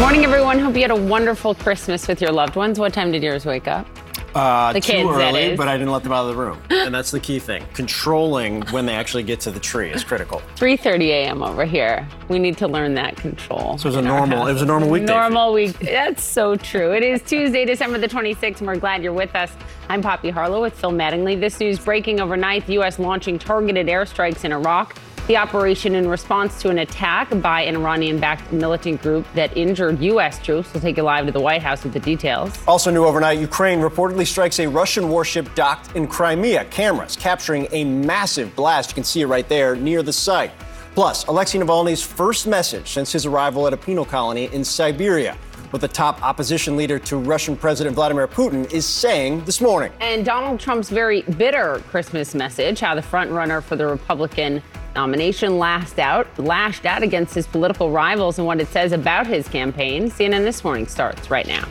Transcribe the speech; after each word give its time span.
Morning, 0.00 0.24
everyone. 0.24 0.58
Hope 0.60 0.74
you 0.76 0.82
had 0.82 0.90
a 0.92 0.96
wonderful 0.96 1.54
Christmas 1.56 2.06
with 2.06 2.20
your 2.22 2.30
loved 2.30 2.54
ones. 2.56 2.78
What 2.78 2.92
time 2.94 3.10
did 3.10 3.22
yours 3.22 3.44
wake 3.44 3.66
up? 3.66 3.86
Uh, 4.34 4.72
The 4.72 4.80
two 4.80 4.92
kids, 4.92 5.08
that 5.16 5.34
early, 5.34 5.56
but 5.56 5.66
I 5.68 5.76
didn't 5.76 5.90
let 5.92 6.02
them 6.04 6.12
out 6.12 6.28
of 6.28 6.36
the 6.36 6.40
room, 6.40 6.58
and 6.70 6.94
that's 6.94 7.10
the 7.10 7.18
key 7.18 7.38
thing. 7.40 7.64
Controlling 7.74 8.62
when 8.66 8.86
they 8.86 8.94
actually 8.94 9.24
get 9.24 9.40
to 9.40 9.50
the 9.50 9.58
tree 9.58 9.90
is 9.90 10.04
critical. 10.04 10.40
3:30 10.56 11.08
a.m. 11.08 11.42
over 11.42 11.64
here. 11.64 12.06
We 12.28 12.38
need 12.38 12.56
to 12.58 12.68
learn 12.68 12.94
that 12.94 13.16
control. 13.16 13.76
So 13.78 13.86
it 13.88 13.90
was 13.90 13.96
a 13.96 14.02
normal. 14.02 14.38
house. 14.40 14.50
It 14.50 14.52
was 14.52 14.62
a 14.62 14.66
normal 14.66 14.88
weekday. 14.88 15.12
Normal 15.12 15.52
week. 15.52 15.76
That's 15.80 16.22
so 16.22 16.54
true. 16.56 16.92
It 16.92 17.02
is 17.02 17.20
Tuesday, 17.22 17.64
December 17.64 17.98
the 17.98 18.08
26th, 18.08 18.58
and 18.58 18.66
we're 18.68 18.76
glad 18.76 19.02
you're 19.02 19.12
with 19.12 19.34
us. 19.34 19.50
I'm 19.88 20.00
Poppy 20.02 20.30
Harlow 20.30 20.62
with 20.62 20.74
Phil 20.78 20.92
Mattingly. 20.92 21.38
This 21.40 21.58
news 21.58 21.78
breaking 21.80 22.20
overnight: 22.20 22.66
the 22.66 22.74
U.S. 22.74 22.98
launching 23.00 23.38
targeted 23.38 23.88
airstrikes 23.88 24.44
in 24.44 24.52
Iraq. 24.52 24.96
The 25.28 25.36
operation 25.36 25.94
in 25.94 26.08
response 26.08 26.58
to 26.62 26.70
an 26.70 26.78
attack 26.78 27.42
by 27.42 27.60
an 27.60 27.76
Iranian-backed 27.76 28.50
militant 28.50 29.02
group 29.02 29.26
that 29.34 29.54
injured 29.54 30.00
U.S. 30.00 30.38
troops. 30.38 30.72
We'll 30.72 30.80
take 30.80 30.96
you 30.96 31.02
live 31.02 31.26
to 31.26 31.32
the 31.32 31.40
White 31.40 31.62
House 31.62 31.84
with 31.84 31.92
the 31.92 32.00
details. 32.00 32.58
Also 32.66 32.90
new 32.90 33.04
overnight, 33.04 33.38
Ukraine 33.38 33.80
reportedly 33.80 34.26
strikes 34.26 34.58
a 34.58 34.66
Russian 34.66 35.10
warship 35.10 35.54
docked 35.54 35.94
in 35.94 36.06
Crimea. 36.06 36.64
Cameras 36.70 37.14
capturing 37.14 37.68
a 37.72 37.84
massive 37.84 38.56
blast. 38.56 38.88
You 38.88 38.94
can 38.94 39.04
see 39.04 39.20
it 39.20 39.26
right 39.26 39.46
there 39.50 39.76
near 39.76 40.02
the 40.02 40.14
site. 40.14 40.50
Plus, 40.94 41.26
Alexei 41.26 41.58
Navalny's 41.58 42.02
first 42.02 42.46
message 42.46 42.88
since 42.88 43.12
his 43.12 43.26
arrival 43.26 43.66
at 43.66 43.74
a 43.74 43.76
penal 43.76 44.06
colony 44.06 44.46
in 44.54 44.64
Siberia. 44.64 45.36
What 45.70 45.82
the 45.82 45.88
top 45.88 46.22
opposition 46.22 46.76
leader 46.76 46.98
to 47.00 47.18
Russian 47.18 47.54
President 47.54 47.94
Vladimir 47.94 48.26
Putin 48.26 48.72
is 48.72 48.86
saying 48.86 49.44
this 49.44 49.60
morning. 49.60 49.92
And 50.00 50.24
Donald 50.24 50.60
Trump's 50.60 50.88
very 50.88 51.22
bitter 51.22 51.82
Christmas 51.88 52.34
message, 52.34 52.80
how 52.80 52.94
the 52.94 53.02
frontrunner 53.02 53.62
for 53.62 53.76
the 53.76 53.86
Republican 53.86 54.62
nomination 54.94 55.58
lashed 55.58 55.98
out, 55.98 56.26
lashed 56.38 56.86
out 56.86 57.02
against 57.02 57.34
his 57.34 57.46
political 57.46 57.90
rivals 57.90 58.38
and 58.38 58.46
what 58.46 58.60
it 58.60 58.68
says 58.68 58.92
about 58.92 59.26
his 59.26 59.46
campaign. 59.46 60.10
CNN 60.10 60.42
This 60.42 60.64
Morning 60.64 60.86
starts 60.86 61.30
right 61.30 61.46
now. 61.46 61.68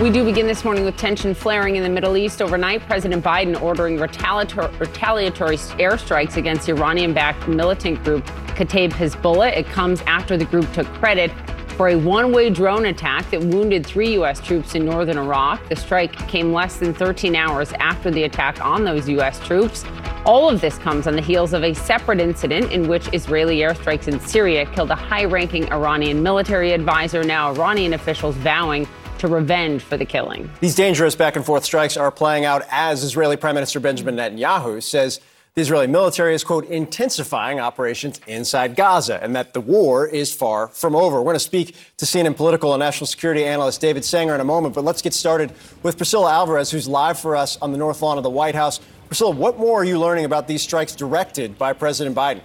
We 0.00 0.08
do 0.08 0.24
begin 0.24 0.46
this 0.46 0.64
morning 0.64 0.86
with 0.86 0.96
tension 0.96 1.34
flaring 1.34 1.76
in 1.76 1.82
the 1.82 1.88
Middle 1.90 2.16
East. 2.16 2.40
Overnight, 2.40 2.80
President 2.86 3.22
Biden 3.22 3.60
ordering 3.60 3.98
retaliatory, 3.98 4.74
retaliatory 4.78 5.58
airstrikes 5.58 6.38
against 6.38 6.70
Iranian 6.70 7.12
backed 7.12 7.46
militant 7.46 8.02
group 8.02 8.24
Kataib 8.56 8.92
Hezbollah. 8.92 9.54
It 9.54 9.66
comes 9.66 10.00
after 10.06 10.38
the 10.38 10.46
group 10.46 10.72
took 10.72 10.86
credit 10.94 11.30
for 11.76 11.90
a 11.90 11.96
one 11.96 12.32
way 12.32 12.48
drone 12.48 12.86
attack 12.86 13.30
that 13.30 13.42
wounded 13.42 13.84
three 13.84 14.14
U.S. 14.14 14.40
troops 14.40 14.74
in 14.74 14.86
northern 14.86 15.18
Iraq. 15.18 15.68
The 15.68 15.76
strike 15.76 16.16
came 16.28 16.50
less 16.50 16.78
than 16.78 16.94
13 16.94 17.36
hours 17.36 17.74
after 17.74 18.10
the 18.10 18.22
attack 18.22 18.64
on 18.64 18.84
those 18.84 19.06
U.S. 19.06 19.38
troops. 19.40 19.84
All 20.24 20.48
of 20.48 20.62
this 20.62 20.78
comes 20.78 21.08
on 21.08 21.14
the 21.14 21.22
heels 21.22 21.52
of 21.52 21.62
a 21.62 21.74
separate 21.74 22.20
incident 22.20 22.72
in 22.72 22.88
which 22.88 23.12
Israeli 23.12 23.58
airstrikes 23.58 24.08
in 24.08 24.18
Syria 24.18 24.64
killed 24.64 24.90
a 24.90 24.94
high 24.94 25.26
ranking 25.26 25.70
Iranian 25.70 26.22
military 26.22 26.72
advisor. 26.72 27.22
Now, 27.22 27.52
Iranian 27.52 27.92
officials 27.92 28.36
vowing 28.36 28.86
to 29.20 29.28
revenge 29.28 29.82
for 29.82 29.96
the 29.96 30.04
killing. 30.04 30.50
These 30.60 30.74
dangerous 30.74 31.14
back 31.14 31.36
and 31.36 31.44
forth 31.44 31.64
strikes 31.64 31.96
are 31.96 32.10
playing 32.10 32.44
out 32.44 32.62
as 32.70 33.04
Israeli 33.04 33.36
Prime 33.36 33.54
Minister 33.54 33.78
Benjamin 33.78 34.16
Netanyahu 34.16 34.82
says 34.82 35.20
the 35.54 35.62
Israeli 35.62 35.88
military 35.88 36.34
is, 36.34 36.44
quote, 36.44 36.64
intensifying 36.66 37.60
operations 37.60 38.20
inside 38.26 38.76
Gaza 38.76 39.22
and 39.22 39.34
that 39.36 39.52
the 39.52 39.60
war 39.60 40.06
is 40.06 40.32
far 40.32 40.68
from 40.68 40.94
over. 40.94 41.18
We're 41.18 41.24
going 41.24 41.34
to 41.34 41.40
speak 41.40 41.74
to 41.98 42.06
CNN 42.06 42.36
political 42.36 42.72
and 42.72 42.80
national 42.80 43.08
security 43.08 43.44
analyst 43.44 43.80
David 43.80 44.04
Sanger 44.04 44.34
in 44.34 44.40
a 44.40 44.44
moment, 44.44 44.74
but 44.74 44.84
let's 44.84 45.02
get 45.02 45.12
started 45.12 45.52
with 45.82 45.96
Priscilla 45.96 46.32
Alvarez, 46.32 46.70
who's 46.70 46.88
live 46.88 47.18
for 47.18 47.36
us 47.36 47.58
on 47.60 47.72
the 47.72 47.78
North 47.78 48.00
Lawn 48.00 48.16
of 48.16 48.22
the 48.22 48.30
White 48.30 48.54
House. 48.54 48.80
Priscilla, 49.08 49.32
what 49.32 49.58
more 49.58 49.80
are 49.80 49.84
you 49.84 49.98
learning 49.98 50.24
about 50.24 50.46
these 50.46 50.62
strikes 50.62 50.94
directed 50.94 51.58
by 51.58 51.72
President 51.72 52.16
Biden? 52.16 52.42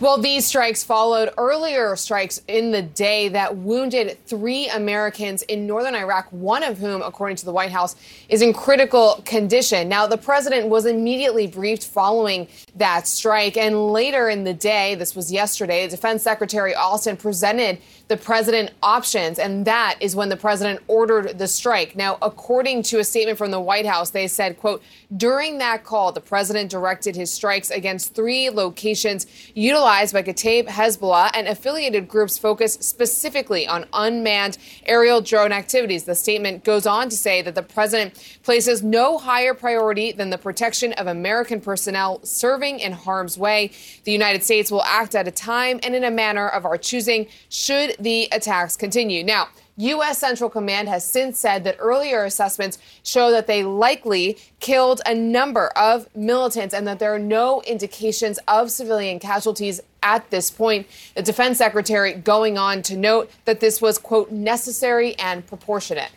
Well, 0.00 0.16
these 0.16 0.46
strikes 0.46 0.84
followed 0.84 1.30
earlier 1.36 1.96
strikes 1.96 2.40
in 2.46 2.70
the 2.70 2.82
day 2.82 3.30
that 3.30 3.56
wounded 3.56 4.16
three 4.26 4.68
Americans 4.68 5.42
in 5.42 5.66
northern 5.66 5.96
Iraq, 5.96 6.28
one 6.30 6.62
of 6.62 6.78
whom, 6.78 7.02
according 7.02 7.36
to 7.38 7.44
the 7.44 7.50
White 7.50 7.72
House, 7.72 7.96
is 8.28 8.40
in 8.40 8.52
critical 8.52 9.20
condition. 9.24 9.88
Now, 9.88 10.06
the 10.06 10.16
president 10.16 10.68
was 10.68 10.86
immediately 10.86 11.48
briefed 11.48 11.82
following 11.82 12.46
that 12.78 13.06
strike. 13.06 13.56
And 13.56 13.92
later 13.92 14.28
in 14.28 14.44
the 14.44 14.54
day, 14.54 14.94
this 14.94 15.14
was 15.14 15.32
yesterday, 15.32 15.88
Defense 15.88 16.22
Secretary 16.22 16.74
Austin 16.74 17.16
presented 17.16 17.78
the 18.08 18.16
president 18.16 18.70
options. 18.82 19.38
And 19.38 19.66
that 19.66 19.96
is 20.00 20.16
when 20.16 20.30
the 20.30 20.36
president 20.36 20.80
ordered 20.88 21.38
the 21.38 21.46
strike. 21.46 21.94
Now, 21.94 22.18
according 22.22 22.82
to 22.84 22.98
a 22.98 23.04
statement 23.04 23.38
from 23.38 23.50
the 23.50 23.60
White 23.60 23.86
House, 23.86 24.10
they 24.10 24.26
said, 24.26 24.58
quote, 24.58 24.82
during 25.16 25.58
that 25.58 25.84
call, 25.84 26.12
the 26.12 26.20
president 26.20 26.70
directed 26.70 27.16
his 27.16 27.32
strikes 27.32 27.70
against 27.70 28.14
three 28.14 28.50
locations 28.50 29.26
utilized 29.54 30.14
by 30.14 30.22
Kataib 30.22 30.68
Hezbollah 30.68 31.30
and 31.34 31.48
affiliated 31.48 32.08
groups 32.08 32.38
focused 32.38 32.82
specifically 32.82 33.66
on 33.66 33.86
unmanned 33.92 34.58
aerial 34.86 35.20
drone 35.20 35.52
activities. 35.52 36.04
The 36.04 36.14
statement 36.14 36.64
goes 36.64 36.86
on 36.86 37.08
to 37.08 37.16
say 37.16 37.42
that 37.42 37.54
the 37.54 37.62
president 37.62 38.38
places 38.42 38.82
no 38.82 39.18
higher 39.18 39.54
priority 39.54 40.12
than 40.12 40.30
the 40.30 40.38
protection 40.38 40.92
of 40.94 41.06
American 41.06 41.60
personnel 41.60 42.20
serving 42.24 42.67
in 42.76 42.92
harm's 42.92 43.38
way. 43.38 43.70
The 44.04 44.12
United 44.12 44.42
States 44.42 44.70
will 44.70 44.82
act 44.82 45.14
at 45.14 45.28
a 45.28 45.30
time 45.30 45.80
and 45.82 45.94
in 45.94 46.04
a 46.04 46.10
manner 46.10 46.48
of 46.48 46.64
our 46.64 46.76
choosing 46.76 47.28
should 47.48 47.94
the 48.00 48.28
attacks 48.32 48.76
continue. 48.76 49.22
Now, 49.22 49.48
U.S. 49.78 50.18
Central 50.18 50.50
Command 50.50 50.88
has 50.88 51.04
since 51.04 51.38
said 51.38 51.62
that 51.62 51.76
earlier 51.78 52.24
assessments 52.24 52.78
show 53.04 53.30
that 53.30 53.46
they 53.46 53.62
likely 53.62 54.36
killed 54.58 55.00
a 55.06 55.14
number 55.14 55.68
of 55.76 56.08
militants 56.16 56.74
and 56.74 56.84
that 56.88 56.98
there 56.98 57.14
are 57.14 57.18
no 57.20 57.62
indications 57.62 58.40
of 58.48 58.72
civilian 58.72 59.20
casualties 59.20 59.80
at 60.02 60.28
this 60.30 60.50
point. 60.50 60.88
The 61.14 61.22
defense 61.22 61.58
secretary 61.58 62.12
going 62.12 62.58
on 62.58 62.82
to 62.82 62.96
note 62.96 63.30
that 63.44 63.60
this 63.60 63.80
was, 63.80 63.98
quote, 63.98 64.32
necessary 64.32 65.16
and 65.16 65.46
proportionate. 65.46 66.10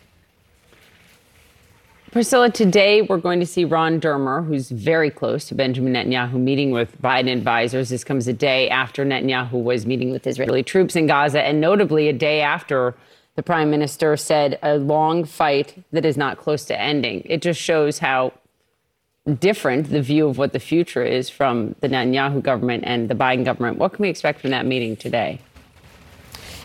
Priscilla, 2.12 2.50
today 2.50 3.00
we're 3.00 3.16
going 3.16 3.40
to 3.40 3.46
see 3.46 3.64
Ron 3.64 3.98
Dermer, 3.98 4.46
who's 4.46 4.68
very 4.68 5.08
close 5.08 5.46
to 5.48 5.54
Benjamin 5.54 5.94
Netanyahu, 5.94 6.34
meeting 6.34 6.70
with 6.70 7.00
Biden 7.00 7.32
advisors. 7.32 7.88
This 7.88 8.04
comes 8.04 8.28
a 8.28 8.34
day 8.34 8.68
after 8.68 9.02
Netanyahu 9.02 9.52
was 9.52 9.86
meeting 9.86 10.10
with 10.10 10.26
Israeli 10.26 10.62
troops 10.62 10.94
in 10.94 11.06
Gaza, 11.06 11.40
and 11.42 11.58
notably 11.58 12.10
a 12.10 12.12
day 12.12 12.42
after 12.42 12.94
the 13.34 13.42
prime 13.42 13.70
minister 13.70 14.14
said 14.18 14.58
a 14.62 14.76
long 14.76 15.24
fight 15.24 15.82
that 15.92 16.04
is 16.04 16.18
not 16.18 16.36
close 16.36 16.66
to 16.66 16.78
ending. 16.78 17.22
It 17.24 17.40
just 17.40 17.58
shows 17.58 17.98
how 17.98 18.34
different 19.40 19.88
the 19.88 20.02
view 20.02 20.28
of 20.28 20.36
what 20.36 20.52
the 20.52 20.60
future 20.60 21.02
is 21.02 21.30
from 21.30 21.74
the 21.80 21.88
Netanyahu 21.88 22.42
government 22.42 22.84
and 22.86 23.08
the 23.08 23.14
Biden 23.14 23.42
government. 23.42 23.78
What 23.78 23.94
can 23.94 24.02
we 24.02 24.10
expect 24.10 24.42
from 24.42 24.50
that 24.50 24.66
meeting 24.66 24.96
today? 24.96 25.40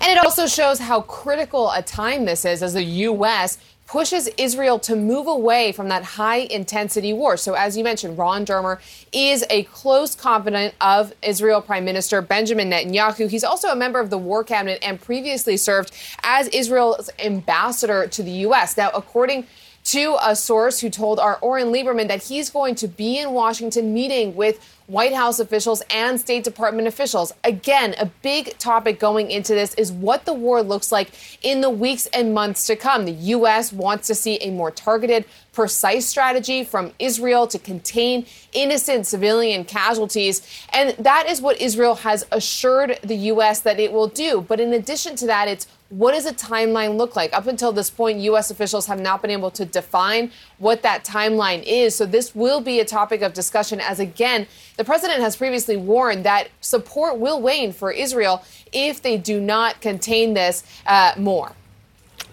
And 0.01 0.11
it 0.11 0.23
also 0.23 0.45
shows 0.45 0.79
how 0.79 1.01
critical 1.01 1.71
a 1.71 1.81
time 1.81 2.25
this 2.25 2.43
is 2.43 2.61
as 2.61 2.73
the 2.73 2.83
U.S. 2.83 3.57
pushes 3.87 4.29
Israel 4.37 4.77
to 4.77 4.95
move 4.95 5.27
away 5.27 5.71
from 5.71 5.87
that 5.87 6.03
high 6.03 6.39
intensity 6.39 7.13
war. 7.13 7.37
So, 7.37 7.53
as 7.53 7.77
you 7.77 7.83
mentioned, 7.83 8.17
Ron 8.17 8.45
Dermer 8.45 8.79
is 9.11 9.45
a 9.49 9.63
close 9.63 10.13
confidant 10.13 10.75
of 10.81 11.13
Israel 11.21 11.61
Prime 11.61 11.85
Minister 11.85 12.21
Benjamin 12.21 12.69
Netanyahu. 12.69 13.29
He's 13.29 13.45
also 13.45 13.69
a 13.69 13.75
member 13.75 13.99
of 13.99 14.09
the 14.09 14.17
War 14.17 14.43
Cabinet 14.43 14.79
and 14.81 15.01
previously 15.01 15.57
served 15.57 15.91
as 16.21 16.47
Israel's 16.49 17.09
ambassador 17.17 18.07
to 18.07 18.21
the 18.21 18.31
U.S. 18.31 18.75
Now, 18.75 18.91
according 18.93 19.47
to 19.87 20.17
a 20.21 20.35
source 20.35 20.81
who 20.81 20.89
told 20.89 21.17
our 21.17 21.37
Oren 21.37 21.67
Liebermann 21.67 22.09
that 22.09 22.23
he's 22.23 22.49
going 22.49 22.75
to 22.75 22.89
be 22.89 23.19
in 23.19 23.31
Washington 23.31 23.93
meeting 23.93 24.35
with 24.35 24.59
White 24.87 25.13
House 25.13 25.39
officials 25.39 25.81
and 25.89 26.19
State 26.19 26.43
Department 26.43 26.89
officials. 26.89 27.33
Again, 27.45 27.95
a 27.97 28.05
big 28.21 28.57
topic 28.57 28.99
going 28.99 29.31
into 29.31 29.53
this 29.53 29.73
is 29.75 29.91
what 29.93 30.25
the 30.25 30.33
war 30.33 30.61
looks 30.61 30.91
like 30.91 31.11
in 31.41 31.61
the 31.61 31.69
weeks 31.69 32.05
and 32.07 32.33
months 32.33 32.67
to 32.67 32.75
come. 32.75 33.05
The 33.05 33.11
U.S. 33.11 33.71
wants 33.71 34.07
to 34.07 34.15
see 34.15 34.35
a 34.37 34.51
more 34.51 34.71
targeted, 34.71 35.23
precise 35.53 36.05
strategy 36.05 36.65
from 36.65 36.91
Israel 36.99 37.47
to 37.47 37.57
contain 37.57 38.25
innocent 38.51 39.07
civilian 39.07 39.63
casualties. 39.63 40.41
And 40.73 40.95
that 40.99 41.27
is 41.29 41.41
what 41.41 41.61
Israel 41.61 41.95
has 41.95 42.25
assured 42.31 42.99
the 43.03 43.15
U.S. 43.15 43.61
that 43.61 43.79
it 43.79 43.93
will 43.93 44.07
do. 44.07 44.41
But 44.41 44.59
in 44.59 44.73
addition 44.73 45.15
to 45.17 45.25
that, 45.27 45.47
it's 45.47 45.67
what 45.89 46.13
does 46.13 46.25
a 46.25 46.33
timeline 46.33 46.97
look 46.97 47.15
like? 47.15 47.33
Up 47.33 47.47
until 47.47 47.71
this 47.71 47.89
point, 47.89 48.19
U.S. 48.19 48.51
officials 48.51 48.87
have 48.87 48.99
not 48.99 49.21
been 49.21 49.31
able 49.31 49.51
to 49.51 49.65
define 49.65 50.31
what 50.57 50.81
that 50.81 51.05
timeline 51.05 51.63
is. 51.65 51.95
So 51.95 52.05
this 52.05 52.35
will 52.35 52.59
be 52.59 52.79
a 52.79 52.85
topic 52.85 53.21
of 53.21 53.33
discussion 53.33 53.79
as, 53.79 53.99
again, 53.99 54.47
the 54.75 54.83
president 54.83 55.21
has 55.21 55.37
previously 55.37 55.77
warned 55.77 56.25
that 56.25 56.49
support 56.59 57.17
will 57.17 57.41
wane 57.41 57.71
for 57.71 57.91
Israel 57.91 58.43
if 58.73 59.01
they 59.01 59.17
do 59.17 59.39
not 59.39 59.79
contain 59.79 60.33
this 60.33 60.63
uh, 60.85 61.13
more. 61.17 61.53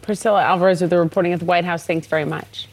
Priscilla 0.03 0.43
Alvarez 0.43 0.81
with 0.81 0.91
the 0.91 0.99
reporting 0.99 1.33
at 1.33 1.39
the 1.39 1.47
White 1.47 1.65
House. 1.65 1.87
Thanks 1.87 2.07
very 2.07 2.25
much. 2.25 2.69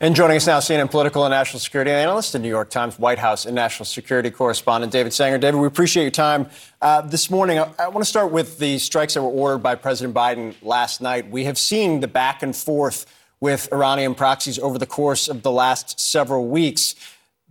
And 0.00 0.14
joining 0.14 0.36
us 0.36 0.46
now, 0.46 0.60
CNN 0.60 0.92
political 0.92 1.24
and 1.24 1.32
national 1.32 1.58
security 1.58 1.90
analyst 1.90 2.32
and 2.36 2.44
New 2.44 2.48
York 2.48 2.70
Times 2.70 3.00
White 3.00 3.18
House 3.18 3.46
and 3.46 3.54
national 3.56 3.84
security 3.84 4.30
correspondent 4.30 4.92
David 4.92 5.12
Sanger. 5.12 5.38
David, 5.38 5.58
we 5.58 5.66
appreciate 5.66 6.04
your 6.04 6.12
time 6.12 6.48
uh, 6.80 7.00
this 7.00 7.32
morning. 7.32 7.58
I, 7.58 7.68
I 7.80 7.88
want 7.88 8.04
to 8.04 8.08
start 8.08 8.30
with 8.30 8.60
the 8.60 8.78
strikes 8.78 9.14
that 9.14 9.22
were 9.22 9.28
ordered 9.28 9.58
by 9.58 9.74
President 9.74 10.14
Biden 10.14 10.54
last 10.62 11.00
night. 11.00 11.28
We 11.28 11.42
have 11.44 11.58
seen 11.58 11.98
the 11.98 12.06
back 12.06 12.44
and 12.44 12.54
forth 12.54 13.06
with 13.40 13.72
Iranian 13.72 14.14
proxies 14.14 14.56
over 14.60 14.78
the 14.78 14.86
course 14.86 15.26
of 15.26 15.42
the 15.42 15.50
last 15.50 15.98
several 15.98 16.46
weeks. 16.46 16.94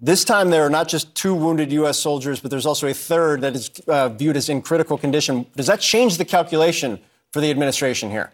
This 0.01 0.23
time, 0.23 0.49
there 0.49 0.65
are 0.65 0.69
not 0.69 0.87
just 0.87 1.13
two 1.15 1.35
wounded 1.35 1.69
U.S. 1.73 1.99
soldiers, 1.99 2.39
but 2.39 2.49
there's 2.49 2.65
also 2.65 2.87
a 2.87 2.93
third 2.93 3.41
that 3.41 3.55
is 3.55 3.71
uh, 3.89 4.07
viewed 4.07 4.37
as 4.37 4.47
in 4.47 4.61
critical 4.61 4.97
condition. 4.97 5.47
Does 5.57 5.67
that 5.67 5.81
change 5.81 6.17
the 6.17 6.23
calculation 6.23 6.99
for 7.33 7.41
the 7.41 7.51
administration 7.51 8.09
here? 8.09 8.31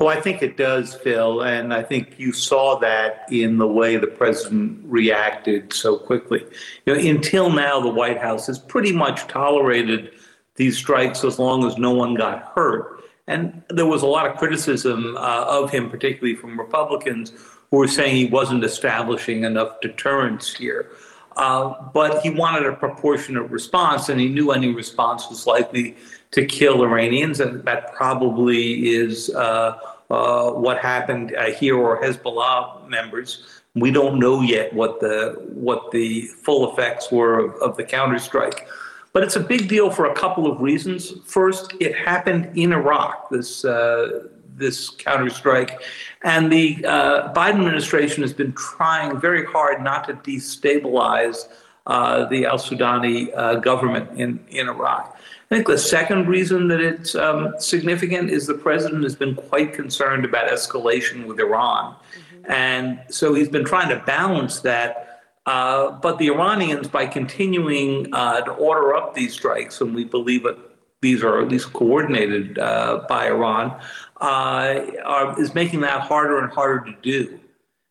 Well, 0.00 0.08
I 0.08 0.18
think 0.18 0.42
it 0.42 0.56
does, 0.56 0.94
Phil, 0.94 1.42
and 1.42 1.74
I 1.74 1.82
think 1.82 2.18
you 2.18 2.32
saw 2.32 2.78
that 2.78 3.26
in 3.30 3.58
the 3.58 3.68
way 3.68 3.98
the 3.98 4.06
president 4.06 4.80
reacted 4.86 5.74
so 5.74 5.98
quickly. 5.98 6.42
You 6.86 6.94
know, 6.94 6.98
until 6.98 7.50
now, 7.50 7.80
the 7.80 7.90
White 7.90 8.16
House 8.16 8.46
has 8.46 8.58
pretty 8.58 8.92
much 8.92 9.26
tolerated 9.26 10.12
these 10.56 10.78
strikes 10.78 11.22
as 11.22 11.38
long 11.38 11.66
as 11.66 11.76
no 11.76 11.90
one 11.90 12.14
got 12.14 12.50
hurt. 12.54 13.04
And 13.26 13.62
there 13.68 13.84
was 13.84 14.00
a 14.00 14.06
lot 14.06 14.26
of 14.26 14.38
criticism 14.38 15.18
uh, 15.18 15.44
of 15.46 15.70
him, 15.70 15.90
particularly 15.90 16.34
from 16.34 16.58
Republicans, 16.58 17.34
who 17.70 17.76
were 17.76 17.86
saying 17.86 18.16
he 18.16 18.24
wasn't 18.24 18.64
establishing 18.64 19.44
enough 19.44 19.82
deterrence 19.82 20.54
here. 20.54 20.92
Uh, 21.36 21.74
but 21.92 22.22
he 22.22 22.30
wanted 22.30 22.64
a 22.64 22.74
proportionate 22.74 23.50
response, 23.50 24.08
and 24.08 24.18
he 24.18 24.30
knew 24.30 24.50
any 24.50 24.72
response 24.72 25.28
was 25.28 25.46
likely 25.46 25.94
to 26.32 26.46
kill 26.46 26.82
Iranians, 26.82 27.40
and 27.40 27.64
that 27.64 27.92
probably 27.92 28.88
is 28.88 29.30
uh, 29.30 29.78
uh, 30.10 30.50
what 30.52 30.78
happened 30.78 31.34
uh, 31.36 31.50
here 31.50 31.76
or 31.76 32.00
Hezbollah 32.00 32.88
members. 32.88 33.44
We 33.74 33.90
don't 33.90 34.18
know 34.18 34.40
yet 34.42 34.72
what 34.72 35.00
the 35.00 35.40
what 35.48 35.90
the 35.92 36.22
full 36.42 36.72
effects 36.72 37.10
were 37.10 37.38
of, 37.38 37.54
of 37.62 37.76
the 37.76 37.84
counterstrike, 37.84 38.66
but 39.12 39.22
it's 39.22 39.36
a 39.36 39.40
big 39.40 39.68
deal 39.68 39.90
for 39.90 40.06
a 40.06 40.14
couple 40.14 40.50
of 40.50 40.60
reasons. 40.60 41.12
First, 41.26 41.74
it 41.80 41.94
happened 41.94 42.50
in 42.56 42.72
Iraq. 42.72 43.30
This 43.30 43.64
uh, 43.64 44.28
this 44.56 44.90
counterstrike, 44.90 45.78
and 46.22 46.52
the 46.52 46.84
uh, 46.84 47.32
Biden 47.32 47.60
administration 47.60 48.22
has 48.22 48.32
been 48.32 48.52
trying 48.52 49.18
very 49.20 49.44
hard 49.44 49.82
not 49.82 50.04
to 50.08 50.14
destabilize 50.14 51.48
uh, 51.86 52.26
the 52.26 52.46
Al 52.46 52.58
Sudani 52.58 53.62
government 53.62 54.10
in 54.18 54.44
in 54.48 54.68
Iraq. 54.68 55.16
I 55.50 55.56
think 55.56 55.66
the 55.66 55.78
second 55.78 56.28
reason 56.28 56.68
that 56.68 56.80
it's 56.80 57.16
um, 57.16 57.54
significant 57.58 58.30
is 58.30 58.46
the 58.46 58.54
president 58.54 59.02
has 59.02 59.16
been 59.16 59.34
quite 59.34 59.72
concerned 59.72 60.24
about 60.24 60.48
escalation 60.48 61.26
with 61.26 61.40
Iran. 61.40 61.94
Mm-hmm. 61.94 62.52
And 62.52 63.00
so 63.08 63.34
he's 63.34 63.48
been 63.48 63.64
trying 63.64 63.88
to 63.88 63.96
balance 64.04 64.60
that. 64.60 65.22
Uh, 65.46 65.90
but 65.90 66.18
the 66.18 66.28
Iranians, 66.28 66.86
by 66.86 67.04
continuing 67.06 68.14
uh, 68.14 68.42
to 68.42 68.52
order 68.52 68.94
up 68.94 69.14
these 69.14 69.32
strikes, 69.32 69.80
and 69.80 69.92
we 69.92 70.04
believe 70.04 70.44
that 70.44 70.56
these 71.02 71.24
are 71.24 71.40
at 71.40 71.48
least 71.48 71.72
coordinated 71.72 72.58
uh, 72.60 73.04
by 73.08 73.26
Iran, 73.26 73.80
uh, 74.20 74.82
are, 75.04 75.40
is 75.40 75.52
making 75.54 75.80
that 75.80 76.02
harder 76.02 76.38
and 76.38 76.52
harder 76.52 76.84
to 76.84 76.96
do. 77.02 77.40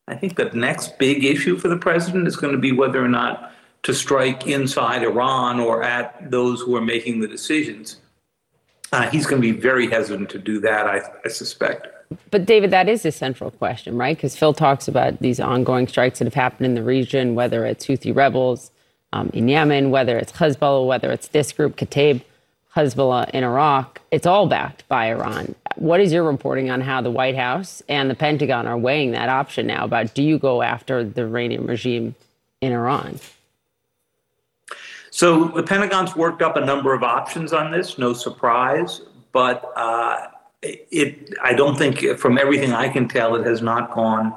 I 0.07 0.15
think 0.15 0.37
the 0.37 0.45
next 0.51 0.97
big 0.97 1.25
issue 1.25 1.57
for 1.57 1.67
the 1.67 1.77
president 1.77 2.25
is 2.25 2.37
going 2.37 2.53
to 2.53 2.59
be 2.59 2.71
whether 2.71 3.03
or 3.03 3.09
not 3.09 3.51
to 3.83 3.93
strike 3.93 4.47
inside 4.47 5.03
Iran 5.03 5.59
or 5.59 5.83
at 5.83 6.29
those 6.29 6.61
who 6.61 6.75
are 6.75 6.81
making 6.81 7.19
the 7.21 7.27
decisions. 7.27 7.97
Uh, 8.91 9.09
he's 9.09 9.25
going 9.25 9.41
to 9.41 9.53
be 9.53 9.57
very 9.57 9.89
hesitant 9.89 10.29
to 10.31 10.39
do 10.39 10.59
that, 10.61 10.87
I, 10.87 11.01
I 11.23 11.29
suspect. 11.29 11.87
But, 12.31 12.45
David, 12.45 12.71
that 12.71 12.89
is 12.89 13.05
a 13.05 13.11
central 13.11 13.51
question, 13.51 13.95
right? 13.95 14.17
Because 14.17 14.35
Phil 14.35 14.53
talks 14.53 14.87
about 14.87 15.19
these 15.19 15.39
ongoing 15.39 15.87
strikes 15.87 16.19
that 16.19 16.25
have 16.25 16.33
happened 16.33 16.65
in 16.65 16.73
the 16.73 16.83
region, 16.83 17.35
whether 17.35 17.65
it's 17.65 17.85
Houthi 17.85 18.15
rebels 18.15 18.71
um, 19.13 19.29
in 19.33 19.47
Yemen, 19.47 19.91
whether 19.91 20.17
it's 20.17 20.31
Hezbollah, 20.31 20.87
whether 20.87 21.11
it's 21.11 21.27
this 21.27 21.51
group, 21.51 21.75
Kataib 21.75 22.23
Hezbollah 22.75 23.29
in 23.29 23.43
Iraq. 23.43 24.01
It's 24.11 24.25
all 24.25 24.47
backed 24.47 24.87
by 24.87 25.11
Iran. 25.11 25.53
What 25.75 25.99
is 25.99 26.11
your 26.11 26.23
reporting 26.23 26.69
on 26.69 26.81
how 26.81 27.01
the 27.01 27.11
White 27.11 27.35
House 27.35 27.81
and 27.87 28.09
the 28.09 28.15
Pentagon 28.15 28.67
are 28.67 28.77
weighing 28.77 29.11
that 29.11 29.29
option 29.29 29.67
now 29.67 29.85
about 29.85 30.13
do 30.13 30.23
you 30.23 30.37
go 30.37 30.61
after 30.61 31.03
the 31.03 31.21
Iranian 31.21 31.65
regime 31.65 32.15
in 32.61 32.71
Iran? 32.71 33.19
So 35.19 35.49
the 35.49 35.63
Pentagon's 35.63 36.15
worked 36.15 36.41
up 36.41 36.55
a 36.55 36.61
number 36.61 36.93
of 36.93 37.03
options 37.03 37.51
on 37.51 37.71
this, 37.71 37.97
no 37.97 38.13
surprise, 38.13 39.01
but 39.33 39.69
uh, 39.75 40.27
it, 40.61 41.33
I 41.43 41.51
don't 41.51 41.77
think, 41.77 42.17
from 42.17 42.37
everything 42.37 42.71
I 42.71 42.87
can 42.87 43.05
tell, 43.09 43.35
it 43.35 43.45
has 43.45 43.61
not 43.61 43.93
gone 43.93 44.33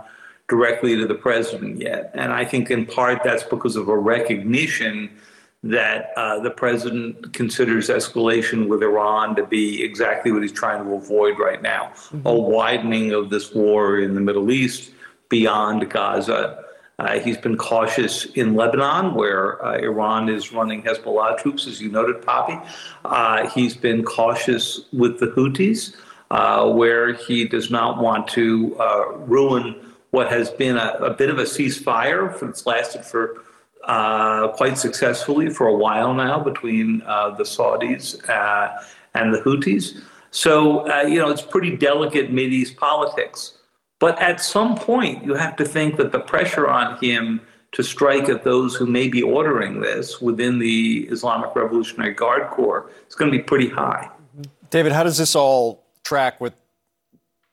directly 0.49 0.96
to 0.96 1.06
the 1.06 1.14
president 1.14 1.81
yet. 1.81 2.11
And 2.14 2.32
I 2.32 2.44
think 2.44 2.73
in 2.73 2.84
part 2.84 3.23
that's 3.23 3.44
because 3.44 3.76
of 3.76 3.87
a 3.87 3.96
recognition 3.96 5.17
that 5.62 6.11
uh, 6.17 6.40
the 6.40 6.50
president 6.50 7.32
considers 7.32 7.88
escalation 7.88 8.67
with 8.67 8.82
Iran 8.82 9.37
to 9.37 9.46
be 9.46 9.85
exactly 9.85 10.32
what 10.32 10.43
he's 10.43 10.50
trying 10.50 10.82
to 10.85 10.94
avoid 10.94 11.38
right 11.38 11.62
now 11.62 11.93
mm-hmm. 11.94 12.26
a 12.26 12.35
widening 12.35 13.12
of 13.12 13.31
this 13.31 13.55
war 13.55 14.00
in 14.00 14.17
the 14.17 14.20
Middle 14.20 14.50
East 14.50 14.90
beyond 15.28 15.88
Gaza. 15.88 16.62
Uh, 16.98 17.18
he's 17.18 17.38
been 17.38 17.56
cautious 17.56 18.26
in 18.26 18.54
Lebanon, 18.54 19.14
where 19.14 19.64
uh, 19.64 19.78
Iran 19.78 20.28
is 20.28 20.52
running 20.52 20.82
Hezbollah 20.82 21.38
troops, 21.38 21.66
as 21.66 21.80
you 21.80 21.90
noted, 21.90 22.22
Poppy. 22.22 22.58
Uh, 23.04 23.48
he's 23.50 23.76
been 23.76 24.04
cautious 24.04 24.82
with 24.92 25.18
the 25.18 25.26
Houthis, 25.28 25.96
uh, 26.30 26.70
where 26.70 27.14
he 27.14 27.46
does 27.46 27.70
not 27.70 28.00
want 28.00 28.28
to 28.28 28.76
uh, 28.78 29.12
ruin 29.16 29.74
what 30.10 30.30
has 30.30 30.50
been 30.50 30.76
a, 30.76 30.90
a, 31.00 31.14
bit 31.14 31.30
of 31.30 31.38
a 31.38 31.44
ceasefire 31.44 32.38
that's 32.38 32.66
lasted 32.66 33.04
for 33.04 33.42
uh, 33.84 34.48
quite 34.48 34.76
successfully 34.76 35.48
for 35.48 35.66
a 35.66 35.74
while 35.74 36.12
now 36.12 36.38
between 36.38 36.98
the 36.98 37.44
Saudis 37.44 38.14
and 39.14 39.34
the 39.34 39.38
Houthis. 39.38 40.00
So, 40.30 40.86
you 41.06 41.18
know, 41.18 41.30
it's 41.30 41.42
pretty 41.42 41.76
delicate 41.76 42.30
Mideast 42.30 42.76
politics. 42.76 43.54
But 44.02 44.20
at 44.20 44.40
some 44.40 44.75
point, 44.75 45.25
you 45.25 45.34
have 45.34 45.54
to 45.54 45.64
think 45.64 45.96
that 45.99 46.10
the 46.10 46.19
pressure 46.19 46.66
on 46.66 46.99
him 46.99 47.40
to 47.70 47.84
strike 47.84 48.28
at 48.28 48.43
those 48.43 48.75
who 48.75 48.84
may 48.84 49.06
be 49.06 49.22
ordering 49.22 49.81
this 49.81 50.20
within 50.20 50.58
the 50.58 51.06
Islamic 51.08 51.54
Revolutionary 51.54 52.12
Guard 52.12 52.50
Corps 52.50 52.90
is 53.08 53.14
going 53.14 53.31
to 53.31 53.38
be 53.38 53.44
pretty 53.44 53.69
high. 53.69 54.10
David, 54.70 54.90
how 54.90 55.04
does 55.04 55.19
this 55.19 55.37
all 55.37 55.84
track 56.02 56.40
with 56.40 56.52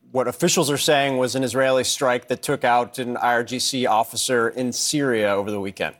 what 0.10 0.28
officials 0.28 0.72
are 0.72 0.78
saying 0.78 1.18
was 1.18 1.36
an 1.36 1.44
Israeli 1.44 1.84
strike 1.84 2.30
that 2.30 2.42
took 2.42 2.63
out 2.63 2.98
an 2.98 3.16
IRGC 3.16 3.88
officer 3.88 4.50
in 4.50 4.72
Syria 4.72 5.36
over 5.36 5.51
the 5.51 5.60
weekend? 5.60 5.98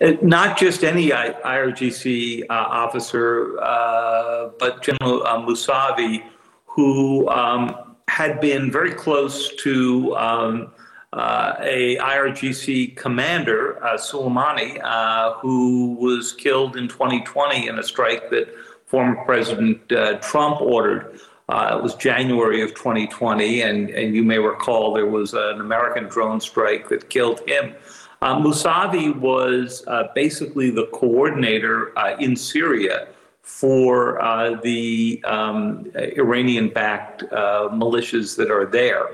Uh, 0.00 0.12
not 0.22 0.56
just 0.56 0.84
any 0.84 1.08
IRGC 1.08 2.44
uh, 2.48 2.52
officer, 2.52 3.60
uh, 3.60 4.50
but 4.60 4.80
General 4.80 5.26
uh, 5.26 5.38
Musavi, 5.38 6.22
who 6.66 7.28
um, 7.30 7.93
had 8.08 8.40
been 8.40 8.70
very 8.70 8.92
close 8.92 9.54
to 9.56 10.14
um, 10.16 10.72
uh, 11.14 11.54
a 11.60 11.96
IRGC 11.96 12.96
commander, 12.96 13.82
uh, 13.84 13.96
Soleimani, 13.96 14.80
uh, 14.82 15.34
who 15.34 15.94
was 15.94 16.32
killed 16.32 16.76
in 16.76 16.88
2020 16.88 17.68
in 17.68 17.78
a 17.78 17.82
strike 17.82 18.30
that 18.30 18.52
former 18.84 19.24
President 19.24 19.90
uh, 19.92 20.18
Trump 20.18 20.60
ordered. 20.60 21.20
Uh, 21.48 21.76
it 21.78 21.82
was 21.82 21.94
January 21.94 22.62
of 22.62 22.70
2020, 22.74 23.62
and, 23.62 23.90
and 23.90 24.14
you 24.14 24.24
may 24.24 24.38
recall 24.38 24.92
there 24.92 25.06
was 25.06 25.34
an 25.34 25.60
American 25.60 26.04
drone 26.04 26.40
strike 26.40 26.88
that 26.88 27.08
killed 27.10 27.40
him. 27.46 27.74
Uh, 28.22 28.36
Musavi 28.36 29.14
was 29.14 29.84
basically 30.14 30.70
the 30.70 30.86
coordinator 30.86 31.92
in 32.18 32.34
Syria 32.34 33.06
for 33.44 34.20
uh, 34.22 34.58
the 34.62 35.22
um, 35.24 35.86
Iranian 35.94 36.68
backed 36.70 37.22
uh, 37.24 37.68
militias 37.70 38.36
that 38.36 38.50
are 38.50 38.64
there. 38.64 39.06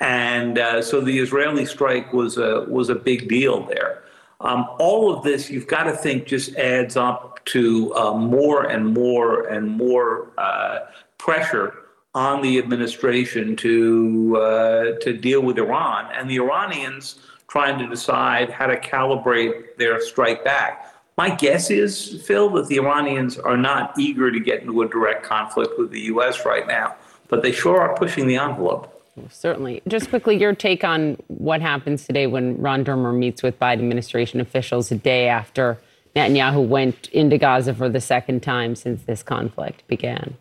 And 0.00 0.58
uh, 0.58 0.80
so 0.80 1.00
the 1.00 1.18
Israeli 1.18 1.66
strike 1.66 2.12
was 2.12 2.38
a, 2.38 2.66
was 2.68 2.88
a 2.88 2.94
big 2.94 3.28
deal 3.28 3.66
there. 3.66 4.04
Um, 4.40 4.68
all 4.78 5.12
of 5.12 5.24
this, 5.24 5.50
you've 5.50 5.66
got 5.66 5.84
to 5.84 5.92
think, 5.92 6.26
just 6.26 6.54
adds 6.56 6.96
up 6.96 7.44
to 7.46 7.94
uh, 7.94 8.14
more 8.14 8.64
and 8.64 8.86
more 8.86 9.48
and 9.48 9.68
more 9.68 10.30
uh, 10.38 10.80
pressure 11.18 11.74
on 12.14 12.42
the 12.42 12.58
administration 12.58 13.56
to, 13.56 14.36
uh, 14.40 14.98
to 15.00 15.12
deal 15.12 15.42
with 15.42 15.58
Iran. 15.58 16.12
And 16.12 16.30
the 16.30 16.36
Iranians 16.36 17.18
trying 17.48 17.78
to 17.78 17.88
decide 17.88 18.50
how 18.50 18.66
to 18.66 18.78
calibrate 18.80 19.76
their 19.78 20.00
strike 20.00 20.44
back. 20.44 20.93
My 21.16 21.34
guess 21.34 21.70
is, 21.70 22.22
Phil, 22.26 22.50
that 22.50 22.66
the 22.66 22.76
Iranians 22.76 23.38
are 23.38 23.56
not 23.56 23.96
eager 23.98 24.32
to 24.32 24.40
get 24.40 24.62
into 24.62 24.82
a 24.82 24.88
direct 24.88 25.24
conflict 25.24 25.78
with 25.78 25.90
the 25.90 26.00
U.S. 26.00 26.44
right 26.44 26.66
now, 26.66 26.96
but 27.28 27.42
they 27.42 27.52
sure 27.52 27.80
are 27.80 27.94
pushing 27.96 28.26
the 28.26 28.36
envelope. 28.36 28.90
Certainly. 29.30 29.82
Just 29.86 30.08
quickly, 30.08 30.36
your 30.36 30.54
take 30.54 30.82
on 30.82 31.16
what 31.28 31.60
happens 31.60 32.04
today 32.04 32.26
when 32.26 32.60
Ron 32.60 32.84
Dermer 32.84 33.16
meets 33.16 33.44
with 33.44 33.58
Biden 33.60 33.74
administration 33.74 34.40
officials 34.40 34.90
a 34.90 34.96
day 34.96 35.28
after 35.28 35.78
Netanyahu 36.16 36.66
went 36.66 37.08
into 37.10 37.38
Gaza 37.38 37.74
for 37.74 37.88
the 37.88 38.00
second 38.00 38.42
time 38.42 38.74
since 38.74 39.02
this 39.04 39.22
conflict 39.22 39.86
began. 39.86 40.36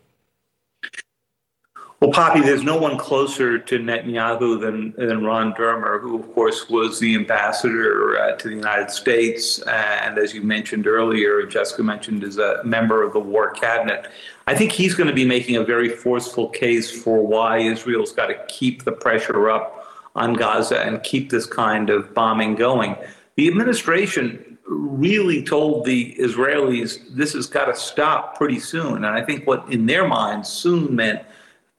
Well, 2.03 2.11
Poppy, 2.11 2.41
there's 2.41 2.63
no 2.63 2.75
one 2.75 2.97
closer 2.97 3.57
to 3.57 3.79
Netanyahu 3.79 4.59
than, 4.59 4.91
than 4.97 5.23
Ron 5.23 5.53
Dermer, 5.53 6.01
who, 6.01 6.19
of 6.19 6.33
course, 6.33 6.67
was 6.67 6.99
the 6.99 7.15
ambassador 7.15 8.19
uh, 8.19 8.35
to 8.35 8.49
the 8.49 8.55
United 8.55 8.91
States. 8.91 9.59
And 9.59 10.17
as 10.17 10.33
you 10.33 10.41
mentioned 10.41 10.85
earlier, 10.85 11.45
Jessica 11.45 11.81
mentioned, 11.81 12.25
is 12.25 12.39
a 12.39 12.61
member 12.65 13.03
of 13.03 13.13
the 13.13 13.21
war 13.21 13.51
cabinet. 13.51 14.09
I 14.47 14.53
think 14.53 14.73
he's 14.73 14.95
going 14.95 15.07
to 15.07 15.13
be 15.13 15.23
making 15.23 15.55
a 15.55 15.63
very 15.63 15.87
forceful 15.87 16.49
case 16.49 16.91
for 16.91 17.25
why 17.25 17.59
Israel's 17.59 18.11
got 18.11 18.27
to 18.27 18.35
keep 18.49 18.83
the 18.83 18.91
pressure 18.91 19.49
up 19.49 19.87
on 20.13 20.33
Gaza 20.33 20.81
and 20.81 21.01
keep 21.03 21.29
this 21.29 21.45
kind 21.45 21.89
of 21.89 22.13
bombing 22.13 22.55
going. 22.55 22.97
The 23.37 23.47
administration 23.47 24.57
really 24.65 25.41
told 25.41 25.85
the 25.85 26.15
Israelis 26.19 26.99
this 27.15 27.31
has 27.31 27.47
got 27.47 27.67
to 27.67 27.75
stop 27.77 28.37
pretty 28.37 28.59
soon. 28.59 29.05
And 29.05 29.05
I 29.05 29.21
think 29.21 29.47
what 29.47 29.71
in 29.71 29.85
their 29.85 30.05
minds 30.05 30.49
soon 30.49 30.97
meant 30.97 31.21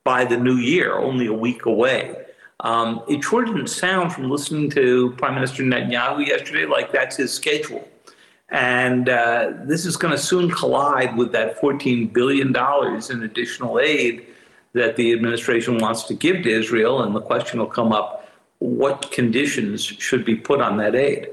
by 0.05 0.25
the 0.25 0.37
new 0.37 0.57
year, 0.57 0.99
only 0.99 1.27
a 1.27 1.33
week 1.33 1.67
away. 1.67 2.17
Um, 2.61 3.03
it 3.09 3.23
sure 3.25 3.45
didn't 3.45 3.67
sound 3.67 4.13
from 4.13 4.31
listening 4.31 4.71
to 4.71 5.13
Prime 5.13 5.35
Minister 5.35 5.63
Netanyahu 5.63 6.27
yesterday 6.27 6.67
like 6.67 6.93
that's 6.93 7.17
his 7.17 7.33
schedule. 7.33 7.89
And 8.51 9.09
uh, 9.09 9.53
this 9.65 9.85
is 9.85 9.97
going 9.97 10.13
to 10.13 10.19
soon 10.19 10.51
collide 10.51 11.17
with 11.17 11.33
that 11.33 11.61
$14 11.61 12.13
billion 12.13 12.55
in 12.55 13.23
additional 13.23 13.81
aid 13.81 14.27
that 14.75 14.97
the 14.97 15.13
administration 15.13 15.79
wants 15.79 16.05
to 16.05 16.15
give 16.15 16.43
to 16.43 16.51
Israel. 16.51 17.03
And 17.03 17.15
the 17.15 17.21
question 17.21 17.59
will 17.59 17.67
come 17.67 17.93
up 17.93 18.29
what 18.59 19.11
conditions 19.11 19.85
should 19.85 20.25
be 20.25 20.37
put 20.37 20.61
on 20.61 20.77
that 20.79 20.95
aid? 20.95 21.29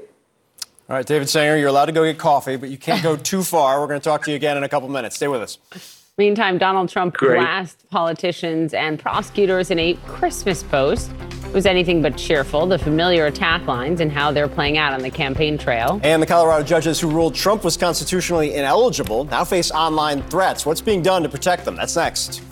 All 0.88 0.96
right, 0.96 1.06
David 1.06 1.28
Sanger, 1.28 1.56
you're 1.56 1.68
allowed 1.68 1.86
to 1.86 1.92
go 1.92 2.04
get 2.04 2.18
coffee, 2.18 2.56
but 2.56 2.68
you 2.68 2.76
can't 2.76 3.02
go 3.02 3.16
too 3.16 3.42
far. 3.42 3.80
We're 3.80 3.86
going 3.86 4.00
to 4.00 4.04
talk 4.04 4.24
to 4.24 4.30
you 4.30 4.36
again 4.36 4.56
in 4.56 4.64
a 4.64 4.68
couple 4.68 4.88
minutes. 4.88 5.16
Stay 5.16 5.28
with 5.28 5.42
us. 5.42 6.01
Meantime, 6.18 6.58
Donald 6.58 6.90
Trump 6.90 7.14
Great. 7.14 7.38
blast 7.38 7.88
politicians 7.88 8.74
and 8.74 8.98
prosecutors 8.98 9.70
in 9.70 9.78
a 9.78 9.94
Christmas 10.06 10.62
post. 10.62 11.10
It 11.46 11.54
was 11.54 11.64
anything 11.64 12.02
but 12.02 12.18
cheerful, 12.18 12.66
the 12.66 12.78
familiar 12.78 13.24
attack 13.24 13.66
lines 13.66 13.98
and 14.02 14.12
how 14.12 14.30
they're 14.30 14.46
playing 14.46 14.76
out 14.76 14.92
on 14.92 15.00
the 15.00 15.10
campaign 15.10 15.56
trail. 15.56 15.98
And 16.02 16.20
the 16.22 16.26
Colorado 16.26 16.64
judges 16.64 17.00
who 17.00 17.08
ruled 17.08 17.34
Trump 17.34 17.64
was 17.64 17.78
constitutionally 17.78 18.52
ineligible 18.52 19.24
now 19.24 19.42
face 19.44 19.70
online 19.70 20.20
threats. 20.24 20.66
What's 20.66 20.82
being 20.82 21.00
done 21.00 21.22
to 21.22 21.30
protect 21.30 21.64
them? 21.64 21.76
That's 21.76 21.96
next. 21.96 22.42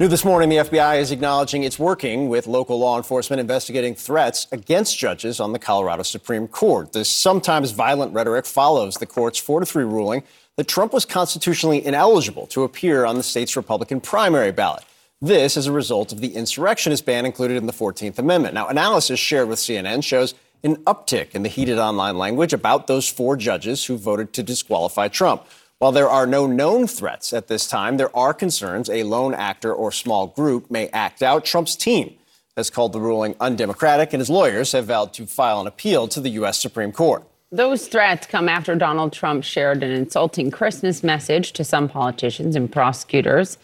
New 0.00 0.06
this 0.06 0.24
morning, 0.24 0.48
the 0.48 0.58
FBI 0.58 1.00
is 1.00 1.10
acknowledging 1.10 1.64
it's 1.64 1.76
working 1.76 2.28
with 2.28 2.46
local 2.46 2.78
law 2.78 2.96
enforcement 2.96 3.40
investigating 3.40 3.96
threats 3.96 4.46
against 4.52 4.96
judges 4.96 5.40
on 5.40 5.52
the 5.52 5.58
Colorado 5.58 6.04
Supreme 6.04 6.46
Court. 6.46 6.92
This 6.92 7.10
sometimes 7.10 7.72
violent 7.72 8.14
rhetoric 8.14 8.46
follows 8.46 8.94
the 8.94 9.06
court's 9.06 9.40
4 9.40 9.58
to 9.58 9.66
3 9.66 9.82
ruling 9.82 10.22
that 10.54 10.68
Trump 10.68 10.92
was 10.92 11.04
constitutionally 11.04 11.84
ineligible 11.84 12.46
to 12.46 12.62
appear 12.62 13.04
on 13.04 13.16
the 13.16 13.24
state's 13.24 13.56
Republican 13.56 14.00
primary 14.00 14.52
ballot. 14.52 14.84
This 15.20 15.56
as 15.56 15.66
a 15.66 15.72
result 15.72 16.12
of 16.12 16.20
the 16.20 16.32
insurrectionist 16.32 17.04
ban 17.04 17.26
included 17.26 17.56
in 17.56 17.66
the 17.66 17.72
14th 17.72 18.20
Amendment. 18.20 18.54
Now, 18.54 18.68
analysis 18.68 19.18
shared 19.18 19.48
with 19.48 19.58
CNN 19.58 20.04
shows 20.04 20.36
an 20.62 20.76
uptick 20.84 21.34
in 21.34 21.42
the 21.42 21.48
heated 21.48 21.80
online 21.80 22.16
language 22.16 22.52
about 22.52 22.86
those 22.86 23.08
four 23.08 23.36
judges 23.36 23.86
who 23.86 23.96
voted 23.96 24.32
to 24.34 24.44
disqualify 24.44 25.08
Trump. 25.08 25.44
While 25.80 25.92
there 25.92 26.10
are 26.10 26.26
no 26.26 26.48
known 26.48 26.88
threats 26.88 27.32
at 27.32 27.46
this 27.46 27.68
time, 27.68 27.98
there 27.98 28.14
are 28.16 28.34
concerns 28.34 28.90
a 28.90 29.04
lone 29.04 29.32
actor 29.32 29.72
or 29.72 29.92
small 29.92 30.26
group 30.26 30.72
may 30.72 30.88
act 30.88 31.22
out. 31.22 31.44
Trump's 31.44 31.76
team 31.76 32.16
has 32.56 32.68
called 32.68 32.92
the 32.92 33.00
ruling 33.00 33.36
undemocratic, 33.38 34.12
and 34.12 34.20
his 34.20 34.28
lawyers 34.28 34.72
have 34.72 34.86
vowed 34.86 35.12
to 35.12 35.24
file 35.24 35.60
an 35.60 35.68
appeal 35.68 36.08
to 36.08 36.20
the 36.20 36.30
U.S. 36.30 36.58
Supreme 36.58 36.90
Court. 36.90 37.22
Those 37.52 37.86
threats 37.86 38.26
come 38.26 38.48
after 38.48 38.74
Donald 38.74 39.12
Trump 39.12 39.44
shared 39.44 39.84
an 39.84 39.92
insulting 39.92 40.50
Christmas 40.50 41.04
message 41.04 41.52
to 41.52 41.62
some 41.62 41.88
politicians 41.88 42.56
and 42.56 42.70
prosecutors. 42.70 43.56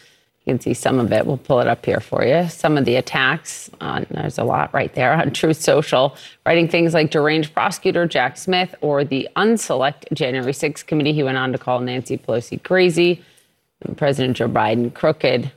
You 0.45 0.53
can 0.53 0.61
see 0.61 0.75
some 0.75 0.99
of 0.99 1.11
it. 1.11 1.25
We'll 1.25 1.39
pull 1.39 1.61
it 1.61 1.69
up 1.69 1.87
here 1.87 2.01
for 2.01 2.23
you. 2.23 2.49
Some 2.51 2.77
of 2.77 2.85
the 2.85 2.97
attacks, 2.97 3.71
on, 3.81 4.07
there's 4.11 4.37
a 4.37 4.45
lot 4.45 4.73
right 4.75 4.95
there 4.95 5.15
on 5.15 5.31
Truth 5.33 5.61
Social, 5.63 6.17
writing 6.45 6.69
things 6.69 6.93
like 6.93 7.11
deranged 7.11 7.55
prosecutor 7.55 8.07
Jack 8.07 8.37
Smith 8.37 8.75
or 8.83 9.05
the 9.05 9.27
unselect 9.37 10.13
January 10.13 10.53
6th 10.53 10.85
committee. 10.87 11.15
He 11.15 11.23
went 11.23 11.39
on 11.39 11.53
to 11.53 11.59
call 11.59 11.81
Nancy 11.81 12.19
Pelosi 12.19 12.63
crazy, 12.63 13.23
President 13.97 14.37
Joe 14.37 14.49
Biden 14.49 14.93
crooked. 14.93 15.51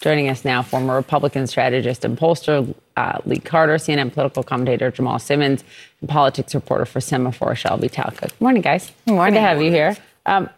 Joining 0.00 0.30
us 0.30 0.46
now, 0.46 0.62
former 0.62 0.96
Republican 0.96 1.46
strategist 1.46 2.06
and 2.06 2.16
pollster 2.16 2.74
uh, 2.96 3.18
Lee 3.26 3.38
Carter, 3.38 3.74
CNN 3.74 4.10
political 4.14 4.42
commentator 4.42 4.90
Jamal 4.90 5.18
Simmons, 5.18 5.62
and 6.00 6.08
politics 6.08 6.54
reporter 6.54 6.86
for 6.86 7.00
Semafor 7.00 7.54
Shelby 7.54 7.90
Talcott. 7.90 8.30
Good 8.30 8.40
morning, 8.40 8.62
guys. 8.62 8.92
Good 9.06 9.12
morning. 9.12 9.34
Good 9.34 9.40
to 9.40 9.46
have 9.46 9.62
you 9.62 9.70
here. 9.70 9.94
Um, 10.24 10.48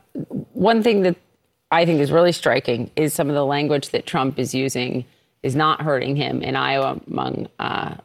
one 0.53 0.85
thing 0.85 1.03
that 1.03 1.17
I 1.73 1.87
think 1.87 2.01
is 2.01 2.13
really 2.13 2.33
striking 2.33 2.91
is 2.95 3.15
some 3.15 3.29
of 3.29 3.35
the 3.35 3.47
language 3.47 3.89
that 3.91 4.07
Trump 4.07 4.39
is 4.39 4.55
using 4.55 5.07
is 5.43 5.57
not 5.57 5.81
hurting 5.81 6.15
him 6.15 6.43
in 6.43 6.55
Iowa 6.55 7.01
among 7.11 7.49
uh, 7.59 7.97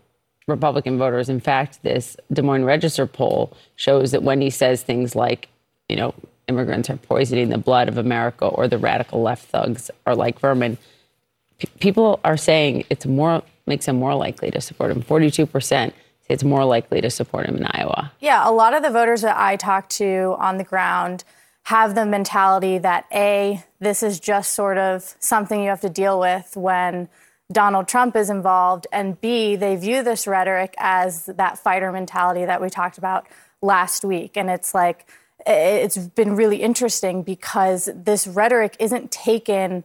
Republican 0.48 0.98
voters. 0.98 1.28
In 1.28 1.42
fact, 1.42 1.84
this 1.84 2.16
Des 2.32 2.42
Moines 2.42 2.64
Register 2.64 3.06
poll 3.06 3.56
shows 3.76 4.12
that 4.12 4.24
when 4.24 4.40
he 4.40 4.50
says 4.50 4.82
things 4.82 5.16
like, 5.16 5.50
you 5.90 5.98
know, 5.98 6.16
immigrants 6.48 6.90
are 6.90 6.96
poisoning 6.96 7.50
the 7.50 7.58
blood 7.58 7.90
of 7.90 7.98
America 7.98 8.46
or 8.46 8.70
the 8.70 8.78
radical 8.78 9.22
left 9.22 9.50
thugs 9.50 9.92
are 10.06 10.16
like 10.16 10.40
vermin, 10.40 10.78
p- 11.58 11.68
people 11.82 12.22
are 12.24 12.38
saying 12.38 12.86
it's 12.90 13.06
more 13.06 13.44
makes 13.66 13.86
them 13.86 13.98
more 13.98 14.16
likely 14.16 14.50
to 14.50 14.62
support 14.62 14.92
him. 14.92 15.02
Forty-two 15.02 15.46
percent 15.46 15.94
say 16.22 16.34
it's 16.34 16.44
more 16.44 16.64
likely 16.64 17.02
to 17.02 17.10
support 17.10 17.46
him 17.46 17.58
in 17.58 17.66
Iowa. 17.66 18.14
Yeah, 18.22 18.50
a 18.50 18.52
lot 18.52 18.74
of 18.74 18.82
the 18.82 18.90
voters 18.90 19.24
that 19.24 19.38
I 19.38 19.58
talked 19.58 19.90
to 19.98 20.38
on 20.40 20.58
the 20.58 20.64
ground 20.64 21.26
have 21.68 21.96
the 21.96 22.06
mentality 22.06 22.78
that 22.78 23.06
A, 23.14 23.62
this 23.80 24.02
is 24.02 24.22
just 24.22 24.54
sort 24.54 24.78
of 24.78 25.18
something 25.20 25.62
you 25.62 25.68
have 25.68 25.82
to 25.82 25.90
deal 25.90 26.18
with 26.18 26.56
when 26.56 27.10
Donald 27.52 27.90
Trump 27.90 28.16
is 28.16 28.30
involved, 28.30 28.88
and 28.90 29.20
B, 29.20 29.58
they 29.58 29.76
view 29.76 30.02
this 30.02 30.28
rhetoric 30.28 30.76
as 30.78 31.26
that 31.26 31.60
fighter 31.60 31.92
mentality 31.92 32.46
that 32.46 32.62
we 32.62 32.70
talked 32.70 32.98
about 32.98 33.28
last 33.62 34.06
week. 34.06 34.38
And 34.38 34.50
it's 34.50 34.74
like, 34.74 35.10
it's 35.46 35.98
been 35.98 36.38
really 36.38 36.62
interesting 36.62 37.22
because 37.22 37.90
this 37.94 38.28
rhetoric 38.28 38.78
isn't 38.80 39.12
taken 39.12 39.84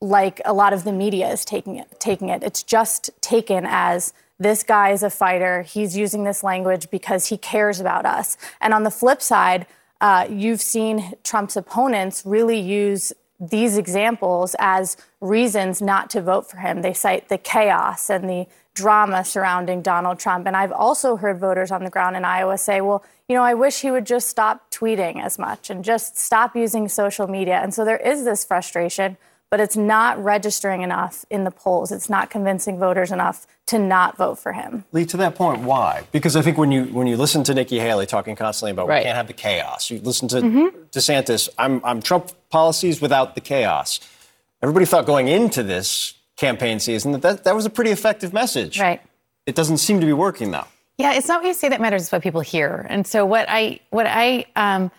like 0.00 0.40
a 0.44 0.52
lot 0.52 0.72
of 0.72 0.82
the 0.82 0.92
media 0.92 1.30
is 1.30 1.44
taking 1.44 1.76
it 1.76 2.00
taking 2.00 2.30
it. 2.30 2.42
It's 2.42 2.64
just 2.64 3.10
taken 3.20 3.64
as 3.64 4.12
this 4.40 4.64
guy 4.64 4.90
is 4.90 5.04
a 5.04 5.10
fighter. 5.10 5.62
He's 5.62 5.96
using 5.96 6.24
this 6.24 6.42
language 6.42 6.90
because 6.90 7.26
he 7.26 7.36
cares 7.36 7.78
about 7.78 8.06
us. 8.06 8.36
And 8.60 8.74
on 8.74 8.82
the 8.82 8.90
flip 8.90 9.22
side 9.22 9.66
uh, 10.00 10.26
you've 10.30 10.60
seen 10.60 11.14
Trump's 11.22 11.56
opponents 11.56 12.22
really 12.24 12.58
use 12.58 13.12
these 13.38 13.78
examples 13.78 14.54
as 14.58 14.96
reasons 15.20 15.80
not 15.80 16.10
to 16.10 16.20
vote 16.20 16.50
for 16.50 16.58
him. 16.58 16.82
They 16.82 16.92
cite 16.92 17.28
the 17.28 17.38
chaos 17.38 18.10
and 18.10 18.28
the 18.28 18.46
drama 18.74 19.24
surrounding 19.24 19.82
Donald 19.82 20.18
Trump. 20.18 20.46
And 20.46 20.56
I've 20.56 20.72
also 20.72 21.16
heard 21.16 21.38
voters 21.38 21.70
on 21.70 21.84
the 21.84 21.90
ground 21.90 22.16
in 22.16 22.24
Iowa 22.24 22.58
say, 22.58 22.80
well, 22.80 23.02
you 23.28 23.34
know, 23.34 23.42
I 23.42 23.54
wish 23.54 23.80
he 23.80 23.90
would 23.90 24.06
just 24.06 24.28
stop 24.28 24.70
tweeting 24.70 25.22
as 25.22 25.38
much 25.38 25.70
and 25.70 25.84
just 25.84 26.18
stop 26.18 26.54
using 26.54 26.88
social 26.88 27.26
media. 27.26 27.60
And 27.62 27.72
so 27.72 27.84
there 27.84 27.96
is 27.96 28.24
this 28.24 28.44
frustration 28.44 29.16
but 29.50 29.58
it's 29.58 29.76
not 29.76 30.22
registering 30.22 30.82
enough 30.82 31.24
in 31.28 31.42
the 31.42 31.50
polls. 31.50 31.90
It's 31.90 32.08
not 32.08 32.30
convincing 32.30 32.78
voters 32.78 33.10
enough 33.10 33.48
to 33.66 33.78
not 33.78 34.16
vote 34.16 34.38
for 34.38 34.52
him. 34.52 34.84
Lee, 34.92 35.04
to 35.06 35.16
that 35.18 35.34
point, 35.34 35.62
why? 35.62 36.04
Because 36.12 36.36
I 36.36 36.42
think 36.42 36.56
when 36.56 36.70
you 36.70 36.84
when 36.84 37.08
you 37.08 37.16
listen 37.16 37.42
to 37.44 37.54
Nikki 37.54 37.80
Haley 37.80 38.06
talking 38.06 38.36
constantly 38.36 38.70
about 38.70 38.86
right. 38.86 39.00
we 39.00 39.04
can't 39.04 39.16
have 39.16 39.26
the 39.26 39.32
chaos, 39.32 39.90
you 39.90 40.00
listen 40.00 40.28
to 40.28 40.36
mm-hmm. 40.36 40.78
DeSantis, 40.92 41.48
I'm, 41.58 41.84
I'm 41.84 42.00
Trump 42.00 42.30
policies 42.48 43.00
without 43.00 43.34
the 43.34 43.40
chaos. 43.40 44.00
Everybody 44.62 44.86
thought 44.86 45.04
going 45.04 45.28
into 45.28 45.62
this 45.62 46.14
campaign 46.36 46.78
season 46.80 47.12
that, 47.12 47.22
that 47.22 47.44
that 47.44 47.54
was 47.54 47.66
a 47.66 47.70
pretty 47.70 47.90
effective 47.90 48.32
message. 48.32 48.78
Right. 48.78 49.02
It 49.46 49.56
doesn't 49.56 49.78
seem 49.78 50.00
to 50.00 50.06
be 50.06 50.12
working 50.12 50.52
though. 50.52 50.66
Yeah, 50.96 51.14
it's 51.14 51.28
not 51.28 51.42
what 51.42 51.48
you 51.48 51.54
say 51.54 51.70
that 51.70 51.80
matters; 51.80 52.02
it's 52.02 52.12
what 52.12 52.22
people 52.22 52.42
hear. 52.42 52.86
And 52.88 53.06
so 53.06 53.24
what 53.26 53.46
I 53.48 53.80
what 53.90 54.06
I 54.06 54.44
um, 54.54 54.92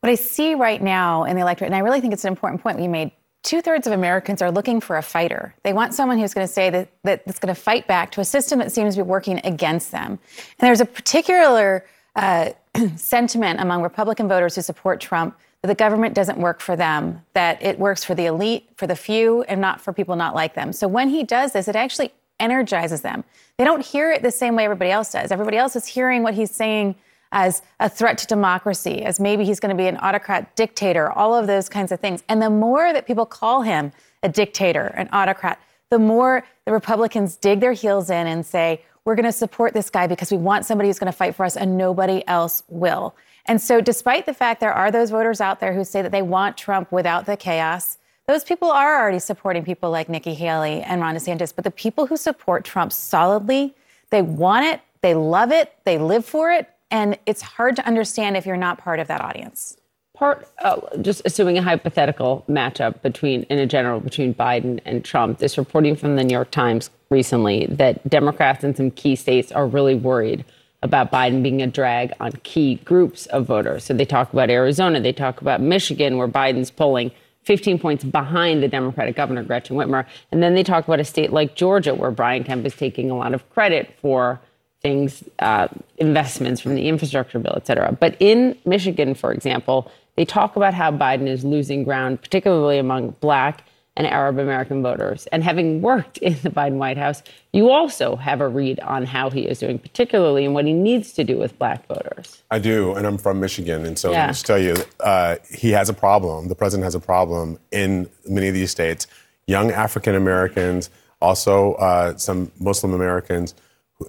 what 0.00 0.10
I 0.10 0.14
see 0.14 0.54
right 0.54 0.80
now 0.80 1.24
in 1.24 1.34
the 1.34 1.42
electorate, 1.42 1.68
and 1.68 1.74
I 1.74 1.80
really 1.80 2.00
think 2.00 2.12
it's 2.12 2.24
an 2.24 2.28
important 2.28 2.62
point 2.62 2.80
you 2.80 2.90
made 2.90 3.10
two 3.46 3.62
thirds 3.62 3.86
of 3.86 3.92
Americans 3.92 4.42
are 4.42 4.50
looking 4.50 4.80
for 4.80 4.96
a 4.96 5.02
fighter. 5.02 5.54
They 5.62 5.72
want 5.72 5.94
someone 5.94 6.18
who's 6.18 6.34
going 6.34 6.46
to 6.46 6.52
say 6.52 6.68
that, 6.70 6.90
that 7.04 7.24
that's 7.24 7.38
going 7.38 7.54
to 7.54 7.60
fight 7.60 7.86
back 7.86 8.10
to 8.12 8.20
a 8.20 8.24
system 8.24 8.58
that 8.58 8.72
seems 8.72 8.96
to 8.96 9.04
be 9.04 9.08
working 9.08 9.40
against 9.44 9.92
them. 9.92 10.10
And 10.10 10.18
there's 10.58 10.80
a 10.80 10.84
particular 10.84 11.86
uh, 12.16 12.50
sentiment 12.96 13.60
among 13.60 13.82
Republican 13.82 14.26
voters 14.28 14.56
who 14.56 14.62
support 14.62 15.00
Trump 15.00 15.38
that 15.62 15.68
the 15.68 15.76
government 15.76 16.14
doesn't 16.14 16.38
work 16.38 16.60
for 16.60 16.74
them, 16.74 17.22
that 17.34 17.62
it 17.62 17.78
works 17.78 18.02
for 18.02 18.16
the 18.16 18.26
elite, 18.26 18.68
for 18.76 18.88
the 18.88 18.96
few, 18.96 19.42
and 19.44 19.60
not 19.60 19.80
for 19.80 19.92
people 19.92 20.16
not 20.16 20.34
like 20.34 20.54
them. 20.54 20.72
So 20.72 20.88
when 20.88 21.08
he 21.08 21.22
does 21.22 21.52
this, 21.52 21.68
it 21.68 21.76
actually 21.76 22.12
energizes 22.40 23.02
them. 23.02 23.22
They 23.58 23.64
don't 23.64 23.84
hear 23.84 24.10
it 24.10 24.22
the 24.22 24.32
same 24.32 24.56
way 24.56 24.64
everybody 24.64 24.90
else 24.90 25.12
does. 25.12 25.30
Everybody 25.30 25.56
else 25.56 25.76
is 25.76 25.86
hearing 25.86 26.24
what 26.24 26.34
he's 26.34 26.50
saying 26.50 26.96
as 27.32 27.62
a 27.80 27.88
threat 27.88 28.18
to 28.18 28.26
democracy, 28.26 29.02
as 29.02 29.20
maybe 29.20 29.44
he's 29.44 29.60
going 29.60 29.76
to 29.76 29.80
be 29.80 29.88
an 29.88 29.96
autocrat 29.98 30.54
dictator, 30.56 31.10
all 31.10 31.34
of 31.34 31.46
those 31.46 31.68
kinds 31.68 31.92
of 31.92 32.00
things. 32.00 32.22
And 32.28 32.40
the 32.40 32.50
more 32.50 32.92
that 32.92 33.06
people 33.06 33.26
call 33.26 33.62
him 33.62 33.92
a 34.22 34.28
dictator, 34.28 34.86
an 34.96 35.08
autocrat, 35.12 35.60
the 35.90 35.98
more 35.98 36.44
the 36.64 36.72
Republicans 36.72 37.36
dig 37.36 37.60
their 37.60 37.72
heels 37.72 38.10
in 38.10 38.26
and 38.26 38.44
say, 38.44 38.82
we're 39.04 39.14
going 39.14 39.24
to 39.24 39.32
support 39.32 39.72
this 39.72 39.88
guy 39.88 40.06
because 40.06 40.32
we 40.32 40.36
want 40.36 40.66
somebody 40.66 40.88
who's 40.88 40.98
going 40.98 41.10
to 41.10 41.16
fight 41.16 41.34
for 41.34 41.46
us 41.46 41.56
and 41.56 41.78
nobody 41.78 42.26
else 42.26 42.64
will. 42.68 43.14
And 43.46 43.62
so, 43.62 43.80
despite 43.80 44.26
the 44.26 44.34
fact 44.34 44.60
there 44.60 44.72
are 44.72 44.90
those 44.90 45.10
voters 45.10 45.40
out 45.40 45.60
there 45.60 45.72
who 45.72 45.84
say 45.84 46.02
that 46.02 46.10
they 46.10 46.22
want 46.22 46.56
Trump 46.56 46.90
without 46.90 47.26
the 47.26 47.36
chaos, 47.36 47.98
those 48.26 48.42
people 48.42 48.68
are 48.68 49.00
already 49.00 49.20
supporting 49.20 49.64
people 49.64 49.90
like 49.90 50.08
Nikki 50.08 50.34
Haley 50.34 50.82
and 50.82 51.00
Ron 51.00 51.14
DeSantis. 51.14 51.54
But 51.54 51.62
the 51.62 51.70
people 51.70 52.06
who 52.06 52.16
support 52.16 52.64
Trump 52.64 52.92
solidly, 52.92 53.74
they 54.10 54.22
want 54.22 54.66
it, 54.66 54.80
they 55.00 55.14
love 55.14 55.52
it, 55.52 55.72
they 55.84 55.98
live 55.98 56.24
for 56.24 56.50
it. 56.50 56.68
And 56.90 57.18
it's 57.26 57.42
hard 57.42 57.76
to 57.76 57.86
understand 57.86 58.36
if 58.36 58.46
you're 58.46 58.56
not 58.56 58.78
part 58.78 59.00
of 59.00 59.08
that 59.08 59.20
audience. 59.20 59.76
Part, 60.14 60.48
uh, 60.62 60.80
just 61.02 61.20
assuming 61.24 61.58
a 61.58 61.62
hypothetical 61.62 62.44
matchup 62.48 63.02
between, 63.02 63.42
in 63.44 63.58
a 63.58 63.66
general, 63.66 64.00
between 64.00 64.34
Biden 64.34 64.80
and 64.84 65.04
Trump, 65.04 65.38
this 65.38 65.58
reporting 65.58 65.94
from 65.94 66.16
the 66.16 66.24
New 66.24 66.32
York 66.32 66.50
Times 66.50 66.90
recently 67.10 67.66
that 67.66 68.08
Democrats 68.08 68.64
in 68.64 68.74
some 68.74 68.90
key 68.90 69.14
states 69.14 69.52
are 69.52 69.66
really 69.66 69.94
worried 69.94 70.44
about 70.82 71.10
Biden 71.10 71.42
being 71.42 71.60
a 71.60 71.66
drag 71.66 72.12
on 72.20 72.32
key 72.44 72.76
groups 72.76 73.26
of 73.26 73.46
voters. 73.46 73.84
So 73.84 73.94
they 73.94 74.04
talk 74.04 74.32
about 74.32 74.48
Arizona, 74.48 75.00
they 75.00 75.12
talk 75.12 75.40
about 75.40 75.60
Michigan, 75.60 76.16
where 76.16 76.28
Biden's 76.28 76.70
polling 76.70 77.10
15 77.42 77.78
points 77.78 78.04
behind 78.04 78.62
the 78.62 78.68
Democratic 78.68 79.16
governor, 79.16 79.42
Gretchen 79.42 79.76
Whitmer. 79.76 80.04
And 80.32 80.42
then 80.42 80.54
they 80.54 80.64
talk 80.64 80.86
about 80.86 81.00
a 81.00 81.04
state 81.04 81.32
like 81.32 81.54
Georgia, 81.54 81.94
where 81.94 82.10
Brian 82.10 82.42
Kemp 82.42 82.66
is 82.66 82.74
taking 82.74 83.10
a 83.10 83.16
lot 83.16 83.34
of 83.34 83.48
credit 83.50 83.94
for 84.00 84.40
things, 84.86 85.24
uh, 85.50 85.66
investments 86.08 86.58
from 86.62 86.72
the 86.78 86.86
infrastructure 86.92 87.40
bill, 87.44 87.56
et 87.56 87.66
cetera. 87.66 87.88
But 88.04 88.12
in 88.20 88.38
Michigan, 88.64 89.10
for 89.22 89.30
example, 89.32 89.78
they 90.16 90.24
talk 90.24 90.50
about 90.60 90.74
how 90.74 90.90
Biden 90.92 91.28
is 91.36 91.44
losing 91.44 91.80
ground, 91.88 92.12
particularly 92.26 92.78
among 92.78 93.00
black 93.20 93.64
and 93.98 94.06
Arab 94.06 94.38
American 94.38 94.82
voters. 94.82 95.26
And 95.32 95.42
having 95.42 95.68
worked 95.90 96.18
in 96.18 96.34
the 96.46 96.50
Biden 96.50 96.78
White 96.84 96.98
House, 96.98 97.20
you 97.52 97.70
also 97.70 98.14
have 98.28 98.40
a 98.40 98.48
read 98.60 98.78
on 98.80 99.06
how 99.06 99.26
he 99.36 99.42
is 99.50 99.58
doing, 99.58 99.78
particularly 99.78 100.44
in 100.44 100.52
what 100.52 100.66
he 100.70 100.74
needs 100.88 101.12
to 101.14 101.24
do 101.24 101.36
with 101.42 101.58
black 101.58 101.80
voters. 101.88 102.42
I 102.50 102.58
do, 102.60 102.94
and 102.94 103.06
I'm 103.08 103.18
from 103.18 103.40
Michigan, 103.40 103.84
and 103.88 103.98
so 103.98 104.10
yeah. 104.10 104.18
let 104.18 104.26
me 104.26 104.32
just 104.34 104.46
tell 104.46 104.62
you, 104.68 104.76
uh, 105.00 105.36
he 105.62 105.70
has 105.78 105.88
a 105.88 105.94
problem. 105.94 106.48
The 106.48 106.54
president 106.54 106.84
has 106.84 106.94
a 106.94 107.00
problem 107.00 107.58
in 107.72 108.08
many 108.36 108.48
of 108.48 108.54
these 108.54 108.70
states. 108.70 109.06
Young 109.46 109.70
African 109.72 110.14
Americans, 110.14 110.90
also 111.20 111.74
uh, 111.74 112.16
some 112.16 112.52
Muslim 112.60 112.92
Americans 112.94 113.54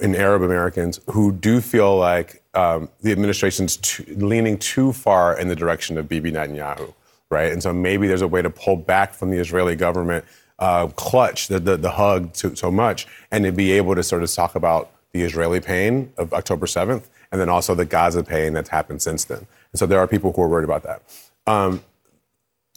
and 0.01 0.15
Arab 0.15 0.41
Americans 0.41 0.99
who 1.07 1.31
do 1.31 1.61
feel 1.61 1.97
like 1.97 2.43
um, 2.53 2.89
the 3.01 3.11
administration's 3.11 3.77
too, 3.77 4.03
leaning 4.17 4.57
too 4.57 4.91
far 4.91 5.37
in 5.39 5.47
the 5.47 5.55
direction 5.55 5.97
of 5.97 6.09
Bibi 6.09 6.31
Netanyahu 6.31 6.93
right? 7.29 7.51
And 7.51 7.61
so 7.61 7.73
maybe 7.73 8.07
there's 8.07 8.21
a 8.21 8.27
way 8.27 8.41
to 8.41 8.49
pull 8.49 8.75
back 8.75 9.13
from 9.13 9.29
the 9.29 9.37
Israeli 9.37 9.75
government 9.75 10.25
uh, 10.59 10.87
clutch, 10.87 11.47
the, 11.47 11.59
the, 11.59 11.77
the 11.77 11.91
hug 11.91 12.33
to, 12.33 12.55
so 12.55 12.71
much, 12.71 13.07
and 13.31 13.43
to 13.43 13.51
be 13.51 13.71
able 13.71 13.95
to 13.95 14.03
sort 14.03 14.23
of 14.23 14.31
talk 14.31 14.55
about 14.55 14.91
the 15.11 15.21
Israeli 15.21 15.59
pain 15.59 16.11
of 16.17 16.33
October 16.33 16.65
7th 16.65 17.05
and 17.31 17.41
then 17.41 17.49
also 17.49 17.75
the 17.75 17.85
Gaza 17.85 18.23
pain 18.23 18.53
that's 18.53 18.69
happened 18.69 19.01
since 19.01 19.25
then. 19.25 19.39
And 19.71 19.79
so 19.79 19.85
there 19.85 19.99
are 19.99 20.07
people 20.07 20.31
who 20.31 20.41
are 20.41 20.47
worried 20.47 20.63
about 20.63 20.83
that. 20.83 21.01
Um, 21.45 21.83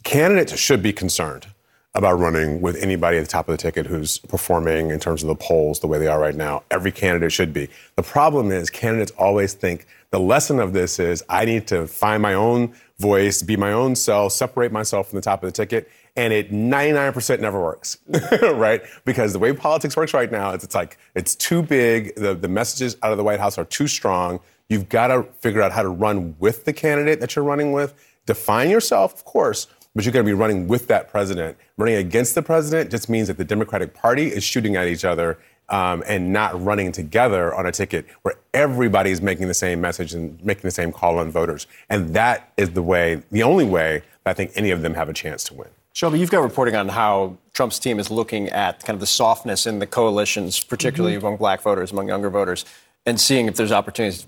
candidates 0.03 0.57
should 0.57 0.83
be 0.83 0.93
concerned 0.93 1.47
about 1.93 2.17
running 2.19 2.61
with 2.61 2.81
anybody 2.81 3.17
at 3.17 3.21
the 3.21 3.29
top 3.29 3.49
of 3.49 3.53
the 3.53 3.61
ticket 3.61 3.85
who's 3.85 4.19
performing 4.19 4.91
in 4.91 4.99
terms 4.99 5.23
of 5.23 5.27
the 5.27 5.35
polls 5.35 5.81
the 5.81 5.87
way 5.87 5.99
they 5.99 6.07
are 6.07 6.19
right 6.19 6.35
now. 6.35 6.63
Every 6.71 6.91
candidate 6.91 7.33
should 7.33 7.51
be. 7.51 7.69
The 7.95 8.03
problem 8.03 8.51
is 8.51 8.69
candidates 8.69 9.11
always 9.17 9.53
think 9.53 9.85
the 10.11 10.19
lesson 10.19 10.59
of 10.59 10.71
this 10.71 10.99
is 10.99 11.23
I 11.27 11.43
need 11.43 11.67
to 11.67 11.87
find 11.87 12.21
my 12.21 12.33
own 12.33 12.73
voice, 12.97 13.41
be 13.41 13.57
my 13.57 13.73
own 13.73 13.95
self, 13.95 14.31
separate 14.31 14.71
myself 14.71 15.09
from 15.09 15.17
the 15.17 15.21
top 15.21 15.43
of 15.43 15.47
the 15.47 15.51
ticket. 15.51 15.89
And 16.15 16.33
it 16.33 16.51
99% 16.51 17.39
never 17.39 17.61
works, 17.61 17.97
right? 18.41 18.81
Because 19.05 19.33
the 19.33 19.39
way 19.39 19.53
politics 19.53 19.95
works 19.95 20.13
right 20.13 20.31
now, 20.31 20.51
it's, 20.51 20.63
it's 20.63 20.75
like 20.75 20.97
it's 21.15 21.35
too 21.35 21.61
big. 21.61 22.15
The, 22.15 22.33
the 22.35 22.49
messages 22.49 22.97
out 23.01 23.11
of 23.11 23.17
the 23.17 23.23
White 23.23 23.39
House 23.39 23.57
are 23.57 23.65
too 23.65 23.87
strong. 23.87 24.41
You've 24.69 24.89
got 24.89 25.07
to 25.07 25.23
figure 25.39 25.61
out 25.61 25.71
how 25.71 25.83
to 25.83 25.89
run 25.89 26.35
with 26.39 26.65
the 26.65 26.73
candidate 26.73 27.19
that 27.21 27.35
you're 27.35 27.45
running 27.45 27.71
with. 27.71 27.93
Define 28.25 28.69
yourself, 28.69 29.13
of 29.13 29.25
course, 29.25 29.67
but 29.95 30.05
you're 30.05 30.13
going 30.13 30.25
to 30.25 30.29
be 30.29 30.33
running 30.33 30.67
with 30.67 30.87
that 30.87 31.09
president. 31.09 31.57
Running 31.77 31.95
against 31.95 32.35
the 32.35 32.41
president 32.41 32.91
just 32.91 33.09
means 33.09 33.27
that 33.27 33.37
the 33.37 33.45
Democratic 33.45 33.93
Party 33.93 34.27
is 34.27 34.43
shooting 34.43 34.75
at 34.75 34.87
each 34.87 35.05
other 35.05 35.37
um, 35.69 36.03
and 36.05 36.31
not 36.33 36.61
running 36.61 36.91
together 36.91 37.53
on 37.53 37.65
a 37.65 37.71
ticket 37.71 38.05
where 38.21 38.35
everybody 38.53 39.11
is 39.11 39.21
making 39.21 39.47
the 39.47 39.53
same 39.53 39.81
message 39.81 40.13
and 40.13 40.43
making 40.43 40.63
the 40.63 40.71
same 40.71 40.91
call 40.91 41.17
on 41.17 41.31
voters. 41.31 41.65
And 41.89 42.13
that 42.13 42.51
is 42.57 42.71
the 42.71 42.83
way, 42.83 43.23
the 43.31 43.43
only 43.43 43.65
way 43.65 44.03
I 44.25 44.33
think 44.33 44.51
any 44.55 44.71
of 44.71 44.81
them 44.81 44.93
have 44.93 45.09
a 45.09 45.13
chance 45.13 45.43
to 45.45 45.53
win. 45.53 45.69
Shelby, 45.93 46.19
you've 46.19 46.31
got 46.31 46.41
reporting 46.41 46.75
on 46.75 46.87
how 46.87 47.37
Trump's 47.53 47.79
team 47.79 47.99
is 47.99 48.09
looking 48.09 48.47
at 48.49 48.83
kind 48.83 48.95
of 48.95 49.01
the 49.01 49.07
softness 49.07 49.65
in 49.65 49.79
the 49.79 49.87
coalitions, 49.87 50.63
particularly 50.63 51.17
mm-hmm. 51.17 51.25
among 51.25 51.37
black 51.37 51.61
voters, 51.61 51.91
among 51.91 52.07
younger 52.07 52.29
voters, 52.29 52.65
and 53.05 53.19
seeing 53.19 53.47
if 53.47 53.55
there's 53.55 53.71
opportunities, 53.71 54.25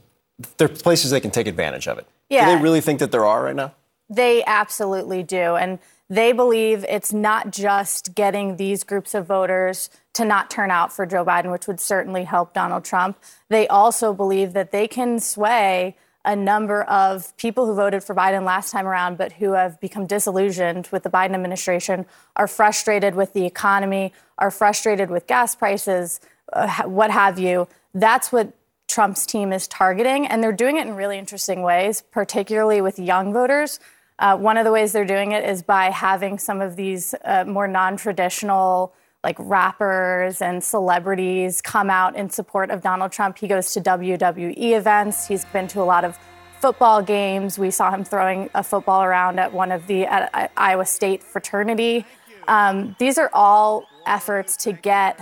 there 0.58 0.66
are 0.66 0.70
places 0.70 1.12
they 1.12 1.22
can 1.22 1.32
take 1.32 1.48
advantage 1.48 1.88
of 1.88 1.98
it. 1.98 2.06
Yeah. 2.30 2.46
Do 2.46 2.56
they 2.58 2.62
really 2.62 2.82
think 2.82 3.00
that 3.00 3.12
there 3.12 3.26
are 3.26 3.44
right 3.44 3.56
now? 3.56 3.74
They 4.16 4.44
absolutely 4.46 5.24
do. 5.24 5.56
And 5.56 5.80
they 6.10 6.32
believe 6.32 6.86
it's 6.88 7.14
not 7.14 7.52
just 7.52 8.14
getting 8.14 8.58
these 8.58 8.84
groups 8.84 9.16
of 9.16 9.26
voters 9.26 9.90
to 10.14 10.26
not 10.26 10.52
turn 10.52 10.70
out 10.70 10.94
for 10.94 11.06
Joe 11.06 11.26
Biden, 11.26 11.52
which 11.52 11.66
would 11.68 11.80
certainly 11.80 12.24
help 12.24 12.54
Donald 12.54 12.86
Trump. 12.86 13.18
They 13.50 13.68
also 13.68 14.14
believe 14.14 14.54
that 14.54 14.72
they 14.72 14.88
can 14.88 15.20
sway 15.20 15.96
a 16.26 16.36
number 16.36 16.84
of 16.84 17.36
people 17.38 17.66
who 17.66 17.74
voted 17.76 18.04
for 18.04 18.16
Biden 18.16 18.46
last 18.46 18.72
time 18.72 18.88
around, 18.88 19.18
but 19.18 19.34
who 19.34 19.54
have 19.54 19.80
become 19.82 20.06
disillusioned 20.06 20.88
with 20.92 21.04
the 21.04 21.10
Biden 21.10 21.34
administration, 21.34 22.06
are 22.36 22.48
frustrated 22.48 23.16
with 23.16 23.34
the 23.34 23.46
economy, 23.46 24.14
are 24.38 24.52
frustrated 24.52 25.10
with 25.10 25.28
gas 25.28 25.56
prices, 25.56 26.22
uh, 26.54 26.84
what 26.84 27.12
have 27.12 27.40
you. 27.40 27.68
That's 27.94 28.32
what 28.32 28.54
Trump's 28.88 29.26
team 29.26 29.52
is 29.52 29.68
targeting, 29.68 30.28
and 30.28 30.44
they're 30.44 30.52
doing 30.52 30.78
it 30.78 30.88
in 30.88 30.96
really 30.96 31.18
interesting 31.18 31.62
ways, 31.62 32.04
particularly 32.12 32.80
with 32.80 33.00
young 33.00 33.34
voters. 33.34 33.80
Uh, 34.20 34.38
one 34.38 34.58
of 34.58 34.66
the 34.66 34.72
ways 34.72 34.92
they're 34.92 35.06
doing 35.06 35.32
it 35.32 35.44
is 35.44 35.64
by 35.64 35.90
having 35.90 36.38
some 36.38 36.62
of 36.62 36.76
these 36.76 37.16
uh, 37.26 37.44
more 37.46 37.68
non 37.68 37.98
traditional, 37.98 38.94
like 39.24 39.36
rappers 39.40 40.42
and 40.42 40.64
celebrities, 40.64 41.62
come 41.62 41.90
out 41.90 42.16
in 42.16 42.30
support 42.30 42.70
of 42.70 42.82
Donald 42.82 43.12
Trump. 43.12 43.38
He 43.38 43.48
goes 43.48 43.74
to 43.74 43.82
WWE 43.82 44.78
events, 44.78 45.28
he's 45.28 45.46
been 45.46 45.68
to 45.70 45.82
a 45.82 45.84
lot 45.84 46.06
of 46.06 46.18
football 46.64 47.02
games. 47.02 47.60
We 47.60 47.72
saw 47.72 47.92
him 47.92 48.06
throwing 48.06 48.50
a 48.56 48.64
football 48.64 49.04
around 49.04 49.38
at 49.38 49.52
one 49.52 49.70
of 49.70 49.86
the 49.88 50.06
at, 50.06 50.50
Iowa 50.56 50.86
State 50.86 51.22
fraternity. 51.22 52.06
Um, 52.48 52.96
these 53.00 53.18
are 53.18 53.30
all 53.34 53.86
efforts 54.06 54.56
to 54.58 54.72
get 54.72 55.20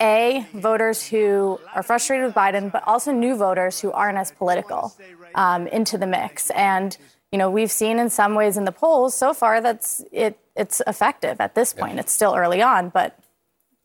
a 0.00 0.44
voters 0.54 1.06
who 1.06 1.60
are 1.74 1.84
frustrated 1.84 2.26
with 2.26 2.34
Biden, 2.34 2.72
but 2.72 2.82
also 2.84 3.12
new 3.12 3.36
voters 3.36 3.80
who 3.80 3.92
aren't 3.92 4.18
as 4.18 4.32
political 4.32 4.92
um, 5.36 5.68
into 5.68 5.96
the 5.96 6.06
mix. 6.06 6.50
And 6.50 6.96
you 7.32 7.38
know, 7.38 7.50
we've 7.50 7.70
seen 7.70 7.98
in 7.98 8.10
some 8.10 8.34
ways 8.34 8.56
in 8.56 8.66
the 8.66 8.72
polls 8.72 9.14
so 9.14 9.32
far 9.32 9.60
that's 9.60 10.04
it 10.12 10.38
it's 10.54 10.82
effective 10.86 11.40
at 11.40 11.54
this 11.54 11.72
point. 11.72 11.98
It's 11.98 12.12
still 12.12 12.34
early 12.34 12.60
on, 12.60 12.90
but 12.90 13.18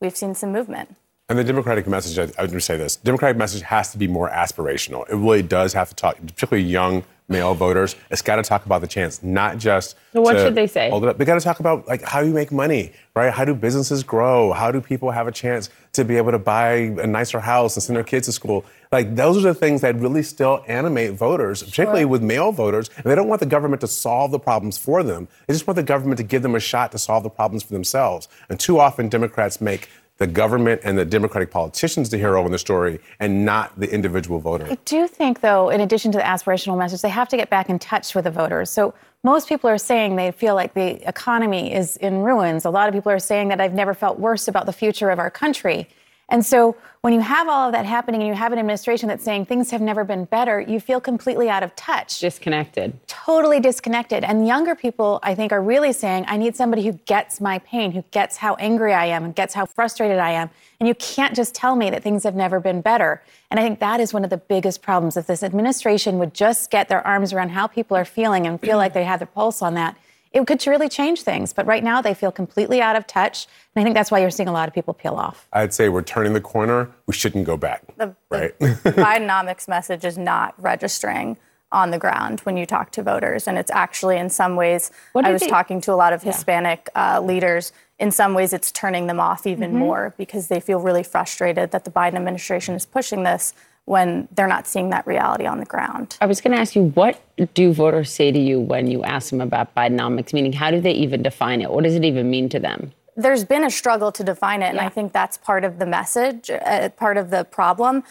we've 0.00 0.16
seen 0.16 0.34
some 0.34 0.52
movement. 0.52 0.94
And 1.30 1.38
the 1.38 1.44
Democratic 1.44 1.86
message, 1.86 2.18
I, 2.18 2.42
I 2.42 2.44
would 2.44 2.62
say 2.62 2.76
this: 2.76 2.96
Democratic 2.96 3.38
message 3.38 3.62
has 3.62 3.90
to 3.92 3.98
be 3.98 4.06
more 4.06 4.30
aspirational. 4.30 5.08
It 5.08 5.16
really 5.16 5.42
does 5.42 5.72
have 5.72 5.88
to 5.88 5.94
talk, 5.94 6.18
particularly 6.18 6.68
young 6.68 7.04
male 7.28 7.54
voters. 7.54 7.94
It's 8.10 8.22
got 8.22 8.36
to 8.36 8.42
talk 8.42 8.66
about 8.66 8.80
the 8.80 8.86
chance, 8.86 9.22
not 9.22 9.58
just. 9.58 9.96
So 10.12 10.20
what 10.20 10.38
should 10.38 10.54
they 10.54 10.66
say? 10.66 10.90
Hold 10.90 11.04
it 11.04 11.08
up. 11.10 11.18
They 11.18 11.24
got 11.24 11.34
to 11.34 11.40
talk 11.40 11.60
about 11.60 11.86
like 11.86 12.02
how 12.02 12.20
you 12.20 12.32
make 12.32 12.50
money, 12.50 12.92
right? 13.14 13.32
How 13.32 13.44
do 13.44 13.54
businesses 13.54 14.02
grow? 14.02 14.52
How 14.52 14.70
do 14.70 14.80
people 14.80 15.10
have 15.10 15.26
a 15.26 15.32
chance 15.32 15.68
to 15.92 16.04
be 16.04 16.16
able 16.16 16.32
to 16.32 16.38
buy 16.38 16.72
a 16.72 17.06
nicer 17.06 17.40
house 17.40 17.76
and 17.76 17.82
send 17.82 17.96
their 17.96 18.04
kids 18.04 18.26
to 18.26 18.32
school? 18.32 18.64
Like 18.90 19.14
those 19.14 19.36
are 19.36 19.40
the 19.40 19.54
things 19.54 19.82
that 19.82 19.96
really 19.96 20.22
still 20.22 20.64
animate 20.66 21.12
voters, 21.12 21.62
particularly 21.62 22.02
sure. 22.02 22.08
with 22.08 22.22
male 22.22 22.52
voters. 22.52 22.88
And 22.96 23.04
they 23.04 23.14
don't 23.14 23.28
want 23.28 23.40
the 23.40 23.46
government 23.46 23.80
to 23.82 23.88
solve 23.88 24.30
the 24.30 24.38
problems 24.38 24.78
for 24.78 25.02
them. 25.02 25.28
They 25.46 25.54
just 25.54 25.66
want 25.66 25.76
the 25.76 25.82
government 25.82 26.16
to 26.18 26.24
give 26.24 26.42
them 26.42 26.54
a 26.54 26.60
shot 26.60 26.92
to 26.92 26.98
solve 26.98 27.22
the 27.22 27.30
problems 27.30 27.62
for 27.62 27.74
themselves. 27.74 28.28
And 28.48 28.58
too 28.58 28.80
often 28.80 29.08
Democrats 29.08 29.60
make 29.60 29.90
the 30.18 30.26
government 30.26 30.80
and 30.84 30.98
the 30.98 31.04
Democratic 31.04 31.50
politicians 31.50 32.10
the 32.10 32.18
hero 32.18 32.44
in 32.44 32.52
the 32.52 32.58
story 32.58 33.00
and 33.20 33.44
not 33.44 33.78
the 33.78 33.92
individual 33.92 34.40
voter. 34.40 34.66
I 34.68 34.76
do 34.84 35.08
think, 35.08 35.40
though, 35.40 35.70
in 35.70 35.80
addition 35.80 36.12
to 36.12 36.18
the 36.18 36.24
aspirational 36.24 36.76
message, 36.76 37.02
they 37.02 37.08
have 37.08 37.28
to 37.28 37.36
get 37.36 37.48
back 37.50 37.70
in 37.70 37.78
touch 37.78 38.14
with 38.14 38.24
the 38.24 38.30
voters. 38.30 38.68
So 38.70 38.94
most 39.24 39.48
people 39.48 39.70
are 39.70 39.78
saying 39.78 40.16
they 40.16 40.30
feel 40.32 40.54
like 40.54 40.74
the 40.74 41.08
economy 41.08 41.72
is 41.72 41.96
in 41.96 42.18
ruins. 42.18 42.64
A 42.64 42.70
lot 42.70 42.88
of 42.88 42.94
people 42.94 43.10
are 43.10 43.18
saying 43.18 43.48
that 43.48 43.60
I've 43.60 43.74
never 43.74 43.94
felt 43.94 44.18
worse 44.18 44.48
about 44.48 44.66
the 44.66 44.72
future 44.72 45.10
of 45.10 45.18
our 45.18 45.30
country. 45.30 45.88
And 46.28 46.44
so 46.44 46.76
when 47.00 47.12
you 47.12 47.20
have 47.20 47.48
all 47.48 47.68
of 47.68 47.72
that 47.72 47.86
happening 47.86 48.20
and 48.20 48.28
you 48.28 48.34
have 48.34 48.52
an 48.52 48.58
administration 48.58 49.08
that's 49.08 49.24
saying 49.24 49.46
things 49.46 49.70
have 49.70 49.80
never 49.80 50.04
been 50.04 50.24
better, 50.26 50.60
you 50.60 50.78
feel 50.78 51.00
completely 51.00 51.48
out 51.48 51.62
of 51.62 51.74
touch. 51.74 52.18
Disconnected. 52.18 52.98
Totally 53.06 53.60
disconnected. 53.60 54.24
And 54.24 54.46
younger 54.46 54.74
people, 54.74 55.20
I 55.22 55.34
think, 55.34 55.52
are 55.52 55.62
really 55.62 55.92
saying, 55.92 56.24
I 56.28 56.36
need 56.36 56.54
somebody 56.56 56.84
who 56.84 56.92
gets 57.06 57.40
my 57.40 57.60
pain, 57.60 57.92
who 57.92 58.02
gets 58.10 58.36
how 58.36 58.56
angry 58.56 58.92
I 58.92 59.06
am 59.06 59.24
and 59.24 59.34
gets 59.34 59.54
how 59.54 59.64
frustrated 59.64 60.18
I 60.18 60.32
am. 60.32 60.50
And 60.80 60.88
you 60.88 60.94
can't 60.96 61.34
just 61.34 61.54
tell 61.54 61.76
me 61.76 61.88
that 61.90 62.02
things 62.02 62.24
have 62.24 62.34
never 62.34 62.60
been 62.60 62.82
better. 62.82 63.22
And 63.50 63.58
I 63.58 63.62
think 63.62 63.80
that 63.80 64.00
is 64.00 64.12
one 64.12 64.24
of 64.24 64.30
the 64.30 64.36
biggest 64.36 64.82
problems. 64.82 65.16
If 65.16 65.26
this 65.26 65.42
administration 65.42 66.18
would 66.18 66.34
just 66.34 66.70
get 66.70 66.88
their 66.88 67.06
arms 67.06 67.32
around 67.32 67.50
how 67.50 67.66
people 67.68 67.96
are 67.96 68.04
feeling 68.04 68.46
and 68.46 68.60
feel 68.60 68.76
like 68.76 68.92
they 68.92 69.04
have 69.04 69.20
their 69.20 69.26
pulse 69.26 69.62
on 69.62 69.74
that, 69.74 69.96
it 70.32 70.46
could 70.46 70.64
really 70.66 70.88
change 70.88 71.22
things. 71.22 71.52
But 71.52 71.66
right 71.66 71.82
now, 71.82 72.00
they 72.00 72.14
feel 72.14 72.32
completely 72.32 72.80
out 72.80 72.96
of 72.96 73.06
touch. 73.06 73.46
And 73.74 73.82
I 73.82 73.84
think 73.84 73.94
that's 73.94 74.10
why 74.10 74.20
you're 74.20 74.30
seeing 74.30 74.48
a 74.48 74.52
lot 74.52 74.68
of 74.68 74.74
people 74.74 74.94
peel 74.94 75.14
off. 75.14 75.48
I'd 75.52 75.72
say 75.72 75.88
we're 75.88 76.02
turning 76.02 76.32
the 76.32 76.40
corner. 76.40 76.90
We 77.06 77.14
shouldn't 77.14 77.44
go 77.44 77.56
back. 77.56 77.82
The, 77.96 78.14
right? 78.30 78.58
the 78.58 78.66
Bidenomics 78.96 79.68
message 79.68 80.04
is 80.04 80.18
not 80.18 80.54
registering 80.58 81.36
on 81.70 81.90
the 81.90 81.98
ground 81.98 82.40
when 82.40 82.56
you 82.56 82.64
talk 82.64 82.90
to 82.92 83.02
voters. 83.02 83.46
And 83.46 83.58
it's 83.58 83.70
actually, 83.70 84.16
in 84.16 84.30
some 84.30 84.56
ways, 84.56 84.90
I 85.14 85.32
was 85.32 85.42
they, 85.42 85.48
talking 85.48 85.80
to 85.82 85.92
a 85.92 85.96
lot 85.96 86.12
of 86.12 86.22
Hispanic 86.22 86.88
yeah. 86.94 87.16
uh, 87.16 87.20
leaders. 87.20 87.72
In 87.98 88.10
some 88.10 88.32
ways, 88.32 88.52
it's 88.52 88.72
turning 88.72 89.06
them 89.06 89.20
off 89.20 89.46
even 89.46 89.70
mm-hmm. 89.70 89.78
more 89.80 90.14
because 90.16 90.48
they 90.48 90.60
feel 90.60 90.80
really 90.80 91.02
frustrated 91.02 91.70
that 91.72 91.84
the 91.84 91.90
Biden 91.90 92.14
administration 92.14 92.74
is 92.74 92.86
pushing 92.86 93.22
this 93.22 93.52
when 93.88 94.28
they're 94.32 94.46
not 94.46 94.66
seeing 94.66 94.90
that 94.90 95.06
reality 95.06 95.46
on 95.46 95.58
the 95.58 95.64
ground. 95.64 96.18
I 96.20 96.26
was 96.26 96.40
going 96.42 96.52
to 96.52 96.60
ask 96.60 96.76
you, 96.76 96.90
what 96.90 97.20
do 97.54 97.72
voters 97.72 98.12
say 98.12 98.30
to 98.30 98.38
you 98.38 98.60
when 98.60 98.90
you 98.90 99.02
ask 99.02 99.30
them 99.30 99.40
about 99.40 99.74
Bidenomics? 99.74 100.34
Meaning, 100.34 100.52
how 100.52 100.70
do 100.70 100.80
they 100.80 100.92
even 100.92 101.22
define 101.22 101.62
it? 101.62 101.70
What 101.70 101.84
does 101.84 101.94
it 101.94 102.04
even 102.04 102.28
mean 102.28 102.48
to 102.50 102.58
them? 102.58 102.92
There's 103.16 103.44
been 103.44 103.64
a 103.64 103.70
struggle 103.70 104.12
to 104.12 104.22
define 104.22 104.62
it, 104.62 104.66
yeah. 104.66 104.70
and 104.70 104.80
I 104.80 104.90
think 104.90 105.12
that's 105.12 105.38
part 105.38 105.64
of 105.64 105.78
the 105.78 105.86
message, 105.86 106.50
uh, 106.50 106.90
part 106.90 107.16
of 107.16 107.30
the 107.30 107.44
problem. 107.44 108.04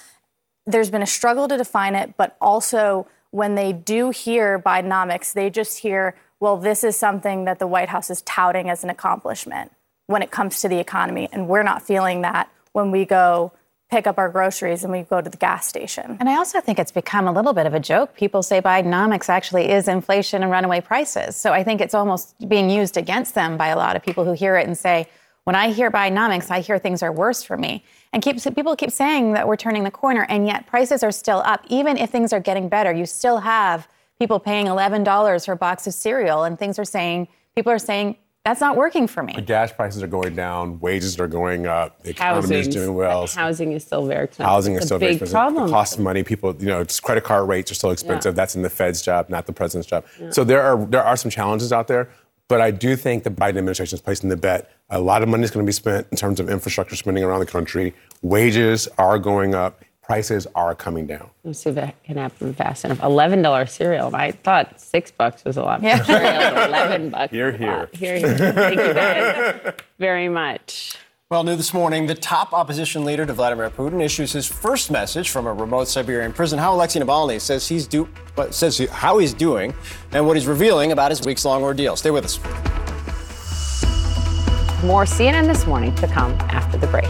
There's 0.66 0.90
been 0.90 1.04
a 1.04 1.08
struggle 1.08 1.48
to 1.48 1.58
define 1.58 1.96
it, 1.96 2.16
but 2.18 2.36
also 2.42 3.08
when 3.32 3.56
they 3.56 3.72
do 3.72 4.10
hear 4.10 4.60
Bidenomics, 4.60 5.32
they 5.32 5.50
just 5.50 5.80
hear, 5.80 6.16
well, 6.40 6.58
this 6.58 6.84
is 6.84 6.98
something 6.98 7.46
that 7.46 7.60
the 7.60 7.68
White 7.68 7.90
House 7.90 8.10
is 8.10 8.22
touting 8.24 8.70
as 8.70 8.84
an 8.84 8.90
accomplishment 8.90 9.72
when 10.08 10.22
it 10.22 10.32
comes 10.32 10.60
to 10.62 10.68
the 10.68 10.80
economy. 10.80 11.30
And 11.32 11.48
we're 11.48 11.64
not 11.64 11.84
feeling 11.84 12.22
that 12.22 12.50
when 12.72 12.92
we 12.92 13.06
go 13.06 13.54
pick 13.90 14.06
up 14.06 14.18
our 14.18 14.30
groceries 14.30 14.84
and 14.84 14.92
we 14.92 15.04
go 15.04 15.22
to 15.22 15.30
the 15.30 15.38
gas 15.38 15.66
station. 15.66 16.18
And 16.20 16.28
I 16.28 16.36
also 16.36 16.60
think 16.60 16.78
it's 16.78 16.92
become 16.92 17.28
a 17.28 17.32
little 17.32 17.54
bit 17.54 17.66
of 17.66 17.74
a 17.74 17.80
joke. 17.80 18.16
People 18.16 18.44
say 18.44 18.62
Bidenomics 18.62 19.30
actually 19.30 19.70
is 19.70 19.88
inflation 19.88 20.44
and 20.44 20.52
runaway 20.52 20.82
prices. 20.82 21.38
So 21.38 21.54
I 21.54 21.64
think 21.64 21.80
it's 21.80 21.94
almost 21.94 22.50
being 22.50 22.70
used 22.70 22.98
against 22.98 23.34
them 23.34 23.58
by 23.58 23.68
a 23.68 23.78
lot 23.78 23.96
of 23.96 24.04
people 24.04 24.26
who 24.26 24.34
hear 24.34 24.58
it 24.58 24.68
and 24.68 24.78
say, 24.78 25.08
when 25.46 25.56
I 25.56 25.72
hear 25.72 25.90
Bidenomics, 25.90 26.52
I 26.52 26.60
hear 26.60 26.78
things 26.78 27.02
are 27.02 27.12
worse 27.14 27.42
for 27.42 27.56
me. 27.56 27.82
And 28.12 28.22
keep, 28.22 28.44
people 28.54 28.76
keep 28.76 28.92
saying 28.92 29.32
that 29.32 29.48
we're 29.48 29.56
turning 29.56 29.86
the 29.86 29.92
corner, 29.92 30.26
and 30.28 30.46
yet 30.46 30.68
prices 30.68 31.04
are 31.04 31.12
still 31.12 31.42
up. 31.46 31.64
Even 31.70 31.96
if 31.96 32.10
things 32.10 32.34
are 32.34 32.42
getting 32.42 32.68
better, 32.68 32.92
you 32.92 33.06
still 33.06 33.38
have 33.38 33.88
people 34.20 34.42
paying 34.42 34.66
$11 34.66 35.46
for 35.46 35.54
a 35.54 35.56
box 35.56 35.88
of 35.88 35.94
cereal, 35.94 36.44
and 36.44 36.60
things 36.60 36.78
are 36.78 36.84
saying, 36.84 37.30
people 37.56 37.72
are 37.72 37.80
saying, 37.80 38.18
that's 38.48 38.62
not 38.62 38.78
working 38.78 39.08
for 39.08 39.24
me. 39.24 39.34
The 39.34 39.42
gas 39.42 39.74
prices 39.74 40.02
are 40.02 40.08
going 40.08 40.34
down, 40.34 40.80
wages 40.80 41.20
are 41.20 41.28
going 41.28 41.68
up, 41.68 42.02
the 42.04 42.12
economy 42.12 42.56
is 42.56 42.70
doing 42.70 42.96
well. 42.96 43.28
Housing 43.28 43.74
is 43.74 43.84
still 43.84 44.06
very 44.06 44.24
expensive. 44.24 44.50
Housing 44.50 44.76
is 44.76 44.86
still 44.86 45.00
very 45.00 45.14
expensive. 45.14 45.34
Problem. 45.34 45.66
The 45.66 45.72
cost 45.74 45.96
of 45.96 46.00
money, 46.00 46.24
people, 46.24 46.56
you 46.58 46.68
know, 46.68 46.86
credit 47.04 47.26
card 47.26 47.50
rates 47.50 47.72
are 47.72 47.76
still 47.76 47.92
expensive. 47.92 48.34
Yeah. 48.34 48.38
That's 48.38 48.56
in 48.56 48.62
the 48.62 48.70
Fed's 48.70 49.02
job, 49.02 49.30
not 49.30 49.48
the 49.48 49.54
president's 49.54 49.90
job. 49.90 50.06
Yeah. 50.18 50.30
So 50.30 50.46
there 50.46 50.62
are 50.62 50.86
there 50.86 51.04
are 51.04 51.18
some 51.18 51.30
challenges 51.30 51.74
out 51.74 51.88
there. 51.88 52.10
But 52.50 52.62
I 52.62 52.72
do 52.72 52.96
think 52.96 53.26
the 53.26 53.30
Biden 53.30 53.58
administration 53.58 53.98
is 53.98 54.02
placing 54.02 54.30
the 54.30 54.38
bet. 54.38 54.72
A 54.90 55.02
lot 55.02 55.22
of 55.22 55.28
money 55.28 55.44
is 55.44 55.52
going 55.52 55.66
to 55.66 55.68
be 55.68 55.74
spent 55.74 56.08
in 56.12 56.16
terms 56.16 56.40
of 56.40 56.50
infrastructure 56.50 56.96
spending 56.96 57.26
around 57.26 57.42
the 57.42 57.46
country. 57.46 57.94
Wages 58.22 58.88
are 58.98 59.20
going 59.20 59.54
up. 59.54 59.84
Prices 60.08 60.48
are 60.56 60.74
coming 60.74 61.06
down. 61.06 61.30
Let's 61.44 61.60
see 61.60 61.70
if 61.70 61.76
that 61.76 62.02
can 62.06 62.16
happen 62.16 62.54
fast 62.54 62.86
enough. 62.86 63.04
Eleven 63.04 63.42
dollar 63.42 63.66
cereal. 63.66 64.16
I 64.16 64.32
thought 64.32 64.80
six 64.80 65.12
bucks 65.12 65.44
was 65.44 65.58
a 65.58 65.64
lot. 65.64 65.84
Yeah. 65.84 66.02
Cereal, 66.02 66.64
Eleven 66.66 67.10
bucks. 67.12 67.34
Here, 67.34 67.52
here. 67.52 67.90
Here, 67.92 68.18
here. 68.18 68.38
Thank 68.54 68.80
you 68.80 68.94
guys 68.94 69.74
very 70.00 70.30
much. 70.30 70.96
Well, 71.30 71.44
new 71.44 71.58
this 71.58 71.74
morning, 71.74 72.08
the 72.08 72.16
top 72.16 72.54
opposition 72.54 73.04
leader 73.04 73.26
to 73.26 73.34
Vladimir 73.34 73.70
Putin 73.70 74.02
issues 74.02 74.32
his 74.32 74.48
first 74.48 74.90
message 74.90 75.30
from 75.30 75.46
a 75.46 75.52
remote 75.52 75.90
Siberian 75.90 76.32
prison. 76.32 76.58
How 76.58 76.74
Alexei 76.74 77.02
Navalny 77.02 77.42
says 77.42 77.68
he's 77.68 77.86
do, 77.86 78.08
but 78.34 78.54
says 78.56 78.78
how 78.90 79.18
he's 79.18 79.34
doing, 79.34 79.74
and 80.14 80.26
what 80.26 80.38
he's 80.38 80.48
revealing 80.48 80.94
about 80.94 81.12
his 81.12 81.20
weeks-long 81.26 81.64
ordeal. 81.64 81.98
Stay 81.98 82.12
with 82.12 82.24
us. 82.24 82.38
More 84.86 85.04
CNN 85.04 85.48
this 85.48 85.68
morning 85.68 85.94
to 85.96 86.08
come 86.08 86.32
after 86.50 86.78
the 86.78 86.88
break. 86.88 87.10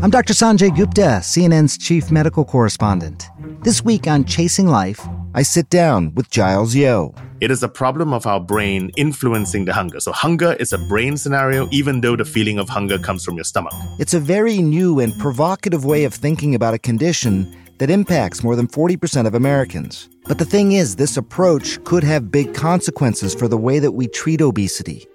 I'm 0.00 0.10
Dr. 0.10 0.32
Sanjay 0.32 0.74
Gupta, 0.74 1.20
CNN's 1.22 1.76
chief 1.76 2.10
medical 2.10 2.44
correspondent. 2.44 3.28
This 3.62 3.84
week 3.84 4.06
on 4.06 4.24
Chasing 4.24 4.66
Life, 4.66 5.06
I 5.34 5.42
sit 5.42 5.68
down 5.68 6.14
with 6.14 6.30
Giles 6.30 6.74
Yeo. 6.74 7.14
It 7.40 7.50
is 7.50 7.62
a 7.62 7.68
problem 7.68 8.14
of 8.14 8.26
our 8.26 8.40
brain 8.40 8.90
influencing 8.96 9.66
the 9.66 9.74
hunger. 9.74 10.00
So, 10.00 10.12
hunger 10.12 10.54
is 10.54 10.72
a 10.72 10.78
brain 10.78 11.16
scenario, 11.16 11.68
even 11.70 12.00
though 12.00 12.16
the 12.16 12.24
feeling 12.24 12.58
of 12.58 12.68
hunger 12.68 12.98
comes 12.98 13.24
from 13.24 13.34
your 13.34 13.44
stomach. 13.44 13.74
It's 13.98 14.14
a 14.14 14.20
very 14.20 14.58
new 14.58 15.00
and 15.00 15.18
provocative 15.18 15.84
way 15.84 16.04
of 16.04 16.14
thinking 16.14 16.54
about 16.54 16.74
a 16.74 16.78
condition 16.78 17.54
that 17.78 17.90
impacts 17.90 18.42
more 18.42 18.56
than 18.56 18.68
40% 18.68 19.26
of 19.26 19.34
Americans. 19.34 20.08
But 20.26 20.38
the 20.38 20.46
thing 20.46 20.72
is, 20.72 20.96
this 20.96 21.16
approach 21.16 21.82
could 21.84 22.04
have 22.04 22.30
big 22.30 22.54
consequences 22.54 23.34
for 23.34 23.48
the 23.48 23.58
way 23.58 23.80
that 23.80 23.92
we 23.92 24.06
treat 24.08 24.40
obesity. 24.40 25.06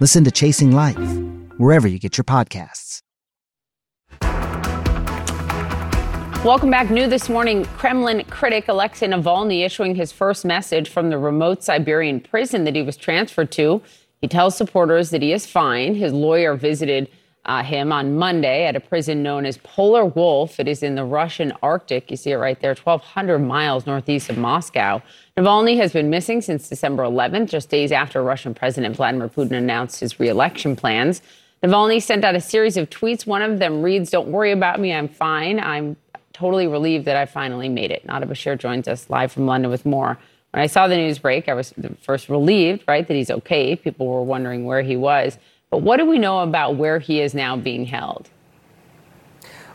Listen 0.00 0.24
to 0.24 0.30
Chasing 0.30 0.72
Life, 0.72 1.18
wherever 1.58 1.86
you 1.86 1.98
get 1.98 2.16
your 2.16 2.24
podcasts. 2.24 3.03
Welcome 6.44 6.70
back. 6.70 6.90
New 6.90 7.06
this 7.06 7.30
morning, 7.30 7.64
Kremlin 7.64 8.22
critic 8.24 8.68
Alexei 8.68 9.06
Navalny 9.06 9.64
issuing 9.64 9.94
his 9.94 10.12
first 10.12 10.44
message 10.44 10.90
from 10.90 11.08
the 11.08 11.16
remote 11.16 11.64
Siberian 11.64 12.20
prison 12.20 12.64
that 12.64 12.74
he 12.74 12.82
was 12.82 12.98
transferred 12.98 13.50
to. 13.52 13.80
He 14.20 14.28
tells 14.28 14.54
supporters 14.54 15.08
that 15.08 15.22
he 15.22 15.32
is 15.32 15.46
fine. 15.46 15.94
His 15.94 16.12
lawyer 16.12 16.54
visited 16.54 17.08
uh, 17.46 17.62
him 17.62 17.92
on 17.92 18.16
Monday 18.16 18.66
at 18.66 18.76
a 18.76 18.80
prison 18.80 19.22
known 19.22 19.46
as 19.46 19.56
Polar 19.56 20.04
Wolf. 20.04 20.60
It 20.60 20.68
is 20.68 20.82
in 20.82 20.96
the 20.96 21.04
Russian 21.04 21.50
Arctic. 21.62 22.10
You 22.10 22.18
see 22.18 22.32
it 22.32 22.36
right 22.36 22.60
there, 22.60 22.74
1,200 22.74 23.38
miles 23.38 23.86
northeast 23.86 24.28
of 24.28 24.36
Moscow. 24.36 25.00
Navalny 25.38 25.78
has 25.78 25.94
been 25.94 26.10
missing 26.10 26.42
since 26.42 26.68
December 26.68 27.04
11th, 27.04 27.48
just 27.48 27.70
days 27.70 27.90
after 27.90 28.22
Russian 28.22 28.52
President 28.52 28.96
Vladimir 28.96 29.30
Putin 29.30 29.52
announced 29.52 29.98
his 29.98 30.20
reelection 30.20 30.76
plans. 30.76 31.22
Navalny 31.62 32.02
sent 32.02 32.22
out 32.22 32.34
a 32.34 32.40
series 32.42 32.76
of 32.76 32.90
tweets. 32.90 33.26
One 33.26 33.40
of 33.40 33.60
them 33.60 33.80
reads, 33.80 34.10
Don't 34.10 34.28
worry 34.28 34.52
about 34.52 34.78
me, 34.78 34.92
I'm 34.92 35.08
fine. 35.08 35.58
I'm 35.58 35.96
totally 36.34 36.66
relieved 36.66 37.06
that 37.06 37.16
I 37.16 37.24
finally 37.24 37.70
made 37.70 37.90
it. 37.90 38.04
Nada 38.04 38.26
Bashir 38.26 38.58
joins 38.58 38.86
us 38.86 39.08
live 39.08 39.32
from 39.32 39.46
London 39.46 39.70
with 39.70 39.86
more. 39.86 40.18
When 40.50 40.62
I 40.62 40.66
saw 40.66 40.86
the 40.86 40.96
news 40.96 41.18
break, 41.18 41.48
I 41.48 41.54
was 41.54 41.72
first 42.00 42.28
relieved, 42.28 42.84
right, 42.86 43.08
that 43.08 43.14
he's 43.14 43.30
okay. 43.30 43.74
People 43.74 44.06
were 44.06 44.22
wondering 44.22 44.66
where 44.66 44.82
he 44.82 44.96
was. 44.96 45.38
But 45.70 45.78
what 45.78 45.96
do 45.96 46.04
we 46.04 46.18
know 46.18 46.40
about 46.40 46.76
where 46.76 46.98
he 46.98 47.20
is 47.20 47.34
now 47.34 47.56
being 47.56 47.86
held? 47.86 48.28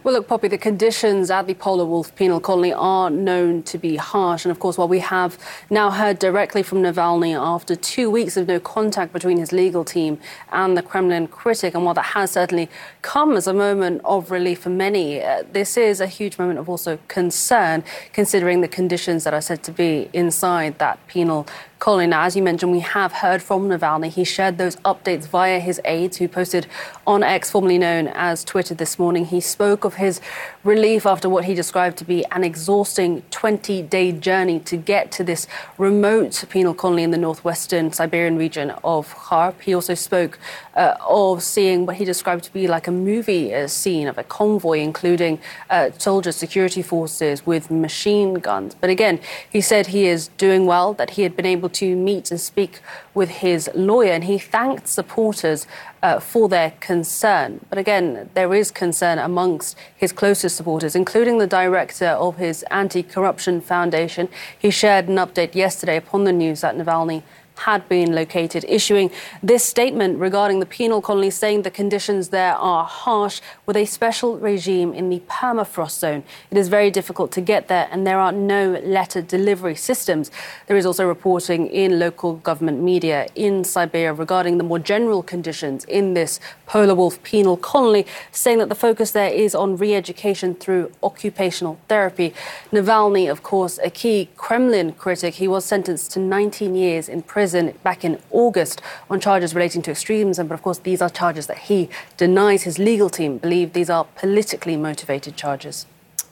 Well, 0.10 0.18
look, 0.18 0.28
Poppy, 0.28 0.48
the 0.48 0.58
conditions 0.58 1.30
at 1.30 1.46
the 1.46 1.54
Polar 1.54 1.86
Wolf 1.86 2.16
Penal 2.16 2.40
Colony 2.40 2.74
are 2.74 3.12
known 3.12 3.62
to 3.62 3.78
be 3.78 3.96
harsh. 3.98 4.44
And 4.44 4.52
of 4.52 4.58
course, 4.58 4.76
while 4.76 4.88
we 4.88 5.02
have 5.02 5.38
now 5.70 5.92
heard 5.92 6.18
directly 6.18 6.64
from 6.64 6.80
Navalny 6.80 7.40
after 7.40 7.76
two 7.76 8.10
weeks 8.10 8.36
of 8.36 8.48
no 8.48 8.60
contact 8.60 9.14
between 9.14 9.38
his 9.38 9.52
legal 9.52 9.86
team 9.86 10.18
and 10.52 10.76
the 10.76 10.82
Kremlin 10.82 11.28
critic, 11.28 11.76
and 11.76 11.86
while 11.86 11.94
that 11.94 12.02
has 12.02 12.32
certainly 12.32 12.72
come 13.04 13.38
as 13.38 13.46
a 13.46 13.54
moment 13.54 14.02
of 14.04 14.32
relief 14.32 14.62
for 14.62 14.72
many, 14.72 15.22
uh, 15.22 15.44
this 15.52 15.78
is 15.78 16.02
a 16.02 16.08
huge 16.08 16.40
moment 16.40 16.58
of 16.58 16.68
also 16.68 16.98
concern, 17.08 17.84
considering 18.12 18.62
the 18.62 18.68
conditions 18.68 19.26
that 19.26 19.36
are 19.36 19.42
said 19.42 19.62
to 19.62 19.72
be 19.72 20.10
inside 20.12 20.80
that 20.80 21.06
penal 21.06 21.46
Colin, 21.80 22.12
as 22.12 22.36
you 22.36 22.44
mentioned, 22.44 22.74
we 22.74 22.82
have 22.82 23.14
heard 23.14 23.42
from 23.42 23.70
Navalny. 23.70 24.10
He 24.10 24.26
shared 24.26 24.58
those 24.58 24.76
updates 24.78 25.26
via 25.26 25.62
his 25.62 25.80
aides, 25.86 26.18
who 26.18 26.28
posted 26.28 26.68
on 27.08 27.24
X, 27.24 27.52
formerly 27.52 27.78
known 27.78 28.08
as 28.10 28.44
Twitter, 28.44 28.76
this 28.76 29.00
morning. 29.00 29.24
He 29.24 29.40
spoke 29.40 29.86
of 29.86 29.94
his 29.94 30.20
relief 30.64 31.06
after 31.06 31.30
what 31.30 31.46
he 31.46 31.54
described 31.54 31.98
to 31.98 32.04
be 32.04 32.26
an 32.32 32.44
exhausting 32.44 33.22
20 33.32 33.82
day 33.84 34.12
journey 34.12 34.60
to 34.60 34.76
get 34.76 35.12
to 35.12 35.24
this 35.24 35.48
remote 35.78 36.44
penal 36.50 36.74
colony 36.74 37.04
in 37.04 37.12
the 37.12 37.18
northwestern 37.18 37.94
Siberian 37.94 38.38
region 38.38 38.72
of 38.84 39.14
Kharp. 39.16 39.62
He 39.62 39.74
also 39.74 39.94
spoke 39.94 40.38
uh, 40.76 40.96
of 41.08 41.44
seeing 41.44 41.86
what 41.86 41.96
he 41.96 42.06
described 42.06 42.44
to 42.44 42.54
be 42.54 42.68
like 42.68 42.88
a 42.88 42.92
movie 42.92 43.54
uh, 43.54 43.68
scene 43.68 44.08
of 44.08 44.18
a 44.18 44.24
convoy, 44.24 44.80
including 44.80 45.40
uh, 45.70 45.92
soldiers, 45.98 46.36
security 46.36 46.82
forces 46.82 47.46
with 47.46 47.72
machine 47.72 48.36
guns. 48.36 48.76
But 48.76 48.90
again, 48.90 49.20
he 49.50 49.62
said 49.62 49.88
he 49.88 50.08
is 50.08 50.28
doing 50.38 50.66
well, 50.66 50.94
that 50.94 51.12
he 51.12 51.24
had 51.24 51.36
been 51.36 51.46
able 51.46 51.70
to 51.70 51.96
meet 51.96 52.32
and 52.32 52.40
speak 52.40 52.82
with 53.14 53.30
his 53.30 53.70
lawyer, 53.74 54.12
and 54.12 54.26
he 54.26 54.38
thanked 54.38 54.88
supporters 54.88 55.66
uh, 56.02 56.20
for 56.20 56.50
their 56.50 56.72
concern. 56.80 57.60
But 57.70 57.78
again, 57.78 58.30
there 58.34 58.54
is 58.54 58.72
concern 58.72 59.20
amongst 59.20 59.78
his 59.96 60.12
closest 60.12 60.56
supporters, 60.56 60.96
including 60.96 61.38
the 61.38 61.48
director 61.48 62.08
of 62.08 62.38
his 62.38 62.64
anti 62.72 63.04
corruption 63.04 63.62
foundation. 63.62 64.30
He 64.58 64.72
shared 64.72 65.08
an 65.08 65.16
update 65.16 65.56
yesterday 65.56 65.98
upon 65.98 66.24
the 66.24 66.34
news 66.34 66.62
that 66.62 66.76
Navalny 66.76 67.24
had 67.60 67.88
been 67.90 68.16
located, 68.16 68.64
issuing 68.68 69.12
this 69.44 69.64
statement 69.64 70.18
regarding 70.18 70.60
the 70.60 70.66
penal 70.66 71.02
colony, 71.02 71.30
saying 71.30 71.64
the 71.64 71.72
conditions 71.72 72.30
there 72.30 72.56
are 72.56 72.86
harsh 72.86 73.42
with 73.66 73.76
a 73.76 73.86
special 73.86 74.38
regime 74.38 74.94
in 74.94 75.10
the 75.10 75.22
permafrost 75.28 76.00
zone. 76.00 76.24
It 76.52 76.58
is 76.58 76.70
very 76.70 76.90
difficult 76.90 77.32
to 77.34 77.42
get 77.42 77.68
there, 77.68 77.90
and 77.92 78.08
there 78.08 78.20
are 78.20 78.32
no 78.32 78.80
letter 78.84 79.22
delivery 79.22 79.76
systems. 79.76 80.32
There 80.68 80.78
is 80.78 80.86
also 80.86 81.06
reporting 81.06 81.68
in 81.68 82.00
local 82.00 82.36
government 82.36 82.82
media 82.82 83.28
in 83.36 83.64
Siberia 83.66 84.14
regarding 84.14 84.58
the 84.58 84.64
more 84.64 84.80
general 84.80 85.22
conditions 85.22 85.84
in 85.86 86.14
this 86.14 86.40
polar 86.66 86.96
wolf 86.96 87.22
penal 87.24 87.58
colony, 87.58 88.06
saying 88.32 88.60
that 88.60 88.70
the 88.70 88.76
focus 88.76 89.12
there 89.12 89.34
is 89.46 89.54
on 89.54 89.76
re 89.76 89.94
education 89.96 90.56
through 90.56 90.92
occupational 91.04 91.78
therapy. 91.90 92.34
Navalny, 92.72 93.30
of 93.30 93.44
course, 93.44 93.80
a 93.84 93.90
key 93.90 94.30
Kremlin 94.38 94.94
critic, 94.94 95.36
he 95.36 95.48
was 95.48 95.66
sentenced 95.66 96.12
to 96.12 96.20
19 96.20 96.76
years 96.76 97.10
in 97.10 97.22
prison 97.22 97.49
back 97.84 98.04
in 98.04 98.20
August 98.32 98.82
on 99.10 99.20
charges 99.20 99.54
relating 99.54 99.82
to 99.84 99.92
extremism. 99.92 100.48
But 100.48 100.56
of 100.56 100.62
course, 100.62 100.80
these 100.80 101.02
are 101.02 101.10
charges 101.10 101.48
that 101.48 101.58
he 101.58 101.90
denies. 102.18 102.64
His 102.64 102.80
legal 102.80 103.10
team 103.10 103.38
believe 103.38 103.74
these 103.74 103.90
are 103.90 104.06
politically 104.16 104.78
motivated 104.78 105.36
charges. 105.36 105.86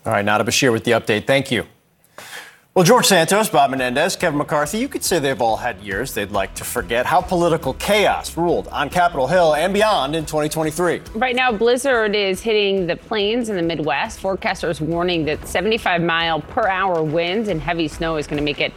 All 0.06 0.14
right, 0.14 0.24
Nada 0.24 0.44
Bashir 0.44 0.72
with 0.72 0.84
the 0.84 0.92
update. 0.92 1.28
Thank 1.28 1.52
you. 1.52 1.66
Well, 2.78 2.84
George 2.86 3.08
Santos, 3.08 3.50
Bob 3.50 3.72
Menendez, 3.72 4.16
Kevin 4.16 4.38
McCarthy, 4.38 4.78
you 4.78 4.88
could 4.88 5.04
say 5.04 5.18
they've 5.18 5.42
all 5.42 5.58
had 5.58 5.80
years 5.82 6.14
they'd 6.14 6.30
like 6.30 6.54
to 6.54 6.64
forget 6.64 7.08
how 7.08 7.22
political 7.22 7.74
chaos 7.74 8.38
ruled 8.38 8.68
on 8.68 8.92
Capitol 8.92 9.26
Hill 9.26 9.56
and 9.56 9.74
beyond 9.74 10.16
in 10.16 10.28
2023. 10.28 11.02
Right 11.16 11.36
now, 11.36 11.52
blizzard 11.52 12.16
is 12.16 12.40
hitting 12.40 12.86
the 12.86 12.96
plains 12.96 13.50
in 13.50 13.56
the 13.56 13.64
Midwest. 13.64 14.22
Forecasters 14.22 14.80
warning 14.80 15.26
that 15.26 15.48
75 15.48 16.04
mile 16.04 16.40
per 16.40 16.68
hour 16.68 17.02
winds 17.02 17.50
and 17.50 17.60
heavy 17.60 17.88
snow 17.88 18.18
is 18.18 18.28
going 18.28 18.38
to 18.38 18.46
make 18.46 18.62
it 18.62 18.72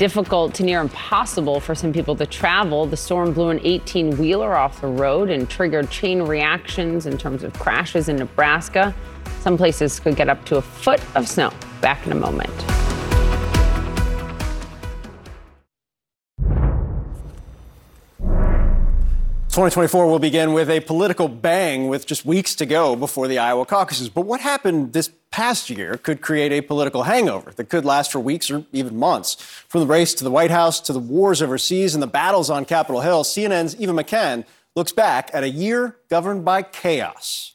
difficult 0.00 0.54
to 0.54 0.62
near 0.62 0.80
impossible 0.80 1.60
for 1.60 1.74
some 1.74 1.92
people 1.92 2.16
to 2.16 2.24
travel. 2.24 2.86
The 2.86 2.96
storm 2.96 3.34
blew 3.34 3.50
an 3.50 3.60
18 3.62 4.16
wheeler 4.16 4.56
off 4.56 4.80
the 4.80 4.86
road 4.86 5.28
and 5.28 5.48
triggered 5.48 5.90
chain 5.90 6.22
reactions 6.22 7.04
in 7.04 7.18
terms 7.18 7.42
of 7.42 7.52
crashes 7.52 8.08
in 8.08 8.16
Nebraska. 8.16 8.94
Some 9.40 9.58
places 9.58 10.00
could 10.00 10.16
get 10.16 10.30
up 10.30 10.42
to 10.46 10.56
a 10.56 10.62
foot 10.62 11.02
of 11.14 11.28
snow. 11.28 11.52
Back 11.82 12.06
in 12.06 12.12
a 12.12 12.16
moment. 12.16 12.79
2024 19.50 20.06
will 20.06 20.20
begin 20.20 20.52
with 20.52 20.70
a 20.70 20.78
political 20.78 21.26
bang 21.26 21.88
with 21.88 22.06
just 22.06 22.24
weeks 22.24 22.54
to 22.54 22.64
go 22.64 22.94
before 22.94 23.26
the 23.26 23.36
Iowa 23.36 23.66
caucuses. 23.66 24.08
But 24.08 24.20
what 24.20 24.40
happened 24.40 24.92
this 24.92 25.10
past 25.32 25.68
year 25.68 25.96
could 25.96 26.20
create 26.20 26.52
a 26.52 26.60
political 26.60 27.02
hangover 27.02 27.50
that 27.56 27.68
could 27.68 27.84
last 27.84 28.12
for 28.12 28.20
weeks 28.20 28.48
or 28.48 28.64
even 28.70 28.96
months. 28.96 29.34
From 29.66 29.80
the 29.80 29.88
race 29.88 30.14
to 30.14 30.22
the 30.22 30.30
White 30.30 30.52
House 30.52 30.78
to 30.82 30.92
the 30.92 31.00
wars 31.00 31.42
overseas 31.42 31.94
and 31.94 32.02
the 32.02 32.06
battles 32.06 32.48
on 32.48 32.64
Capitol 32.64 33.00
Hill, 33.00 33.24
CNN's 33.24 33.74
Eva 33.80 33.92
McKend 33.92 34.44
looks 34.76 34.92
back 34.92 35.32
at 35.34 35.42
a 35.42 35.50
year 35.50 35.96
governed 36.08 36.44
by 36.44 36.62
chaos. 36.62 37.54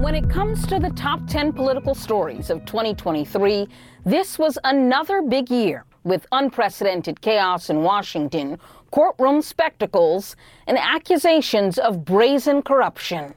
When 0.00 0.14
it 0.14 0.30
comes 0.30 0.66
to 0.68 0.78
the 0.78 0.88
top 0.88 1.26
10 1.26 1.52
political 1.52 1.94
stories 1.94 2.48
of 2.48 2.64
2023, 2.64 3.68
this 4.06 4.38
was 4.38 4.56
another 4.64 5.20
big 5.20 5.50
year 5.50 5.84
with 6.04 6.26
unprecedented 6.32 7.20
chaos 7.20 7.68
in 7.68 7.82
Washington, 7.82 8.58
courtroom 8.92 9.42
spectacles, 9.42 10.36
and 10.66 10.78
accusations 10.78 11.78
of 11.78 12.02
brazen 12.02 12.62
corruption. 12.62 13.34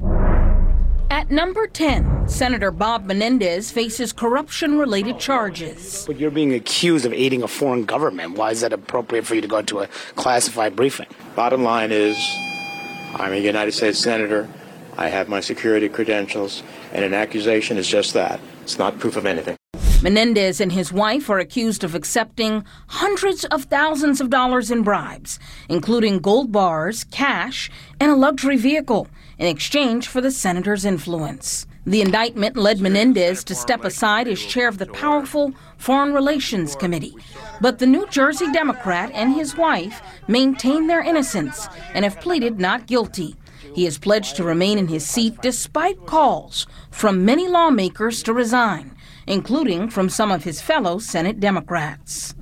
At 1.09 1.29
number 1.29 1.67
10, 1.67 2.29
Senator 2.29 2.71
Bob 2.71 3.07
Menendez 3.07 3.69
faces 3.69 4.13
corruption 4.13 4.79
related 4.79 5.19
charges. 5.19 6.05
But 6.07 6.17
you're 6.17 6.31
being 6.31 6.53
accused 6.53 7.05
of 7.05 7.11
aiding 7.11 7.43
a 7.43 7.47
foreign 7.49 7.83
government. 7.83 8.37
Why 8.37 8.51
is 8.51 8.61
that 8.61 8.71
appropriate 8.71 9.25
for 9.25 9.35
you 9.35 9.41
to 9.41 9.49
go 9.49 9.61
to 9.63 9.81
a 9.81 9.87
classified 10.15 10.77
briefing? 10.77 11.07
Bottom 11.35 11.61
line 11.61 11.91
is, 11.91 12.15
I'm 13.15 13.33
a 13.33 13.37
United 13.37 13.73
States 13.73 13.99
Senator. 13.99 14.47
I 14.97 15.09
have 15.09 15.27
my 15.29 15.39
security 15.39 15.89
credentials, 15.89 16.63
and 16.91 17.03
an 17.03 17.13
accusation 17.13 17.77
is 17.77 17.87
just 17.87 18.13
that. 18.13 18.39
It's 18.61 18.77
not 18.77 18.99
proof 18.99 19.17
of 19.17 19.25
anything. 19.25 19.55
Menendez 20.03 20.59
and 20.59 20.73
his 20.73 20.91
wife 20.91 21.29
are 21.29 21.39
accused 21.39 21.83
of 21.83 21.95
accepting 21.95 22.65
hundreds 22.87 23.45
of 23.45 23.63
thousands 23.63 24.19
of 24.19 24.29
dollars 24.29 24.69
in 24.69 24.83
bribes, 24.83 25.39
including 25.69 26.19
gold 26.19 26.51
bars, 26.51 27.05
cash, 27.05 27.71
and 28.01 28.11
a 28.11 28.15
luxury 28.15 28.57
vehicle, 28.57 29.07
in 29.37 29.47
exchange 29.47 30.09
for 30.09 30.19
the 30.19 30.29
senator's 30.29 30.83
influence. 30.83 31.65
The 31.85 32.01
indictment 32.01 32.57
led 32.57 32.79
Menendez 32.79 33.43
to 33.45 33.55
step 33.55 33.83
aside 33.83 34.27
as 34.27 34.41
chair 34.41 34.67
of 34.67 34.77
the 34.77 34.85
powerful 34.85 35.53
Foreign 35.77 36.13
Relations 36.13 36.75
Committee. 36.75 37.15
But 37.59 37.79
the 37.79 37.85
New 37.85 38.05
Jersey 38.07 38.51
Democrat 38.51 39.09
and 39.13 39.33
his 39.33 39.55
wife 39.57 40.01
maintain 40.27 40.87
their 40.87 41.01
innocence 41.01 41.67
and 41.93 42.05
have 42.05 42.21
pleaded 42.21 42.59
not 42.59 42.87
guilty. 42.87 43.35
He 43.73 43.85
has 43.85 43.97
pledged 43.97 44.35
to 44.35 44.43
remain 44.43 44.77
in 44.77 44.87
his 44.87 45.05
seat 45.05 45.41
despite 45.41 46.05
calls 46.05 46.67
from 46.91 47.25
many 47.25 47.47
lawmakers 47.47 48.21
to 48.23 48.33
resign, 48.33 48.95
including 49.27 49.89
from 49.89 50.09
some 50.09 50.31
of 50.31 50.43
his 50.43 50.61
fellow 50.61 50.99
Senate 50.99 51.39
Democrats. 51.39 52.35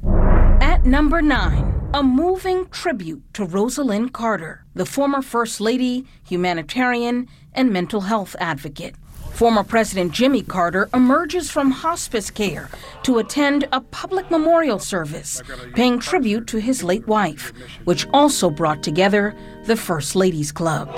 At 0.59 0.85
number 0.85 1.21
nine, 1.21 1.89
a 1.93 2.03
moving 2.03 2.67
tribute 2.69 3.23
to 3.33 3.45
Rosalynn 3.45 4.11
Carter, 4.11 4.65
the 4.73 4.85
former 4.85 5.21
First 5.21 5.59
Lady, 5.59 6.05
humanitarian, 6.23 7.27
and 7.53 7.71
mental 7.71 8.01
health 8.01 8.35
advocate. 8.39 8.95
Former 9.41 9.63
President 9.63 10.11
Jimmy 10.11 10.43
Carter 10.43 10.87
emerges 10.93 11.49
from 11.49 11.71
hospice 11.71 12.29
care 12.29 12.69
to 13.01 13.17
attend 13.17 13.67
a 13.71 13.81
public 13.81 14.29
memorial 14.29 14.77
service, 14.77 15.41
paying 15.73 15.97
tribute 15.97 16.45
to 16.45 16.59
his 16.59 16.83
late 16.83 17.07
wife, 17.07 17.51
which 17.85 18.05
also 18.13 18.51
brought 18.51 18.83
together 18.83 19.35
the 19.63 19.75
First 19.75 20.15
Ladies 20.15 20.51
Club. 20.51 20.93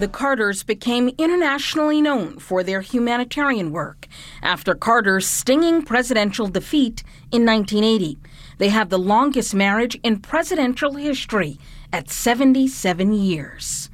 The 0.00 0.08
Carters 0.08 0.62
became 0.62 1.10
internationally 1.18 2.00
known 2.00 2.38
for 2.38 2.62
their 2.62 2.80
humanitarian 2.80 3.72
work 3.72 4.08
after 4.40 4.74
Carter's 4.74 5.26
stinging 5.26 5.82
presidential 5.82 6.48
defeat 6.48 7.02
in 7.30 7.44
1980. 7.44 8.16
They 8.56 8.70
have 8.70 8.88
the 8.88 8.98
longest 8.98 9.54
marriage 9.54 10.00
in 10.02 10.20
presidential 10.20 10.94
history 10.94 11.58
at 11.92 12.08
77 12.08 13.12
years. 13.12 13.90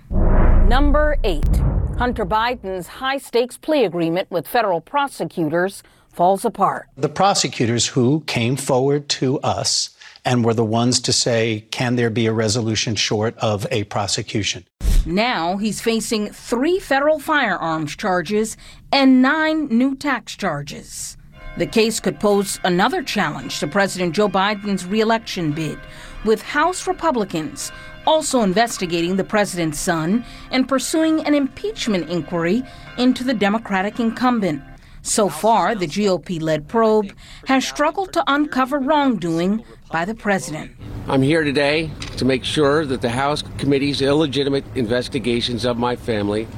Number 0.68 1.16
eight 1.24 1.56
Hunter 1.96 2.26
Biden's 2.26 2.86
high 2.88 3.16
stakes 3.16 3.56
plea 3.56 3.86
agreement 3.86 4.30
with 4.30 4.46
federal 4.46 4.82
prosecutors 4.82 5.82
falls 6.12 6.44
apart. 6.44 6.88
The 6.94 7.08
prosecutors 7.08 7.86
who 7.86 8.22
came 8.26 8.54
forward 8.54 9.08
to 9.20 9.40
us 9.40 9.96
and 10.26 10.44
were 10.44 10.52
the 10.52 10.66
ones 10.66 11.00
to 11.00 11.12
say, 11.12 11.64
can 11.70 11.96
there 11.96 12.10
be 12.10 12.26
a 12.26 12.34
resolution 12.34 12.96
short 12.96 13.34
of 13.38 13.66
a 13.70 13.84
prosecution? 13.84 14.66
Now 15.06 15.56
he's 15.56 15.80
facing 15.80 16.32
three 16.32 16.78
federal 16.78 17.18
firearms 17.18 17.96
charges 17.96 18.58
and 18.92 19.22
nine 19.22 19.68
new 19.68 19.96
tax 19.96 20.36
charges. 20.36 21.16
The 21.56 21.66
case 21.66 21.98
could 21.98 22.20
pose 22.20 22.60
another 22.62 23.02
challenge 23.02 23.58
to 23.60 23.66
President 23.66 24.14
Joe 24.14 24.28
Biden's 24.28 24.84
reelection 24.84 25.52
bid, 25.52 25.78
with 26.26 26.42
House 26.42 26.86
Republicans 26.86 27.72
also 28.08 28.40
investigating 28.40 29.16
the 29.16 29.22
president's 29.22 29.78
son 29.78 30.24
and 30.50 30.66
pursuing 30.66 31.20
an 31.26 31.34
impeachment 31.34 32.08
inquiry 32.08 32.62
into 32.96 33.22
the 33.22 33.34
Democratic 33.34 34.00
incumbent. 34.00 34.62
So 35.02 35.28
far, 35.28 35.74
the 35.74 35.86
GOP 35.86 36.40
led 36.40 36.68
probe 36.68 37.12
has 37.46 37.68
struggled 37.68 38.14
to 38.14 38.24
uncover 38.26 38.78
wrongdoing 38.78 39.62
by 39.92 40.06
the 40.06 40.14
president. 40.14 40.70
I'm 41.06 41.20
here 41.20 41.44
today 41.44 41.90
to 42.16 42.24
make 42.24 42.44
sure 42.44 42.86
that 42.86 43.02
the 43.02 43.10
House 43.10 43.42
committee's 43.58 44.00
illegitimate 44.00 44.64
investigations 44.74 45.66
of 45.66 45.76
my 45.76 45.94
family 45.94 46.48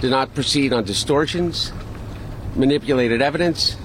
do 0.00 0.08
not 0.08 0.34
proceed 0.34 0.72
on 0.72 0.84
distortions, 0.84 1.70
manipulated 2.56 3.20
evidence, 3.20 3.76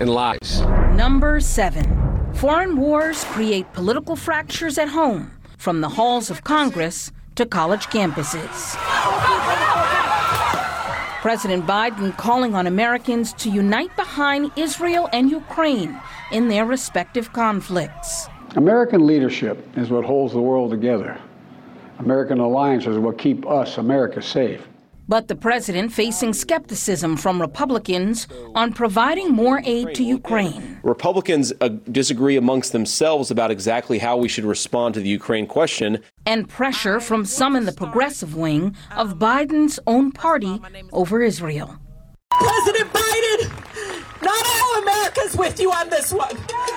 and 0.00 0.10
lies. 0.10 0.62
Number 0.96 1.38
seven 1.38 2.32
foreign 2.34 2.76
wars 2.76 3.22
create 3.26 3.72
political 3.72 4.16
fractures 4.16 4.78
at 4.78 4.88
home 4.88 5.33
from 5.64 5.80
the 5.80 5.88
halls 5.88 6.28
of 6.28 6.44
Congress 6.44 7.10
to 7.36 7.46
college 7.46 7.86
campuses. 7.86 8.76
President 11.22 11.64
Biden 11.66 12.14
calling 12.18 12.54
on 12.54 12.66
Americans 12.66 13.32
to 13.32 13.48
unite 13.48 13.96
behind 13.96 14.52
Israel 14.56 15.08
and 15.14 15.30
Ukraine 15.30 15.98
in 16.30 16.48
their 16.48 16.66
respective 16.66 17.32
conflicts. 17.32 18.28
American 18.56 19.06
leadership 19.06 19.56
is 19.78 19.88
what 19.88 20.04
holds 20.04 20.34
the 20.34 20.40
world 20.42 20.70
together. 20.70 21.18
American 21.98 22.40
alliances 22.40 22.98
will 22.98 23.12
keep 23.12 23.46
us, 23.46 23.78
America, 23.78 24.20
safe. 24.20 24.68
But 25.06 25.28
the 25.28 25.36
president 25.36 25.92
facing 25.92 26.32
skepticism 26.32 27.16
from 27.16 27.40
Republicans 27.40 28.26
on 28.54 28.72
providing 28.72 29.30
more 29.30 29.60
aid 29.64 29.94
to 29.96 30.02
Ukraine. 30.02 30.80
Republicans 30.82 31.52
uh, 31.60 31.68
disagree 31.90 32.36
amongst 32.36 32.72
themselves 32.72 33.30
about 33.30 33.50
exactly 33.50 33.98
how 33.98 34.16
we 34.16 34.28
should 34.28 34.44
respond 34.44 34.94
to 34.94 35.00
the 35.00 35.08
Ukraine 35.08 35.46
question. 35.46 35.98
And 36.24 36.48
pressure 36.48 37.00
from 37.00 37.26
some 37.26 37.54
in 37.54 37.66
the 37.66 37.72
progressive 37.72 38.34
wing 38.34 38.74
of 38.96 39.18
Biden's 39.18 39.78
own 39.86 40.10
party 40.10 40.60
over 40.92 41.22
Israel. 41.22 41.78
President 42.30 42.90
Biden, 42.92 44.22
not 44.22 44.46
all 44.46 44.82
America's 44.82 45.36
with 45.36 45.60
you 45.60 45.70
on 45.70 45.90
this 45.90 46.12
one. 46.12 46.36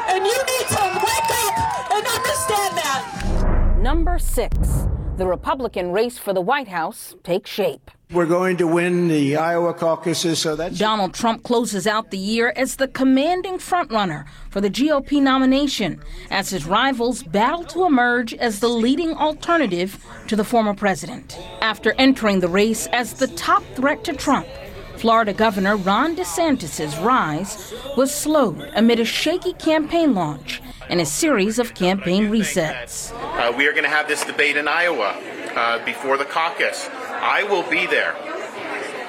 And 0.09 0.25
you 0.25 0.37
need 0.51 0.67
to 0.67 0.83
wake 1.07 1.31
up 1.45 1.91
and 1.93 2.05
understand 2.05 2.77
that. 2.77 3.77
Number 3.79 4.19
six, 4.19 4.87
the 5.15 5.25
Republican 5.25 5.91
race 5.91 6.17
for 6.17 6.33
the 6.33 6.41
White 6.41 6.67
House 6.67 7.15
takes 7.23 7.49
shape. 7.49 7.89
We're 8.13 8.25
going 8.25 8.55
to 8.57 8.67
win 8.67 9.09
the 9.09 9.35
Iowa 9.35 9.73
caucuses, 9.73 10.39
so 10.39 10.55
that's. 10.55 10.79
Donald 10.79 11.13
Trump 11.13 11.43
closes 11.43 11.85
out 11.85 12.09
the 12.09 12.17
year 12.17 12.53
as 12.55 12.77
the 12.77 12.87
commanding 12.87 13.57
frontrunner 13.57 14.25
for 14.49 14.61
the 14.61 14.69
GOP 14.69 15.21
nomination, 15.21 16.01
as 16.31 16.49
his 16.49 16.65
rivals 16.65 17.21
battle 17.21 17.65
to 17.65 17.83
emerge 17.83 18.33
as 18.35 18.61
the 18.61 18.69
leading 18.69 19.13
alternative 19.13 20.01
to 20.27 20.37
the 20.37 20.45
former 20.45 20.73
president. 20.73 21.37
After 21.59 21.91
entering 21.97 22.39
the 22.39 22.47
race 22.47 22.87
as 22.93 23.15
the 23.15 23.27
top 23.27 23.61
threat 23.75 24.05
to 24.05 24.13
Trump, 24.13 24.47
Florida 24.95 25.33
Governor 25.33 25.75
Ron 25.75 26.15
DeSantis' 26.15 27.03
rise 27.03 27.73
was 27.97 28.15
slowed 28.15 28.71
amid 28.73 29.01
a 29.01 29.05
shaky 29.05 29.51
campaign 29.51 30.15
launch 30.15 30.61
and 30.89 31.01
a 31.01 31.05
series 31.05 31.59
of 31.59 31.75
campaign 31.75 32.29
resets. 32.29 33.11
Uh, 33.37 33.51
we 33.57 33.67
are 33.67 33.73
going 33.73 33.83
to 33.83 33.89
have 33.89 34.07
this 34.07 34.23
debate 34.23 34.55
in 34.55 34.69
Iowa 34.69 35.13
uh, 35.57 35.83
before 35.83 36.17
the 36.17 36.25
caucus. 36.25 36.89
I 37.21 37.43
will 37.43 37.63
be 37.69 37.85
there. 37.87 38.15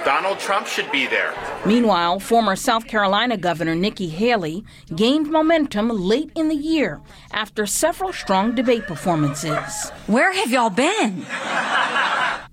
Donald 0.05 0.39
Trump 0.39 0.67
should 0.67 0.91
be 0.91 1.07
there. 1.07 1.35
Meanwhile, 1.67 2.21
former 2.21 2.57
South 2.57 2.87
Carolina 2.87 3.37
Governor 3.37 3.75
Nikki 3.75 4.09
Haley 4.09 4.65
gained 4.95 5.29
momentum 5.29 5.89
late 5.89 6.31
in 6.35 6.49
the 6.49 6.55
year 6.55 7.01
after 7.33 7.67
several 7.67 8.13
strong 8.13 8.55
debate 8.55 8.87
performances. 8.87 9.91
Where 10.07 10.33
have 10.33 10.51
y'all 10.51 10.71
been? 10.71 11.27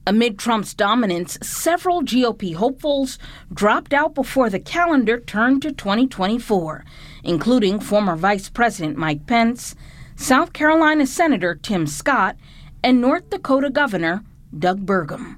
Amid 0.08 0.38
Trump's 0.38 0.74
dominance, 0.74 1.38
several 1.42 2.04
GOP 2.04 2.56
hopefuls 2.56 3.18
dropped 3.54 3.94
out 3.94 4.14
before 4.14 4.50
the 4.50 4.60
calendar 4.60 5.20
turned 5.20 5.62
to 5.62 5.72
2024, 5.72 6.84
including 7.24 7.80
former 7.80 8.16
Vice 8.16 8.50
President 8.50 8.98
Mike 8.98 9.26
Pence, 9.28 9.76
South 10.16 10.52
Carolina 10.52 11.08
Senator 11.08 11.56
Tim 11.56 11.88
Scott, 11.88 12.36
and 12.84 13.02
North 13.02 13.30
Dakota 13.30 13.70
Governor 13.70 14.24
Doug 14.58 14.86
Burgum. 14.86 15.38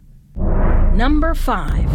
Number 0.97 1.35
five. 1.35 1.87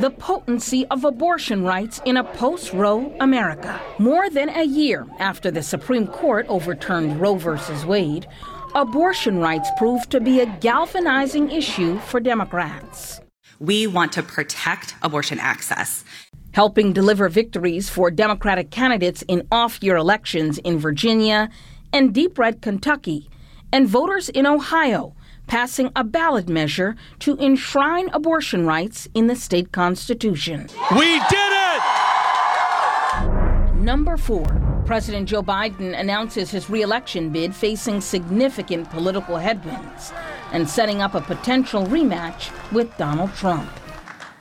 The 0.00 0.14
potency 0.16 0.86
of 0.86 1.04
abortion 1.04 1.64
rights 1.64 2.00
in 2.04 2.18
a 2.18 2.22
post 2.22 2.72
Roe 2.72 3.12
America. 3.18 3.80
More 3.98 4.30
than 4.30 4.48
a 4.48 4.62
year 4.62 5.08
after 5.18 5.50
the 5.50 5.64
Supreme 5.64 6.06
Court 6.06 6.46
overturned 6.48 7.20
Roe 7.20 7.34
v. 7.34 7.58
Wade, 7.84 8.28
abortion 8.76 9.40
rights 9.40 9.68
proved 9.76 10.12
to 10.12 10.20
be 10.20 10.38
a 10.38 10.46
galvanizing 10.60 11.50
issue 11.50 11.98
for 11.98 12.20
Democrats. 12.20 13.20
We 13.58 13.88
want 13.88 14.12
to 14.12 14.22
protect 14.22 14.94
abortion 15.02 15.40
access. 15.40 16.04
Helping 16.52 16.92
deliver 16.92 17.28
victories 17.28 17.90
for 17.90 18.08
Democratic 18.08 18.70
candidates 18.70 19.22
in 19.26 19.48
off 19.50 19.82
year 19.82 19.96
elections 19.96 20.58
in 20.58 20.78
Virginia 20.78 21.50
and 21.92 22.14
deep 22.14 22.38
red 22.38 22.62
Kentucky, 22.62 23.28
and 23.72 23.88
voters 23.88 24.28
in 24.28 24.46
Ohio 24.46 25.16
passing 25.50 25.90
a 25.96 26.04
ballot 26.04 26.48
measure 26.48 26.94
to 27.18 27.36
enshrine 27.38 28.08
abortion 28.12 28.64
rights 28.64 29.08
in 29.14 29.26
the 29.26 29.34
state 29.34 29.72
constitution. 29.72 30.68
We 30.92 31.18
did 31.18 31.52
it! 31.66 31.82
Number 33.74 34.16
four. 34.16 34.46
President 34.86 35.28
Joe 35.28 35.42
Biden 35.42 35.98
announces 35.98 36.52
his 36.52 36.70
reelection 36.70 37.30
bid 37.30 37.54
facing 37.54 38.00
significant 38.00 38.88
political 38.90 39.38
headwinds 39.38 40.12
and 40.52 40.68
setting 40.68 41.02
up 41.02 41.14
a 41.16 41.20
potential 41.20 41.84
rematch 41.86 42.50
with 42.70 42.96
Donald 42.96 43.34
Trump. 43.34 43.68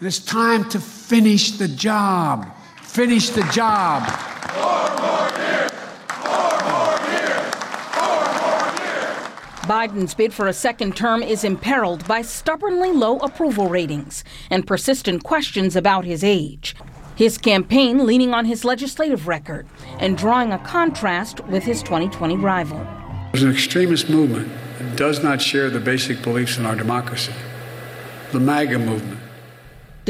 It's 0.01 0.19
time 0.19 0.69
to 0.69 0.79
finish 0.79 1.51
the 1.57 1.67
job. 1.67 2.47
Finish 2.83 3.31
the 3.31 3.43
job. 3.51 4.07
Biden's 9.69 10.15
bid 10.15 10.33
for 10.33 10.47
a 10.47 10.53
second 10.53 10.97
term 10.97 11.21
is 11.21 11.43
imperiled 11.43 12.07
by 12.07 12.23
stubbornly 12.23 12.91
low 12.91 13.17
approval 13.17 13.69
ratings 13.69 14.23
and 14.49 14.65
persistent 14.65 15.23
questions 15.23 15.75
about 15.75 16.05
his 16.05 16.23
age. 16.23 16.75
His 17.15 17.37
campaign 17.37 18.07
leaning 18.07 18.33
on 18.33 18.45
his 18.45 18.65
legislative 18.65 19.27
record 19.27 19.67
and 19.99 20.17
drawing 20.17 20.51
a 20.51 20.57
contrast 20.57 21.41
with 21.41 21.65
his 21.65 21.83
2020 21.83 22.37
rival. 22.37 22.83
There's 23.31 23.43
an 23.43 23.51
extremist 23.51 24.09
movement 24.09 24.51
that 24.79 24.95
does 24.95 25.21
not 25.21 25.39
share 25.39 25.69
the 25.69 25.79
basic 25.79 26.23
beliefs 26.23 26.57
in 26.57 26.65
our 26.65 26.75
democracy 26.75 27.33
the 28.31 28.39
MAGA 28.39 28.79
movement. 28.79 29.18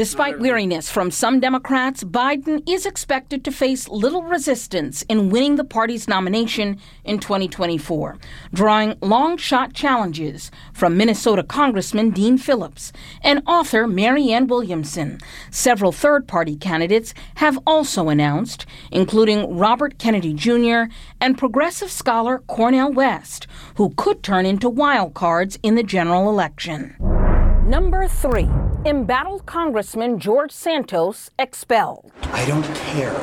Despite 0.00 0.40
weariness 0.40 0.90
from 0.90 1.10
some 1.10 1.40
Democrats, 1.40 2.04
Biden 2.04 2.66
is 2.66 2.86
expected 2.86 3.44
to 3.44 3.52
face 3.52 3.86
little 3.86 4.22
resistance 4.22 5.02
in 5.10 5.28
winning 5.28 5.56
the 5.56 5.62
party's 5.62 6.08
nomination 6.08 6.80
in 7.04 7.18
2024, 7.18 8.16
drawing 8.54 8.96
long 9.02 9.36
shot 9.36 9.74
challenges 9.74 10.50
from 10.72 10.96
Minnesota 10.96 11.42
Congressman 11.42 12.12
Dean 12.12 12.38
Phillips 12.38 12.94
and 13.20 13.42
author 13.46 13.86
Marianne 13.86 14.46
Williamson. 14.46 15.20
Several 15.50 15.92
third 15.92 16.26
party 16.26 16.56
candidates 16.56 17.12
have 17.34 17.58
also 17.66 18.08
announced, 18.08 18.64
including 18.90 19.54
Robert 19.54 19.98
Kennedy 19.98 20.32
Jr. 20.32 20.84
and 21.20 21.36
progressive 21.36 21.90
scholar 21.90 22.38
Cornel 22.46 22.90
West, 22.90 23.46
who 23.74 23.92
could 23.98 24.22
turn 24.22 24.46
into 24.46 24.70
wild 24.70 25.12
cards 25.12 25.58
in 25.62 25.74
the 25.74 25.82
general 25.82 26.30
election. 26.30 26.96
Number 27.70 28.08
three, 28.08 28.48
embattled 28.84 29.46
Congressman 29.46 30.18
George 30.18 30.50
Santos 30.50 31.30
expelled. 31.38 32.10
I 32.22 32.44
don't 32.44 32.64
care. 32.74 33.14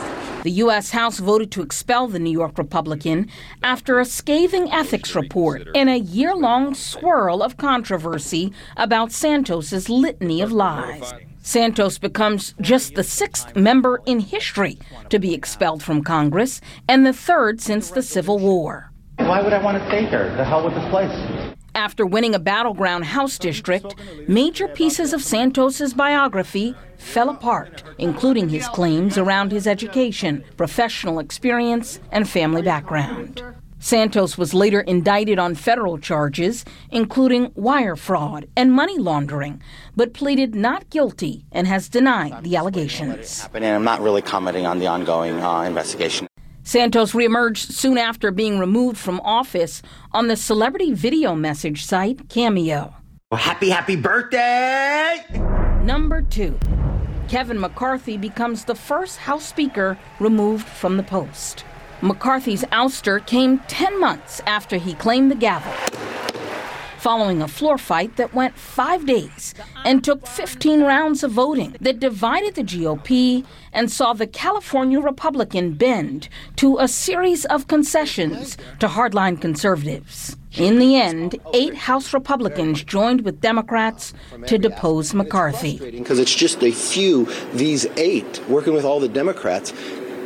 The 0.44 0.52
U.S. 0.64 0.92
House 0.92 1.20
voted 1.20 1.52
to 1.52 1.62
expel 1.62 2.08
the 2.08 2.18
New 2.18 2.32
York 2.32 2.58
Republican 2.58 3.30
after 3.62 4.00
a 4.00 4.06
scathing 4.06 4.72
ethics 4.72 5.16
report 5.16 5.68
and 5.76 5.90
a 5.90 6.00
year 6.00 6.34
long 6.34 6.76
swirl 6.76 7.44
of 7.44 7.58
controversy 7.58 8.54
about 8.78 9.12
Santos's 9.12 9.90
litany 9.90 10.40
of 10.40 10.54
lies. 10.54 11.14
Santos 11.42 11.98
becomes 11.98 12.56
just 12.62 12.96
the 12.96 13.04
sixth 13.04 13.54
member 13.54 14.02
in 14.06 14.22
history 14.22 14.80
to 15.10 15.20
be 15.20 15.34
expelled 15.34 15.84
from 15.84 16.06
Congress 16.06 16.62
and 16.88 17.06
the 17.06 17.12
third 17.12 17.60
since 17.60 17.92
the 17.92 18.02
Civil 18.02 18.40
War. 18.40 18.94
Why 19.18 19.42
would 19.42 19.52
I 19.52 19.62
want 19.62 19.78
to 19.78 19.86
stay 19.90 20.06
here? 20.06 20.34
The 20.38 20.46
hell 20.46 20.64
with 20.64 20.74
this 20.74 20.90
place. 20.90 21.47
After 21.78 22.08
winning 22.08 22.34
a 22.34 22.40
battleground 22.40 23.06
House 23.06 23.38
district, 23.38 23.94
major 24.28 24.68
pieces 24.68 25.14
of 25.14 25.22
Santos's 25.22 25.94
biography 25.94 26.74
fell 26.98 27.30
apart, 27.30 27.84
including 28.00 28.50
his 28.50 28.68
claims 28.70 29.16
around 29.16 29.52
his 29.52 29.68
education, 29.68 30.44
professional 30.58 31.20
experience, 31.20 32.00
and 32.12 32.28
family 32.28 32.64
background. 32.64 33.44
Santos 33.78 34.40
was 34.40 34.56
later 34.56 34.82
indicted 34.82 35.38
on 35.38 35.54
federal 35.54 36.00
charges, 36.00 36.66
including 36.90 37.52
wire 37.54 37.96
fraud 37.96 38.48
and 38.58 38.74
money 38.74 38.98
laundering, 38.98 39.62
but 39.96 40.16
pleaded 40.16 40.56
not 40.56 40.90
guilty 40.90 41.46
and 41.52 41.68
has 41.68 41.90
denied 41.90 42.44
the 42.44 42.56
allegations. 42.56 43.48
And 43.54 43.64
I'm 43.64 43.84
not 43.84 44.02
really 44.02 44.24
commenting 44.24 44.66
on 44.66 44.80
the 44.80 44.88
ongoing 44.88 45.40
uh, 45.40 45.62
investigation. 45.62 46.27
Santos 46.68 47.14
reemerged 47.14 47.72
soon 47.72 47.98
after 47.98 48.30
being 48.30 48.60
removed 48.60 48.98
from 48.98 49.22
office 49.22 49.82
on 50.12 50.28
the 50.28 50.36
celebrity 50.36 50.92
video 50.94 51.34
message 51.34 51.86
site 51.86 52.28
Cameo. 52.28 52.94
Well, 53.32 53.40
happy, 53.40 53.70
happy 53.70 53.96
birthday! 53.96 55.24
Number 55.82 56.22
two, 56.24 56.60
Kevin 57.30 57.58
McCarthy 57.58 58.18
becomes 58.18 58.66
the 58.66 58.76
first 58.76 59.20
House 59.20 59.46
Speaker 59.46 59.98
removed 60.20 60.68
from 60.68 60.98
the 60.98 61.04
post. 61.04 61.64
McCarthy's 62.02 62.66
ouster 62.66 63.26
came 63.26 63.60
10 63.70 63.98
months 63.98 64.42
after 64.46 64.76
he 64.76 64.94
claimed 64.96 65.32
the 65.32 65.36
gavel 65.36 65.72
following 67.00 67.42
a 67.42 67.48
floor 67.48 67.78
fight 67.78 68.16
that 68.18 68.34
went 68.34 68.58
five 68.58 69.06
days 69.06 69.54
and 69.86 70.04
took 70.04 70.26
15 70.28 70.82
rounds 70.82 71.24
of 71.24 71.32
voting 71.32 71.76
that 71.80 72.00
divided 72.00 72.56
the 72.56 72.64
GOP 72.64 73.46
and 73.74 73.92
saw 73.92 74.14
the 74.14 74.28
California 74.28 75.00
Republican 75.00 75.74
bend 75.74 76.30
to 76.56 76.78
a 76.80 76.88
series 76.88 77.46
of 77.46 77.68
concessions 77.68 78.58
to 78.80 78.88
hardline 78.88 79.40
conservatives. 79.40 80.36
In 80.54 80.80
the 80.80 80.96
end, 80.96 81.36
eight 81.54 81.76
House 81.76 82.14
Republicans 82.14 82.84
joined 82.84 83.22
with 83.22 83.42
Democrats 83.42 84.14
to 84.48 84.58
depose 84.58 85.14
McCarthy. 85.14 85.78
Because 85.92 86.18
it's 86.18 86.34
just 86.34 86.64
a 86.64 86.72
few, 86.72 87.26
these 87.54 87.86
eight, 87.98 88.42
working 88.50 88.74
with 88.74 88.84
all 88.84 89.00
the 89.00 89.08
Democrats 89.08 89.72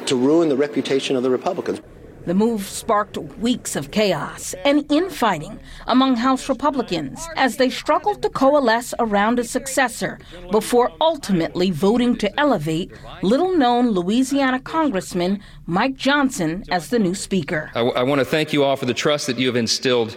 to 0.05 0.15
ruin 0.15 0.47
the 0.47 0.55
reputation 0.55 1.15
of 1.17 1.23
the 1.23 1.29
Republicans. 1.29 1.81
The 2.25 2.35
move 2.35 2.63
sparked 2.67 3.17
weeks 3.17 3.75
of 3.75 3.89
chaos 3.89 4.53
and 4.63 4.85
infighting 4.91 5.59
among 5.87 6.17
House 6.17 6.47
Republicans 6.49 7.27
as 7.35 7.57
they 7.57 7.71
struggled 7.71 8.21
to 8.21 8.29
coalesce 8.29 8.93
around 8.99 9.39
a 9.39 9.43
successor 9.43 10.19
before 10.51 10.91
ultimately 11.01 11.71
voting 11.71 12.15
to 12.17 12.39
elevate 12.39 12.91
little 13.23 13.57
known 13.57 13.89
Louisiana 13.89 14.59
Congressman 14.59 15.39
Mike 15.65 15.95
Johnson 15.95 16.63
as 16.69 16.89
the 16.89 16.99
new 16.99 17.15
Speaker. 17.15 17.71
I, 17.73 17.79
w- 17.79 17.95
I 17.95 18.03
want 18.03 18.19
to 18.19 18.25
thank 18.25 18.53
you 18.53 18.63
all 18.63 18.75
for 18.75 18.85
the 18.85 18.93
trust 18.93 19.25
that 19.25 19.39
you 19.39 19.47
have 19.47 19.55
instilled 19.55 20.15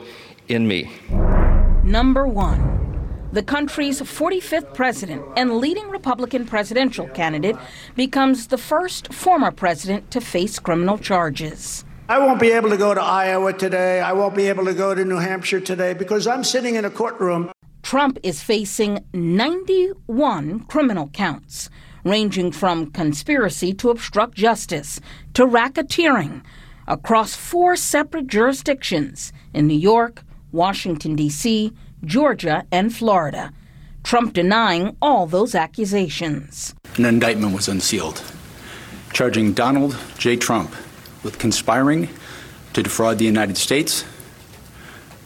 in 0.48 0.68
me. 0.68 0.92
Number 1.84 2.26
one. 2.26 2.72
The 3.32 3.42
country's 3.42 4.00
45th 4.00 4.74
president 4.74 5.24
and 5.36 5.56
leading 5.56 5.88
Republican 5.88 6.46
presidential 6.46 7.08
candidate 7.08 7.56
becomes 7.96 8.46
the 8.46 8.58
first 8.58 9.12
former 9.12 9.50
president 9.50 10.10
to 10.12 10.20
face 10.20 10.60
criminal 10.60 10.98
charges. 10.98 11.84
I 12.06 12.18
won't 12.18 12.38
be 12.38 12.50
able 12.50 12.68
to 12.68 12.76
go 12.76 12.92
to 12.92 13.00
Iowa 13.00 13.54
today. 13.54 14.00
I 14.02 14.12
won't 14.12 14.34
be 14.34 14.46
able 14.48 14.66
to 14.66 14.74
go 14.74 14.94
to 14.94 15.06
New 15.06 15.16
Hampshire 15.16 15.60
today 15.60 15.94
because 15.94 16.26
I'm 16.26 16.44
sitting 16.44 16.74
in 16.74 16.84
a 16.84 16.90
courtroom. 16.90 17.50
Trump 17.82 18.18
is 18.22 18.42
facing 18.42 19.02
91 19.14 20.60
criminal 20.64 21.08
counts, 21.08 21.70
ranging 22.04 22.52
from 22.52 22.90
conspiracy 22.90 23.72
to 23.74 23.88
obstruct 23.88 24.34
justice 24.34 25.00
to 25.32 25.46
racketeering 25.46 26.42
across 26.86 27.34
four 27.34 27.74
separate 27.74 28.26
jurisdictions 28.26 29.32
in 29.54 29.66
New 29.66 29.78
York, 29.78 30.22
Washington, 30.52 31.16
D.C., 31.16 31.72
Georgia, 32.04 32.66
and 32.70 32.94
Florida. 32.94 33.50
Trump 34.02 34.34
denying 34.34 34.94
all 35.00 35.26
those 35.26 35.54
accusations. 35.54 36.74
An 36.96 37.06
indictment 37.06 37.54
was 37.54 37.66
unsealed, 37.66 38.22
charging 39.14 39.54
Donald 39.54 39.96
J. 40.18 40.36
Trump 40.36 40.74
with 41.24 41.38
conspiring 41.38 42.08
to 42.74 42.82
defraud 42.82 43.18
the 43.18 43.24
United 43.24 43.56
States, 43.56 44.04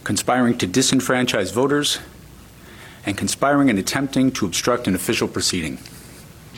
conspiring 0.03 0.57
to 0.57 0.67
disenfranchise 0.67 1.53
voters, 1.53 1.99
and 3.05 3.17
conspiring 3.17 3.69
and 3.69 3.77
attempting 3.77 4.31
to 4.31 4.45
obstruct 4.45 4.87
an 4.87 4.95
official 4.95 5.27
proceeding. 5.27 5.77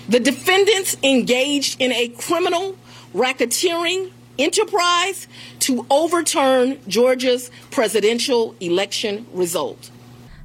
The 0.09 0.19
defendants 0.19 0.97
engaged 1.03 1.79
in 1.79 1.91
a 1.91 2.09
criminal 2.09 2.77
racketeering 3.13 4.11
enterprise 4.37 5.27
to 5.59 5.85
overturn 5.89 6.79
Georgia's 6.87 7.51
presidential 7.69 8.55
election 8.59 9.25
result. 9.33 9.91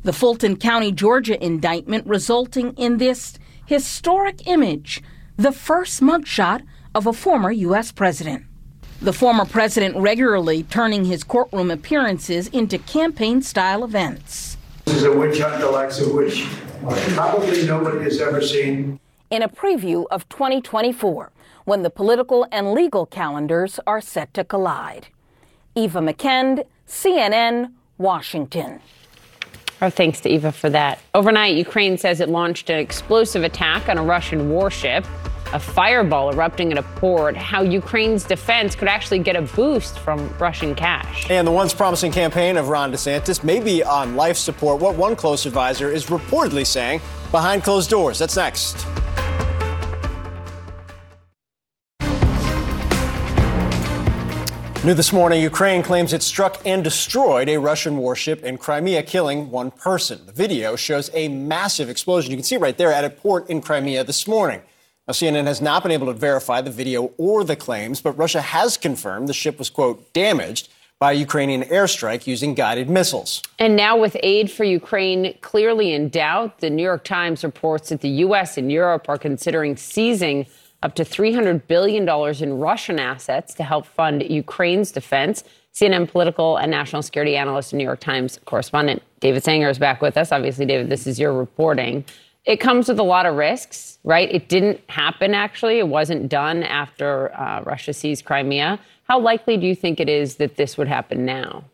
The 0.02 0.12
Fulton 0.12 0.56
County, 0.56 0.92
Georgia 0.92 1.42
indictment 1.42 2.06
resulting 2.06 2.72
in 2.74 2.98
this 2.98 3.38
historic 3.64 4.46
image, 4.46 5.02
the 5.36 5.52
first 5.52 6.00
mugshot 6.00 6.62
of 6.94 7.06
a 7.06 7.12
former 7.12 7.50
U.S. 7.50 7.90
president. 7.90 8.44
The 9.02 9.12
former 9.12 9.44
president 9.44 9.96
regularly 9.96 10.62
turning 10.64 11.04
his 11.04 11.22
courtroom 11.22 11.70
appearances 11.70 12.48
into 12.48 12.78
campaign 12.78 13.42
style 13.42 13.84
events. 13.84 14.56
This 14.86 14.96
is 14.96 15.02
a 15.04 15.12
witch 15.12 15.38
hunt 15.38 15.60
the 15.60 15.70
likes 15.70 16.00
of 16.00 16.12
which 16.12 16.46
probably 17.14 17.66
nobody 17.66 18.04
has 18.04 18.20
ever 18.20 18.40
seen. 18.40 18.98
In 19.30 19.42
a 19.42 19.48
preview 19.48 20.06
of 20.10 20.26
2024, 20.30 21.30
when 21.64 21.82
the 21.82 21.90
political 21.90 22.46
and 22.50 22.72
legal 22.72 23.04
calendars 23.04 23.78
are 23.86 24.00
set 24.00 24.32
to 24.32 24.44
collide. 24.44 25.08
Eva 25.74 26.00
McKend, 26.00 26.64
CNN, 26.88 27.72
Washington. 27.98 28.80
Our 29.82 29.90
thanks 29.90 30.20
to 30.20 30.30
Eva 30.30 30.52
for 30.52 30.70
that. 30.70 31.00
Overnight, 31.14 31.54
Ukraine 31.54 31.98
says 31.98 32.20
it 32.20 32.30
launched 32.30 32.70
an 32.70 32.78
explosive 32.78 33.44
attack 33.44 33.90
on 33.90 33.98
a 33.98 34.02
Russian 34.02 34.48
warship 34.48 35.04
a 35.52 35.60
fireball 35.60 36.30
erupting 36.30 36.72
at 36.72 36.78
a 36.78 36.82
port, 36.82 37.36
how 37.36 37.62
Ukraine's 37.62 38.24
defense 38.24 38.74
could 38.74 38.88
actually 38.88 39.20
get 39.20 39.36
a 39.36 39.42
boost 39.42 39.98
from 39.98 40.28
Russian 40.38 40.74
cash. 40.74 41.30
And 41.30 41.46
the 41.46 41.52
once 41.52 41.72
promising 41.72 42.12
campaign 42.12 42.56
of 42.56 42.68
Ron 42.68 42.92
DeSantis 42.92 43.44
may 43.44 43.60
be 43.60 43.82
on 43.82 44.16
life 44.16 44.36
support, 44.36 44.80
what 44.80 44.96
one 44.96 45.16
close 45.16 45.46
advisor 45.46 45.90
is 45.90 46.06
reportedly 46.06 46.66
saying 46.66 47.00
behind 47.30 47.62
closed 47.62 47.90
doors. 47.90 48.18
That's 48.18 48.36
next. 48.36 48.86
New 54.86 54.94
this 54.94 55.12
morning, 55.12 55.42
Ukraine 55.42 55.82
claims 55.82 56.12
it 56.12 56.22
struck 56.22 56.64
and 56.64 56.84
destroyed 56.84 57.48
a 57.48 57.56
Russian 57.56 57.96
warship 57.96 58.44
in 58.44 58.56
Crimea, 58.56 59.02
killing 59.02 59.50
one 59.50 59.72
person. 59.72 60.24
The 60.26 60.32
video 60.32 60.76
shows 60.76 61.10
a 61.12 61.26
massive 61.26 61.88
explosion. 61.88 62.30
You 62.30 62.36
can 62.36 62.44
see 62.44 62.56
right 62.56 62.78
there 62.78 62.92
at 62.92 63.04
a 63.04 63.10
port 63.10 63.50
in 63.50 63.60
Crimea 63.60 64.04
this 64.04 64.28
morning. 64.28 64.62
Now, 65.08 65.12
CNN 65.12 65.46
has 65.46 65.60
not 65.62 65.84
been 65.84 65.92
able 65.92 66.08
to 66.08 66.12
verify 66.12 66.60
the 66.60 66.70
video 66.70 67.12
or 67.16 67.44
the 67.44 67.54
claims, 67.54 68.00
but 68.00 68.18
Russia 68.18 68.40
has 68.40 68.76
confirmed 68.76 69.28
the 69.28 69.32
ship 69.32 69.56
was, 69.56 69.70
quote, 69.70 70.12
damaged 70.12 70.68
by 70.98 71.12
a 71.12 71.14
Ukrainian 71.14 71.62
airstrike 71.62 72.26
using 72.26 72.54
guided 72.54 72.90
missiles. 72.90 73.40
And 73.60 73.76
now, 73.76 73.96
with 73.96 74.16
aid 74.24 74.50
for 74.50 74.64
Ukraine 74.64 75.38
clearly 75.42 75.92
in 75.92 76.08
doubt, 76.08 76.58
the 76.58 76.70
New 76.70 76.82
York 76.82 77.04
Times 77.04 77.44
reports 77.44 77.90
that 77.90 78.00
the 78.00 78.08
U.S. 78.26 78.58
and 78.58 78.72
Europe 78.72 79.08
are 79.08 79.18
considering 79.18 79.76
seizing 79.76 80.44
up 80.82 80.96
to 80.96 81.04
$300 81.04 81.68
billion 81.68 82.08
in 82.42 82.58
Russian 82.58 82.98
assets 82.98 83.54
to 83.54 83.62
help 83.62 83.86
fund 83.86 84.28
Ukraine's 84.28 84.90
defense. 84.90 85.44
CNN 85.72 86.10
political 86.10 86.56
and 86.56 86.70
national 86.70 87.02
security 87.02 87.36
analyst 87.36 87.72
and 87.72 87.78
New 87.78 87.84
York 87.84 88.00
Times 88.00 88.40
correspondent 88.44 89.02
David 89.20 89.44
Sanger 89.44 89.68
is 89.68 89.78
back 89.78 90.02
with 90.02 90.16
us. 90.16 90.32
Obviously, 90.32 90.66
David, 90.66 90.88
this 90.88 91.06
is 91.06 91.20
your 91.20 91.32
reporting 91.32 92.04
it 92.46 92.60
comes 92.60 92.88
with 92.88 92.98
a 92.98 93.02
lot 93.02 93.26
of 93.26 93.34
risks, 93.34 93.98
right? 94.04 94.32
It 94.32 94.48
didn't 94.48 94.80
happen 94.88 95.34
actually. 95.34 95.78
It 95.78 95.88
wasn't 95.88 96.28
done 96.28 96.62
after 96.62 97.34
uh, 97.34 97.62
Russia 97.62 97.92
seized 97.92 98.24
Crimea. 98.24 98.78
How 99.08 99.18
likely 99.18 99.56
do 99.56 99.66
you 99.66 99.74
think 99.74 100.00
it 100.00 100.08
is 100.08 100.36
that 100.36 100.56
this 100.56 100.78
would 100.78 100.88
happen 100.88 101.24
now? 101.24 101.64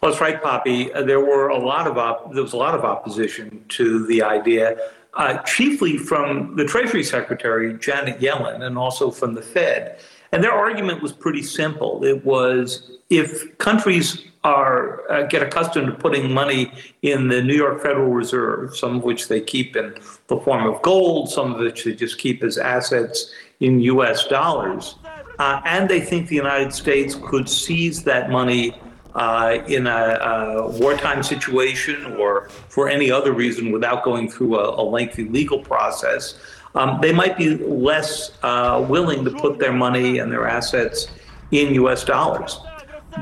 Well, 0.00 0.10
that's 0.10 0.20
right, 0.20 0.40
Poppy. 0.42 0.92
Uh, 0.92 1.02
there 1.02 1.20
were 1.20 1.48
a 1.48 1.58
lot 1.58 1.86
of 1.86 1.96
op- 1.96 2.32
there 2.34 2.42
was 2.42 2.52
a 2.52 2.58
lot 2.58 2.74
of 2.74 2.84
opposition 2.84 3.64
to 3.70 4.06
the 4.06 4.22
idea, 4.22 4.76
uh, 5.14 5.38
chiefly 5.38 5.96
from 5.96 6.54
the 6.56 6.64
Treasury 6.66 7.02
Secretary 7.02 7.72
Janet 7.78 8.20
Yellen, 8.20 8.62
and 8.62 8.76
also 8.76 9.10
from 9.10 9.34
the 9.34 9.40
Fed. 9.40 9.98
And 10.32 10.44
their 10.44 10.52
argument 10.52 11.00
was 11.00 11.12
pretty 11.12 11.42
simple. 11.42 12.04
It 12.04 12.24
was 12.26 12.98
if 13.08 13.56
countries 13.56 14.22
are 14.46 15.10
uh, 15.10 15.22
get 15.24 15.42
accustomed 15.42 15.88
to 15.88 15.92
putting 15.92 16.32
money 16.32 16.72
in 17.02 17.26
the 17.26 17.42
New 17.42 17.54
York 17.54 17.82
Federal 17.82 18.12
Reserve, 18.12 18.76
some 18.76 18.96
of 18.96 19.02
which 19.02 19.26
they 19.26 19.40
keep 19.40 19.74
in 19.74 19.92
the 20.28 20.36
form 20.38 20.66
of 20.66 20.80
gold, 20.82 21.28
some 21.28 21.52
of 21.52 21.58
which 21.58 21.82
they 21.84 21.94
just 21.94 22.18
keep 22.18 22.44
as 22.44 22.56
assets 22.56 23.32
in 23.58 23.80
U.S. 23.80 24.26
dollars, 24.26 24.96
uh, 25.40 25.60
and 25.64 25.88
they 25.88 26.00
think 26.00 26.28
the 26.28 26.36
United 26.36 26.72
States 26.72 27.16
could 27.16 27.48
seize 27.48 28.04
that 28.04 28.30
money 28.30 28.80
uh, 29.16 29.58
in 29.66 29.86
a, 29.88 29.90
a, 29.90 30.68
wartime 30.78 31.22
situation 31.22 32.14
or 32.16 32.48
for 32.68 32.88
any 32.88 33.10
other 33.10 33.32
reason 33.32 33.72
without 33.72 34.04
going 34.04 34.30
through 34.30 34.58
a, 34.58 34.80
a 34.80 34.84
lengthy 34.84 35.24
legal 35.24 35.58
process. 35.58 36.38
Um, 36.74 37.00
they 37.00 37.12
might 37.12 37.38
be 37.38 37.56
less 37.56 38.32
uh, 38.42 38.84
willing 38.88 39.24
to 39.24 39.30
put 39.30 39.58
their 39.58 39.72
money 39.72 40.18
and 40.18 40.30
their 40.30 40.46
assets 40.46 41.08
in 41.50 41.74
U.S. 41.74 42.04
dollars. 42.04 42.60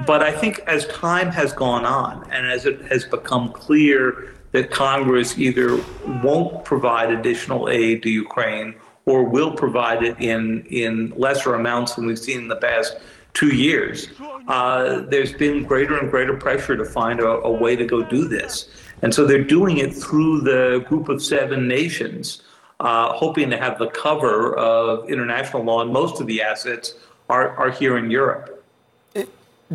But 0.07 0.23
I 0.23 0.33
think 0.33 0.61
as 0.67 0.87
time 0.89 1.31
has 1.31 1.53
gone 1.53 1.85
on 1.85 2.29
and 2.31 2.47
as 2.47 2.67
it 2.67 2.83
has 2.87 3.05
become 3.05 3.53
clear 3.53 4.35
that 4.53 4.71
Congress 4.71 5.39
either 5.39 5.81
won't 6.23 6.65
provide 6.65 7.11
additional 7.11 7.69
aid 7.69 8.03
to 8.03 8.11
Ukraine 8.11 8.75
or 9.07 9.25
will 9.25 9.53
provide 9.53 10.03
it 10.03 10.19
in, 10.21 10.65
in 10.67 11.13
lesser 11.17 11.55
amounts 11.55 11.95
than 11.95 12.07
we've 12.07 12.19
seen 12.19 12.39
in 12.39 12.49
the 12.49 12.57
past 12.57 12.97
two 13.35 13.55
years, 13.55 14.09
uh, 14.47 15.01
there's 15.09 15.33
been 15.33 15.65
greater 15.65 15.99
and 15.99 16.11
greater 16.11 16.37
pressure 16.37 16.77
to 16.77 16.85
find 16.85 17.21
a, 17.21 17.27
a, 17.27 17.51
way 17.51 17.75
to 17.75 17.85
go 17.85 18.03
do 18.03 18.29
this. 18.29 18.69
And 19.03 19.13
so 19.13 19.27
they're 19.27 19.43
doing 19.43 19.79
it 19.79 19.93
through 19.93 20.43
the 20.43 20.85
group 20.89 21.09
of 21.09 21.23
seven 21.23 21.67
nations, 21.67 22.43
uh, 22.79 23.13
hoping 23.13 23.51
to 23.51 23.57
have 23.57 23.79
the 23.79 23.89
cover 23.89 24.57
of 24.57 25.11
international 25.11 25.65
law, 25.65 25.83
and 25.83 25.93
most 25.93 26.21
of 26.21 26.27
the 26.29 26.41
assets 26.41 26.95
are, 27.29 27.57
are 27.57 27.71
here 27.71 27.99
in 27.99 28.11
Europe. 28.11 28.54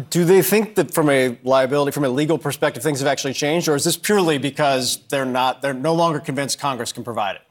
Do 0.10 0.24
they 0.24 0.42
think 0.42 0.76
that 0.76 0.94
from 0.94 1.10
a 1.10 1.38
liability, 1.44 1.92
from 1.92 2.06
a 2.06 2.10
legal 2.10 2.38
perspective, 2.38 2.84
things 2.84 3.00
have 3.00 3.08
actually 3.08 3.34
changed, 3.34 3.68
or 3.68 3.76
is 3.76 3.84
this 3.84 3.98
purely 3.98 4.38
because 4.38 5.00
they're 5.10 5.26
not, 5.26 5.62
they're 5.62 5.74
no 5.74 5.94
longer 5.94 6.20
convinced 6.20 6.60
Congress 6.60 6.92
can 6.92 7.04
provide 7.04 7.38
it? 7.38 7.42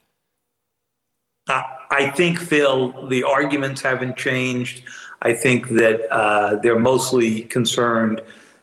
Uh, 1.49 1.63
I 1.91 2.11
think, 2.11 2.39
Phil, 2.39 3.09
the 3.09 3.25
arguments 3.25 3.83
haven't 3.83 4.17
changed. 4.17 4.85
I 5.23 5.33
think 5.33 5.69
that 5.71 6.11
uh, 6.13 6.57
they're 6.57 6.79
mostly 6.79 7.43
concerned 7.43 8.21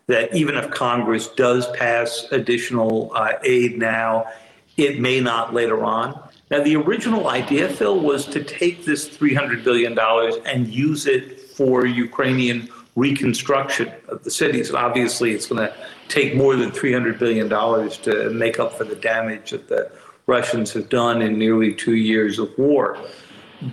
that 0.08 0.34
even 0.34 0.56
if 0.56 0.70
Congress 0.72 1.28
does 1.30 1.70
pass 1.72 2.28
additional 2.32 3.12
uh, 3.16 3.34
aid 3.44 3.78
now, 3.78 4.26
it 4.78 5.00
may 5.00 5.20
not 5.20 5.54
later 5.54 5.84
on. 5.84 6.20
Now, 6.52 6.62
the 6.62 6.76
original 6.76 7.30
idea, 7.30 7.68
Phil, 7.70 8.00
was 8.00 8.26
to 8.28 8.44
take 8.44 8.86
this 8.86 9.10
$300 9.10 9.64
billion 9.64 9.98
and 10.46 10.68
use 10.68 11.08
it 11.08 11.42
for 11.42 11.86
Ukrainian 11.86 12.70
reconstruction 12.96 13.92
of 14.08 14.24
the 14.24 14.32
cities. 14.32 14.70
And 14.70 14.78
obviously, 14.78 15.32
it's 15.32 15.48
going 15.48 15.68
to 15.68 15.76
take 16.08 16.36
more 16.36 16.56
than 16.56 16.72
$300 16.72 17.20
billion 17.20 17.50
to 17.50 18.30
make 18.32 18.60
up 18.60 18.78
for 18.78 18.84
the 18.84 18.96
damage 18.96 19.52
that 19.52 19.68
the 19.68 19.92
Russians 20.28 20.74
have 20.74 20.90
done 20.90 21.22
in 21.22 21.38
nearly 21.38 21.74
two 21.74 21.96
years 21.96 22.40
of 22.40 22.58
war. 22.58 22.98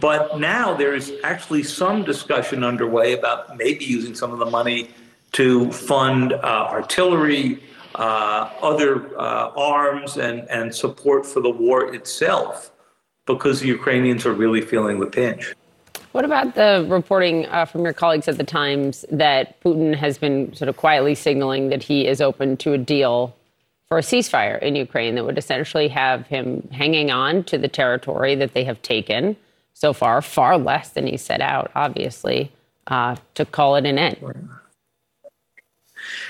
But 0.01 0.39
now 0.39 0.75
there's 0.75 1.13
actually 1.25 1.63
some 1.63 2.05
discussion 2.05 2.65
underway 2.65 3.15
about 3.15 3.57
maybe 3.57 3.85
using 3.85 4.15
some 4.15 4.33
of 4.33 4.39
the 4.39 4.47
money 4.47 4.91
to 5.33 5.73
fund 5.73 6.33
uh, 6.33 6.69
artillery, 6.71 7.63
uh, 7.95 8.51
other 8.61 9.19
uh, 9.19 9.51
arms, 9.57 10.17
and, 10.19 10.49
and 10.51 10.75
support 10.75 11.27
for 11.27 11.41
the 11.41 11.51
war 11.51 11.95
itself 11.95 12.71
because 13.27 13.61
the 13.61 13.69
Ukrainians 13.69 14.27
are 14.27 14.33
really 14.33 14.61
feeling 14.61 15.01
the 15.01 15.07
pinch. 15.07 15.55
What 16.13 16.27
about 16.27 16.55
the 16.55 16.87
reporting 16.89 17.47
uh, 17.47 17.65
from 17.65 17.85
your 17.85 17.95
colleagues 17.95 18.29
at 18.29 18.37
the 18.37 18.45
Times 18.45 19.07
that 19.11 19.59
Putin 19.63 19.95
has 19.97 20.19
been 20.19 20.55
sort 20.55 20.69
of 20.69 20.77
quietly 20.77 21.15
signaling 21.15 21.71
that 21.71 21.83
he 21.83 22.07
is 22.07 22.21
open 22.21 22.59
to 22.59 22.75
a 22.75 22.79
deal 22.79 23.35
for 23.89 23.99
a 23.99 24.03
ceasefire 24.03 24.61
in 24.61 24.77
Ukraine 24.77 25.15
that 25.15 25.25
would 25.25 25.39
essentially 25.39 25.89
have 25.89 26.27
him 26.27 26.69
hanging 26.71 27.11
on 27.11 27.45
to 27.45 27.57
the 27.57 27.69
territory 27.69 28.35
that 28.35 28.53
they 28.53 28.65
have 28.65 28.81
taken 28.83 29.37
so 29.73 29.95
far, 29.95 30.21
far 30.21 30.59
less 30.59 30.91
than 30.91 31.07
he 31.07 31.17
set 31.17 31.41
out, 31.41 31.71
obviously, 31.75 32.53
uh, 32.87 33.17
to 33.35 33.45
call 33.47 33.77
it 33.77 33.87
an 33.87 33.99
end? 33.99 34.19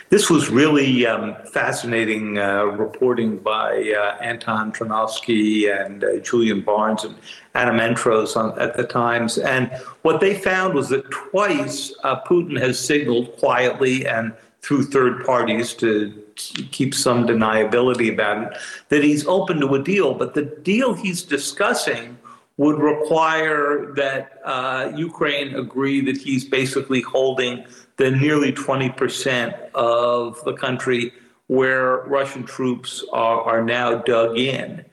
This 0.09 0.29
was 0.29 0.51
really 0.51 1.07
um, 1.07 1.37
fascinating 1.53 2.39
uh, 2.39 2.65
reporting 2.65 3.39
by 3.39 3.95
uh, 3.97 4.23
Anton 4.23 4.73
Troianovski 4.73 5.71
and 5.71 6.05
uh, 6.05 6.19
Julian 6.19 6.61
Barnes 6.61 7.05
and 7.05 7.15
Adam 7.55 7.81
Entous 7.81 8.37
on, 8.37 8.59
at 8.59 8.77
the 8.77 8.85
Times. 8.85 9.39
And 9.39 9.71
what 10.03 10.21
they 10.21 10.35
found 10.35 10.75
was 10.75 10.89
that 10.91 11.11
twice 11.11 11.93
uh, 12.05 12.21
Putin 12.23 12.59
has 12.61 12.79
signaled 12.79 13.37
quietly 13.37 14.07
and 14.07 14.33
through 14.63 14.85
third 14.85 15.25
parties 15.25 15.75
to 15.75 16.23
keep 16.71 16.95
some 16.95 17.27
deniability 17.27 18.13
about 18.13 18.45
it 18.45 18.59
that 18.89 19.03
he's 19.03 19.27
open 19.27 19.61
to 19.61 19.75
a 19.75 19.83
deal. 19.83 20.15
But 20.15 20.35
the 20.35 20.43
deal 20.43 20.95
he's 20.95 21.23
discussing 21.23 22.19
would 22.57 22.79
require 22.79 23.93
that 23.97 24.41
uh, 24.45 24.93
Ukraine 24.95 25.55
agree 25.57 26.01
that 26.03 26.17
he's 26.17 26.45
basically 26.45 27.01
holding 27.01 27.65
the 27.97 28.11
nearly 28.11 28.53
20% 28.53 29.71
of 29.73 30.43
the 30.45 30.53
country 30.55 31.13
where 31.47 31.99
Russian 32.03 32.45
troops 32.45 33.05
are, 33.13 33.43
are 33.43 33.63
now 33.63 33.97
dug 33.97 34.39
in. 34.39 34.85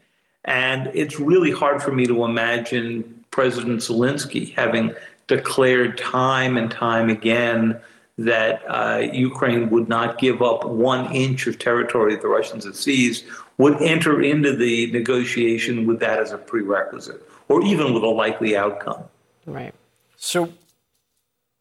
And 0.46 0.88
it's 0.94 1.20
really 1.20 1.52
hard 1.52 1.82
for 1.82 1.92
me 1.92 2.06
to 2.06 2.24
imagine 2.24 3.24
President 3.32 3.80
Zelensky 3.80 4.54
having 4.56 4.94
declared 5.28 5.98
time 5.98 6.58
and 6.58 6.72
time 6.72 7.10
again 7.10 7.80
that 8.18 8.62
uh, 8.68 9.00
Ukraine 9.14 9.70
would 9.70 9.88
not 9.88 10.20
give 10.20 10.42
up 10.42 10.66
one 10.66 11.14
inch 11.16 11.48
of 11.48 11.58
territory 11.58 12.14
that 12.16 12.22
the 12.22 12.28
Russians 12.28 12.66
have 12.66 12.76
seized, 12.76 13.26
would 13.58 13.82
enter 13.82 14.22
into 14.22 14.56
the 14.56 14.92
negotiation 14.92 15.88
with 15.88 16.00
that 16.02 16.20
as 16.20 16.32
a 16.34 16.38
prerequisite, 16.38 17.22
or 17.48 17.62
even 17.64 17.94
with 17.94 18.04
a 18.04 18.08
likely 18.08 18.58
outcome. 18.58 19.04
Right. 19.46 19.74
So 20.18 20.52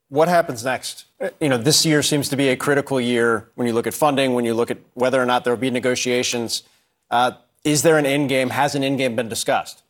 what 0.09 0.29
happens 0.29 0.65
next? 0.65 1.05
You 1.41 1.49
know, 1.49 1.59
this 1.59 1.85
year 1.85 2.03
seems 2.03 2.29
to 2.31 2.37
be 2.37 2.49
a 2.49 2.57
critical 2.57 3.01
year 3.01 3.49
when 3.55 3.67
you 3.67 3.73
look 3.73 3.87
at 3.87 3.95
funding, 3.95 4.35
when 4.35 4.45
you 4.45 4.55
look 4.55 4.71
at 4.71 4.79
whether 4.95 5.21
or 5.21 5.27
not 5.27 5.45
there 5.45 5.53
will 5.53 5.61
be 5.61 5.71
negotiations. 5.71 6.63
Uh, 7.11 7.33
is 7.65 7.83
there 7.83 7.99
an 7.99 8.07
end 8.07 8.29
game? 8.29 8.51
Has 8.51 8.75
an 8.75 8.83
end 8.83 8.99
game 8.99 9.17
been 9.17 9.29
discussed? 9.29 9.83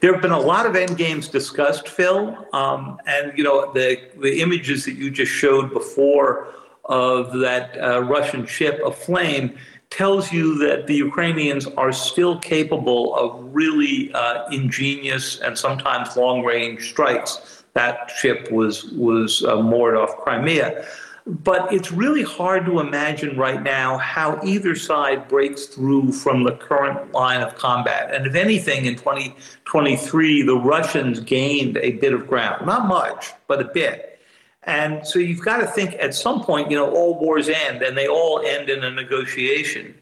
There 0.00 0.12
have 0.12 0.22
been 0.22 0.30
a 0.30 0.40
lot 0.40 0.66
of 0.66 0.76
end 0.76 0.98
games 0.98 1.28
discussed, 1.28 1.88
Phil, 1.88 2.36
um, 2.52 2.98
and 3.06 3.36
you 3.36 3.42
know 3.42 3.72
the 3.72 3.98
the 4.20 4.40
images 4.40 4.84
that 4.84 4.94
you 4.94 5.10
just 5.10 5.32
showed 5.32 5.72
before 5.72 6.54
of 6.84 7.38
that 7.40 7.76
uh, 7.82 8.02
Russian 8.02 8.46
ship 8.46 8.80
aflame 8.84 9.56
tells 9.90 10.32
you 10.32 10.58
that 10.58 10.86
the 10.86 10.94
Ukrainians 10.94 11.66
are 11.66 11.92
still 11.92 12.38
capable 12.38 13.14
of 13.14 13.54
really 13.54 14.12
uh, 14.12 14.48
ingenious 14.50 15.40
and 15.40 15.56
sometimes 15.56 16.16
long 16.16 16.44
range 16.44 16.90
strikes 16.90 17.64
that 17.76 18.10
ship 18.10 18.50
was 18.50 18.84
was 18.92 19.44
uh, 19.44 19.62
moored 19.62 19.96
off 19.96 20.16
Crimea. 20.16 20.84
But 21.26 21.72
it's 21.72 21.92
really 21.92 22.22
hard 22.22 22.64
to 22.66 22.80
imagine 22.80 23.36
right 23.36 23.62
now 23.62 23.98
how 23.98 24.40
either 24.44 24.74
side 24.76 25.28
breaks 25.28 25.66
through 25.66 26.12
from 26.12 26.44
the 26.44 26.52
current 26.52 27.12
line 27.12 27.42
of 27.42 27.54
combat. 27.56 28.14
And 28.14 28.26
if 28.26 28.34
anything, 28.36 28.86
in 28.86 28.94
2023, 28.94 30.42
the 30.42 30.56
Russians 30.56 31.18
gained 31.20 31.76
a 31.78 31.92
bit 31.92 32.14
of 32.14 32.28
ground. 32.28 32.64
Not 32.64 32.86
much, 32.86 33.32
but 33.48 33.60
a 33.60 33.64
bit. 33.64 34.20
And 34.62 35.04
so 35.06 35.18
you've 35.18 35.44
got 35.44 35.58
to 35.58 35.66
think 35.66 35.94
at 35.94 36.14
some 36.14 36.42
point, 36.44 36.70
you 36.70 36.76
know, 36.76 36.90
all 36.90 37.18
wars 37.18 37.48
end 37.48 37.82
and 37.82 37.98
they 37.98 38.08
all 38.08 38.40
end 38.46 38.70
in 38.70 38.84
a 38.84 38.90
negotiation. 38.90 39.94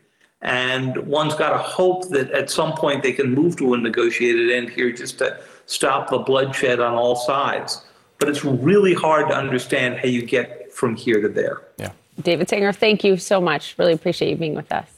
And 0.43 0.97
one's 1.07 1.35
got 1.35 1.51
to 1.51 1.59
hope 1.59 2.11
that 2.11 2.31
at 2.33 2.51
some 2.51 2.75
point 2.75 3.03
they 3.03 3.12
can 3.12 3.35
move 3.35 3.57
to 3.57 3.72
a 3.72 3.79
negotiated 3.79 4.51
end 4.51 4.68
here 4.68 4.93
just 4.93 5.18
to 5.18 5.41
stop 5.66 6.10
the 6.10 6.18
bloodshed 6.18 6.80
on 6.80 6.94
all 6.94 7.16
sides. 7.16 7.84
But 8.18 8.28
it's 8.28 8.44
really 8.44 8.94
hard 8.94 9.28
to 9.28 9.36
understand 9.36 9.98
how 9.98 10.08
you 10.08 10.24
get 10.24 10.72
from 10.72 10.96
here 10.96 11.20
to 11.20 11.28
there. 11.28 11.62
Yeah. 11.76 11.90
David 12.22 12.48
Sanger, 12.48 12.72
thank 12.72 13.04
you 13.04 13.16
so 13.16 13.40
much. 13.40 13.74
Really 13.78 13.92
appreciate 13.92 14.30
you 14.30 14.36
being 14.36 14.54
with 14.54 14.70
us. 14.72 14.88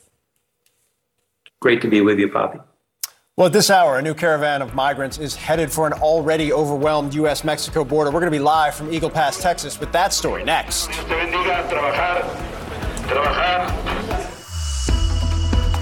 Great 1.61 1.81
to 1.83 1.89
be 1.89 2.01
with 2.01 2.19
you, 2.19 2.29
Poppy. 2.29 2.61
Well, 3.37 3.49
at 3.49 3.53
this 3.53 3.69
hour, 3.69 3.99
a 3.99 4.03
new 4.03 4.15
caravan 4.15 4.63
of 4.63 4.75
migrants 4.75 5.19
is 5.19 5.35
headed 5.35 5.71
for 5.71 5.87
an 5.87 5.93
already 5.95 6.55
overwhelmed 6.55 7.13
U.S. 7.15 7.45
Mexico 7.45 7.85
border. 7.85 8.11
We're 8.11 8.21
going 8.21 8.33
to 8.33 8.39
be 8.39 8.43
live 8.43 8.75
from 8.75 8.91
Eagle 8.91 9.11
Pass, 9.11 9.43
Texas, 9.43 9.79
with 9.79 9.93
that 9.93 10.15
story 10.15 10.43
next. 10.43 10.89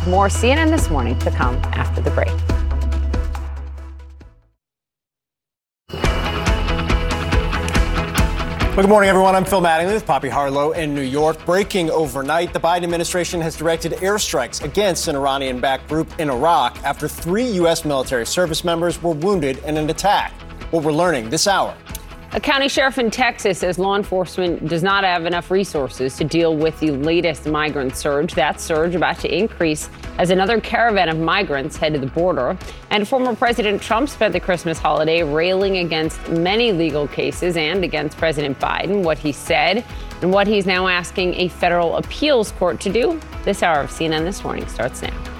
More 0.08 0.28
CNN 0.28 0.70
this 0.70 0.90
morning 0.90 1.16
to 1.20 1.30
come 1.30 1.54
after 1.72 2.00
the 2.00 2.10
break. 2.10 2.63
Well, 8.74 8.82
good 8.82 8.90
morning, 8.90 9.08
everyone. 9.08 9.36
I'm 9.36 9.44
Phil 9.44 9.60
Mattingly 9.60 9.94
with 9.94 10.04
Poppy 10.04 10.28
Harlow 10.28 10.72
in 10.72 10.96
New 10.96 11.02
York. 11.02 11.46
Breaking 11.46 11.92
overnight, 11.92 12.52
the 12.52 12.58
Biden 12.58 12.82
administration 12.82 13.40
has 13.40 13.56
directed 13.56 13.92
airstrikes 13.92 14.64
against 14.64 15.06
an 15.06 15.14
Iranian 15.14 15.60
backed 15.60 15.88
group 15.88 16.18
in 16.18 16.28
Iraq 16.28 16.82
after 16.82 17.06
three 17.06 17.44
U.S. 17.52 17.84
military 17.84 18.26
service 18.26 18.64
members 18.64 19.00
were 19.00 19.12
wounded 19.12 19.58
in 19.58 19.76
an 19.76 19.88
attack. 19.90 20.32
What 20.72 20.82
we're 20.82 20.90
learning 20.90 21.30
this 21.30 21.46
hour. 21.46 21.76
A 22.34 22.40
county 22.40 22.66
sheriff 22.68 22.98
in 22.98 23.12
Texas 23.12 23.60
says 23.60 23.78
law 23.78 23.94
enforcement 23.94 24.66
does 24.66 24.82
not 24.82 25.04
have 25.04 25.24
enough 25.24 25.52
resources 25.52 26.16
to 26.16 26.24
deal 26.24 26.56
with 26.56 26.80
the 26.80 26.90
latest 26.90 27.46
migrant 27.46 27.94
surge. 27.94 28.34
That 28.34 28.60
surge 28.60 28.96
about 28.96 29.20
to 29.20 29.32
increase 29.32 29.88
as 30.18 30.30
another 30.30 30.60
caravan 30.60 31.08
of 31.08 31.16
migrants 31.16 31.76
head 31.76 31.92
to 31.92 32.00
the 32.00 32.08
border. 32.08 32.58
And 32.90 33.06
former 33.06 33.36
President 33.36 33.80
Trump 33.80 34.08
spent 34.08 34.32
the 34.32 34.40
Christmas 34.40 34.80
holiday 34.80 35.22
railing 35.22 35.76
against 35.76 36.28
many 36.28 36.72
legal 36.72 37.06
cases 37.06 37.56
and 37.56 37.84
against 37.84 38.16
President 38.16 38.58
Biden, 38.58 39.04
what 39.04 39.16
he 39.16 39.30
said, 39.30 39.84
and 40.20 40.32
what 40.32 40.48
he's 40.48 40.66
now 40.66 40.88
asking 40.88 41.34
a 41.34 41.46
federal 41.46 41.98
appeals 41.98 42.50
court 42.50 42.80
to 42.80 42.92
do. 42.92 43.20
This 43.44 43.62
hour 43.62 43.78
of 43.78 43.90
CNN 43.90 44.24
This 44.24 44.42
Morning 44.42 44.66
starts 44.66 45.02
now. 45.02 45.33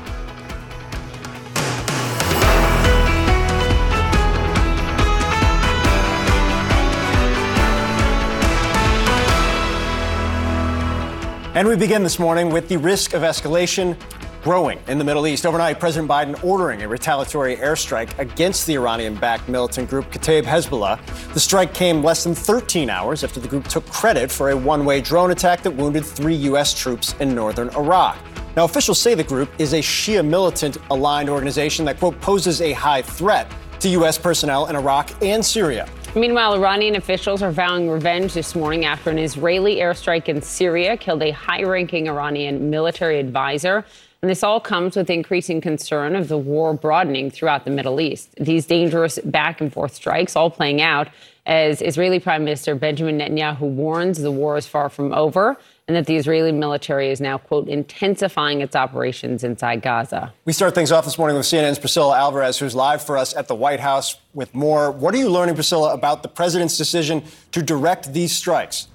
And 11.55 11.69
we 11.69 11.77
begin 11.77 12.03
this 12.03 12.19
morning 12.19 12.51
with 12.51 12.67
the 12.67 12.79
risk 12.79 13.15
of 13.15 13.23
escalation 13.23 13.97
growing 14.43 14.81
in 14.89 14.99
the 14.99 15.05
Middle 15.05 15.25
East. 15.25 15.47
Overnight, 15.47 15.79
President 15.79 16.11
Biden 16.11 16.43
ordering 16.43 16.83
a 16.83 16.89
retaliatory 16.89 17.55
airstrike 17.55 18.19
against 18.19 18.67
the 18.67 18.75
Iranian 18.75 19.15
backed 19.15 19.49
militant 19.49 19.89
group 19.89 20.07
Kataib 20.07 20.43
Hezbollah. 20.43 20.99
The 21.33 21.39
strike 21.39 21.73
came 21.73 22.03
less 22.03 22.25
than 22.25 22.35
13 22.35 22.91
hours 22.91 23.23
after 23.23 23.39
the 23.39 23.47
group 23.47 23.69
took 23.69 23.87
credit 23.87 24.33
for 24.33 24.51
a 24.51 24.57
one 24.57 24.85
way 24.85 25.01
drone 25.01 25.31
attack 25.31 25.63
that 25.63 25.71
wounded 25.71 26.05
three 26.05 26.35
U.S. 26.35 26.75
troops 26.75 27.15
in 27.21 27.37
northern 27.37 27.69
Iraq. 27.77 28.19
Now, 28.57 28.65
officials 28.65 28.99
say 28.99 29.15
the 29.15 29.23
group 29.23 29.49
is 29.61 29.75
a 29.75 29.81
Shia 29.81 30.27
militant 30.27 30.79
aligned 30.91 31.29
organization 31.29 31.85
that, 31.85 32.01
quote, 32.01 32.21
poses 32.21 32.63
a 32.63 32.73
high 32.73 33.03
threat 33.03 33.49
to 33.79 33.89
U.S. 33.91 34.19
personnel 34.19 34.67
in 34.67 34.75
Iraq 34.75 35.23
and 35.23 35.47
Syria. 35.47 35.89
Meanwhile, 36.17 36.55
Iranian 36.55 36.95
officials 36.95 37.43
are 37.43 37.51
vowing 37.51 37.91
revenge 37.91 38.35
this 38.35 38.55
morning 38.55 38.85
after 38.85 39.11
an 39.11 39.19
Israeli 39.19 39.77
airstrike 39.77 40.29
in 40.29 40.41
Syria 40.43 40.97
killed 40.97 41.25
a 41.25 41.33
high 41.33 41.65
ranking 41.65 42.09
Iranian 42.09 42.71
military 42.71 43.19
advisor. 43.19 43.85
And 44.23 44.31
this 44.31 44.45
all 44.45 44.61
comes 44.61 44.95
with 44.95 45.11
increasing 45.11 45.61
concern 45.61 46.15
of 46.15 46.29
the 46.29 46.39
war 46.39 46.73
broadening 46.73 47.33
throughout 47.33 47.65
the 47.65 47.73
Middle 47.73 48.01
East. 48.01 48.33
These 48.37 48.65
dangerous 48.67 49.19
back 49.25 49.61
and 49.61 49.73
forth 49.73 49.93
strikes 49.93 50.37
all 50.37 50.51
playing 50.51 50.81
out 50.81 51.09
as 51.47 51.83
Israeli 51.83 52.21
Prime 52.21 52.45
Minister 52.45 52.77
Benjamin 52.77 53.19
Netanyahu 53.19 53.63
warns 53.63 54.23
the 54.23 54.31
war 54.31 54.57
is 54.57 54.69
far 54.69 54.89
from 54.89 55.13
over 55.13 55.59
and 55.87 55.97
that 55.97 56.07
the 56.07 56.17
Israeli 56.17 56.53
military 56.53 57.11
is 57.11 57.21
now, 57.21 57.37
quote, 57.37 57.69
intensifying 57.69 58.63
its 58.63 58.75
operations 58.75 59.45
inside 59.45 59.83
Gaza. 59.83 60.33
We 60.47 60.55
start 60.55 60.75
things 60.75 60.91
off 60.91 61.05
this 61.05 61.19
morning 61.19 61.37
with 61.37 61.45
CNN's 61.45 61.79
Priscilla 61.79 62.17
Alvarez, 62.17 62.59
who's 62.59 62.75
live 62.75 63.03
for 63.03 63.19
us 63.19 63.37
at 63.37 63.49
the 63.49 63.55
White 63.55 63.81
House 63.81 64.17
with 64.33 64.55
more. 64.55 64.91
What 64.91 65.15
are 65.15 65.19
you 65.19 65.29
learning, 65.29 65.57
Priscilla, 65.57 65.93
about 65.93 66.23
the 66.23 66.29
president's 66.29 66.79
decision 66.79 67.23
to 67.53 67.63
direct 67.63 68.15
these 68.15 68.35
strikes? 68.35 68.89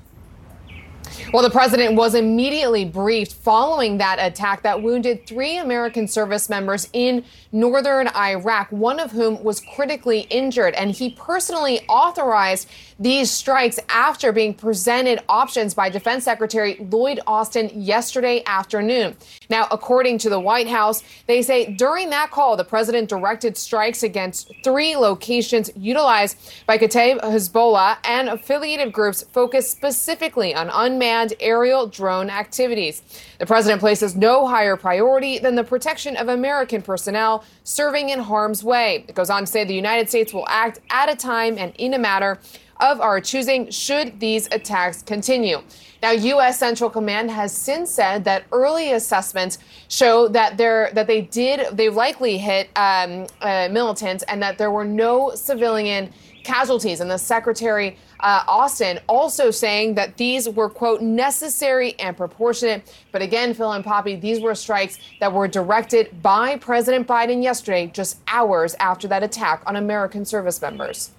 Well, 1.34 1.44
the 1.44 1.50
president 1.50 1.96
was 1.96 2.16
immediately 2.16 2.86
briefed 2.86 3.34
following 3.34 3.98
that 3.98 4.18
attack 4.20 4.64
that 4.64 4.82
wounded 4.82 5.28
three 5.28 5.58
American 5.58 6.08
service 6.08 6.50
members 6.50 6.90
in 6.94 7.24
northern 7.52 8.08
Iraq, 8.10 8.72
one 8.72 9.00
of 9.00 9.12
whom 9.12 9.44
was 9.44 9.60
critically 9.76 10.22
injured. 10.30 10.74
And 10.76 10.92
he 10.92 11.12
personally 11.12 11.82
authorized 11.88 12.70
these 13.00 13.32
strikes 13.32 13.80
after 13.90 14.32
being 14.32 14.54
presented 14.54 15.22
options 15.30 15.74
by 15.74 15.90
Defense 15.90 16.26
Secretary 16.26 16.76
Lloyd 16.92 17.20
Austin 17.26 17.70
yesterday 17.74 18.44
afternoon. 18.46 19.16
Now, 19.50 19.68
according 19.72 20.18
to 20.20 20.30
the 20.30 20.40
White 20.40 20.68
House, 20.68 21.04
they 21.26 21.42
say 21.42 21.74
during 21.74 22.10
that 22.10 22.32
call, 22.32 22.58
the 22.58 22.64
president 22.64 23.10
directed 23.10 23.58
strikes 23.58 24.04
against 24.04 24.52
three 24.64 24.96
locations 24.96 25.72
utilized 25.76 26.38
by 26.66 26.78
Kataib 26.78 27.22
Hezbollah 27.22 27.98
and 28.04 28.30
affiliated 28.30 28.92
groups 28.92 29.24
focused 29.24 29.72
specifically 29.72 30.54
on 30.54 30.70
unmanned 31.00 31.34
aerial 31.40 31.88
drone 31.88 32.30
activities. 32.30 33.02
The 33.40 33.46
president 33.46 33.80
places 33.80 34.16
no 34.16 34.48
higher 34.48 34.76
priority 34.76 35.40
than 35.40 35.56
the 35.56 35.64
protection 35.64 36.18
of 36.18 36.28
American 36.28 36.82
personnel 36.82 37.46
serving 37.64 38.10
in 38.10 38.20
harm's 38.20 38.64
way. 38.64 39.06
It 39.08 39.16
goes 39.16 39.30
on 39.30 39.42
to 39.42 39.48
say 39.48 39.64
the 39.64 39.74
United 39.74 40.10
States 40.10 40.34
will 40.34 40.48
act 40.50 40.80
at 40.90 41.10
a 41.10 41.16
time 41.16 41.58
and 41.58 41.74
in 41.78 41.94
a 41.94 42.00
matter 42.00 42.38
of 42.82 43.02
our 43.02 43.20
choosing 43.20 43.70
should 43.72 44.20
these 44.20 44.48
attacks 44.52 45.02
continue. 45.02 45.62
Now, 46.02 46.12
U.S. 46.12 46.58
Central 46.58 46.90
Command 46.90 47.30
has 47.30 47.52
since 47.52 47.92
said 47.92 48.24
that 48.24 48.46
early 48.54 48.94
assessments 48.94 49.58
show 49.90 50.30
that 50.30 50.58
they 50.58 50.90
that 50.94 51.08
they 51.08 51.22
did 51.22 51.76
they 51.76 51.90
likely 51.90 52.38
hit 52.38 52.70
um, 52.78 53.28
uh, 53.42 53.68
militants 53.70 54.24
and 54.30 54.42
that 54.42 54.58
there 54.58 54.72
were 54.72 54.86
no 54.86 55.32
civilian 55.36 56.14
casualties. 56.50 57.00
And 57.00 57.12
the 57.12 57.18
Secretary 57.18 57.96
uh, 58.22 58.44
Austin 58.48 59.00
also 59.08 59.52
saying 59.52 59.94
that 59.96 60.18
these 60.18 60.50
were 60.50 60.68
quote 60.68 61.02
necessary 61.02 61.96
and 62.00 62.18
proportionate. 62.18 62.92
But 63.12 63.22
again, 63.22 63.54
Phil 63.54 63.72
and 63.72 63.86
Poppy, 63.86 64.16
these 64.16 64.42
were 64.42 64.56
strikes 64.56 64.98
that 65.20 65.32
were 65.32 65.48
directed 65.48 66.22
by 66.24 66.58
President 66.58 67.08
Biden 67.08 67.44
yesterday, 67.44 67.88
just 67.94 68.18
hours 68.28 68.76
after 68.80 69.08
that 69.10 69.22
attack 69.22 69.62
on 69.68 69.76
American 69.76 70.26
service 70.26 70.60
members. 70.62 71.12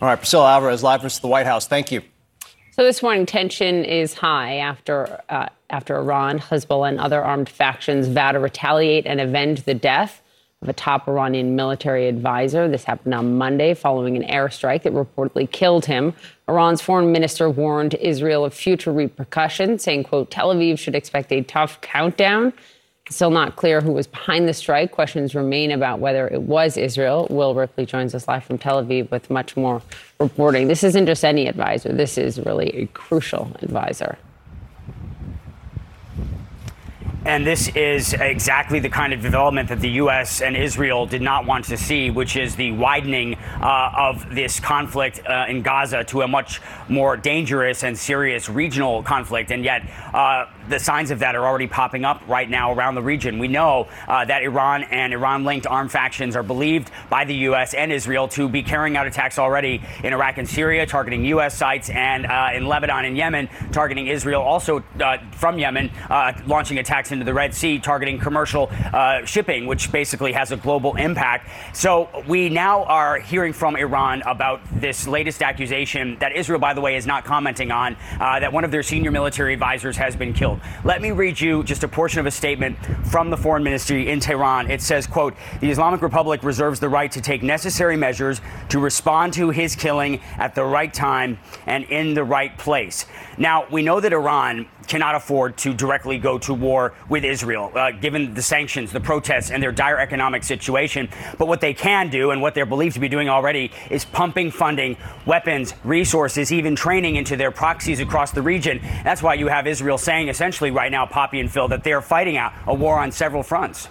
All 0.00 0.08
right, 0.08 0.16
Priscilla 0.16 0.52
Alvarez, 0.52 0.82
live 0.82 1.00
from 1.00 1.10
the 1.20 1.28
White 1.28 1.46
House. 1.46 1.66
Thank 1.66 1.90
you. 1.90 2.02
So 2.72 2.84
this 2.84 3.02
morning, 3.02 3.26
tension 3.26 3.84
is 3.84 4.14
high 4.14 4.58
after 4.58 5.20
uh, 5.28 5.48
after 5.70 5.96
Iran, 5.96 6.38
Hezbollah, 6.38 6.90
and 6.90 7.00
other 7.00 7.24
armed 7.24 7.48
factions 7.48 8.06
vow 8.06 8.32
to 8.32 8.38
retaliate 8.38 9.06
and 9.06 9.20
avenge 9.20 9.62
the 9.62 9.74
death 9.74 10.22
of 10.62 10.68
a 10.68 10.72
top 10.72 11.06
Iranian 11.06 11.54
military 11.54 12.08
advisor. 12.08 12.66
This 12.66 12.84
happened 12.84 13.14
on 13.14 13.36
Monday 13.36 13.74
following 13.74 14.16
an 14.16 14.22
airstrike 14.22 14.82
that 14.84 14.94
reportedly 14.94 15.50
killed 15.50 15.84
him. 15.84 16.14
Iran's 16.48 16.80
foreign 16.80 17.12
minister 17.12 17.50
warned 17.50 17.94
Israel 17.94 18.44
of 18.44 18.54
future 18.54 18.92
repercussions, 18.92 19.82
saying, 19.82 20.04
"quote 20.04 20.30
Tel 20.30 20.54
Aviv 20.54 20.78
should 20.78 20.94
expect 20.94 21.30
a 21.30 21.42
tough 21.42 21.80
countdown." 21.82 22.54
Still 23.08 23.30
not 23.30 23.54
clear 23.54 23.80
who 23.82 23.92
was 23.92 24.08
behind 24.08 24.48
the 24.48 24.54
strike. 24.54 24.90
Questions 24.90 25.34
remain 25.34 25.70
about 25.70 26.00
whether 26.00 26.26
it 26.26 26.42
was 26.42 26.76
Israel. 26.76 27.28
Will 27.30 27.54
Ripley 27.54 27.86
joins 27.86 28.14
us 28.16 28.26
live 28.26 28.42
from 28.42 28.58
Tel 28.58 28.82
Aviv 28.82 29.10
with 29.10 29.30
much 29.30 29.56
more 29.56 29.80
reporting. 30.18 30.66
This 30.66 30.82
isn't 30.82 31.06
just 31.06 31.24
any 31.24 31.46
advisor, 31.46 31.92
this 31.92 32.18
is 32.18 32.40
really 32.40 32.70
a 32.70 32.86
crucial 32.86 33.52
advisor. 33.62 34.18
And 37.26 37.44
this 37.44 37.66
is 37.74 38.12
exactly 38.12 38.78
the 38.78 38.88
kind 38.88 39.12
of 39.12 39.20
development 39.20 39.68
that 39.70 39.80
the 39.80 39.90
U.S. 40.02 40.42
and 40.42 40.56
Israel 40.56 41.06
did 41.06 41.22
not 41.22 41.44
want 41.44 41.64
to 41.64 41.76
see, 41.76 42.08
which 42.08 42.36
is 42.36 42.54
the 42.54 42.70
widening 42.70 43.34
uh, 43.34 43.90
of 43.96 44.32
this 44.32 44.60
conflict 44.60 45.26
uh, 45.26 45.46
in 45.48 45.60
Gaza 45.60 46.04
to 46.04 46.22
a 46.22 46.28
much 46.28 46.60
more 46.88 47.16
dangerous 47.16 47.82
and 47.82 47.98
serious 47.98 48.48
regional 48.48 49.02
conflict. 49.02 49.50
And 49.50 49.64
yet, 49.64 49.90
uh, 50.14 50.46
the 50.68 50.78
signs 50.78 51.10
of 51.10 51.20
that 51.20 51.34
are 51.34 51.46
already 51.46 51.66
popping 51.66 52.04
up 52.04 52.22
right 52.28 52.48
now 52.48 52.72
around 52.72 52.94
the 52.94 53.02
region. 53.02 53.38
We 53.38 53.48
know 53.48 53.88
uh, 54.08 54.24
that 54.24 54.42
Iran 54.42 54.84
and 54.84 55.12
Iran 55.12 55.44
linked 55.44 55.66
armed 55.66 55.92
factions 55.92 56.36
are 56.36 56.42
believed 56.42 56.90
by 57.08 57.24
the 57.24 57.34
U.S. 57.34 57.74
and 57.74 57.92
Israel 57.92 58.28
to 58.28 58.48
be 58.48 58.62
carrying 58.62 58.96
out 58.96 59.06
attacks 59.06 59.38
already 59.38 59.82
in 60.02 60.12
Iraq 60.12 60.38
and 60.38 60.48
Syria, 60.48 60.86
targeting 60.86 61.24
U.S. 61.26 61.56
sites, 61.56 61.90
and 61.90 62.26
uh, 62.26 62.50
in 62.54 62.66
Lebanon 62.66 63.04
and 63.04 63.16
Yemen, 63.16 63.48
targeting 63.72 64.06
Israel, 64.08 64.42
also 64.42 64.82
uh, 65.00 65.18
from 65.32 65.58
Yemen, 65.58 65.90
uh, 66.10 66.32
launching 66.46 66.78
attacks 66.78 67.12
into 67.12 67.24
the 67.24 67.34
Red 67.34 67.54
Sea, 67.54 67.78
targeting 67.78 68.18
commercial 68.18 68.70
uh, 68.92 69.24
shipping, 69.24 69.66
which 69.66 69.92
basically 69.92 70.32
has 70.32 70.52
a 70.52 70.56
global 70.56 70.96
impact. 70.96 71.48
So 71.72 72.08
we 72.26 72.48
now 72.48 72.84
are 72.84 73.18
hearing 73.18 73.52
from 73.52 73.76
Iran 73.76 74.22
about 74.22 74.60
this 74.80 75.06
latest 75.06 75.42
accusation 75.42 76.16
that 76.20 76.34
Israel, 76.34 76.58
by 76.58 76.74
the 76.74 76.80
way, 76.80 76.96
is 76.96 77.06
not 77.06 77.24
commenting 77.24 77.70
on, 77.70 77.96
uh, 78.20 78.40
that 78.40 78.52
one 78.52 78.64
of 78.64 78.70
their 78.70 78.82
senior 78.82 79.10
military 79.10 79.52
advisors 79.52 79.96
has 79.96 80.16
been 80.16 80.32
killed. 80.32 80.55
Let 80.84 81.02
me 81.02 81.10
read 81.10 81.40
you 81.40 81.62
just 81.64 81.84
a 81.84 81.88
portion 81.88 82.20
of 82.20 82.26
a 82.26 82.30
statement 82.30 82.78
from 83.06 83.30
the 83.30 83.36
foreign 83.36 83.62
ministry 83.62 84.08
in 84.08 84.20
Tehran. 84.20 84.70
It 84.70 84.82
says, 84.82 85.06
quote, 85.06 85.34
the 85.60 85.70
Islamic 85.70 86.02
Republic 86.02 86.42
reserves 86.42 86.80
the 86.80 86.88
right 86.88 87.10
to 87.12 87.20
take 87.20 87.42
necessary 87.42 87.96
measures 87.96 88.40
to 88.68 88.78
respond 88.78 89.32
to 89.34 89.50
his 89.50 89.74
killing 89.74 90.20
at 90.38 90.54
the 90.54 90.64
right 90.64 90.92
time 90.92 91.38
and 91.66 91.84
in 91.84 92.14
the 92.14 92.24
right 92.24 92.56
place. 92.58 93.06
Now, 93.38 93.66
we 93.70 93.82
know 93.82 94.00
that 94.00 94.12
Iran 94.12 94.68
cannot 94.86 95.14
afford 95.14 95.56
to 95.58 95.74
directly 95.74 96.18
go 96.18 96.38
to 96.38 96.54
war 96.54 96.94
with 97.08 97.24
Israel, 97.24 97.72
uh, 97.74 97.90
given 97.90 98.34
the 98.34 98.42
sanctions, 98.42 98.92
the 98.92 99.00
protests, 99.00 99.50
and 99.50 99.62
their 99.62 99.72
dire 99.72 99.98
economic 99.98 100.44
situation. 100.44 101.08
But 101.38 101.48
what 101.48 101.60
they 101.60 101.74
can 101.74 102.10
do, 102.10 102.30
and 102.30 102.40
what 102.40 102.54
they're 102.54 102.66
believed 102.66 102.94
to 102.94 103.00
be 103.00 103.08
doing 103.08 103.28
already, 103.28 103.72
is 103.90 104.04
pumping 104.04 104.50
funding, 104.50 104.96
weapons, 105.24 105.74
resources, 105.84 106.52
even 106.52 106.76
training 106.76 107.16
into 107.16 107.36
their 107.36 107.50
proxies 107.50 108.00
across 108.00 108.30
the 108.30 108.42
region. 108.42 108.80
That's 109.04 109.22
why 109.22 109.34
you 109.34 109.48
have 109.48 109.66
Israel 109.66 109.98
saying 109.98 110.28
essentially 110.28 110.70
right 110.70 110.90
now, 110.90 111.06
Poppy 111.06 111.40
and 111.40 111.50
Phil, 111.50 111.68
that 111.68 111.84
they 111.84 111.92
are 111.92 112.02
fighting 112.02 112.36
out 112.36 112.52
a 112.66 112.74
war 112.74 112.98
on 112.98 113.12
several 113.12 113.42
fronts. 113.42 113.88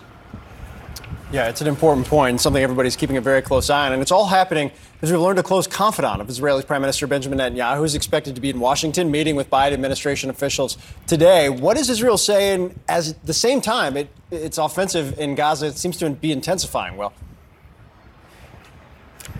Yeah, 1.36 1.50
it's 1.50 1.60
an 1.60 1.68
important 1.68 2.08
point, 2.08 2.40
something 2.40 2.64
everybody's 2.64 2.96
keeping 2.96 3.18
a 3.18 3.22
very 3.22 3.42
close 3.42 3.70
eye 3.70 3.88
on. 3.88 3.92
And 3.92 4.02
it's 4.02 4.14
all 4.14 4.28
happening 4.28 4.72
as 5.02 5.12
we've 5.12 5.20
learned 5.20 5.38
a 5.38 5.44
close 5.44 5.68
confidant 5.68 6.22
of 6.22 6.30
Israeli 6.30 6.64
Prime 6.64 6.80
Minister 6.80 7.08
Benjamin 7.08 7.40
Netanyahu, 7.40 7.76
who's 7.76 7.94
expected 7.94 8.36
to 8.36 8.42
be 8.42 8.50
in 8.50 8.62
Washington 8.62 9.12
meeting 9.12 9.36
with 9.36 9.50
Biden 9.50 9.74
administration 9.74 10.30
officials 10.30 10.78
today. 11.08 11.50
What 11.50 11.76
is 11.76 11.90
Israel 11.90 12.18
saying? 12.18 12.80
As 12.88 13.12
at 13.12 13.26
the 13.26 13.34
same 13.34 13.60
time, 13.60 13.98
it, 13.98 14.08
its 14.32 14.58
offensive 14.58 15.20
in 15.20 15.36
Gaza 15.36 15.74
seems 15.74 15.98
to 15.98 16.10
be 16.10 16.32
intensifying. 16.32 16.96
Well, 16.96 17.12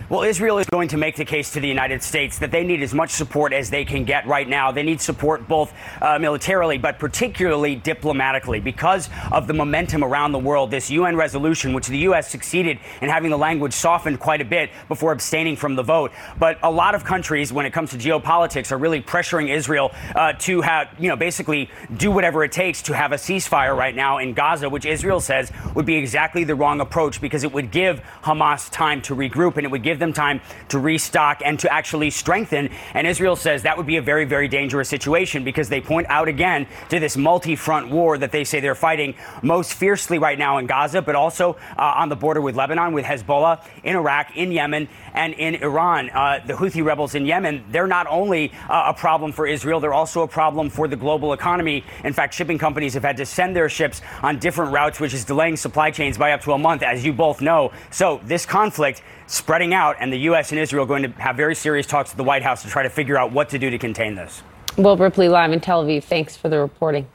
well, 0.08 0.22
Israel 0.22 0.58
is 0.58 0.66
going 0.66 0.86
to 0.88 0.96
make 0.96 1.16
the 1.16 1.24
case 1.24 1.52
to 1.52 1.60
the 1.60 1.66
United 1.66 2.00
States 2.00 2.38
that 2.38 2.52
they 2.52 2.62
need 2.62 2.80
as 2.80 2.94
much 2.94 3.10
support 3.10 3.52
as 3.52 3.70
they 3.70 3.84
can 3.84 4.04
get 4.04 4.24
right 4.24 4.48
now. 4.48 4.70
They 4.70 4.84
need 4.84 5.00
support 5.00 5.48
both 5.48 5.72
uh, 6.00 6.16
militarily, 6.20 6.78
but 6.78 7.00
particularly 7.00 7.74
diplomatically 7.74 8.60
because 8.60 9.10
of 9.32 9.48
the 9.48 9.52
momentum 9.52 10.04
around 10.04 10.30
the 10.30 10.38
world. 10.38 10.70
This 10.70 10.92
UN 10.92 11.16
resolution, 11.16 11.72
which 11.72 11.88
the 11.88 11.98
U.S. 11.98 12.30
succeeded 12.30 12.78
in 13.02 13.08
having 13.08 13.30
the 13.30 13.36
language 13.36 13.72
softened 13.72 14.20
quite 14.20 14.40
a 14.40 14.44
bit 14.44 14.70
before 14.86 15.10
abstaining 15.10 15.56
from 15.56 15.74
the 15.74 15.82
vote. 15.82 16.12
But 16.38 16.58
a 16.62 16.70
lot 16.70 16.94
of 16.94 17.02
countries, 17.02 17.52
when 17.52 17.66
it 17.66 17.72
comes 17.72 17.90
to 17.90 17.96
geopolitics, 17.96 18.70
are 18.70 18.78
really 18.78 19.02
pressuring 19.02 19.48
Israel 19.48 19.90
uh, 20.14 20.34
to 20.34 20.60
have, 20.60 20.88
you 21.00 21.08
know, 21.08 21.16
basically 21.16 21.68
do 21.96 22.12
whatever 22.12 22.44
it 22.44 22.52
takes 22.52 22.80
to 22.82 22.94
have 22.94 23.10
a 23.10 23.16
ceasefire 23.16 23.76
right 23.76 23.96
now 23.96 24.18
in 24.18 24.34
Gaza, 24.34 24.70
which 24.70 24.86
Israel 24.86 25.18
says 25.18 25.50
would 25.74 25.86
be 25.86 25.96
exactly 25.96 26.44
the 26.44 26.54
wrong 26.54 26.80
approach 26.80 27.20
because 27.20 27.42
it 27.42 27.52
would 27.52 27.72
give 27.72 28.00
Hamas 28.22 28.70
time 28.70 29.02
to 29.02 29.16
regroup 29.16 29.56
and 29.56 29.64
it 29.64 29.70
would 29.70 29.82
give 29.82 29.95
them 29.98 30.12
time 30.12 30.40
to 30.68 30.78
restock 30.78 31.42
and 31.44 31.58
to 31.60 31.72
actually 31.72 32.10
strengthen. 32.10 32.70
And 32.94 33.06
Israel 33.06 33.36
says 33.36 33.62
that 33.62 33.76
would 33.76 33.86
be 33.86 33.96
a 33.96 34.02
very, 34.02 34.24
very 34.24 34.48
dangerous 34.48 34.88
situation 34.88 35.44
because 35.44 35.68
they 35.68 35.80
point 35.80 36.06
out 36.08 36.28
again 36.28 36.66
to 36.90 37.00
this 37.00 37.16
multi 37.16 37.56
front 37.56 37.90
war 37.90 38.18
that 38.18 38.32
they 38.32 38.44
say 38.44 38.60
they're 38.60 38.74
fighting 38.74 39.14
most 39.42 39.74
fiercely 39.74 40.18
right 40.18 40.38
now 40.38 40.58
in 40.58 40.66
Gaza, 40.66 41.02
but 41.02 41.14
also 41.14 41.56
uh, 41.78 41.94
on 41.96 42.08
the 42.08 42.16
border 42.16 42.40
with 42.40 42.56
Lebanon, 42.56 42.92
with 42.92 43.04
Hezbollah, 43.04 43.64
in 43.84 43.96
Iraq, 43.96 44.36
in 44.36 44.52
Yemen, 44.52 44.88
and 45.14 45.34
in 45.34 45.56
Iran. 45.56 46.10
Uh, 46.10 46.40
the 46.46 46.52
Houthi 46.52 46.84
rebels 46.84 47.14
in 47.14 47.26
Yemen, 47.26 47.64
they're 47.70 47.86
not 47.86 48.06
only 48.08 48.52
uh, 48.68 48.84
a 48.86 48.94
problem 48.94 49.32
for 49.32 49.46
Israel, 49.46 49.80
they're 49.80 49.94
also 49.94 50.22
a 50.22 50.28
problem 50.28 50.70
for 50.70 50.88
the 50.88 50.96
global 50.96 51.32
economy. 51.32 51.84
In 52.04 52.12
fact, 52.12 52.34
shipping 52.34 52.58
companies 52.58 52.94
have 52.94 53.02
had 53.02 53.16
to 53.16 53.26
send 53.26 53.56
their 53.56 53.68
ships 53.68 54.02
on 54.22 54.38
different 54.38 54.72
routes, 54.72 55.00
which 55.00 55.14
is 55.14 55.24
delaying 55.24 55.56
supply 55.56 55.90
chains 55.90 56.18
by 56.18 56.32
up 56.32 56.42
to 56.42 56.52
a 56.52 56.58
month, 56.58 56.82
as 56.82 57.04
you 57.04 57.12
both 57.12 57.40
know. 57.40 57.72
So 57.90 58.20
this 58.24 58.46
conflict 58.46 59.02
spreading 59.26 59.74
out, 59.74 59.96
and 60.00 60.12
the 60.12 60.18
U.S. 60.20 60.50
and 60.50 60.58
Israel 60.58 60.84
are 60.84 60.88
going 60.88 61.02
to 61.02 61.10
have 61.20 61.36
very 61.36 61.54
serious 61.54 61.86
talks 61.86 62.10
at 62.10 62.16
the 62.16 62.24
White 62.24 62.42
House 62.42 62.62
to 62.62 62.68
try 62.68 62.82
to 62.82 62.90
figure 62.90 63.18
out 63.18 63.32
what 63.32 63.48
to 63.50 63.58
do 63.58 63.70
to 63.70 63.78
contain 63.78 64.14
this. 64.14 64.42
Will 64.76 64.96
Ripley 64.96 65.28
live 65.28 65.52
in 65.52 65.60
Tel 65.60 65.84
Aviv. 65.84 66.04
Thanks 66.04 66.36
for 66.36 66.48
the 66.48 66.58
reporting. 66.58 67.06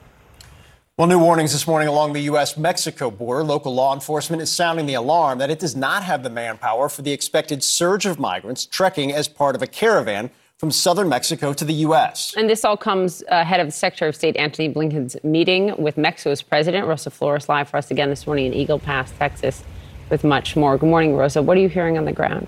Well, 0.98 1.06
new 1.08 1.18
warnings 1.18 1.52
this 1.52 1.66
morning 1.66 1.88
along 1.88 2.12
the 2.12 2.20
U.S. 2.22 2.56
Mexico 2.56 3.10
border. 3.10 3.42
Local 3.42 3.74
law 3.74 3.94
enforcement 3.94 4.42
is 4.42 4.52
sounding 4.52 4.86
the 4.86 4.94
alarm 4.94 5.38
that 5.38 5.50
it 5.50 5.58
does 5.58 5.74
not 5.74 6.02
have 6.02 6.22
the 6.22 6.30
manpower 6.30 6.88
for 6.88 7.02
the 7.02 7.12
expected 7.12 7.64
surge 7.64 8.04
of 8.04 8.18
migrants 8.18 8.66
trekking 8.66 9.10
as 9.10 9.26
part 9.26 9.56
of 9.56 9.62
a 9.62 9.66
caravan 9.66 10.30
from 10.58 10.70
southern 10.70 11.08
Mexico 11.08 11.52
to 11.54 11.64
the 11.64 11.72
U.S. 11.74 12.34
And 12.36 12.48
this 12.48 12.64
all 12.64 12.76
comes 12.76 13.22
uh, 13.22 13.36
ahead 13.36 13.58
of 13.58 13.72
Secretary 13.72 14.10
of 14.10 14.14
State 14.14 14.36
Antony 14.36 14.68
Blinken's 14.68 15.16
meeting 15.24 15.74
with 15.76 15.96
Mexico's 15.96 16.42
president. 16.42 16.86
Rosa 16.86 17.10
Flores 17.10 17.48
live 17.48 17.68
for 17.68 17.78
us 17.78 17.90
again 17.90 18.10
this 18.10 18.26
morning 18.26 18.46
in 18.46 18.54
Eagle 18.54 18.78
Pass, 18.78 19.10
Texas 19.12 19.64
with 20.12 20.22
much 20.24 20.56
more. 20.56 20.76
Good 20.76 20.90
morning, 20.90 21.16
Rosa. 21.16 21.40
What 21.42 21.56
are 21.56 21.60
you 21.60 21.70
hearing 21.70 21.96
on 21.96 22.04
the 22.04 22.12
ground? 22.12 22.46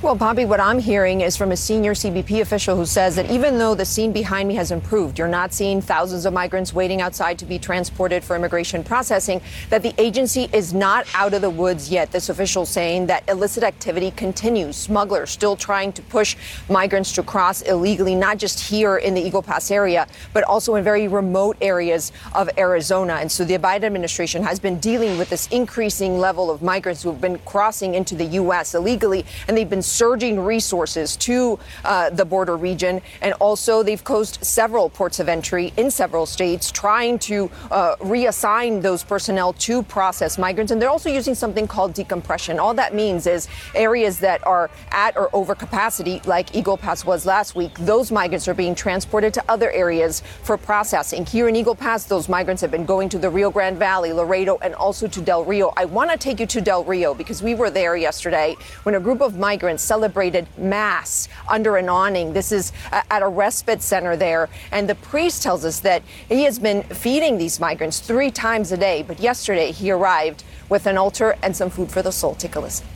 Well, 0.00 0.16
Poppy, 0.16 0.44
what 0.44 0.60
I'm 0.60 0.78
hearing 0.78 1.22
is 1.22 1.36
from 1.36 1.50
a 1.50 1.56
senior 1.56 1.92
CBP 1.92 2.40
official 2.40 2.76
who 2.76 2.86
says 2.86 3.16
that 3.16 3.28
even 3.32 3.58
though 3.58 3.74
the 3.74 3.84
scene 3.84 4.12
behind 4.12 4.46
me 4.46 4.54
has 4.54 4.70
improved, 4.70 5.18
you're 5.18 5.26
not 5.26 5.52
seeing 5.52 5.80
thousands 5.80 6.24
of 6.24 6.32
migrants 6.32 6.72
waiting 6.72 7.00
outside 7.00 7.36
to 7.40 7.44
be 7.44 7.58
transported 7.58 8.22
for 8.22 8.36
immigration 8.36 8.84
processing, 8.84 9.40
that 9.70 9.82
the 9.82 9.92
agency 9.98 10.48
is 10.52 10.72
not 10.72 11.04
out 11.14 11.34
of 11.34 11.42
the 11.42 11.50
woods 11.50 11.90
yet. 11.90 12.12
This 12.12 12.28
official 12.28 12.64
saying 12.64 13.06
that 13.08 13.28
illicit 13.28 13.64
activity 13.64 14.12
continues. 14.12 14.76
Smugglers 14.76 15.30
still 15.30 15.56
trying 15.56 15.92
to 15.94 16.02
push 16.02 16.36
migrants 16.70 17.12
to 17.14 17.24
cross 17.24 17.62
illegally, 17.62 18.14
not 18.14 18.38
just 18.38 18.60
here 18.60 18.98
in 18.98 19.14
the 19.14 19.20
Eagle 19.20 19.42
Pass 19.42 19.68
area, 19.68 20.06
but 20.32 20.44
also 20.44 20.76
in 20.76 20.84
very 20.84 21.08
remote 21.08 21.56
areas 21.60 22.12
of 22.36 22.48
Arizona. 22.56 23.14
And 23.14 23.32
so 23.32 23.44
the 23.44 23.58
Biden 23.58 23.82
administration 23.82 24.44
has 24.44 24.60
been 24.60 24.78
dealing 24.78 25.18
with 25.18 25.28
this 25.28 25.48
increasing 25.48 26.18
level 26.20 26.52
of 26.52 26.62
migrants 26.62 27.02
who 27.02 27.10
have 27.10 27.20
been 27.20 27.38
crossing 27.40 27.96
into 27.96 28.14
the 28.14 28.26
U.S. 28.26 28.76
illegally, 28.76 29.26
and 29.48 29.56
they've 29.56 29.68
been 29.68 29.87
surging 29.88 30.40
resources 30.40 31.16
to 31.16 31.58
uh, 31.84 32.10
the 32.10 32.24
border 32.24 32.56
region. 32.56 33.00
And 33.22 33.34
also, 33.34 33.82
they've 33.82 34.02
closed 34.02 34.38
several 34.44 34.90
ports 34.90 35.20
of 35.20 35.28
entry 35.28 35.72
in 35.76 35.90
several 35.90 36.26
states, 36.26 36.70
trying 36.70 37.18
to 37.20 37.50
uh, 37.70 37.96
reassign 37.96 38.82
those 38.82 39.02
personnel 39.02 39.52
to 39.54 39.82
process 39.84 40.38
migrants. 40.38 40.72
And 40.72 40.80
they're 40.80 40.90
also 40.90 41.10
using 41.10 41.34
something 41.34 41.66
called 41.66 41.94
decompression. 41.94 42.58
All 42.58 42.74
that 42.74 42.94
means 42.94 43.26
is 43.26 43.48
areas 43.74 44.18
that 44.20 44.46
are 44.46 44.70
at 44.90 45.16
or 45.16 45.28
over 45.34 45.54
capacity, 45.54 46.20
like 46.24 46.54
Eagle 46.54 46.76
Pass 46.76 47.04
was 47.04 47.26
last 47.26 47.54
week, 47.54 47.74
those 47.78 48.10
migrants 48.10 48.48
are 48.48 48.54
being 48.54 48.74
transported 48.74 49.34
to 49.34 49.44
other 49.48 49.70
areas 49.70 50.22
for 50.42 50.56
processing. 50.56 51.24
Here 51.26 51.48
in 51.48 51.56
Eagle 51.56 51.74
Pass, 51.74 52.04
those 52.04 52.28
migrants 52.28 52.62
have 52.62 52.70
been 52.70 52.84
going 52.84 53.08
to 53.10 53.18
the 53.18 53.30
Rio 53.30 53.50
Grande 53.50 53.78
Valley, 53.78 54.12
Laredo, 54.12 54.58
and 54.62 54.74
also 54.74 55.06
to 55.06 55.20
Del 55.20 55.44
Rio. 55.44 55.72
I 55.76 55.84
want 55.84 56.10
to 56.10 56.16
take 56.16 56.40
you 56.40 56.46
to 56.46 56.60
Del 56.60 56.84
Rio 56.84 57.14
because 57.14 57.42
we 57.42 57.54
were 57.54 57.70
there 57.70 57.96
yesterday 57.96 58.56
when 58.82 58.94
a 58.94 59.00
group 59.00 59.20
of 59.20 59.36
migrants 59.36 59.77
celebrated 59.80 60.46
Mass 60.56 61.28
under 61.48 61.76
an 61.76 61.88
awning. 61.88 62.32
This 62.32 62.52
is 62.52 62.72
uh, 62.92 63.02
at 63.10 63.22
a 63.22 63.28
respite 63.28 63.82
center 63.82 64.16
there. 64.16 64.48
And 64.72 64.88
the 64.88 64.94
priest 64.94 65.42
tells 65.42 65.64
us 65.64 65.80
that 65.80 66.02
he 66.28 66.44
has 66.44 66.58
been 66.58 66.82
feeding 66.82 67.38
these 67.38 67.60
migrants 67.60 68.00
three 68.00 68.30
times 68.30 68.72
a 68.72 68.76
day. 68.76 69.02
But 69.02 69.20
yesterday 69.20 69.72
he 69.72 69.90
arrived 69.90 70.44
with 70.68 70.86
an 70.86 70.98
altar 70.98 71.36
and 71.42 71.56
some 71.56 71.70
food 71.70 71.90
for 71.90 72.02
the 72.02 72.12
soul. 72.12 72.34
Take 72.34 72.56
a 72.56 72.60
listen. 72.60 72.86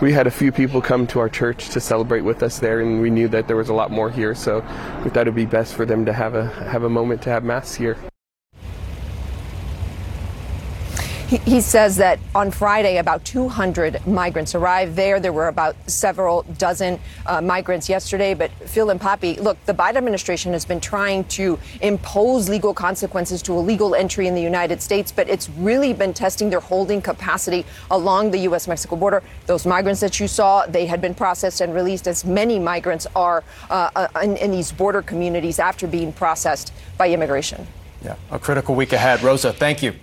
We 0.00 0.12
had 0.12 0.26
a 0.26 0.30
few 0.30 0.50
people 0.50 0.82
come 0.82 1.06
to 1.06 1.20
our 1.20 1.28
church 1.28 1.68
to 1.70 1.80
celebrate 1.80 2.22
with 2.22 2.42
us 2.42 2.58
there, 2.58 2.80
and 2.80 3.00
we 3.00 3.10
knew 3.10 3.28
that 3.28 3.46
there 3.46 3.56
was 3.56 3.68
a 3.68 3.74
lot 3.74 3.92
more 3.92 4.10
here, 4.10 4.34
so 4.34 4.60
we 5.04 5.10
thought 5.10 5.22
it'd 5.22 5.36
be 5.36 5.46
best 5.46 5.74
for 5.74 5.86
them 5.86 6.04
to 6.04 6.12
have 6.12 6.34
a 6.34 6.46
have 6.46 6.82
a 6.82 6.90
moment 6.90 7.22
to 7.22 7.30
have 7.30 7.44
mass 7.44 7.76
here. 7.76 7.96
He, 11.28 11.38
he, 11.38 11.60
says 11.62 11.96
that 11.96 12.18
on 12.34 12.50
Friday, 12.50 12.98
about 12.98 13.24
200 13.24 14.06
migrants 14.06 14.54
arrived 14.54 14.94
there. 14.94 15.18
There 15.18 15.32
were 15.32 15.48
about 15.48 15.74
several 15.90 16.42
dozen 16.58 17.00
uh, 17.24 17.40
migrants 17.40 17.88
yesterday. 17.88 18.34
But 18.34 18.50
Phil 18.68 18.90
and 18.90 19.00
Poppy, 19.00 19.36
look, 19.36 19.56
the 19.64 19.72
Biden 19.72 19.96
administration 19.96 20.52
has 20.52 20.66
been 20.66 20.80
trying 20.80 21.24
to 21.24 21.58
impose 21.80 22.50
legal 22.50 22.74
consequences 22.74 23.40
to 23.42 23.54
illegal 23.54 23.94
entry 23.94 24.26
in 24.26 24.34
the 24.34 24.42
United 24.42 24.82
States, 24.82 25.10
but 25.10 25.26
it's 25.30 25.48
really 25.48 25.94
been 25.94 26.12
testing 26.12 26.50
their 26.50 26.60
holding 26.60 27.00
capacity 27.00 27.64
along 27.90 28.30
the 28.30 28.38
U.S. 28.40 28.68
Mexico 28.68 28.94
border. 28.94 29.22
Those 29.46 29.64
migrants 29.64 30.02
that 30.02 30.20
you 30.20 30.28
saw, 30.28 30.66
they 30.66 30.84
had 30.84 31.00
been 31.00 31.14
processed 31.14 31.62
and 31.62 31.74
released, 31.74 32.06
as 32.06 32.26
many 32.26 32.58
migrants 32.58 33.06
are 33.16 33.42
uh, 33.70 33.90
uh 33.96 34.08
in, 34.22 34.36
in 34.36 34.50
these 34.50 34.72
border 34.72 35.00
communities 35.00 35.58
after 35.58 35.86
being 35.86 36.12
processed 36.12 36.72
by 36.98 37.08
immigration. 37.10 37.66
Yeah, 38.04 38.16
a 38.30 38.38
critical 38.38 38.74
week 38.74 38.92
ahead. 38.92 39.22
Rosa, 39.22 39.52
thank 39.52 39.82
you. 39.82 39.94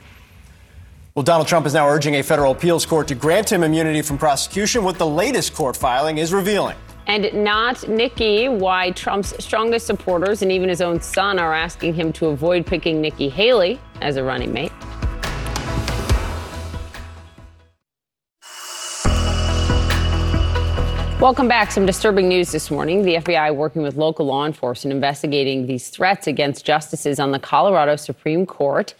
Well, 1.13 1.23
Donald 1.23 1.49
Trump 1.49 1.65
is 1.65 1.73
now 1.73 1.89
urging 1.89 2.15
a 2.15 2.23
federal 2.23 2.53
appeals 2.53 2.85
court 2.85 3.09
to 3.09 3.15
grant 3.15 3.51
him 3.51 3.63
immunity 3.63 4.01
from 4.01 4.17
prosecution. 4.17 4.81
What 4.81 4.97
the 4.97 5.05
latest 5.05 5.53
court 5.53 5.75
filing 5.75 6.19
is 6.19 6.31
revealing. 6.31 6.77
And 7.05 7.33
not 7.33 7.85
Nikki, 7.89 8.47
why 8.47 8.91
Trump's 8.91 9.33
strongest 9.43 9.85
supporters 9.85 10.41
and 10.41 10.49
even 10.53 10.69
his 10.69 10.79
own 10.79 11.01
son 11.01 11.37
are 11.37 11.53
asking 11.53 11.95
him 11.95 12.13
to 12.13 12.27
avoid 12.27 12.65
picking 12.65 13.01
Nikki 13.01 13.27
Haley 13.27 13.77
as 13.99 14.15
a 14.15 14.23
running 14.23 14.53
mate. 14.53 14.71
Welcome 21.19 21.49
back. 21.49 21.73
Some 21.73 21.85
disturbing 21.85 22.29
news 22.29 22.53
this 22.53 22.71
morning. 22.71 23.03
The 23.03 23.15
FBI 23.15 23.53
working 23.53 23.81
with 23.81 23.97
local 23.97 24.27
law 24.27 24.45
enforcement 24.45 24.93
investigating 24.93 25.67
these 25.67 25.89
threats 25.89 26.25
against 26.27 26.63
justices 26.63 27.19
on 27.19 27.31
the 27.31 27.39
Colorado 27.39 27.97
Supreme 27.97 28.45
Court. 28.45 28.93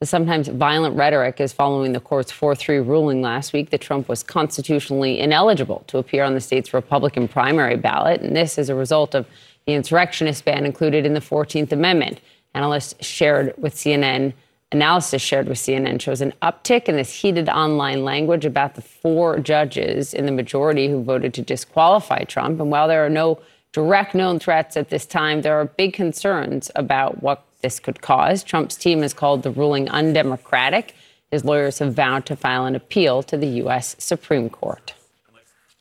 The 0.00 0.06
sometimes 0.06 0.46
violent 0.46 0.94
rhetoric 0.94 1.40
is 1.40 1.52
following 1.52 1.90
the 1.90 1.98
court's 1.98 2.30
4 2.30 2.54
3 2.54 2.78
ruling 2.78 3.20
last 3.20 3.52
week 3.52 3.70
that 3.70 3.80
Trump 3.80 4.08
was 4.08 4.22
constitutionally 4.22 5.18
ineligible 5.18 5.82
to 5.88 5.98
appear 5.98 6.22
on 6.22 6.34
the 6.34 6.40
state's 6.40 6.72
Republican 6.72 7.26
primary 7.26 7.74
ballot. 7.74 8.20
And 8.20 8.36
this 8.36 8.58
is 8.58 8.68
a 8.68 8.76
result 8.76 9.16
of 9.16 9.26
the 9.66 9.74
insurrectionist 9.74 10.44
ban 10.44 10.64
included 10.64 11.04
in 11.04 11.14
the 11.14 11.20
14th 11.20 11.72
Amendment. 11.72 12.20
Analysts 12.54 13.04
shared 13.04 13.54
with 13.58 13.74
CNN. 13.74 14.34
Analysis 14.70 15.20
shared 15.20 15.48
with 15.48 15.58
CNN 15.58 16.00
shows 16.00 16.20
an 16.20 16.32
uptick 16.42 16.84
in 16.84 16.94
this 16.94 17.12
heated 17.12 17.48
online 17.48 18.04
language 18.04 18.44
about 18.44 18.76
the 18.76 18.82
four 18.82 19.40
judges 19.40 20.14
in 20.14 20.26
the 20.26 20.32
majority 20.32 20.86
who 20.86 21.02
voted 21.02 21.34
to 21.34 21.42
disqualify 21.42 22.22
Trump. 22.22 22.60
And 22.60 22.70
while 22.70 22.86
there 22.86 23.04
are 23.04 23.10
no 23.10 23.40
direct 23.72 24.14
known 24.14 24.38
threats 24.38 24.76
at 24.76 24.90
this 24.90 25.06
time, 25.06 25.42
there 25.42 25.58
are 25.58 25.64
big 25.64 25.92
concerns 25.92 26.70
about 26.76 27.20
what 27.20 27.47
this 27.60 27.80
could 27.80 28.00
cause. 28.00 28.42
Trump's 28.42 28.76
team 28.76 29.02
has 29.02 29.14
called 29.14 29.42
the 29.42 29.50
ruling 29.50 29.88
undemocratic. 29.88 30.94
His 31.30 31.44
lawyers 31.44 31.78
have 31.78 31.94
vowed 31.94 32.26
to 32.26 32.36
file 32.36 32.64
an 32.64 32.74
appeal 32.74 33.22
to 33.24 33.36
the 33.36 33.48
U.S. 33.62 33.96
Supreme 33.98 34.48
Court. 34.48 34.94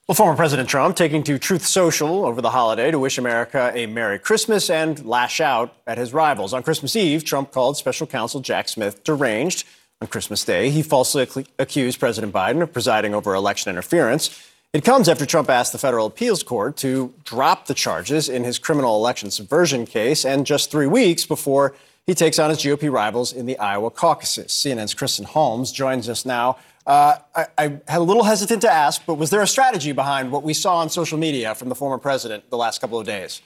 Well, 0.08 0.16
former 0.16 0.38
President 0.38 0.70
Trump 0.70 0.96
taking 0.96 1.22
to 1.24 1.38
Truth 1.38 1.66
Social 1.66 2.26
over 2.26 2.42
the 2.42 2.52
holiday 2.52 2.92
to 2.92 3.00
wish 3.00 3.18
America 3.18 3.74
a 3.76 3.88
Merry 3.88 4.20
Christmas 4.20 4.70
and 4.70 5.06
lash 5.06 5.42
out 5.42 5.76
at 5.86 5.98
his 5.98 6.14
rivals. 6.14 6.54
On 6.54 6.64
Christmas 6.64 6.96
Eve, 6.96 7.26
Trump 7.26 7.52
called 7.52 7.76
special 7.76 8.08
counsel 8.08 8.40
Jack 8.40 8.70
Smith 8.70 9.04
deranged. 9.04 9.68
On 10.02 10.08
Christmas 10.08 10.46
Day, 10.46 10.70
he 10.70 10.82
falsely 10.82 11.28
accused 11.60 12.00
President 12.00 12.32
Biden 12.32 12.62
of 12.62 12.72
presiding 12.72 13.14
over 13.14 13.34
election 13.34 13.70
interference. 13.70 14.47
It 14.74 14.84
comes 14.84 15.08
after 15.08 15.26
Trump 15.26 15.50
asked 15.50 15.72
the 15.72 15.78
federal 15.78 16.08
appeals 16.08 16.44
court 16.44 16.76
to 16.78 17.14
drop 17.24 17.68
the 17.68 17.74
charges 17.74 18.28
in 18.28 18.44
his 18.44 18.60
criminal 18.60 18.98
election 18.98 19.32
subversion 19.32 19.86
case, 19.86 20.26
and 20.26 20.46
just 20.46 20.72
three 20.72 20.88
weeks 20.88 21.26
before 21.26 21.74
he 22.06 22.14
takes 22.14 22.38
on 22.38 22.50
his 22.50 22.60
GOP 22.60 22.92
rivals 22.92 23.32
in 23.32 23.46
the 23.46 23.58
Iowa 23.60 23.90
caucuses. 23.90 24.48
CNN's 24.48 24.94
Kristen 24.94 25.24
Holmes 25.24 25.72
joins 25.72 26.10
us 26.10 26.26
now. 26.26 26.58
Uh, 26.86 27.18
I, 27.34 27.46
I 27.58 27.64
had 27.88 28.00
a 28.00 28.04
little 28.04 28.24
hesitant 28.24 28.62
to 28.64 28.72
ask, 28.72 29.06
but 29.06 29.16
was 29.16 29.30
there 29.30 29.42
a 29.42 29.48
strategy 29.48 29.94
behind 29.94 30.32
what 30.32 30.44
we 30.44 30.54
saw 30.54 30.78
on 30.78 30.90
social 30.90 31.18
media 31.18 31.56
from 31.56 31.70
the 31.70 31.76
former 31.76 31.98
president 31.98 32.50
the 32.50 32.58
last 32.58 32.82
couple 32.82 33.00
of 33.00 33.06
days? 33.06 33.42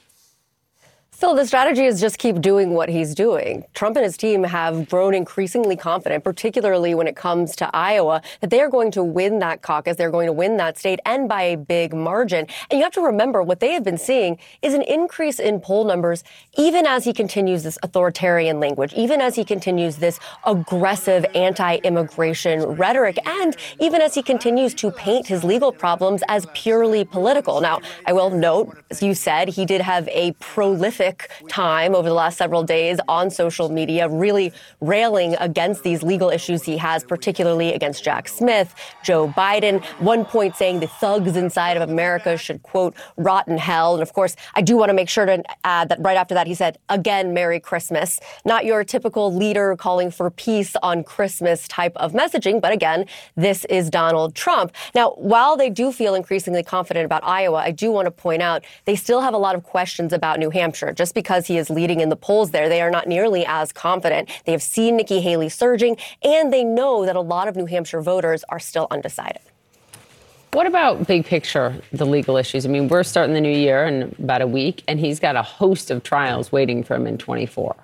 So 1.14 1.36
the 1.36 1.46
strategy 1.46 1.84
is 1.84 2.00
just 2.00 2.18
keep 2.18 2.40
doing 2.40 2.70
what 2.70 2.88
he's 2.88 3.14
doing. 3.14 3.64
Trump 3.74 3.96
and 3.96 4.04
his 4.04 4.16
team 4.16 4.42
have 4.42 4.88
grown 4.88 5.14
increasingly 5.14 5.76
confident, 5.76 6.24
particularly 6.24 6.96
when 6.96 7.06
it 7.06 7.14
comes 7.14 7.54
to 7.56 7.70
Iowa, 7.72 8.22
that 8.40 8.50
they 8.50 8.60
are 8.60 8.68
going 8.68 8.90
to 8.92 9.04
win 9.04 9.38
that 9.38 9.62
caucus. 9.62 9.96
They're 9.96 10.10
going 10.10 10.26
to 10.26 10.32
win 10.32 10.56
that 10.56 10.78
state 10.78 11.00
and 11.04 11.28
by 11.28 11.42
a 11.42 11.56
big 11.56 11.94
margin. 11.94 12.46
And 12.70 12.78
you 12.78 12.82
have 12.82 12.94
to 12.94 13.02
remember 13.02 13.42
what 13.42 13.60
they 13.60 13.72
have 13.72 13.84
been 13.84 13.98
seeing 13.98 14.38
is 14.62 14.72
an 14.72 14.82
increase 14.82 15.38
in 15.38 15.60
poll 15.60 15.84
numbers, 15.84 16.24
even 16.56 16.86
as 16.86 17.04
he 17.04 17.12
continues 17.12 17.62
this 17.62 17.78
authoritarian 17.84 18.58
language, 18.58 18.92
even 18.94 19.20
as 19.20 19.36
he 19.36 19.44
continues 19.44 19.98
this 19.98 20.18
aggressive 20.44 21.26
anti-immigration 21.34 22.62
rhetoric, 22.62 23.18
and 23.26 23.54
even 23.78 24.00
as 24.00 24.14
he 24.14 24.22
continues 24.22 24.74
to 24.74 24.90
paint 24.90 25.26
his 25.26 25.44
legal 25.44 25.72
problems 25.72 26.22
as 26.26 26.46
purely 26.54 27.04
political. 27.04 27.60
Now, 27.60 27.80
I 28.06 28.12
will 28.14 28.30
note, 28.30 28.76
as 28.90 29.02
you 29.02 29.14
said, 29.14 29.50
he 29.50 29.66
did 29.66 29.82
have 29.82 30.08
a 30.08 30.32
prolific 30.40 31.01
time 31.48 31.94
over 31.94 32.08
the 32.08 32.14
last 32.14 32.38
several 32.38 32.62
days 32.62 32.98
on 33.08 33.30
social 33.30 33.68
media, 33.68 34.08
really 34.08 34.52
railing 34.80 35.34
against 35.40 35.82
these 35.82 36.02
legal 36.02 36.30
issues 36.30 36.62
he 36.62 36.76
has, 36.76 37.04
particularly 37.04 37.72
against 37.74 38.04
Jack 38.04 38.28
Smith, 38.28 38.74
Joe 39.02 39.28
Biden. 39.28 39.84
One 40.00 40.24
point 40.24 40.56
saying 40.56 40.80
the 40.80 40.86
thugs 40.86 41.36
inside 41.36 41.76
of 41.76 41.88
America 41.88 42.36
should, 42.36 42.62
quote, 42.62 42.94
rot 43.16 43.48
in 43.48 43.58
hell. 43.58 43.94
And 43.94 44.02
of 44.02 44.12
course, 44.12 44.36
I 44.54 44.62
do 44.62 44.76
want 44.76 44.90
to 44.90 44.94
make 44.94 45.08
sure 45.08 45.26
to 45.26 45.42
add 45.64 45.88
that 45.88 45.98
right 46.00 46.16
after 46.16 46.34
that, 46.34 46.46
he 46.46 46.54
said, 46.54 46.78
again, 46.88 47.34
Merry 47.34 47.60
Christmas. 47.60 48.20
Not 48.44 48.64
your 48.64 48.84
typical 48.84 49.34
leader 49.34 49.76
calling 49.76 50.10
for 50.10 50.30
peace 50.30 50.74
on 50.82 51.04
Christmas 51.04 51.66
type 51.68 51.96
of 51.96 52.12
messaging, 52.12 52.60
but 52.60 52.72
again, 52.72 53.06
this 53.36 53.64
is 53.66 53.90
Donald 53.90 54.34
Trump. 54.34 54.72
Now, 54.94 55.10
while 55.12 55.56
they 55.56 55.70
do 55.70 55.92
feel 55.92 56.14
increasingly 56.14 56.62
confident 56.62 57.04
about 57.04 57.24
Iowa, 57.24 57.58
I 57.58 57.70
do 57.70 57.90
want 57.90 58.06
to 58.06 58.10
point 58.10 58.42
out 58.42 58.64
they 58.84 58.96
still 58.96 59.20
have 59.20 59.34
a 59.34 59.38
lot 59.38 59.54
of 59.54 59.62
questions 59.62 60.12
about 60.12 60.38
New 60.38 60.50
Hampshire 60.50 60.91
just 60.92 61.14
because 61.14 61.46
he 61.46 61.58
is 61.58 61.70
leading 61.70 62.00
in 62.00 62.08
the 62.08 62.16
polls 62.16 62.50
there, 62.50 62.68
they 62.68 62.80
are 62.80 62.90
not 62.90 63.06
nearly 63.06 63.44
as 63.46 63.72
confident. 63.72 64.28
They 64.44 64.52
have 64.52 64.62
seen 64.62 64.96
Nikki 64.96 65.20
Haley 65.20 65.48
surging, 65.48 65.96
and 66.22 66.52
they 66.52 66.64
know 66.64 67.06
that 67.06 67.16
a 67.16 67.20
lot 67.20 67.48
of 67.48 67.56
New 67.56 67.66
Hampshire 67.66 68.00
voters 68.00 68.44
are 68.48 68.58
still 68.58 68.86
undecided. 68.90 69.42
What 70.52 70.66
about 70.66 71.06
big 71.06 71.24
picture, 71.24 71.80
the 71.92 72.04
legal 72.04 72.36
issues? 72.36 72.66
I 72.66 72.68
mean, 72.68 72.88
we're 72.88 73.04
starting 73.04 73.32
the 73.32 73.40
new 73.40 73.56
year 73.56 73.86
in 73.86 74.14
about 74.18 74.42
a 74.42 74.46
week, 74.46 74.84
and 74.86 75.00
he's 75.00 75.18
got 75.18 75.34
a 75.34 75.42
host 75.42 75.90
of 75.90 76.02
trials 76.02 76.52
waiting 76.52 76.84
for 76.84 76.94
him 76.94 77.06
in 77.06 77.16
24. 77.16 77.74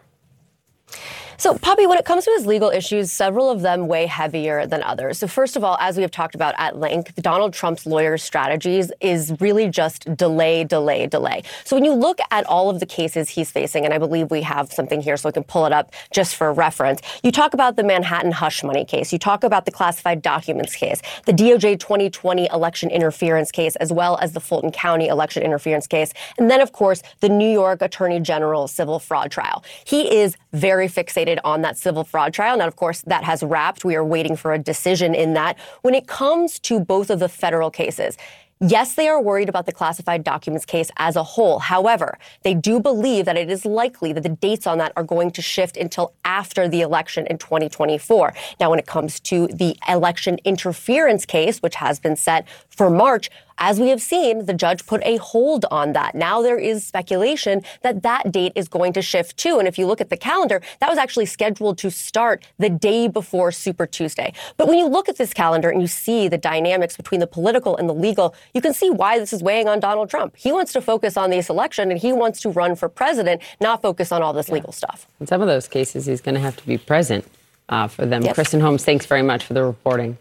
So, 1.41 1.57
Poppy, 1.57 1.87
when 1.87 1.99
it 1.99 2.05
comes 2.05 2.25
to 2.25 2.33
his 2.33 2.47
legal 2.47 2.69
issues, 2.71 3.13
several 3.13 3.49
of 3.49 3.61
them 3.61 3.87
weigh 3.87 4.07
heavier 4.07 4.67
than 4.67 4.83
others. 4.83 5.19
So, 5.19 5.29
first 5.29 5.55
of 5.55 5.63
all, 5.63 5.77
as 5.79 5.95
we 5.95 6.03
have 6.03 6.11
talked 6.11 6.35
about 6.35 6.53
at 6.59 6.81
length, 6.81 7.15
Donald 7.23 7.53
Trump's 7.53 7.87
lawyers' 7.87 8.25
strategies 8.25 8.91
is 9.01 9.33
really 9.39 9.69
just 9.69 10.17
delay, 10.17 10.65
delay, 10.65 11.07
delay. 11.07 11.45
So, 11.63 11.77
when 11.77 11.85
you 11.85 11.95
look 11.95 12.19
at 12.33 12.45
all 12.47 12.71
of 12.71 12.81
the 12.81 12.87
cases 12.87 13.29
he's 13.29 13.53
facing, 13.53 13.85
and 13.85 13.95
I 13.95 13.99
believe 13.99 14.33
we 14.33 14.43
have 14.43 14.73
something 14.73 15.01
here 15.01 15.17
so 15.17 15.29
we 15.29 15.33
can 15.33 15.45
pull 15.45 15.65
it 15.65 15.73
up 15.73 15.93
just 16.11 16.35
for 16.35 16.53
reference, 16.53 17.03
you 17.23 17.31
talk 17.31 17.55
about 17.55 17.77
the 17.77 17.85
Manhattan 17.85 18.33
hush 18.33 18.65
money 18.65 18.85
case, 18.85 19.13
you 19.13 19.19
talk 19.21 19.45
about 19.45 19.65
the 19.65 19.71
classified 19.71 20.23
documents 20.23 20.75
case, 20.75 21.01
the 21.27 21.33
DOJ 21.33 21.79
2020 21.79 22.49
election 22.53 22.91
interference 22.91 23.53
case, 23.53 23.77
as 23.77 23.93
well 23.93 24.19
as 24.21 24.33
the 24.33 24.41
Fulton 24.41 24.73
County 24.73 25.07
election 25.07 25.45
interference 25.45 25.87
case, 25.87 26.13
and 26.37 26.51
then, 26.51 26.61
of 26.61 26.73
course, 26.73 27.01
the 27.21 27.29
New 27.29 27.49
York 27.49 27.81
Attorney 27.81 28.19
General 28.19 28.67
civil 28.67 28.99
fraud 28.99 29.31
trial. 29.31 29.63
He 29.85 30.17
is 30.17 30.37
very 30.53 30.89
fixated 30.89 31.28
on 31.45 31.63
that 31.63 31.77
civil 31.77 32.05
fraud 32.05 32.33
trial. 32.33 32.57
Now, 32.57 32.67
of 32.67 32.77
course, 32.77 33.03
that 33.03 33.25
has 33.25 33.43
wrapped. 33.43 33.85
We 33.85 33.97
are 33.97 34.05
waiting 34.05 34.37
for 34.37 34.53
a 34.53 34.59
decision 34.59 35.15
in 35.15 35.35
that. 35.35 35.59
When 35.83 35.95
it 35.95 36.07
comes 36.07 36.59
to 36.61 36.81
both 36.81 37.11
of 37.11 37.19
the 37.19 37.29
federal 37.29 37.71
cases, 37.71 38.17
Yes, 38.61 38.95
they 38.95 39.07
are 39.07 39.23
worried 39.23 39.49
about 39.49 39.67
the 39.67 39.73
classified 39.73 40.25
documents 40.25 40.67
case 40.67 40.91
as 40.97 41.15
a 41.15 41.23
whole. 41.23 41.61
However, 41.61 42.19
they 42.43 42.55
do 42.55 42.81
believe 42.81 43.25
that 43.27 43.37
it 43.37 43.49
is 43.49 43.65
likely 43.65 44.13
that 44.13 44.23
the 44.25 44.31
dates 44.31 44.67
on 44.67 44.79
that 44.79 44.93
are 44.97 45.05
going 45.05 45.31
to 45.33 45.43
shift 45.43 45.77
until 45.77 46.13
after 46.25 46.67
the 46.67 46.81
election 46.81 47.25
in 47.29 47.39
2024. 47.39 48.35
Now, 48.59 48.71
when 48.71 48.81
it 48.81 48.87
comes 48.87 49.21
to 49.21 49.47
the 49.47 49.77
election 49.89 50.41
interference 50.45 51.25
case, 51.25 51.61
which 51.61 51.77
has 51.77 52.01
been 52.01 52.17
set 52.17 52.49
for 52.69 52.91
March, 52.91 53.31
as 53.59 53.81
we 53.81 53.89
have 53.89 54.01
seen, 54.01 54.47
the 54.47 54.55
judge 54.55 54.87
put 54.87 55.03
a 55.05 55.17
hold 55.17 55.65
on 55.71 55.93
that. 55.93 56.15
Now 56.15 56.43
there 56.43 56.59
is 56.59 56.87
speculation 56.87 57.63
that 57.83 58.03
that 58.03 58.33
date 58.33 58.53
is 58.55 58.69
going 58.69 58.93
to 58.95 59.03
shift 59.03 59.37
too. 59.37 59.59
And 59.59 59.69
if 59.69 59.79
you 59.79 59.87
look 59.87 60.01
at 60.01 60.11
the 60.11 60.17
calendar, 60.17 60.63
that 60.81 60.89
was 60.89 60.99
actually 60.99 61.27
scheduled 61.27 61.79
to 61.79 61.91
start 61.91 62.45
the 62.59 62.71
day 62.71 63.09
before 63.09 63.53
Super 63.53 63.87
Tuesday. 63.87 64.33
But 64.57 64.69
when 64.69 64.79
you 64.79 64.87
look 64.87 65.09
at 65.09 65.17
this 65.17 65.35
calendar 65.35 65.71
and 65.71 65.81
you 65.81 65.89
see 65.89 66.29
the 66.29 66.39
dynamics 66.39 66.97
between 66.97 67.21
the 67.21 67.27
political 67.27 67.77
and 67.77 67.89
the 67.89 67.95
legal, 67.95 68.35
you 68.55 68.61
can 68.61 68.73
see 68.73 68.91
why 68.91 69.19
this 69.19 69.33
is 69.33 69.43
weighing 69.43 69.69
on 69.69 69.81
Donald 69.81 70.11
Trump. 70.11 70.37
He 70.37 70.53
wants 70.53 70.73
to 70.73 70.81
focus 70.81 71.17
on 71.17 71.31
this 71.31 71.49
election 71.49 71.91
and 71.91 72.01
he 72.01 72.13
wants 72.13 72.41
to 72.43 72.51
run 72.51 72.77
for 72.77 72.89
president, 72.89 73.43
not 73.61 73.83
focus 73.83 74.13
on 74.13 74.23
all 74.23 74.33
this 74.33 74.49
yeah. 74.49 74.55
legal 74.55 74.73
stuff. 74.73 75.07
In 75.21 75.27
some 75.27 75.41
of 75.41 75.49
those 75.49 75.69
cases, 75.69 76.07
he's 76.07 76.21
going 76.21 76.35
to 76.35 76.41
have 76.41 76.57
to 76.57 76.67
be 76.67 76.79
present 76.79 77.25
uh, 77.69 77.89
for 77.89 78.07
them. 78.07 78.23
Yes. 78.23 78.35
Kristen 78.35 78.61
Holmes, 78.61 78.85
thanks 78.85 79.07
very 79.07 79.23
much 79.23 79.45
for 79.45 79.55
the 79.55 79.65
reporting. 79.65 80.17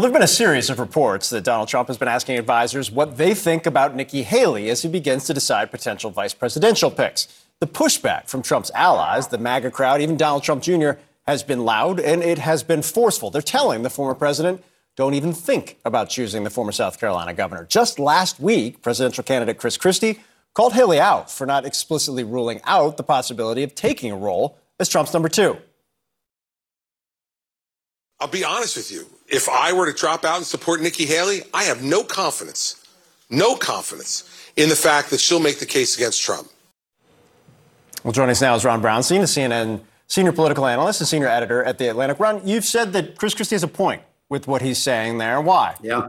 Well, 0.00 0.08
there 0.08 0.12
have 0.12 0.18
been 0.18 0.24
a 0.24 0.28
series 0.28 0.70
of 0.70 0.78
reports 0.78 1.28
that 1.28 1.44
Donald 1.44 1.68
Trump 1.68 1.88
has 1.88 1.98
been 1.98 2.08
asking 2.08 2.38
advisors 2.38 2.90
what 2.90 3.18
they 3.18 3.34
think 3.34 3.66
about 3.66 3.94
Nikki 3.94 4.22
Haley 4.22 4.70
as 4.70 4.80
he 4.80 4.88
begins 4.88 5.26
to 5.26 5.34
decide 5.34 5.70
potential 5.70 6.10
vice 6.10 6.32
presidential 6.32 6.90
picks. 6.90 7.28
The 7.58 7.66
pushback 7.66 8.26
from 8.26 8.40
Trump's 8.40 8.70
allies, 8.74 9.28
the 9.28 9.36
MAGA 9.36 9.70
crowd, 9.72 10.00
even 10.00 10.16
Donald 10.16 10.42
Trump 10.42 10.62
Jr., 10.62 10.92
has 11.26 11.42
been 11.42 11.66
loud 11.66 12.00
and 12.00 12.22
it 12.22 12.38
has 12.38 12.62
been 12.62 12.80
forceful. 12.80 13.30
They're 13.30 13.42
telling 13.42 13.82
the 13.82 13.90
former 13.90 14.14
president, 14.14 14.64
don't 14.96 15.12
even 15.12 15.34
think 15.34 15.76
about 15.84 16.08
choosing 16.08 16.44
the 16.44 16.50
former 16.50 16.72
South 16.72 16.98
Carolina 16.98 17.34
governor. 17.34 17.66
Just 17.66 17.98
last 17.98 18.40
week, 18.40 18.80
presidential 18.80 19.22
candidate 19.22 19.58
Chris 19.58 19.76
Christie 19.76 20.20
called 20.54 20.72
Haley 20.72 20.98
out 20.98 21.30
for 21.30 21.46
not 21.46 21.66
explicitly 21.66 22.24
ruling 22.24 22.62
out 22.64 22.96
the 22.96 23.02
possibility 23.02 23.62
of 23.64 23.74
taking 23.74 24.12
a 24.12 24.16
role 24.16 24.56
as 24.78 24.88
Trump's 24.88 25.12
number 25.12 25.28
two. 25.28 25.58
I'll 28.18 28.28
be 28.28 28.44
honest 28.44 28.78
with 28.78 28.90
you. 28.90 29.06
If 29.30 29.48
I 29.48 29.72
were 29.72 29.90
to 29.90 29.96
drop 29.96 30.24
out 30.24 30.38
and 30.38 30.46
support 30.46 30.80
Nikki 30.82 31.06
Haley, 31.06 31.42
I 31.54 31.62
have 31.64 31.84
no 31.84 32.02
confidence, 32.02 32.84
no 33.30 33.54
confidence 33.54 34.28
in 34.56 34.68
the 34.68 34.74
fact 34.74 35.10
that 35.10 35.20
she'll 35.20 35.40
make 35.40 35.60
the 35.60 35.66
case 35.66 35.96
against 35.96 36.20
Trump. 36.20 36.48
Well, 38.02 38.12
joining 38.12 38.32
us 38.32 38.40
now 38.40 38.56
is 38.56 38.64
Ron 38.64 38.82
Brownstein, 38.82 39.20
the 39.20 39.26
CNN 39.26 39.82
senior 40.08 40.32
political 40.32 40.66
analyst 40.66 41.00
and 41.00 41.06
senior 41.06 41.28
editor 41.28 41.62
at 41.62 41.78
The 41.78 41.88
Atlantic. 41.88 42.18
Ron, 42.18 42.44
you've 42.44 42.64
said 42.64 42.92
that 42.94 43.16
Chris 43.16 43.34
Christie 43.34 43.54
has 43.54 43.62
a 43.62 43.68
point 43.68 44.02
with 44.28 44.48
what 44.48 44.62
he's 44.62 44.78
saying 44.78 45.18
there. 45.18 45.40
Why? 45.40 45.76
Yeah. 45.80 46.06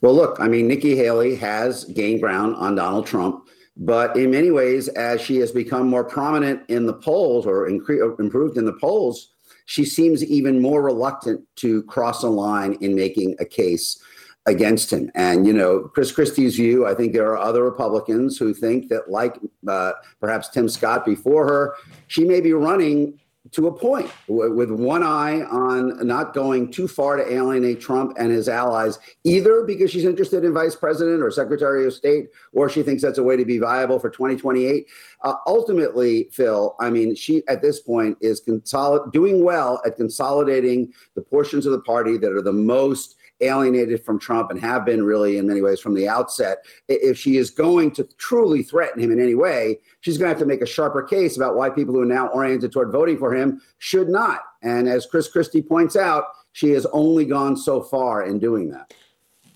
Well, 0.00 0.14
look, 0.14 0.38
I 0.38 0.46
mean, 0.46 0.68
Nikki 0.68 0.94
Haley 0.94 1.34
has 1.36 1.84
gained 1.86 2.20
ground 2.20 2.54
on 2.54 2.76
Donald 2.76 3.06
Trump. 3.06 3.48
But 3.76 4.16
in 4.16 4.30
many 4.30 4.50
ways, 4.52 4.88
as 4.88 5.20
she 5.20 5.36
has 5.36 5.50
become 5.50 5.88
more 5.88 6.04
prominent 6.04 6.62
in 6.68 6.86
the 6.86 6.92
polls 6.92 7.46
or 7.46 7.68
incre- 7.68 8.18
improved 8.20 8.58
in 8.58 8.64
the 8.64 8.72
polls, 8.74 9.34
she 9.68 9.84
seems 9.84 10.24
even 10.24 10.62
more 10.62 10.82
reluctant 10.82 11.44
to 11.56 11.82
cross 11.82 12.22
a 12.22 12.28
line 12.28 12.78
in 12.80 12.94
making 12.94 13.36
a 13.38 13.44
case 13.44 14.02
against 14.46 14.90
him. 14.90 15.10
And, 15.14 15.46
you 15.46 15.52
know, 15.52 15.80
Chris 15.80 16.10
Christie's 16.10 16.56
view, 16.56 16.86
I 16.86 16.94
think 16.94 17.12
there 17.12 17.30
are 17.30 17.36
other 17.36 17.62
Republicans 17.62 18.38
who 18.38 18.54
think 18.54 18.88
that, 18.88 19.10
like 19.10 19.36
uh, 19.68 19.92
perhaps 20.20 20.48
Tim 20.48 20.70
Scott 20.70 21.04
before 21.04 21.46
her, 21.46 21.74
she 22.06 22.24
may 22.24 22.40
be 22.40 22.54
running 22.54 23.20
to 23.52 23.68
a 23.68 23.72
point 23.72 24.10
with 24.26 24.70
one 24.70 25.02
eye 25.02 25.42
on 25.42 26.06
not 26.06 26.34
going 26.34 26.70
too 26.70 26.88
far 26.88 27.16
to 27.16 27.32
alienate 27.32 27.80
Trump 27.80 28.16
and 28.18 28.30
his 28.30 28.48
allies, 28.48 28.98
either 29.24 29.64
because 29.64 29.90
she's 29.90 30.04
interested 30.04 30.44
in 30.44 30.52
vice 30.52 30.74
president 30.74 31.22
or 31.22 31.30
secretary 31.30 31.86
of 31.86 31.92
state, 31.92 32.28
or 32.52 32.68
she 32.68 32.82
thinks 32.82 33.02
that's 33.02 33.18
a 33.18 33.22
way 33.22 33.36
to 33.36 33.44
be 33.44 33.58
viable 33.58 33.98
for 33.98 34.10
2028. 34.10 34.86
Uh, 35.22 35.34
ultimately, 35.46 36.28
Phil, 36.32 36.76
I 36.80 36.90
mean, 36.90 37.14
she 37.14 37.42
at 37.48 37.62
this 37.62 37.80
point 37.80 38.16
is 38.20 38.40
consolid- 38.40 39.12
doing 39.12 39.44
well 39.44 39.80
at 39.84 39.96
consolidating 39.96 40.92
the 41.14 41.22
portions 41.22 41.66
of 41.66 41.72
the 41.72 41.80
party 41.80 42.16
that 42.18 42.32
are 42.32 42.42
the 42.42 42.52
most 42.52 43.16
alienated 43.40 44.04
from 44.04 44.18
Trump 44.18 44.50
and 44.50 44.60
have 44.60 44.84
been 44.84 45.04
really 45.04 45.38
in 45.38 45.46
many 45.46 45.60
ways 45.60 45.80
from 45.80 45.94
the 45.94 46.08
outset. 46.08 46.64
If 46.88 47.18
she 47.18 47.36
is 47.36 47.50
going 47.50 47.92
to 47.92 48.04
truly 48.18 48.62
threaten 48.62 49.02
him 49.02 49.10
in 49.10 49.20
any 49.20 49.34
way, 49.34 49.78
she's 50.00 50.18
going 50.18 50.26
to 50.26 50.30
have 50.30 50.40
to 50.40 50.46
make 50.46 50.62
a 50.62 50.66
sharper 50.66 51.02
case 51.02 51.36
about 51.36 51.56
why 51.56 51.70
people 51.70 51.94
who 51.94 52.00
are 52.00 52.06
now 52.06 52.28
oriented 52.28 52.72
toward 52.72 52.92
voting 52.92 53.18
for 53.18 53.34
him 53.34 53.60
should 53.78 54.08
not. 54.08 54.42
And 54.62 54.88
as 54.88 55.06
Chris 55.06 55.28
Christie 55.28 55.62
points 55.62 55.96
out, 55.96 56.24
she 56.52 56.70
has 56.70 56.86
only 56.86 57.24
gone 57.24 57.56
so 57.56 57.82
far 57.82 58.24
in 58.24 58.38
doing 58.38 58.70
that. 58.70 58.92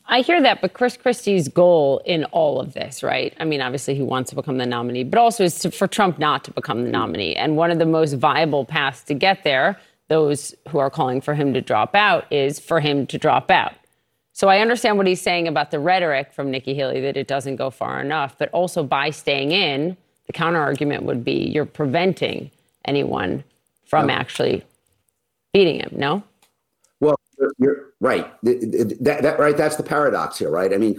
I 0.07 0.21
hear 0.21 0.43
that, 0.43 0.61
but 0.61 0.75
Chris 0.75 0.97
Christie's 0.97 1.49
goal 1.49 2.03
in 2.05 2.25
all 2.27 2.61
of 2.61 2.75
this, 2.75 3.03
right? 3.03 3.35
I 3.41 3.45
mean, 3.45 3.61
obviously 3.63 3.95
he 3.95 4.03
wants 4.03 4.31
to 4.31 4.37
become 4.37 4.59
the 4.59 4.67
nominee, 4.67 5.05
but 5.05 5.19
also 5.19 5.45
is 5.45 5.59
to, 5.61 5.71
for 5.71 5.87
Trump 5.87 6.19
not 6.19 6.45
to 6.45 6.51
become 6.51 6.85
the 6.85 6.91
nominee. 6.91 7.35
And 7.35 7.57
one 7.57 7.71
of 7.71 7.79
the 7.79 7.87
most 7.87 8.15
viable 8.15 8.65
paths 8.65 9.03
to 9.05 9.15
get 9.15 9.43
there 9.45 9.79
those 10.13 10.55
who 10.69 10.79
are 10.79 10.91
calling 10.91 11.23
for 11.23 11.33
him 11.33 11.55
to 11.55 11.63
drop 11.63 11.95
out 11.95 12.31
is 12.31 12.61
for 12.61 12.81
him 12.81 13.07
to 13.07 13.17
drop 13.17 13.51
out. 13.51 13.73
So 14.35 14.49
I 14.49 14.59
understand 14.59 14.99
what 14.99 15.07
he's 15.07 15.23
saying 15.23 15.49
about 15.49 15.71
the 15.71 15.79
rhetoric 15.79 16.35
from 16.35 16.51
Nikki 16.51 16.75
Haley 16.75 17.01
that 17.01 17.17
it 17.17 17.27
doesn't 17.27 17.57
go 17.57 17.71
far 17.71 17.99
enough, 17.99 18.37
but 18.37 18.51
also 18.51 18.83
by 18.83 19.09
staying 19.09 19.53
in, 19.53 19.97
the 20.27 20.35
counter 20.35 20.61
argument 20.61 21.05
would 21.05 21.25
be 21.25 21.33
you're 21.33 21.65
preventing 21.65 22.51
anyone 22.85 23.43
from 23.87 24.09
no. 24.09 24.13
actually 24.13 24.63
beating 25.55 25.81
him. 25.81 25.95
No. 25.97 26.23
Well, 27.01 27.19
you're 27.59 27.95
right. 28.01 28.31
That, 28.43 29.19
that, 29.23 29.39
right. 29.39 29.57
That's 29.57 29.77
the 29.77 29.83
paradox 29.83 30.39
here, 30.39 30.51
right? 30.51 30.75
I 30.75 30.77
mean, 30.77 30.95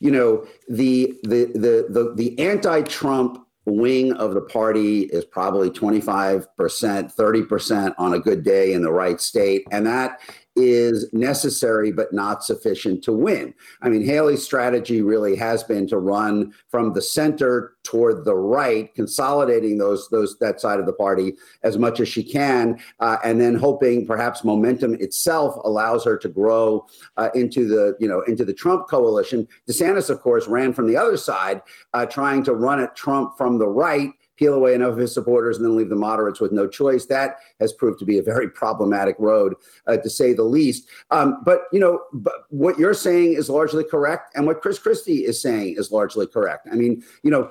you 0.00 0.10
know, 0.10 0.46
the 0.70 1.14
the 1.22 1.52
the 1.54 1.86
the, 1.90 2.14
the 2.14 2.38
anti-Trump 2.38 3.43
wing 3.66 4.12
of 4.14 4.34
the 4.34 4.40
party 4.40 5.02
is 5.02 5.24
probably 5.24 5.70
25%, 5.70 6.46
30% 6.56 7.94
on 7.98 8.14
a 8.14 8.18
good 8.18 8.42
day 8.42 8.72
in 8.72 8.82
the 8.82 8.92
right 8.92 9.20
state. 9.20 9.66
And 9.70 9.86
that 9.86 10.20
is 10.56 11.12
necessary 11.12 11.90
but 11.90 12.12
not 12.12 12.44
sufficient 12.44 13.02
to 13.04 13.12
win. 13.12 13.52
I 13.82 13.88
mean, 13.88 14.04
Haley's 14.04 14.44
strategy 14.44 15.02
really 15.02 15.36
has 15.36 15.64
been 15.64 15.86
to 15.88 15.98
run 15.98 16.54
from 16.68 16.92
the 16.92 17.02
center 17.02 17.74
toward 17.82 18.24
the 18.24 18.34
right, 18.34 18.94
consolidating 18.94 19.78
those 19.78 20.08
those 20.10 20.38
that 20.38 20.60
side 20.60 20.80
of 20.80 20.86
the 20.86 20.92
party 20.92 21.34
as 21.62 21.76
much 21.76 22.00
as 22.00 22.08
she 22.08 22.22
can, 22.22 22.78
uh, 23.00 23.18
and 23.24 23.40
then 23.40 23.54
hoping 23.54 24.06
perhaps 24.06 24.44
momentum 24.44 24.94
itself 24.94 25.56
allows 25.64 26.04
her 26.04 26.16
to 26.18 26.28
grow 26.28 26.86
uh, 27.16 27.30
into 27.34 27.66
the 27.66 27.96
you 27.98 28.08
know 28.08 28.20
into 28.22 28.44
the 28.44 28.54
Trump 28.54 28.88
coalition. 28.88 29.46
DeSantis, 29.68 30.08
of 30.08 30.20
course, 30.20 30.46
ran 30.46 30.72
from 30.72 30.86
the 30.86 30.96
other 30.96 31.16
side, 31.16 31.62
uh, 31.92 32.06
trying 32.06 32.42
to 32.44 32.54
run 32.54 32.80
at 32.80 32.96
Trump 32.96 33.36
from 33.36 33.58
the 33.58 33.68
right 33.68 34.10
peel 34.36 34.54
away 34.54 34.74
enough 34.74 34.92
of 34.92 34.98
his 34.98 35.14
supporters 35.14 35.56
and 35.56 35.64
then 35.64 35.76
leave 35.76 35.88
the 35.88 35.96
moderates 35.96 36.40
with 36.40 36.52
no 36.52 36.66
choice. 36.66 37.06
That 37.06 37.36
has 37.60 37.72
proved 37.72 37.98
to 38.00 38.04
be 38.04 38.18
a 38.18 38.22
very 38.22 38.48
problematic 38.48 39.16
road, 39.18 39.54
uh, 39.86 39.96
to 39.96 40.10
say 40.10 40.32
the 40.32 40.42
least. 40.42 40.88
Um, 41.10 41.42
but 41.44 41.62
you 41.72 41.80
know, 41.80 42.00
but 42.12 42.44
what 42.50 42.78
you're 42.78 42.94
saying 42.94 43.34
is 43.34 43.48
largely 43.48 43.84
correct, 43.84 44.36
and 44.36 44.46
what 44.46 44.60
Chris 44.60 44.78
Christie 44.78 45.24
is 45.24 45.40
saying 45.40 45.76
is 45.78 45.90
largely 45.90 46.26
correct. 46.26 46.68
I 46.70 46.74
mean, 46.74 47.02
you 47.22 47.30
know. 47.30 47.50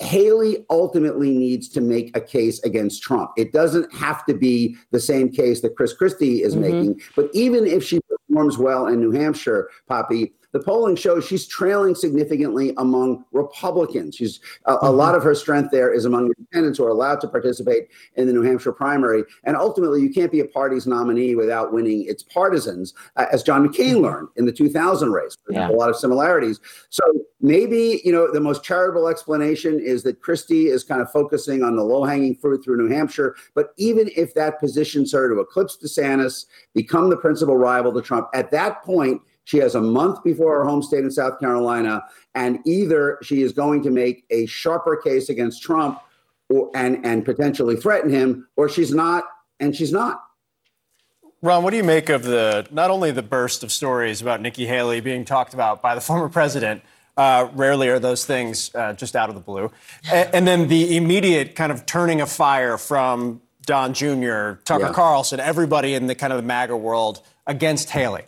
Haley 0.00 0.66
ultimately 0.68 1.30
needs 1.30 1.66
to 1.70 1.80
make 1.80 2.14
a 2.14 2.20
case 2.20 2.62
against 2.64 3.02
Trump. 3.02 3.30
It 3.38 3.50
doesn't 3.50 3.90
have 3.94 4.26
to 4.26 4.34
be 4.34 4.76
the 4.90 5.00
same 5.00 5.30
case 5.30 5.62
that 5.62 5.74
Chris 5.74 5.94
Christie 5.94 6.42
is 6.42 6.52
mm-hmm. 6.52 6.62
making, 6.62 7.00
but 7.16 7.30
even 7.32 7.66
if 7.66 7.82
she 7.82 7.98
performs 8.28 8.58
well 8.58 8.86
in 8.86 9.00
New 9.00 9.10
Hampshire, 9.10 9.70
Poppy, 9.88 10.34
the 10.52 10.60
polling 10.60 10.96
shows 10.96 11.24
she's 11.26 11.46
trailing 11.46 11.94
significantly 11.94 12.74
among 12.78 13.24
Republicans. 13.32 14.16
She's 14.16 14.40
a, 14.66 14.74
a 14.74 14.78
Mm-hmm. 14.90 14.96
lot 14.96 15.14
of 15.14 15.22
her 15.22 15.34
strength 15.34 15.70
there 15.70 15.92
is 15.92 16.04
among 16.04 16.26
independents 16.26 16.78
who 16.78 16.84
are 16.84 16.90
allowed 16.90 17.20
to 17.20 17.28
participate 17.28 17.88
in 18.16 18.26
the 18.26 18.32
New 18.32 18.42
Hampshire 18.42 18.72
primary. 18.72 19.22
And 19.44 19.56
ultimately, 19.56 20.02
you 20.02 20.10
can't 20.12 20.32
be 20.32 20.40
a 20.40 20.44
party's 20.44 20.86
nominee 20.86 21.34
without 21.36 21.72
winning 21.72 22.04
its 22.08 22.22
partisans, 22.22 22.92
uh, 23.16 23.26
as 23.32 23.42
John 23.42 23.66
McCain 23.66 24.00
learned 24.00 24.28
in 24.36 24.46
the 24.46 24.52
2000 24.52 25.12
race. 25.12 25.36
There's 25.46 25.56
Yeah. 25.58 25.70
a 25.70 25.76
lot 25.76 25.88
of 25.90 25.96
similarities. 25.96 26.58
So 26.90 27.02
maybe, 27.40 28.00
you 28.04 28.12
know, 28.12 28.30
the 28.32 28.40
most 28.40 28.64
charitable 28.64 29.06
explanation 29.08 29.78
is 29.78 30.02
that 30.02 30.20
Christie 30.20 30.66
is 30.68 30.82
kind 30.84 31.00
of 31.00 31.10
focusing 31.12 31.62
on 31.62 31.76
the 31.76 31.84
low 31.84 32.04
hanging 32.04 32.34
fruit 32.34 32.64
through 32.64 32.76
New 32.78 32.88
Hampshire. 32.94 33.36
But 33.54 33.72
even 33.76 34.10
if 34.16 34.34
that 34.34 34.58
positions 34.58 35.12
her 35.12 35.32
to 35.32 35.40
eclipse 35.40 35.78
DeSantis, 35.82 36.46
become 36.74 37.08
the 37.10 37.16
principal 37.16 37.56
rival 37.56 37.92
to 37.92 38.02
Trump, 38.02 38.28
at 38.34 38.50
that 38.50 38.82
point, 38.82 39.22
she 39.50 39.58
has 39.58 39.74
a 39.74 39.80
month 39.80 40.22
before 40.22 40.54
her 40.58 40.64
home 40.64 40.80
state 40.80 41.02
in 41.02 41.10
South 41.10 41.40
Carolina, 41.40 42.04
and 42.36 42.60
either 42.64 43.18
she 43.20 43.42
is 43.42 43.52
going 43.52 43.82
to 43.82 43.90
make 43.90 44.24
a 44.30 44.46
sharper 44.46 44.96
case 44.96 45.28
against 45.28 45.60
Trump 45.60 46.00
or 46.48 46.70
and 46.76 47.04
and 47.04 47.24
potentially 47.24 47.74
threaten 47.74 48.10
him, 48.10 48.46
or 48.56 48.68
she's 48.68 48.94
not, 48.94 49.24
and 49.58 49.74
she's 49.74 49.90
not. 49.90 50.22
Ron, 51.42 51.64
what 51.64 51.70
do 51.70 51.78
you 51.78 51.84
make 51.84 52.10
of 52.10 52.22
the 52.22 52.64
not 52.70 52.92
only 52.92 53.10
the 53.10 53.24
burst 53.24 53.64
of 53.64 53.72
stories 53.72 54.22
about 54.22 54.40
Nikki 54.40 54.66
Haley 54.66 55.00
being 55.00 55.24
talked 55.24 55.52
about 55.52 55.82
by 55.82 55.96
the 55.96 56.00
former 56.08 56.28
president? 56.28 56.82
Uh, 57.16 57.48
rarely 57.54 57.88
are 57.88 57.98
those 57.98 58.24
things 58.24 58.72
uh, 58.76 58.92
just 58.92 59.16
out 59.16 59.28
of 59.28 59.34
the 59.34 59.40
blue, 59.40 59.70
and, 60.12 60.32
and 60.32 60.46
then 60.46 60.68
the 60.68 60.96
immediate 60.96 61.56
kind 61.56 61.72
of 61.72 61.84
turning 61.84 62.20
of 62.20 62.30
fire 62.30 62.78
from 62.78 63.42
Don 63.66 63.94
Jr., 63.94 64.62
Tucker 64.64 64.84
Yeah. 64.84 64.92
Carlson, 64.92 65.40
everybody 65.40 65.94
in 65.94 66.06
the 66.06 66.14
kind 66.14 66.32
of 66.32 66.36
the 66.36 66.44
MAGA 66.44 66.76
world 66.76 67.20
against 67.48 67.90
Haley. 67.90 68.22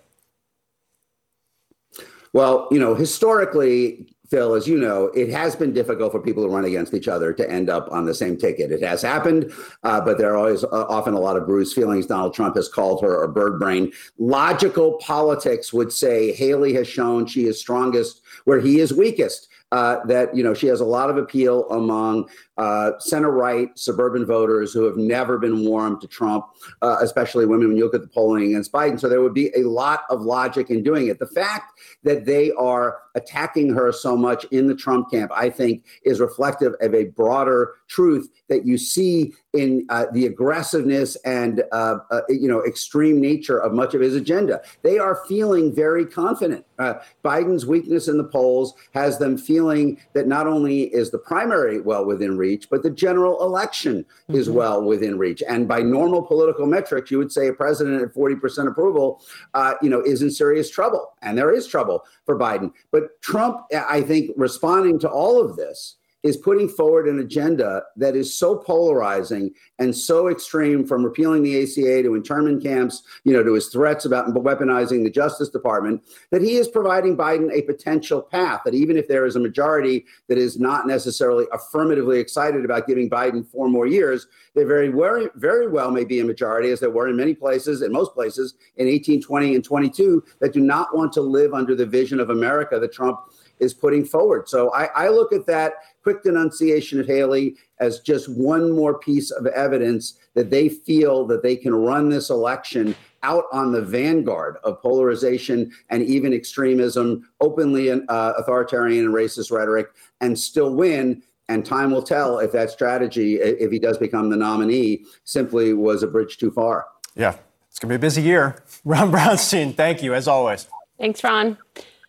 Well, 2.33 2.69
you 2.71 2.79
know, 2.79 2.95
historically, 2.95 4.09
Phil, 4.33 4.55
as 4.55 4.67
you 4.67 4.79
know, 4.79 5.09
it 5.09 5.29
has 5.29 5.55
been 5.55 5.75
difficult 5.75 6.11
for 6.11 6.19
people 6.19 6.43
to 6.43 6.49
run 6.49 6.65
against 6.65 6.95
each 6.95 7.07
other 7.07 7.35
to 7.35 7.51
end 7.51 7.69
up 7.69 7.87
on 7.93 8.07
the 8.07 8.15
same 8.15 8.39
ticket. 8.39 8.73
It 8.73 8.83
has 8.83 9.03
happened, 9.03 9.53
uh, 9.83 10.01
but 10.01 10.17
there 10.17 10.33
are 10.33 10.39
always 10.39 10.65
uh, 10.65 10.69
often 10.71 11.13
a 11.13 11.21
lot 11.21 11.37
of 11.37 11.45
bruised 11.45 11.75
feelings. 11.75 12.07
Donald 12.07 12.33
Trump 12.33 12.57
has 12.57 12.67
called 12.67 13.03
her 13.03 13.23
a 13.23 13.29
bird 13.29 13.59
brain. 13.59 13.93
Logical 14.17 14.95
politics 14.95 15.71
would 15.75 15.93
say 15.93 16.33
Haley 16.33 16.73
has 16.73 16.89
shown 16.89 17.27
she 17.27 17.45
is 17.45 17.61
strongest 17.61 18.23
where 18.45 18.59
he 18.59 18.81
is 18.81 18.95
weakest. 18.95 19.49
Uh, 19.71 20.05
that 20.05 20.35
you 20.37 20.43
know 20.43 20.53
she 20.53 20.67
has 20.67 20.81
a 20.81 20.85
lot 20.85 21.09
of 21.09 21.17
appeal 21.17 21.67
among 21.71 22.29
uh, 22.63 22.97
center 23.01 23.33
right 23.33 23.77
suburban 23.77 24.25
voters 24.25 24.73
who 24.73 24.85
have 24.85 24.97
never 24.97 25.37
been 25.37 25.65
warm 25.65 26.01
to 26.01 26.07
Trump, 26.07 26.45
uh, 26.81 26.99
especially 27.01 27.45
women. 27.45 27.67
When 27.69 27.77
you 27.77 27.85
look 27.85 27.95
at 27.95 28.03
the 28.03 28.07
polling 28.07 28.45
against 28.45 28.71
Biden, 28.71 29.01
so 29.01 29.09
there 29.09 29.21
would 29.21 29.35
be 29.35 29.51
a 29.57 29.65
lot 29.65 30.05
of 30.11 30.23
logic 30.23 30.71
in 30.71 30.85
doing 30.85 31.09
it. 31.09 31.19
The 31.19 31.27
fact 31.27 31.81
that 32.05 32.25
they 32.25 32.53
are 32.53 32.99
attacking 33.17 33.75
her 33.75 33.91
so 33.91 34.17
much 34.17 34.45
in 34.53 34.69
the 34.69 34.77
Trump 34.77 35.11
camp, 35.11 35.33
I 35.35 35.51
think, 35.51 35.85
is 36.05 36.21
reflective 36.21 36.75
of 36.81 36.95
a 36.95 37.07
broader 37.07 37.75
truth 37.89 38.29
that 38.49 38.65
you 38.65 38.79
see 38.79 39.33
in 39.53 39.87
uh, 39.91 40.07
the 40.13 40.27
aggressiveness 40.27 41.17
and 41.25 41.63
uh, 41.73 41.97
uh, 42.11 42.21
you 42.29 42.49
know 42.49 42.65
extreme 42.65 43.21
nature 43.21 43.59
of 43.59 43.73
much 43.73 43.95
of 43.95 44.01
his 44.01 44.15
agenda. 44.15 44.61
They 44.83 44.99
are 44.99 45.23
feeling 45.29 45.75
very 45.75 46.07
confident. 46.07 46.65
Uh, 46.79 46.95
Biden's 47.25 47.67
weakness 47.67 48.09
in 48.09 48.19
the 48.19 48.25
polls 48.25 48.75
has 48.95 49.19
them 49.19 49.37
feeling 49.37 49.99
that 50.15 50.27
not 50.27 50.47
only 50.47 50.83
is 50.95 51.11
the 51.11 51.19
primary 51.19 51.81
well 51.81 52.05
within 52.05 52.39
reach, 52.39 52.52
but 52.71 52.83
the 52.83 52.91
general 52.91 53.43
election 53.43 54.05
is 54.29 54.51
well 54.51 54.83
within 54.83 55.19
reach. 55.19 55.43
And 55.49 55.67
by 55.67 55.81
normal 55.83 56.23
political 56.23 56.67
metrics, 56.67 57.11
you 57.11 57.19
would 57.19 57.33
say 57.33 57.49
a 57.49 57.53
president 57.53 58.03
at 58.03 58.15
40% 58.15 58.69
approval, 58.69 59.23
uh, 59.55 59.75
you 59.83 59.91
know, 59.91 60.01
is 60.01 60.23
in 60.23 60.31
serious 60.31 60.71
trouble. 60.71 61.13
And 61.23 61.37
there 61.37 61.53
is 61.53 61.67
trouble 61.67 62.05
for 62.25 62.39
Biden. 62.39 62.73
But 62.91 63.21
Trump, 63.23 63.63
I 63.73 64.03
think, 64.03 64.31
responding 64.37 64.99
to 65.01 65.09
all 65.09 65.41
of 65.41 65.57
this, 65.57 65.97
is 66.23 66.37
putting 66.37 66.69
forward 66.69 67.09
an 67.09 67.19
agenda 67.19 67.83
that 67.97 68.15
is 68.15 68.37
so 68.37 68.57
polarizing 68.57 69.53
and 69.79 69.95
so 69.95 70.29
extreme 70.29 70.87
from 70.87 71.05
repealing 71.05 71.43
the 71.43 71.63
ACA 71.63 72.03
to 72.03 72.15
internment 72.15 72.63
camps, 72.63 73.03
you 73.25 73.33
know, 73.33 73.43
to 73.43 73.55
his 73.55 73.69
threats 73.69 74.05
about 74.05 74.27
weaponizing 74.29 75.03
the 75.03 75.11
Justice 75.11 75.49
Department, 75.49 76.03
that 76.31 76.43
he 76.43 76.57
is 76.57 76.69
providing 76.69 77.17
Biden 77.17 77.53
a 77.53 77.63
potential 77.63 78.23
path 78.23 78.61
that 78.65 78.75
even 78.75 78.97
if 78.97 79.09
there 79.09 79.27
is 79.27 79.37
a 79.37 79.41
majority 79.41 80.05
that 80.29 80.39
is 80.39 80.59
not 80.59 80.87
necessarily 80.87 81.47
affirmatively 81.53 82.19
excited 82.19 82.65
about 82.65 82.87
giving 82.87 83.11
Biden 83.11 83.47
four 83.47 83.69
more 83.69 83.87
years, 83.87 84.29
there 84.55 84.67
very, 84.67 84.89
very, 84.89 85.29
very 85.37 85.69
well 85.69 85.91
may 85.91 86.05
be 86.05 86.21
a 86.21 86.25
majority, 86.25 86.71
as 86.71 86.81
there 86.81 86.91
were 86.91 87.09
in 87.09 87.17
many 87.17 87.35
places, 87.35 87.83
in 87.83 87.93
most 87.93 88.15
places, 88.15 88.55
in 88.77 88.87
18, 88.87 89.23
20, 89.23 89.55
and 89.55 89.65
22, 89.65 90.23
that 90.41 90.53
do 90.53 90.61
not 90.61 90.95
want 90.95 91.13
to 91.13 91.21
live 91.21 91.55
under 91.55 91.75
the 91.75 91.87
vision 91.87 92.21
of 92.21 92.31
America 92.31 92.79
that 92.79 92.93
Trump 92.93 93.21
is 93.63 93.73
putting 93.73 94.05
forward. 94.05 94.49
So 94.49 94.73
I, 94.75 94.87
I 94.87 95.09
look 95.09 95.33
at 95.33 95.47
that 95.47 95.75
quick 96.03 96.23
denunciation 96.23 97.01
of 97.01 97.07
Haley 97.07 97.57
as 97.79 98.01
just 98.01 98.29
one 98.29 98.73
more 98.73 98.99
piece 98.99 99.31
of 99.31 99.47
evidence 99.47 100.19
that 100.35 100.51
they 100.51 100.69
feel 100.69 101.27
that 101.27 101.43
they 101.43 101.57
can 101.57 101.75
run 101.75 102.09
this 102.09 102.31
election 102.31 102.95
out 103.23 103.45
on 103.53 103.73
the 103.73 103.83
vanguard 103.83 104.57
of 104.65 104.81
polarization 104.83 105.71
and 105.91 106.03
even 106.03 106.33
extremism, 106.33 107.29
openly 107.41 107.91
uh, 107.91 107.99
authoritarian 108.09 109.05
and 109.05 109.15
racist 109.15 109.53
rhetoric, 109.53 109.89
and 110.21 110.39
still 110.39 110.75
win. 110.75 111.23
And 111.49 111.65
time 111.65 111.91
will 111.91 112.03
tell 112.03 112.39
if 112.39 112.53
that 112.53 112.71
strategy, 112.71 113.37
if 113.37 113.71
he 113.71 113.79
does 113.79 113.99
become 113.99 114.31
the 114.31 114.37
nominee, 114.37 115.05
simply 115.25 115.75
was 115.75 116.03
a 116.03 116.07
bridge 116.07 116.39
too 116.39 116.51
far. 116.51 116.87
Yeah, 117.15 117.37
it's 117.69 117.79
going 117.79 117.91
to 117.91 117.93
be 117.93 117.97
a 117.97 117.99
busy 117.99 118.23
year. 118.23 118.63
Ron 118.85 119.13
Brownstein, 119.13 119.75
thank 119.75 120.03
you 120.03 120.15
as 120.15 120.27
always. 120.27 120.67
Thanks, 120.99 121.23
Ron. 121.23 121.59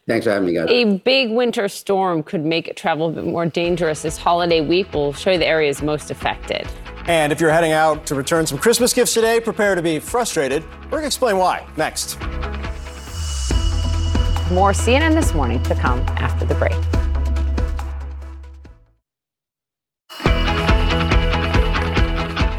Thanks 0.05 0.25
for 0.25 0.31
having 0.31 0.47
me, 0.47 0.53
guys. 0.53 0.67
A 0.69 0.97
big 0.97 1.31
winter 1.31 1.69
storm 1.69 2.23
could 2.23 2.43
make 2.43 2.75
travel 2.75 3.07
a 3.07 3.11
bit 3.13 3.25
more 3.25 3.45
dangerous 3.45 4.01
this 4.01 4.17
holiday 4.17 4.59
week. 4.59 4.93
We'll 4.93 5.13
show 5.13 5.31
you 5.31 5.37
the 5.37 5.47
areas 5.47 5.81
most 5.81 6.11
affected. 6.11 6.67
And 7.07 7.31
if 7.31 7.39
you're 7.39 7.51
heading 7.51 7.71
out 7.71 8.05
to 8.07 8.15
return 8.15 8.45
some 8.45 8.57
Christmas 8.57 8.93
gifts 8.93 9.13
today, 9.13 9.39
prepare 9.39 9.75
to 9.75 9.81
be 9.81 9.99
frustrated. 9.99 10.63
We're 10.85 10.89
going 10.89 11.03
to 11.03 11.07
explain 11.07 11.37
why 11.37 11.65
next. 11.77 12.19
More 14.51 14.71
CNN 14.71 15.13
this 15.13 15.33
morning 15.33 15.63
to 15.63 15.75
come 15.75 15.99
after 16.17 16.45
the 16.45 16.55
break. 16.55 16.75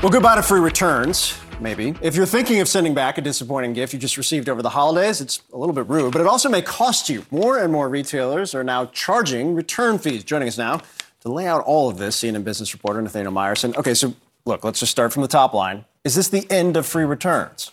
Well, 0.03 0.11
goodbye 0.11 0.37
to 0.37 0.43
free 0.43 0.61
returns, 0.61 1.39
maybe. 1.61 1.95
If 2.01 2.17
you're 2.17 2.27
thinking 2.27 2.61
of 2.61 2.69
sending 2.69 2.95
back 2.95 3.19
a 3.19 3.21
disappointing 3.21 3.73
gift 3.73 3.93
you 3.93 3.99
just 3.99 4.17
received 4.17 4.49
over 4.49 4.63
the 4.63 4.71
holidays, 4.71 5.21
it's 5.21 5.43
a 5.53 5.57
little 5.57 5.75
bit 5.75 5.89
rude, 5.89 6.13
but 6.13 6.21
it 6.21 6.27
also 6.27 6.49
may 6.49 6.63
cost 6.63 7.09
you. 7.09 7.25
More 7.31 7.59
and 7.59 7.73
more 7.73 7.89
retailers 7.89 8.55
are 8.55 8.65
now 8.65 8.87
charging 8.87 9.55
return 9.55 9.99
fees. 9.99 10.25
Joining 10.25 10.49
us 10.49 10.59
now 10.59 10.81
to 11.21 11.33
lay 11.33 11.47
out 11.47 11.63
all 11.65 11.89
of 11.89 11.99
this, 11.99 12.21
CNN 12.21 12.45
business 12.45 12.73
reporter 12.73 13.01
Nathaniel 13.01 13.33
Meyersohn. 13.33 13.77
Okay, 13.77 13.95
so 13.95 14.15
look, 14.45 14.65
let's 14.65 14.81
just 14.81 14.93
start 14.93 15.13
from 15.13 15.23
the 15.23 15.29
top 15.29 15.55
line. 15.55 15.85
Is 16.05 16.15
this 16.15 16.29
the 16.29 16.47
end 16.51 16.77
of 16.77 16.87
free 16.87 17.05
returns? 17.05 17.71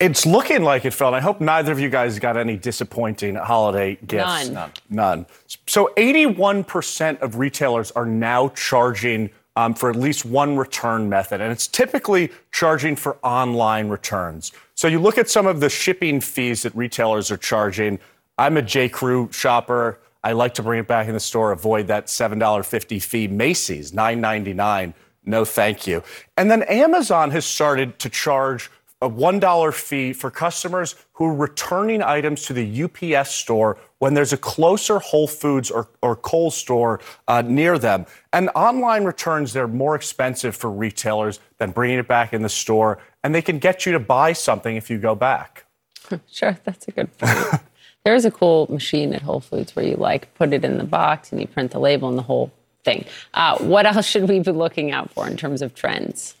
It's 0.00 0.24
looking 0.24 0.62
like 0.62 0.84
it, 0.84 0.92
Phil. 0.94 1.08
And 1.08 1.16
I 1.16 1.20
hope 1.20 1.40
neither 1.40 1.72
of 1.72 1.80
you 1.80 1.90
guys 1.90 2.18
got 2.20 2.36
any 2.36 2.56
disappointing 2.56 3.34
holiday 3.34 3.98
gifts. 4.06 4.48
None. 4.48 4.54
None. 4.54 4.72
None. 4.90 5.26
So 5.66 5.92
81% 5.96 7.20
of 7.20 7.36
retailers 7.36 7.90
are 7.90 8.06
now 8.06 8.50
charging 8.50 9.30
um, 9.58 9.74
for 9.74 9.90
at 9.90 9.96
least 9.96 10.24
one 10.24 10.56
return 10.56 11.08
method, 11.08 11.40
and 11.40 11.50
it's 11.50 11.66
typically 11.66 12.30
charging 12.52 12.94
for 12.94 13.16
online 13.24 13.88
returns. 13.88 14.52
So 14.76 14.86
you 14.86 15.00
look 15.00 15.18
at 15.18 15.28
some 15.28 15.48
of 15.48 15.58
the 15.58 15.68
shipping 15.68 16.20
fees 16.20 16.62
that 16.62 16.72
retailers 16.76 17.32
are 17.32 17.36
charging. 17.36 17.98
I'm 18.38 18.56
a 18.56 18.62
J. 18.62 18.88
Crew 18.88 19.28
shopper. 19.32 19.98
I 20.22 20.30
like 20.30 20.54
to 20.54 20.62
bring 20.62 20.78
it 20.78 20.86
back 20.86 21.08
in 21.08 21.12
the 21.12 21.18
store. 21.18 21.50
Avoid 21.50 21.88
that 21.88 22.06
$7.50 22.06 23.02
fee. 23.02 23.26
Macy's 23.26 23.90
$9.99. 23.90 24.94
No, 25.24 25.44
thank 25.44 25.88
you. 25.88 26.04
And 26.36 26.48
then 26.48 26.62
Amazon 26.62 27.32
has 27.32 27.44
started 27.44 27.98
to 27.98 28.08
charge 28.08 28.70
a 29.00 29.08
$1 29.08 29.74
fee 29.74 30.12
for 30.12 30.30
customers 30.30 30.96
who 31.12 31.26
are 31.26 31.34
returning 31.34 32.02
items 32.02 32.44
to 32.46 32.52
the 32.52 32.82
UPS 32.84 33.30
store 33.30 33.78
when 33.98 34.14
there's 34.14 34.32
a 34.32 34.36
closer 34.36 34.98
Whole 34.98 35.28
Foods 35.28 35.70
or, 35.70 35.88
or 36.02 36.16
Kohl's 36.16 36.56
store 36.56 37.00
uh, 37.28 37.42
near 37.42 37.78
them. 37.78 38.06
And 38.32 38.50
online 38.54 39.04
returns, 39.04 39.52
they're 39.52 39.68
more 39.68 39.94
expensive 39.94 40.56
for 40.56 40.70
retailers 40.70 41.38
than 41.58 41.70
bringing 41.70 41.98
it 41.98 42.08
back 42.08 42.32
in 42.32 42.42
the 42.42 42.48
store, 42.48 42.98
and 43.22 43.34
they 43.34 43.42
can 43.42 43.58
get 43.58 43.86
you 43.86 43.92
to 43.92 44.00
buy 44.00 44.32
something 44.32 44.76
if 44.76 44.90
you 44.90 44.98
go 44.98 45.14
back. 45.14 45.64
Sure, 46.30 46.56
that's 46.64 46.88
a 46.88 46.90
good 46.90 47.18
point. 47.18 47.60
there 48.04 48.14
is 48.14 48.24
a 48.24 48.30
cool 48.30 48.66
machine 48.70 49.12
at 49.12 49.20
Whole 49.20 49.40
Foods 49.40 49.76
where 49.76 49.84
you 49.84 49.94
like 49.96 50.32
put 50.36 50.54
it 50.54 50.64
in 50.64 50.78
the 50.78 50.84
box 50.84 51.32
and 51.32 51.40
you 51.40 51.46
print 51.46 51.70
the 51.72 51.78
label 51.78 52.08
and 52.08 52.16
the 52.16 52.22
whole 52.22 52.50
thing. 52.82 53.04
Uh, 53.34 53.58
what 53.58 53.84
else 53.84 54.06
should 54.06 54.26
we 54.26 54.40
be 54.40 54.50
looking 54.50 54.90
out 54.90 55.10
for 55.10 55.26
in 55.28 55.36
terms 55.36 55.60
of 55.60 55.74
trends? 55.74 56.34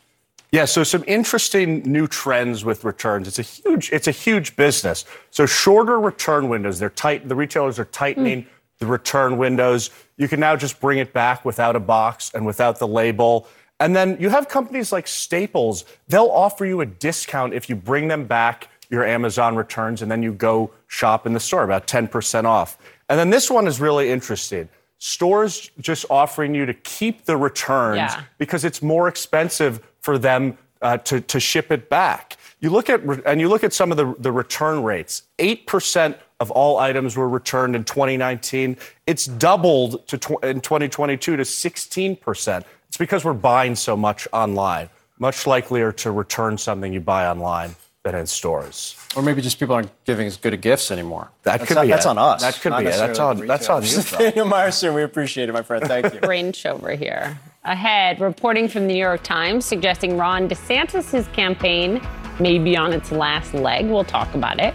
Yeah, 0.50 0.64
so 0.64 0.82
some 0.82 1.04
interesting 1.06 1.82
new 1.82 2.06
trends 2.06 2.64
with 2.64 2.84
returns. 2.84 3.28
It's 3.28 3.38
a 3.38 3.42
huge, 3.42 3.92
it's 3.92 4.08
a 4.08 4.12
huge 4.12 4.56
business. 4.56 5.04
So 5.30 5.44
shorter 5.44 6.00
return 6.00 6.48
windows. 6.48 6.78
They're 6.78 6.88
tight. 6.90 7.28
The 7.28 7.34
retailers 7.34 7.78
are 7.78 7.84
tightening 7.84 8.46
the 8.78 8.86
return 8.86 9.36
windows. 9.36 9.90
You 10.16 10.26
can 10.28 10.40
now 10.40 10.56
just 10.56 10.80
bring 10.80 10.98
it 10.98 11.12
back 11.12 11.44
without 11.44 11.76
a 11.76 11.80
box 11.80 12.30
and 12.34 12.46
without 12.46 12.78
the 12.78 12.88
label. 12.88 13.46
And 13.80 13.94
then 13.94 14.16
you 14.18 14.30
have 14.30 14.48
companies 14.48 14.90
like 14.90 15.06
Staples. 15.06 15.84
They'll 16.08 16.30
offer 16.30 16.64
you 16.64 16.80
a 16.80 16.86
discount 16.86 17.52
if 17.52 17.68
you 17.68 17.76
bring 17.76 18.08
them 18.08 18.24
back 18.26 18.68
your 18.90 19.04
Amazon 19.04 19.54
returns 19.54 20.00
and 20.00 20.10
then 20.10 20.22
you 20.22 20.32
go 20.32 20.70
shop 20.86 21.26
in 21.26 21.34
the 21.34 21.40
store, 21.40 21.62
about 21.62 21.86
10% 21.86 22.44
off. 22.44 22.78
And 23.10 23.18
then 23.18 23.28
this 23.28 23.50
one 23.50 23.66
is 23.66 23.80
really 23.80 24.10
interesting. 24.10 24.68
Stores 24.98 25.70
just 25.80 26.06
offering 26.10 26.54
you 26.54 26.64
to 26.66 26.74
keep 26.74 27.24
the 27.26 27.36
returns 27.36 27.98
Yeah. 27.98 28.22
because 28.38 28.64
it's 28.64 28.82
more 28.82 29.06
expensive 29.06 29.80
for 30.08 30.16
them 30.16 30.56
uh, 30.80 30.96
to, 30.96 31.20
to 31.20 31.38
ship 31.38 31.70
it 31.70 31.90
back. 31.90 32.38
You 32.60 32.70
look 32.70 32.88
at 32.88 33.02
and 33.26 33.42
you 33.42 33.46
look 33.50 33.62
at 33.62 33.74
some 33.74 33.90
of 33.90 33.98
the, 33.98 34.14
the 34.18 34.32
return 34.32 34.82
rates. 34.82 35.24
Eight 35.38 35.66
percent 35.66 36.16
of 36.40 36.50
all 36.50 36.78
items 36.78 37.14
were 37.14 37.28
returned 37.28 37.76
in 37.76 37.84
2019. 37.84 38.78
It's 39.06 39.26
doubled 39.26 40.06
to 40.08 40.16
tw- 40.16 40.42
in 40.42 40.62
2022 40.62 41.36
to 41.36 41.44
16 41.44 42.16
percent. 42.16 42.64
It's 42.86 42.96
because 42.96 43.22
we're 43.22 43.34
buying 43.34 43.76
so 43.76 43.98
much 43.98 44.26
online. 44.32 44.88
Much 45.18 45.46
likelier 45.46 45.92
to 45.92 46.10
return 46.10 46.56
something 46.56 46.90
you 46.90 47.00
buy 47.00 47.26
online 47.28 47.74
than 48.02 48.14
in 48.14 48.26
stores. 48.26 48.96
Or 49.14 49.22
maybe 49.22 49.42
just 49.42 49.58
people 49.58 49.74
aren't 49.74 49.90
giving 50.06 50.26
as 50.26 50.38
good 50.38 50.54
of 50.54 50.62
gifts 50.62 50.90
anymore. 50.90 51.28
That 51.42 51.58
That's 51.58 51.68
could 51.68 51.74
not- 51.74 51.82
be 51.82 51.88
That's 51.88 52.06
it. 52.06 52.08
on 52.08 52.16
us. 52.18 52.40
That 52.40 52.54
could 52.62 52.70
not 52.70 52.80
be 52.80 52.86
it. 52.86 52.96
That's 52.96 53.18
on- 53.18 53.46
that's 53.46 53.68
on 53.68 53.82
you, 53.84 54.02
Daniel 54.16 54.46
Meyersohn, 54.54 54.94
we 54.94 55.02
appreciate 55.02 55.50
it, 55.50 55.52
my 55.52 55.60
friend. 55.62 55.84
Thank 55.84 56.14
you. 56.14 56.20
Range 56.26 56.64
over 56.64 56.92
here. 56.92 57.38
Ahead, 57.64 58.20
reporting 58.20 58.68
from 58.68 58.86
the 58.86 58.94
New 58.94 59.00
York 59.00 59.24
Times 59.24 59.66
suggesting 59.66 60.16
Ron 60.16 60.48
DeSantis' 60.48 61.30
campaign 61.32 62.00
may 62.38 62.56
be 62.58 62.76
on 62.76 62.92
its 62.92 63.10
last 63.10 63.52
leg. 63.52 63.86
We'll 63.86 64.04
talk 64.04 64.32
about 64.34 64.60
it. 64.60 64.74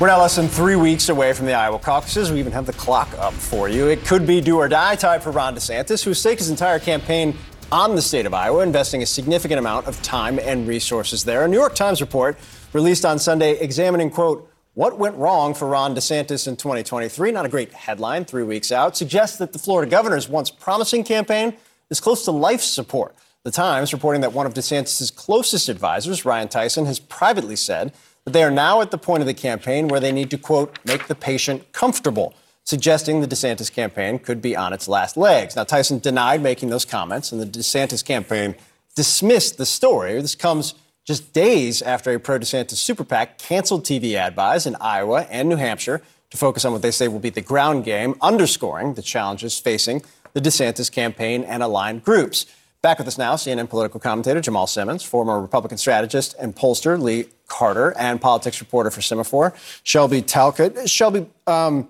We're 0.00 0.08
now 0.08 0.20
less 0.20 0.36
than 0.36 0.48
three 0.48 0.76
weeks 0.76 1.10
away 1.10 1.34
from 1.34 1.46
the 1.46 1.52
Iowa 1.52 1.78
caucuses. 1.78 2.32
We 2.32 2.38
even 2.38 2.52
have 2.52 2.66
the 2.66 2.72
clock 2.72 3.08
up 3.18 3.34
for 3.34 3.68
you. 3.68 3.88
It 3.88 4.04
could 4.06 4.26
be 4.26 4.40
do 4.40 4.56
or 4.56 4.68
die 4.68 4.96
time 4.96 5.20
for 5.20 5.30
Ron 5.30 5.54
DeSantis, 5.54 6.02
who 6.02 6.14
staked 6.14 6.40
his 6.40 6.50
entire 6.50 6.78
campaign 6.78 7.36
on 7.70 7.94
the 7.94 8.02
state 8.02 8.24
of 8.24 8.32
Iowa, 8.32 8.62
investing 8.62 9.02
a 9.02 9.06
significant 9.06 9.58
amount 9.58 9.86
of 9.86 10.00
time 10.02 10.38
and 10.38 10.66
resources 10.66 11.24
there. 11.24 11.44
A 11.44 11.48
New 11.48 11.58
York 11.58 11.74
Times 11.74 12.00
report 12.00 12.38
released 12.72 13.04
on 13.04 13.18
Sunday 13.18 13.58
examining, 13.58 14.10
quote, 14.10 14.50
what 14.74 14.98
went 14.98 15.16
wrong 15.16 15.54
for 15.54 15.68
Ron 15.68 15.94
DeSantis 15.94 16.46
in 16.48 16.56
2023? 16.56 17.30
Not 17.32 17.46
a 17.46 17.48
great 17.48 17.72
headline 17.72 18.24
three 18.24 18.42
weeks 18.42 18.72
out. 18.72 18.96
Suggests 18.96 19.38
that 19.38 19.52
the 19.52 19.58
Florida 19.58 19.90
governor's 19.90 20.28
once 20.28 20.50
promising 20.50 21.04
campaign 21.04 21.56
is 21.90 22.00
close 22.00 22.24
to 22.24 22.32
life 22.32 22.60
support. 22.60 23.14
The 23.44 23.50
Times 23.50 23.92
reporting 23.92 24.22
that 24.22 24.32
one 24.32 24.46
of 24.46 24.54
DeSantis' 24.54 25.14
closest 25.14 25.68
advisors, 25.68 26.24
Ryan 26.24 26.48
Tyson, 26.48 26.86
has 26.86 26.98
privately 26.98 27.56
said 27.56 27.92
that 28.24 28.32
they 28.32 28.42
are 28.42 28.50
now 28.50 28.80
at 28.80 28.90
the 28.90 28.98
point 28.98 29.20
of 29.20 29.26
the 29.26 29.34
campaign 29.34 29.86
where 29.86 30.00
they 30.00 30.12
need 30.12 30.30
to, 30.30 30.38
quote, 30.38 30.78
make 30.84 31.06
the 31.06 31.14
patient 31.14 31.72
comfortable, 31.72 32.34
suggesting 32.64 33.20
the 33.20 33.28
DeSantis 33.28 33.70
campaign 33.70 34.18
could 34.18 34.40
be 34.40 34.56
on 34.56 34.72
its 34.72 34.88
last 34.88 35.16
legs. 35.16 35.54
Now, 35.54 35.64
Tyson 35.64 35.98
denied 35.98 36.42
making 36.42 36.70
those 36.70 36.86
comments, 36.86 37.30
and 37.30 37.40
the 37.40 37.46
DeSantis 37.46 38.04
campaign 38.04 38.56
dismissed 38.96 39.58
the 39.58 39.66
story. 39.66 40.20
This 40.20 40.34
comes 40.34 40.74
just 41.04 41.32
days 41.32 41.82
after 41.82 42.12
a 42.12 42.18
pro 42.18 42.38
DeSantis 42.38 42.76
super 42.76 43.04
PAC 43.04 43.38
canceled 43.38 43.84
TV 43.84 44.14
ad 44.14 44.34
buys 44.34 44.66
in 44.66 44.76
Iowa 44.80 45.26
and 45.30 45.48
New 45.48 45.56
Hampshire 45.56 46.02
to 46.30 46.36
focus 46.36 46.64
on 46.64 46.72
what 46.72 46.82
they 46.82 46.90
say 46.90 47.08
will 47.08 47.20
be 47.20 47.30
the 47.30 47.40
ground 47.40 47.84
game, 47.84 48.14
underscoring 48.20 48.94
the 48.94 49.02
challenges 49.02 49.58
facing 49.58 50.02
the 50.32 50.40
DeSantis 50.40 50.90
campaign 50.90 51.44
and 51.44 51.62
aligned 51.62 52.04
groups. 52.04 52.46
Back 52.82 52.98
with 52.98 53.08
us 53.08 53.16
now, 53.16 53.34
CNN 53.34 53.70
political 53.70 54.00
commentator 54.00 54.40
Jamal 54.40 54.66
Simmons, 54.66 55.02
former 55.02 55.40
Republican 55.40 55.78
strategist 55.78 56.34
and 56.38 56.54
pollster 56.54 57.00
Lee 57.00 57.26
Carter, 57.46 57.96
and 57.96 58.20
politics 58.20 58.60
reporter 58.60 58.90
for 58.90 59.00
Semafor, 59.00 59.54
Shelby 59.84 60.20
Talcott. 60.22 60.88
Shelby, 60.90 61.26
um, 61.46 61.88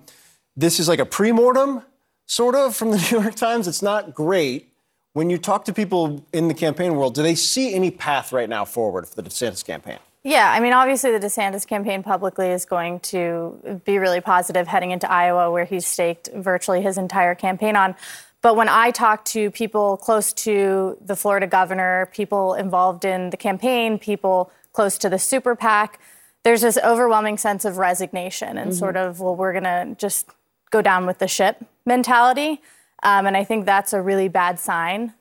this 0.55 0.79
is 0.79 0.87
like 0.87 0.99
a 0.99 1.05
pre-mortem, 1.05 1.81
sort 2.27 2.55
of, 2.55 2.75
from 2.75 2.91
the 2.91 2.97
New 3.11 3.19
York 3.21 3.35
Times. 3.35 3.67
It's 3.67 3.81
not 3.81 4.13
great. 4.13 4.69
When 5.15 5.29
you 5.29 5.37
talk 5.37 5.63
to 5.63 5.73
people 5.73 6.25
in 6.33 6.49
the 6.49 6.53
campaign 6.53 6.97
world, 6.97 7.15
do 7.15 7.23
they 7.23 7.35
see 7.35 7.73
any 7.73 7.89
path 7.89 8.33
right 8.33 8.49
now 8.49 8.65
forward 8.65 9.07
for 9.07 9.15
the 9.15 9.23
DeSantis 9.23 9.63
campaign? 9.63 9.99
Yeah, 10.25 10.51
I 10.51 10.59
mean, 10.59 10.73
obviously, 10.73 11.09
the 11.17 11.25
DeSantis 11.25 11.65
campaign 11.65 12.03
publicly 12.03 12.49
is 12.49 12.65
going 12.65 12.99
to 13.11 13.81
be 13.85 13.97
really 13.97 14.19
positive 14.19 14.67
heading 14.67 14.91
into 14.91 15.09
Iowa, 15.09 15.49
where 15.51 15.63
he's 15.63 15.87
staked 15.87 16.27
virtually 16.33 16.81
his 16.81 16.97
entire 16.97 17.33
campaign 17.33 17.77
on. 17.77 17.95
But 18.41 18.57
when 18.57 18.67
I 18.67 18.91
talk 18.91 19.23
to 19.25 19.51
people 19.51 19.95
close 19.95 20.33
to 20.33 20.97
the 20.99 21.15
Florida 21.15 21.47
governor, 21.47 22.09
people 22.11 22.53
involved 22.53 23.05
in 23.05 23.29
the 23.29 23.37
campaign, 23.37 23.97
people 23.97 24.51
close 24.73 24.97
to 24.97 25.07
the 25.07 25.17
super 25.17 25.55
PAC, 25.55 25.97
there's 26.43 26.59
this 26.59 26.77
overwhelming 26.83 27.37
sense 27.37 27.63
of 27.63 27.77
resignation 27.77 28.57
and 28.57 28.73
Mhm. 28.73 28.79
sort 28.79 28.97
of, 28.97 29.21
well, 29.21 29.33
we're 29.37 29.53
going 29.53 29.63
to 29.63 29.95
just 29.97 30.27
go 30.71 30.81
down 30.81 31.05
with 31.05 31.19
the 31.19 31.27
ship 31.29 31.63
mentality. 31.85 32.61
Um, 33.03 33.27
and 33.27 33.37
I 33.37 33.43
think 33.43 33.65
that's 33.65 33.93
a 33.93 34.01
really 34.01 34.27
bad 34.27 34.59
sign 34.59 35.13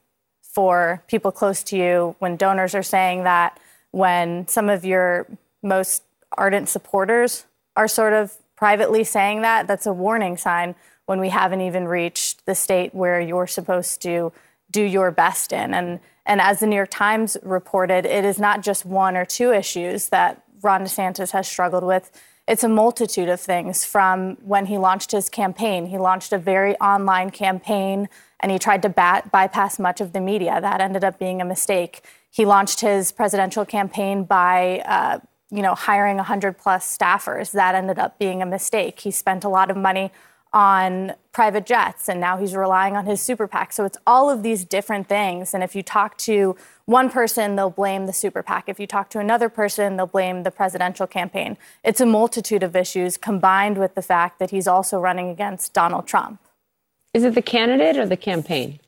for 0.42 1.02
people 1.08 1.32
close 1.32 1.62
to 1.64 1.76
you 1.76 2.16
when 2.20 2.36
donors 2.36 2.74
are 2.74 2.82
saying 2.82 3.24
that, 3.24 3.58
when 3.90 4.46
some 4.48 4.68
of 4.68 4.84
your 4.84 5.26
most 5.62 6.02
ardent 6.36 6.68
supporters 6.68 7.44
are 7.76 7.88
sort 7.88 8.12
of 8.12 8.36
privately 8.56 9.04
saying 9.04 9.42
that, 9.42 9.66
that's 9.66 9.86
a 9.86 9.92
warning 9.92 10.36
sign 10.36 10.74
when 11.06 11.20
we 11.20 11.28
haven't 11.28 11.60
even 11.60 11.86
reached 11.86 12.46
the 12.46 12.54
state 12.54 12.94
where 12.94 13.20
you're 13.20 13.46
supposed 13.46 14.00
to 14.02 14.32
do 14.70 14.82
your 14.82 15.10
best 15.10 15.52
in. 15.52 15.74
And, 15.74 16.00
and 16.24 16.40
as 16.40 16.60
the 16.60 16.66
New 16.66 16.76
York 16.76 16.90
Times 16.90 17.36
reported, 17.42 18.06
it 18.06 18.24
is 18.24 18.38
not 18.38 18.62
just 18.62 18.86
one 18.86 19.16
or 19.16 19.24
two 19.24 19.52
issues 19.52 20.08
that 20.08 20.42
Ron 20.62 20.82
DeSantis 20.82 21.32
has 21.32 21.46
struggled 21.46 21.84
with. 21.84 22.10
It's 22.46 22.62
a 22.62 22.68
multitude 22.68 23.30
of 23.30 23.40
things 23.40 23.86
from 23.86 24.36
when 24.44 24.66
he 24.66 24.76
launched 24.76 25.12
his 25.12 25.30
campaign. 25.30 25.86
He 25.86 25.96
launched 25.96 26.32
a 26.32 26.38
very 26.38 26.76
online 26.76 27.30
campaign 27.30 28.08
and 28.40 28.52
he 28.52 28.58
tried 28.58 28.82
to 28.82 28.90
bat, 28.90 29.32
bypass 29.32 29.78
much 29.78 30.02
of 30.02 30.12
the 30.12 30.20
media. 30.20 30.60
That 30.60 30.82
ended 30.82 31.04
up 31.04 31.18
being 31.18 31.40
a 31.40 31.44
mistake. 31.44 32.04
He 32.30 32.44
launched 32.44 32.80
his 32.80 33.12
presidential 33.12 33.64
campaign 33.64 34.24
by, 34.24 34.80
uh, 34.80 35.20
you 35.50 35.62
know, 35.62 35.74
hiring 35.74 36.18
100 36.18 36.58
plus 36.58 36.98
staffers. 36.98 37.52
That 37.52 37.74
ended 37.74 37.98
up 37.98 38.18
being 38.18 38.42
a 38.42 38.46
mistake. 38.46 39.00
He 39.00 39.10
spent 39.10 39.44
a 39.44 39.48
lot 39.48 39.70
of 39.70 39.76
money 39.78 40.12
on 40.52 41.14
private 41.32 41.64
jets 41.64 42.10
and 42.10 42.20
now 42.20 42.36
he's 42.36 42.54
relying 42.54 42.94
on 42.94 43.06
his 43.06 43.22
super 43.22 43.48
PAC. 43.48 43.72
So 43.72 43.86
it's 43.86 43.98
all 44.06 44.28
of 44.28 44.42
these 44.42 44.66
different 44.66 45.08
things. 45.08 45.54
And 45.54 45.64
if 45.64 45.74
you 45.74 45.82
talk 45.82 46.18
to 46.18 46.56
one 46.86 47.08
person, 47.08 47.56
they'll 47.56 47.70
blame 47.70 48.06
the 48.06 48.12
super 48.12 48.42
PAC. 48.42 48.68
If 48.68 48.78
you 48.78 48.86
talk 48.86 49.08
to 49.10 49.18
another 49.18 49.48
person, 49.48 49.96
they'll 49.96 50.06
blame 50.06 50.42
the 50.42 50.50
presidential 50.50 51.06
campaign. 51.06 51.56
It's 51.82 52.00
a 52.00 52.06
multitude 52.06 52.62
of 52.62 52.76
issues 52.76 53.16
combined 53.16 53.78
with 53.78 53.94
the 53.94 54.02
fact 54.02 54.38
that 54.38 54.50
he's 54.50 54.68
also 54.68 55.00
running 55.00 55.30
against 55.30 55.72
Donald 55.72 56.06
Trump. 56.06 56.40
Is 57.14 57.24
it 57.24 57.34
the 57.34 57.42
candidate 57.42 57.96
or 57.96 58.06
the 58.06 58.16
campaign? 58.16 58.80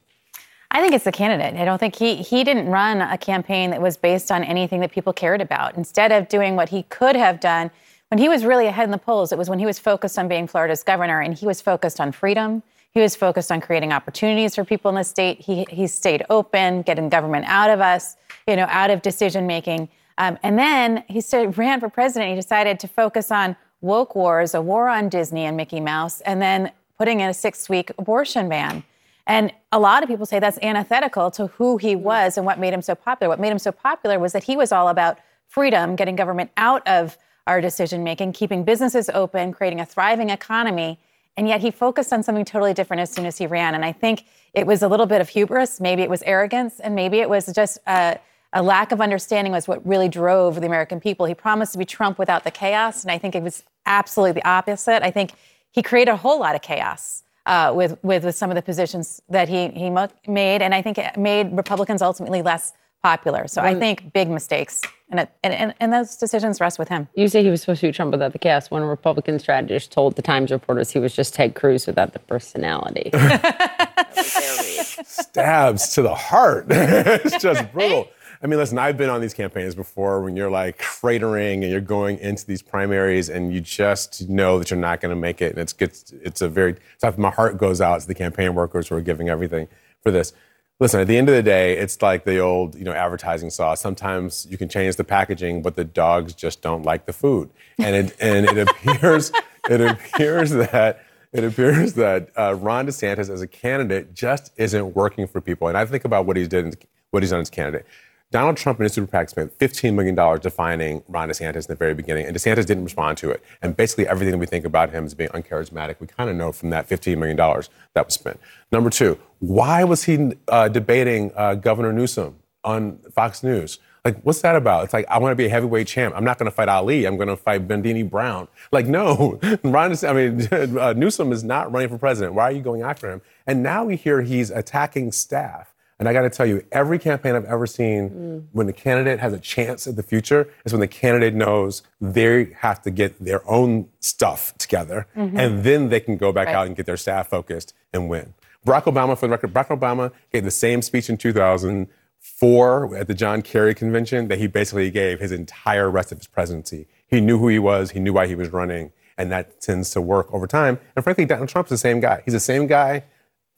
I 0.71 0.83
think 0.83 0.95
it's 0.95 1.05
the 1.05 1.13
candidate. 1.13 1.59
I 1.59 1.65
don't 1.65 1.79
think 1.79 1.95
he 1.95 2.17
he 2.17 2.45
didn't 2.45 2.67
run 2.67 3.01
a 3.01 3.17
campaign 3.17 3.71
that 3.71 3.81
was 3.81 3.97
based 3.97 4.31
on 4.31 4.45
anything 4.45 4.81
that 4.81 4.91
people 4.91 5.13
cared 5.13 5.41
about. 5.41 5.77
Instead 5.77 6.13
of 6.13 6.29
doing 6.29 6.57
what 6.57 6.69
he 6.69 6.83
could 6.85 7.17
have 7.17 7.41
done 7.41 7.71
when 8.09 8.19
he 8.19 8.29
was 8.29 8.45
really 8.45 8.67
ahead 8.67 8.85
in 8.85 8.91
the 8.91 8.99
polls, 8.99 9.33
it 9.33 9.39
was 9.39 9.49
when 9.49 9.59
he 9.59 9.65
was 9.65 9.79
focused 9.79 10.19
on 10.19 10.29
being 10.29 10.47
Florida's 10.47 10.83
governor 10.83 11.21
and 11.21 11.35
he 11.35 11.47
was 11.47 11.61
focused 11.61 12.01
on 12.01 12.13
freedom. 12.13 12.63
He 12.97 13.03
was 13.03 13.15
focused 13.15 13.53
on 13.53 13.61
creating 13.61 13.93
opportunities 13.93 14.55
for 14.55 14.65
people 14.65 14.89
in 14.89 14.95
the 14.95 15.05
state. 15.05 15.39
He 15.39 15.67
he 15.69 15.87
stayed 15.87 16.25
open, 16.31 16.81
getting 16.81 17.11
government 17.11 17.45
out 17.47 17.69
of 17.69 17.79
us, 17.79 18.17
you 18.49 18.57
know, 18.57 18.65
out 18.71 18.89
of 18.89 19.03
decision 19.03 19.47
making. 19.47 19.91
Um, 20.17 20.39
and 20.43 20.59
then 20.59 21.05
he 21.07 21.21
started, 21.21 21.59
ran 21.59 21.79
for 21.79 21.91
president. 21.91 22.31
He 22.31 22.37
decided 22.37 22.81
to 22.81 22.89
focus 22.89 23.31
on 23.31 23.55
woke 23.83 24.15
wars, 24.15 24.55
a 24.55 24.63
war 24.63 24.89
on 24.89 25.11
Disney 25.11 25.45
and 25.45 25.59
Mickey 25.59 25.79
Mouse, 25.79 26.23
and 26.23 26.41
then 26.41 26.73
putting 26.97 27.21
in 27.21 27.29
a 27.29 27.35
six-week 27.35 27.93
abortion 27.99 28.49
ban. 28.49 28.83
And 29.27 29.53
a 29.73 29.79
lot 29.79 30.03
of 30.03 30.09
people 30.09 30.25
say 30.25 30.39
that's 30.39 30.59
antithetical 30.63 31.31
to 31.33 31.49
who 31.49 31.77
he 31.77 31.95
was 31.97 32.39
and 32.39 32.47
what 32.47 32.59
made 32.59 32.73
him 32.73 32.81
so 32.81 32.95
popular. 32.95 33.29
What 33.29 33.41
made 33.41 33.53
him 33.53 33.59
so 33.59 33.73
popular 33.73 34.19
was 34.19 34.33
that 34.33 34.45
he 34.45 34.57
was 34.57 34.73
all 34.73 34.89
about 34.89 35.19
freedom, 35.49 35.97
getting 35.97 36.17
government 36.17 36.51
out 36.57 36.89
of 36.89 37.19
our 37.47 37.61
decision 37.61 38.03
making, 38.03 38.33
keeping 38.33 38.65
businesses 38.65 39.11
open, 39.11 39.53
creating 39.53 39.81
a 39.81 39.85
thriving 39.85 40.31
economy. 40.31 40.99
And 41.37 41.47
yet 41.47 41.61
he 41.61 41.71
focused 41.71 42.13
on 42.13 42.23
something 42.23 42.45
totally 42.45 42.73
different 42.73 43.01
as 43.01 43.11
soon 43.11 43.27
as 43.27 43.37
he 43.37 43.47
ran. 43.47 43.75
And 43.75 43.85
I 43.85 43.93
think 43.93 44.25
it 44.55 44.67
was 44.67 44.83
a 44.83 44.89
little 44.89 45.07
bit 45.07 45.21
of 45.21 45.29
hubris, 45.29 45.81
maybe 45.81 46.03
it 46.03 46.09
was 46.09 46.23
arrogance, 46.23 46.81
and 46.81 46.95
maybe 46.95 47.19
it 47.19 47.29
was 47.29 47.47
just 47.53 47.79
a, 47.87 48.19
a 48.53 48.63
lack 48.63 48.91
of 48.91 49.01
understanding 49.01 49.53
was 49.53 49.69
what 49.69 49.87
really 49.87 50.09
drove 50.09 50.61
the 50.61 50.67
American 50.67 50.99
people. 50.99 51.27
He 51.27 51.35
promised 51.35 51.73
to 51.73 51.79
be 51.79 51.85
Trump 51.85 52.19
without 52.19 52.45
the 52.45 52.51
chaos, 52.51 53.03
and 53.03 53.11
I 53.11 53.19
think 53.19 53.35
it 53.35 53.43
was 53.43 53.65
absolutely 53.85 54.33
the 54.41 54.49
opposite. 54.49 55.05
I 55.05 55.11
think 55.11 55.33
he 55.71 55.83
created 55.83 56.11
a 56.11 56.17
whole 56.17 56.41
lot 56.41 56.55
of 56.55 56.63
chaos 56.63 57.23
uh, 57.45 57.73
with, 57.75 58.03
with 58.03 58.25
with 58.25 58.35
some 58.35 58.51
of 58.51 58.57
the 58.57 58.63
positions 58.63 59.23
that 59.29 59.49
he 59.49 59.69
he 59.69 59.91
made, 59.91 60.63
and 60.63 60.75
I 60.75 60.83
think 60.83 60.99
it 60.99 61.17
made 61.17 61.57
Republicans 61.57 62.03
ultimately 62.03 62.43
less 62.43 62.73
popular. 63.07 63.47
So 63.47 63.63
I 63.63 63.73
think 63.77 64.13
big 64.13 64.29
mistakes, 64.29 64.83
and, 65.11 65.21
it, 65.21 65.31
and 65.45 65.55
and 65.55 65.75
and 65.79 65.93
those 65.93 66.17
decisions 66.17 66.61
rest 66.61 66.77
with 66.77 66.89
him. 66.89 67.07
You 67.15 67.29
say 67.29 67.45
he 67.45 67.51
was 67.51 67.61
supposed 67.61 67.81
to 67.83 67.87
be 67.87 67.93
Trump 67.93 68.11
without 68.11 68.33
the 68.33 68.41
chaos. 68.41 68.69
One 68.69 68.83
Republican 68.83 69.39
strategist 69.39 69.93
told 69.93 70.17
the 70.17 70.23
Times 70.23 70.51
reporters 70.51 70.91
he 70.91 70.99
was 70.99 71.15
just 71.15 71.33
Ted 71.33 71.55
Cruz 71.55 71.87
without 71.87 72.15
the 72.15 72.19
personality. 72.19 73.11
stabs 75.05 75.91
to 75.95 76.03
the 76.03 76.15
heart. 76.17 76.67
it's 76.71 77.41
just 77.41 77.73
brutal. 77.73 78.09
I 78.43 78.49
mean, 78.49 78.59
listen, 78.59 78.77
I've 78.77 78.97
been 78.97 79.09
on 79.09 79.21
these 79.21 79.35
campaigns 79.35 79.77
before 79.77 80.21
when 80.21 80.37
you're 80.37 80.51
like 80.51 80.79
cratering 80.79 81.63
and 81.63 81.71
you're 81.71 81.81
going 81.81 82.19
into 82.19 82.45
these 82.45 82.61
primaries 82.61 83.31
and 83.31 83.55
you 83.55 83.61
just 83.61 84.29
know 84.29 84.59
that 84.59 84.71
you're 84.71 84.81
not 84.81 85.01
going 85.01 85.15
to 85.15 85.21
make 85.21 85.41
it. 85.41 85.53
And 85.53 85.61
it's, 85.61 85.75
it's, 85.79 86.13
it's 86.13 86.43
a 86.43 86.49
very, 86.49 86.73
it's 86.73 87.03
like 87.03 87.17
my 87.17 87.31
heart 87.31 87.57
goes 87.57 87.81
out 87.81 88.01
to 88.01 88.07
the 88.07 88.15
campaign 88.15 88.55
workers 88.55 88.89
who 88.89 88.97
are 88.97 89.01
giving 89.01 89.29
everything 89.29 89.69
for 90.03 90.11
this. 90.11 90.35
Listen, 90.79 91.01
at 91.01 91.07
the 91.07 91.17
end 91.17 91.29
of 91.31 91.35
the 91.35 91.43
day, 91.43 91.79
it's 91.79 92.03
like 92.03 92.25
the 92.25 92.39
old, 92.39 92.75
you 92.75 92.85
know, 92.85 92.93
advertising 92.93 93.49
saw. 93.49 93.75
Sometimes 93.75 94.47
you 94.51 94.59
can 94.59 94.69
change 94.69 94.97
the 94.97 95.05
packaging, 95.05 95.63
but 95.63 95.75
the 95.75 95.85
dogs 95.85 96.35
just 96.35 96.61
don't 96.61 96.83
like 96.83 97.07
the 97.07 97.15
food. 97.15 97.51
And 97.79 97.97
it 97.97 98.17
and 98.21 98.47
it 98.47 98.69
appears 98.69 99.33
it 99.71 99.81
appears 99.81 100.51
that 100.51 101.03
it 101.33 101.45
appears 101.45 101.95
that 101.95 102.31
uh, 102.39 102.55
Ron 102.55 102.87
DeSantis 102.87 103.31
as 103.31 103.41
a 103.41 103.47
candidate 103.47 104.15
just 104.15 104.53
isn't 104.57 104.95
working 104.95 105.27
for 105.27 105.41
people. 105.41 105.69
And 105.69 105.77
I 105.79 105.85
think 105.87 106.05
about 106.05 106.27
what 106.27 106.37
he's 106.37 106.49
did, 106.49 106.87
what 107.11 107.23
he's 107.23 107.31
done 107.31 107.41
as 107.41 107.51
candidate. 107.51 107.87
Donald 108.33 108.57
Trump 108.57 108.79
and 108.81 108.85
his 108.85 108.93
super 108.93 109.07
PAC 109.07 109.31
spent 109.31 109.57
$15 109.59 109.95
million 109.95 110.15
defining 110.41 111.03
Ron 111.09 111.29
DeSantis 111.29 111.57
in 111.57 111.69
the 111.69 111.77
very 111.77 111.95
beginning, 111.95 112.27
and 112.27 112.35
DeSantis 112.35 112.67
didn't 112.67 112.85
respond 112.85 113.19
to 113.19 113.31
it. 113.31 113.43
And 113.63 113.77
basically, 113.77 114.09
everything 114.09 114.39
we 114.39 114.47
think 114.47 114.65
about 114.65 114.91
him 114.91 115.05
as 115.05 115.15
being 115.15 115.31
uncharismatic, 115.31 115.97
we 116.01 116.09
kind 116.09 116.29
of 116.29 116.37
know 116.37 116.51
from 116.51 116.71
that 116.71 116.89
$15 116.89 117.19
million 117.19 117.37
that 117.37 118.05
was 118.05 118.15
spent. 118.15 118.41
Number 118.73 118.91
two, 118.91 119.19
why 119.39 119.85
was 119.85 120.05
he 120.05 120.33
uh, 120.49 120.69
debating 120.69 121.31
uh, 121.37 121.55
Governor 121.55 121.93
Newsom 121.93 122.37
on 122.65 122.99
Fox 123.15 123.45
News? 123.45 123.79
Like, 124.05 124.21
what's 124.23 124.41
that 124.43 124.55
about? 124.55 124.85
It's 124.85 124.93
like, 124.93 125.07
I 125.09 125.19
want 125.19 125.33
to 125.33 125.37
be 125.37 125.47
a 125.47 125.49
heavyweight 125.49 125.87
champ. 125.87 126.15
I'm 126.17 126.23
not 126.23 126.39
going 126.39 126.51
to 126.51 126.55
fight 126.55 126.69
Ali. 126.69 127.07
I'm 127.07 127.17
going 127.17 127.29
to 127.29 127.37
fight 127.37 127.67
Bundini 127.67 128.09
Brown. 128.09 128.49
Like, 128.71 128.87
no, 128.87 129.41
Ron, 129.65 129.97
I 130.05 130.13
mean, 130.13 130.49
uh, 130.79 130.93
Newsom 130.97 131.33
is 131.33 131.45
not 131.45 131.73
running 131.73 131.89
for 131.89 131.99
president. 131.99 132.35
Why 132.35 132.45
are 132.45 132.53
you 132.53 132.63
going 132.63 132.83
after 132.83 133.11
him? 133.11 133.21
And 133.47 133.63
now 133.63 133.85
we 133.85 133.97
hear 133.97 134.23
he's 134.23 134.51
attacking 134.51 135.13
staff. 135.13 135.75
And 135.99 136.09
I 136.09 136.13
got 136.13 136.23
to 136.23 136.31
tell 136.31 136.45
you, 136.45 136.63
every 136.73 136.99
campaign 136.99 137.35
I've 137.35 137.47
ever 137.47 137.67
seen, 137.67 138.11
mm. 138.11 138.47
when 138.53 138.67
the 138.67 138.73
candidate 138.73 139.19
has 139.21 139.33
a 139.33 139.39
chance 139.39 139.87
at 139.87 139.97
the 139.97 140.03
future, 140.03 140.49
is 140.65 140.73
when 140.73 140.81
the 140.81 140.89
candidate 140.89 141.35
knows 141.35 141.83
they 142.01 142.53
have 142.59 142.83
to 142.83 142.91
get 142.91 143.19
their 143.19 143.49
own 143.51 143.89
stuff 144.01 144.57
together, 144.59 145.07
mm-hmm. 145.17 145.39
and 145.39 145.65
then 145.65 145.89
they 145.89 146.01
can 146.01 146.19
go 146.19 146.33
back 146.33 146.49
right. 146.49 146.57
out 146.57 146.67
and 146.67 146.77
get 146.77 146.85
their 146.85 146.99
staff 146.99 147.29
focused 147.29 147.73
and 147.95 148.11
win. 148.11 148.35
Barack 148.67 148.85
Obama, 148.85 149.17
for 149.17 149.27
the 149.27 149.31
record, 149.31 149.55
Barack 149.55 149.69
Obama 149.69 150.13
gave 150.33 150.45
the 150.45 150.51
same 150.51 150.83
speech 150.83 151.09
in 151.09 151.17
2004 151.17 152.97
at 152.97 153.07
the 153.07 153.15
John 153.15 153.41
Kerry 153.41 153.75
convention 153.75 154.29
that 154.29 154.39
he 154.39 154.49
basically 154.49 154.91
gave 154.91 155.21
his 155.21 155.33
entire 155.33 155.91
rest 155.91 156.13
of 156.13 156.19
his 156.19 156.27
presidency. 156.27 156.89
He 157.07 157.21
knew 157.21 157.39
who 157.39 157.49
he 157.49 157.59
was, 157.59 157.93
he 157.93 158.01
knew 158.01 158.13
why 158.13 158.27
he 158.27 158.35
was 158.35 158.51
running, 158.51 158.93
and 159.17 159.33
that 159.33 159.63
tends 159.63 159.91
to 159.91 160.03
work 160.03 160.31
over 160.31 160.47
time. 160.47 160.79
And 160.95 161.03
frankly, 161.03 161.25
Donald 161.25 161.49
Trump's 161.49 161.71
the 161.71 161.79
same 161.79 162.01
guy. 162.01 162.23
He's 162.25 162.35
the 162.35 162.41
same 162.41 162.67
guy 162.67 163.05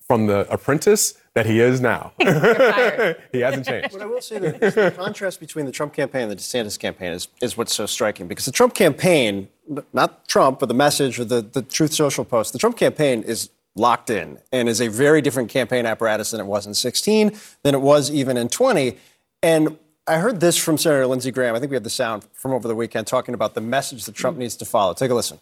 from 0.07 0.27
The 0.27 0.51
Apprentice 0.53 1.15
that 1.39 1.47
he 1.47 1.61
is 1.61 1.81
now. 1.81 2.13
he 3.33 3.41
hasn't 3.41 3.65
changed. 3.65 3.93
What 3.93 4.03
I 4.03 4.07
will 4.07 4.21
say 4.21 4.41
that 4.41 4.61
the 4.61 4.93
contrast 4.97 5.39
between 5.39 5.67
the 5.67 5.73
Trump 5.73 5.93
campaign 5.93 6.23
and 6.23 6.33
the 6.33 6.37
DeSantis 6.37 6.77
campaign 6.77 7.13
is, 7.13 7.29
is 7.41 7.57
what's 7.57 7.73
so 7.73 7.87
striking 7.87 8.27
because 8.27 8.45
the 8.45 8.51
Trump 8.51 8.75
campaign, 8.75 9.49
not 9.93 10.27
Trump, 10.27 10.59
but 10.59 10.67
the 10.67 10.75
message 10.75 11.21
or 11.21 11.25
the, 11.25 11.41
the 11.41 11.63
Truth 11.63 11.95
Social 11.95 12.25
post, 12.25 12.53
the 12.53 12.59
Trump 12.59 12.77
campaign 12.77 13.23
is 13.23 13.51
locked 13.77 14.11
in 14.11 14.39
and 14.53 14.69
is 14.69 14.81
a 14.81 14.89
very 14.89 15.23
different 15.23 15.49
campaign 15.49 15.87
apparatus 15.87 16.33
than 16.33 16.41
it 16.41 16.47
was 16.47 16.67
in 16.67 16.75
16, 16.75 17.39
than 17.63 17.73
it 17.73 17.81
was 17.81 18.11
even 18.11 18.37
in 18.37 18.49
20. 18.49 18.97
And 19.41 19.79
I 20.09 20.19
heard 20.19 20.41
this 20.41 20.57
from 20.57 20.77
Senator 20.77 21.07
Lindsey 21.07 21.31
Graham. 21.31 21.55
I 21.55 21.61
think 21.61 21.71
we 21.71 21.77
had 21.77 21.85
the 21.85 21.91
sound 21.91 22.27
from 22.33 22.53
over 22.53 22.67
the 22.67 22.75
weekend 22.75 23.07
talking 23.07 23.35
about 23.35 23.55
the 23.55 23.61
message 23.61 24.07
that 24.07 24.17
Trump 24.17 24.39
needs 24.39 24.57
to 24.57 24.65
follow. 24.65 24.93
Take 24.93 25.13
a 25.13 25.15
listen. 25.15 25.39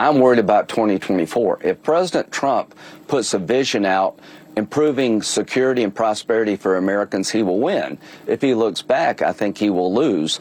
I'm 0.00 0.18
worried 0.18 0.38
about 0.38 0.70
2024. 0.70 1.60
If 1.62 1.82
President 1.82 2.32
Trump 2.32 2.74
puts 3.06 3.34
a 3.34 3.38
vision 3.38 3.84
out 3.84 4.18
improving 4.56 5.20
security 5.20 5.84
and 5.84 5.94
prosperity 5.94 6.56
for 6.56 6.78
Americans, 6.78 7.28
he 7.28 7.42
will 7.42 7.60
win. 7.60 7.98
If 8.26 8.40
he 8.40 8.54
looks 8.54 8.80
back, 8.80 9.20
I 9.20 9.34
think 9.34 9.58
he 9.58 9.68
will 9.68 9.92
lose. 9.92 10.40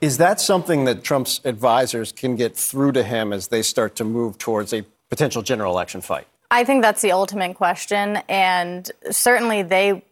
Is 0.00 0.18
that 0.18 0.40
something 0.40 0.84
that 0.84 1.02
Trump's 1.02 1.40
advisors 1.44 2.12
can 2.12 2.36
get 2.36 2.54
through 2.54 2.92
to 2.92 3.02
him 3.02 3.32
as 3.32 3.48
they 3.48 3.62
start 3.62 3.96
to 3.96 4.04
move 4.04 4.38
towards 4.38 4.72
a 4.72 4.84
potential 5.10 5.42
general 5.42 5.72
election 5.72 6.00
fight? 6.00 6.28
I 6.48 6.62
think 6.62 6.82
that's 6.82 7.02
the 7.02 7.10
ultimate 7.10 7.56
question. 7.56 8.18
And 8.28 8.88
certainly 9.10 9.62
they 9.62 10.04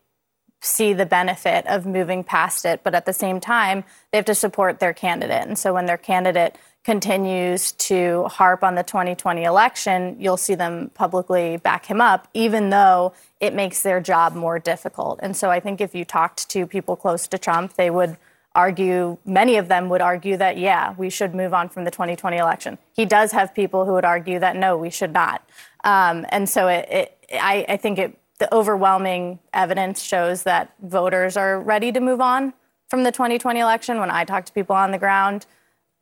see 0.62 0.92
the 0.94 1.06
benefit 1.06 1.64
of 1.68 1.86
moving 1.86 2.24
past 2.24 2.64
it. 2.64 2.82
But 2.82 2.96
at 2.96 3.06
the 3.06 3.12
same 3.12 3.40
time, 3.40 3.84
they 4.10 4.18
have 4.18 4.24
to 4.26 4.34
support 4.34 4.80
their 4.80 4.92
candidate. 4.92 5.46
And 5.46 5.56
so 5.56 5.72
when 5.72 5.86
their 5.86 5.96
candidate 5.96 6.56
continues 6.84 7.72
to 7.72 8.24
harp 8.24 8.64
on 8.64 8.74
the 8.74 8.82
2020 8.82 9.44
election, 9.44 10.16
you'll 10.18 10.36
see 10.36 10.54
them 10.54 10.90
publicly 10.94 11.58
back 11.58 11.86
him 11.86 12.00
up, 12.00 12.26
even 12.32 12.70
though 12.70 13.12
it 13.38 13.54
makes 13.54 13.82
their 13.82 14.00
job 14.00 14.34
more 14.34 14.58
difficult. 14.58 15.20
And 15.22 15.36
so 15.36 15.50
I 15.50 15.60
think 15.60 15.80
if 15.80 15.94
you 15.94 16.04
talked 16.04 16.48
to 16.50 16.66
people 16.66 16.96
close 16.96 17.28
to 17.28 17.38
Trump, 17.38 17.74
they 17.74 17.90
would 17.90 18.16
argue, 18.54 19.18
many 19.24 19.56
of 19.56 19.68
them 19.68 19.88
would 19.88 20.00
argue 20.00 20.36
that, 20.36 20.56
yeah, 20.56 20.94
we 20.96 21.10
should 21.10 21.34
move 21.34 21.54
on 21.54 21.68
from 21.68 21.84
the 21.84 21.90
2020 21.90 22.36
election. 22.36 22.78
He 22.94 23.04
does 23.04 23.32
have 23.32 23.54
people 23.54 23.84
who 23.84 23.92
would 23.92 24.04
argue 24.04 24.38
that, 24.38 24.56
no, 24.56 24.76
we 24.76 24.90
should 24.90 25.12
not. 25.12 25.42
Um, 25.84 26.26
and 26.30 26.48
so 26.48 26.66
it, 26.68 26.88
it, 26.90 27.18
I, 27.34 27.64
I 27.68 27.76
think 27.76 27.98
it, 27.98 28.18
the 28.38 28.52
overwhelming 28.54 29.38
evidence 29.52 30.02
shows 30.02 30.44
that 30.44 30.72
voters 30.82 31.36
are 31.36 31.60
ready 31.60 31.92
to 31.92 32.00
move 32.00 32.20
on 32.20 32.54
from 32.88 33.04
the 33.04 33.12
2020 33.12 33.60
election. 33.60 34.00
When 34.00 34.10
I 34.10 34.24
talk 34.24 34.46
to 34.46 34.52
people 34.52 34.74
on 34.74 34.90
the 34.90 34.98
ground, 34.98 35.46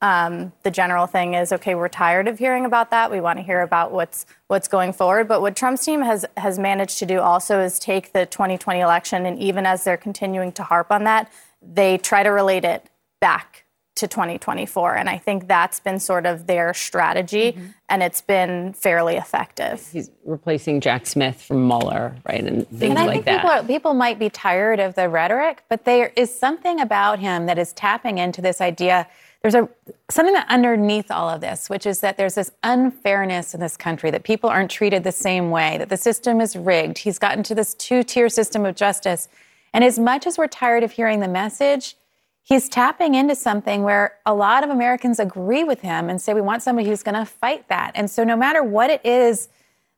um, 0.01 0.53
the 0.62 0.70
general 0.70 1.07
thing 1.07 1.35
is, 1.35 1.53
okay, 1.53 1.75
we're 1.75 1.89
tired 1.89 2.29
of 2.29 2.39
hearing 2.39 2.65
about 2.65 2.91
that. 2.91 3.11
We 3.11 3.20
want 3.20 3.39
to 3.39 3.43
hear 3.43 3.62
about 3.62 3.91
what's 3.91 4.27
what's 4.47 4.69
going 4.69 4.93
forward. 4.93 5.27
But 5.27 5.41
what 5.41 5.57
Trump's 5.57 5.85
team 5.85 6.03
has 6.03 6.25
has 6.37 6.59
managed 6.59 6.99
to 7.01 7.07
do 7.07 7.20
also 7.20 7.61
is 7.61 7.79
take 7.79 8.12
the 8.12 8.27
2020 8.27 8.81
election, 8.81 9.27
and 9.27 9.39
even 9.39 9.66
as 9.66 9.85
they're 9.85 9.97
continuing 9.97 10.53
to 10.53 10.62
harp 10.62 10.93
on 10.93 11.05
that, 11.05 11.33
they 11.61 11.99
try 11.99 12.23
to 12.23 12.31
relate 12.31 12.65
it 12.65 12.89
back 13.20 13.65
to 13.97 14.07
2024. 14.07 14.97
And 14.97 15.11
I 15.11 15.19
think 15.19 15.49
that's 15.49 15.81
been 15.81 15.99
sort 15.99 16.27
of 16.27 16.47
their 16.47 16.73
strategy, 16.73 17.53
mm-hmm. 17.53 17.66
and 17.89 18.01
it's 18.01 18.20
been 18.20 18.73
fairly 18.75 19.16
effective. 19.16 19.89
He's 19.93 20.12
replacing 20.25 20.81
Jack 20.81 21.07
Smith 21.07 21.43
from 21.43 21.66
Mueller, 21.66 22.15
right, 22.25 22.45
and 22.45 22.69
things 22.69 22.91
and 22.91 22.99
I 23.01 23.07
like 23.07 23.12
think 23.15 23.25
that. 23.25 23.37
People, 23.39 23.51
are, 23.51 23.62
people 23.65 23.95
might 23.95 24.20
be 24.20 24.31
tired 24.31 24.79
of 24.79 24.95
the 24.95 25.09
rhetoric, 25.09 25.65
but 25.69 25.85
there 25.85 26.12
is 26.15 26.33
something 26.33 26.81
about 26.81 27.19
him 27.19 27.47
that 27.47 27.59
is 27.59 27.73
tapping 27.73 28.19
into 28.19 28.41
this 28.41 28.61
idea 28.61 29.09
there's 29.43 29.55
a 29.55 29.69
something 30.10 30.35
that 30.35 30.47
underneath 30.48 31.10
all 31.10 31.28
of 31.28 31.40
this, 31.40 31.70
which 31.70 31.86
is 31.86 32.01
that 32.01 32.16
there's 32.16 32.35
this 32.35 32.51
unfairness 32.62 33.55
in 33.55 33.60
this 33.60 33.77
country, 33.77 34.10
that 34.10 34.24
people 34.24 34.51
aren't 34.51 34.70
treated 34.70 35.05
the 35.05 35.12
same 35.12 35.51
way, 35.51 35.78
that 35.78 35.89
the 35.89 35.97
system 35.97 36.40
is 36.40 36.56
rigged. 36.56 36.98
He's 36.98 37.19
gotten 37.19 37.43
to 37.44 37.55
this 37.55 37.74
two-tier 37.74 38.28
system 38.28 38.65
of 38.65 38.74
justice. 38.74 39.28
And 39.73 39.85
as 39.85 39.98
much 39.98 40.27
as 40.27 40.39
we're 40.39 40.48
tired 40.48 40.82
of 40.82 40.93
hearing 40.93 41.20
the 41.20 41.28
message, 41.28 41.97
he's 42.43 42.69
tapping 42.69 43.15
into 43.15 43.35
something 43.35 43.82
where 43.82 44.16
a 44.27 44.35
lot 44.35 44.65
of 44.65 44.70
Americans 44.70 45.20
agree 45.20 45.62
with 45.62 45.82
him 45.82 46.09
and 46.09 46.20
say 46.20 46.35
we 46.35 46.40
want 46.40 46.62
somebody 46.62 46.89
who's 46.89 47.02
going 47.02 47.15
to 47.15 47.24
fight 47.24 47.69
that. 47.69 47.93
And 47.94 48.10
so 48.10 48.24
no 48.24 48.36
matter 48.36 48.62
what 48.62 48.90
it 48.90 49.05
is 49.05 49.48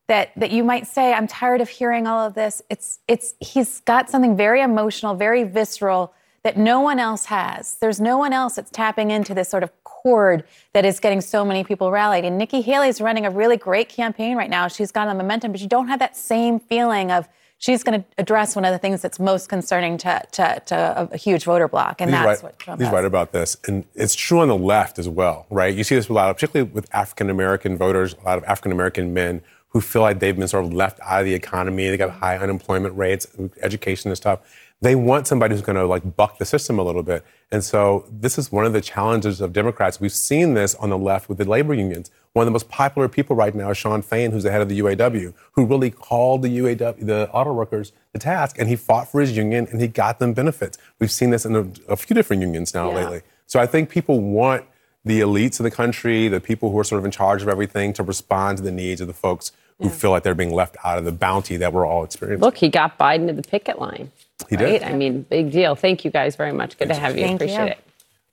that 0.07 0.31
that 0.35 0.51
you 0.51 0.63
might 0.63 0.85
say 0.85 1.13
I'm 1.13 1.27
tired 1.27 1.61
of 1.61 1.69
hearing 1.69 2.05
all 2.05 2.27
of 2.27 2.33
this, 2.33 2.61
it's 2.69 2.99
it's 3.07 3.33
he's 3.39 3.79
got 3.81 4.09
something 4.09 4.35
very 4.35 4.61
emotional, 4.61 5.15
very 5.15 5.43
visceral 5.45 6.13
that 6.43 6.57
no 6.57 6.79
one 6.79 6.99
else 6.99 7.25
has. 7.25 7.75
There's 7.75 8.01
no 8.01 8.17
one 8.17 8.33
else 8.33 8.55
that's 8.55 8.71
tapping 8.71 9.11
into 9.11 9.33
this 9.33 9.49
sort 9.49 9.63
of 9.63 9.71
chord 9.83 10.43
that 10.73 10.85
is 10.85 10.99
getting 10.99 11.21
so 11.21 11.45
many 11.45 11.63
people 11.63 11.91
rallied. 11.91 12.25
And 12.25 12.37
Nikki 12.37 12.61
Haley 12.61 12.87
is 12.87 12.99
running 12.99 13.25
a 13.25 13.29
really 13.29 13.57
great 13.57 13.89
campaign 13.89 14.35
right 14.35 14.49
now. 14.49 14.67
She's 14.67 14.91
got 14.91 15.07
a 15.07 15.13
momentum, 15.13 15.51
but 15.51 15.61
you 15.61 15.67
don't 15.67 15.87
have 15.87 15.99
that 15.99 16.17
same 16.17 16.59
feeling 16.59 17.11
of 17.11 17.27
she's 17.59 17.83
going 17.83 18.01
to 18.01 18.07
address 18.17 18.55
one 18.55 18.65
of 18.65 18.71
the 18.71 18.79
things 18.79 19.01
that's 19.01 19.19
most 19.19 19.47
concerning 19.47 19.97
to, 19.99 20.21
to, 20.31 20.61
to 20.65 21.09
a 21.11 21.17
huge 21.17 21.43
voter 21.43 21.67
bloc, 21.67 22.01
and 22.01 22.09
he's 22.09 22.19
that's 22.19 22.41
right, 22.41 22.43
what 22.43 22.59
Trump 22.59 22.81
He's 22.81 22.87
has. 22.87 22.93
right 22.93 23.05
about 23.05 23.31
this, 23.31 23.55
and 23.67 23.85
it's 23.93 24.15
true 24.15 24.39
on 24.39 24.47
the 24.47 24.57
left 24.57 24.97
as 24.97 25.07
well, 25.07 25.45
right? 25.51 25.73
You 25.73 25.83
see 25.83 25.95
this 25.95 26.09
a 26.09 26.13
lot, 26.13 26.33
particularly 26.33 26.71
with 26.71 26.93
African 26.93 27.29
American 27.29 27.77
voters, 27.77 28.15
a 28.19 28.25
lot 28.25 28.37
of 28.39 28.43
African 28.45 28.71
American 28.71 29.13
men 29.13 29.41
who 29.69 29.79
feel 29.79 30.01
like 30.01 30.19
they've 30.19 30.35
been 30.35 30.47
sort 30.47 30.65
of 30.65 30.73
left 30.73 30.99
out 31.01 31.21
of 31.21 31.25
the 31.25 31.33
economy. 31.33 31.87
They 31.87 31.95
got 31.95 32.09
high 32.09 32.37
unemployment 32.37 32.97
rates, 32.97 33.27
education 33.61 34.09
and 34.09 34.17
stuff 34.17 34.39
they 34.81 34.95
want 34.95 35.27
somebody 35.27 35.53
who's 35.53 35.61
going 35.61 35.75
to 35.75 35.85
like 35.85 36.15
buck 36.15 36.39
the 36.39 36.45
system 36.45 36.79
a 36.79 36.83
little 36.83 37.03
bit. 37.03 37.23
And 37.51 37.63
so 37.63 38.05
this 38.09 38.37
is 38.37 38.51
one 38.51 38.65
of 38.65 38.73
the 38.73 38.81
challenges 38.81 39.39
of 39.39 39.53
Democrats. 39.53 39.99
We've 39.99 40.11
seen 40.11 40.55
this 40.55 40.73
on 40.75 40.89
the 40.89 40.97
left 40.97 41.29
with 41.29 41.37
the 41.37 41.45
labor 41.45 41.73
unions. 41.73 42.09
One 42.33 42.43
of 42.43 42.47
the 42.47 42.51
most 42.51 42.67
popular 42.67 43.07
people 43.07 43.35
right 43.35 43.53
now 43.53 43.69
is 43.69 43.77
Shawn 43.77 44.01
Fain, 44.01 44.31
who's 44.31 44.43
the 44.43 44.51
head 44.51 44.61
of 44.61 44.69
the 44.69 44.79
UAW, 44.79 45.33
who 45.51 45.65
really 45.65 45.91
called 45.91 46.41
the 46.41 46.57
UAW, 46.57 47.05
the 47.05 47.29
auto 47.31 47.53
workers, 47.53 47.91
the 48.13 48.19
task, 48.19 48.55
and 48.57 48.67
he 48.67 48.75
fought 48.75 49.11
for 49.11 49.21
his 49.21 49.37
union 49.37 49.67
and 49.69 49.79
he 49.81 49.87
got 49.87 50.19
them 50.19 50.33
benefits. 50.33 50.77
We've 50.99 51.11
seen 51.11 51.29
this 51.29 51.45
in 51.45 51.55
a, 51.55 51.67
a 51.87 51.95
few 51.95 52.15
different 52.15 52.41
unions 52.41 52.73
now 52.73 52.89
yeah. 52.89 52.95
lately. 52.95 53.21
So 53.45 53.59
I 53.59 53.67
think 53.67 53.89
people 53.89 54.19
want 54.19 54.65
the 55.05 55.19
elites 55.19 55.59
of 55.59 55.63
the 55.63 55.71
country, 55.71 56.27
the 56.27 56.39
people 56.39 56.71
who 56.71 56.79
are 56.79 56.83
sort 56.83 56.99
of 56.99 57.05
in 57.05 57.11
charge 57.11 57.41
of 57.41 57.49
everything, 57.49 57.93
to 57.93 58.03
respond 58.03 58.57
to 58.57 58.63
the 58.63 58.71
needs 58.71 59.01
of 59.01 59.07
the 59.07 59.13
folks 59.13 59.51
who 59.79 59.85
yeah. 59.85 59.91
feel 59.91 60.11
like 60.11 60.23
they're 60.23 60.35
being 60.35 60.53
left 60.53 60.77
out 60.83 60.97
of 60.97 61.05
the 61.05 61.11
bounty 61.11 61.57
that 61.57 61.73
we're 61.73 61.85
all 61.85 62.03
experiencing. 62.03 62.41
Look, 62.41 62.57
he 62.57 62.69
got 62.69 62.97
Biden 62.97 63.27
to 63.27 63.33
the 63.33 63.41
picket 63.41 63.79
line. 63.79 64.11
He 64.49 64.55
right? 64.55 64.79
did. 64.79 64.83
I 64.83 64.93
mean, 64.93 65.23
big 65.23 65.51
deal. 65.51 65.75
Thank 65.75 66.05
you 66.05 66.11
guys 66.11 66.35
very 66.35 66.51
much. 66.51 66.77
Good 66.77 66.87
Thanks. 66.87 66.99
to 66.99 67.05
have 67.05 67.17
you. 67.17 67.23
Thank 67.23 67.41
Appreciate 67.41 67.65
you. 67.65 67.71
it. 67.71 67.83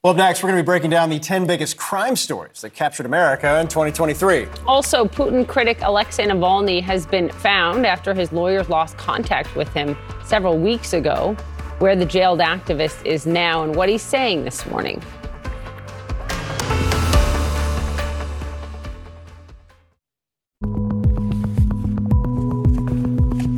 Well, 0.01 0.13
next, 0.13 0.41
we're 0.41 0.49
going 0.49 0.59
to 0.59 0.63
be 0.63 0.65
breaking 0.65 0.91
down 0.91 1.09
the 1.09 1.19
10 1.19 1.45
biggest 1.45 1.75
crime 1.75 2.15
stories 2.15 2.61
that 2.61 2.73
captured 2.73 3.05
America 3.05 3.59
in 3.59 3.67
2023. 3.67 4.47
Also, 4.65 5.03
Putin 5.03 5.45
critic 5.45 5.79
Alexei 5.81 6.25
Navalny 6.25 6.81
has 6.81 7.05
been 7.05 7.29
found 7.29 7.85
after 7.85 8.13
his 8.13 8.31
lawyers 8.31 8.69
lost 8.69 8.95
contact 8.95 9.53
with 9.57 9.67
him 9.73 9.97
several 10.23 10.57
weeks 10.57 10.93
ago. 10.93 11.35
Where 11.79 11.95
the 11.95 12.05
jailed 12.05 12.39
activist 12.39 13.05
is 13.05 13.25
now 13.25 13.63
and 13.63 13.75
what 13.75 13.87
he's 13.87 14.01
saying 14.01 14.43
this 14.43 14.65
morning. 14.65 15.01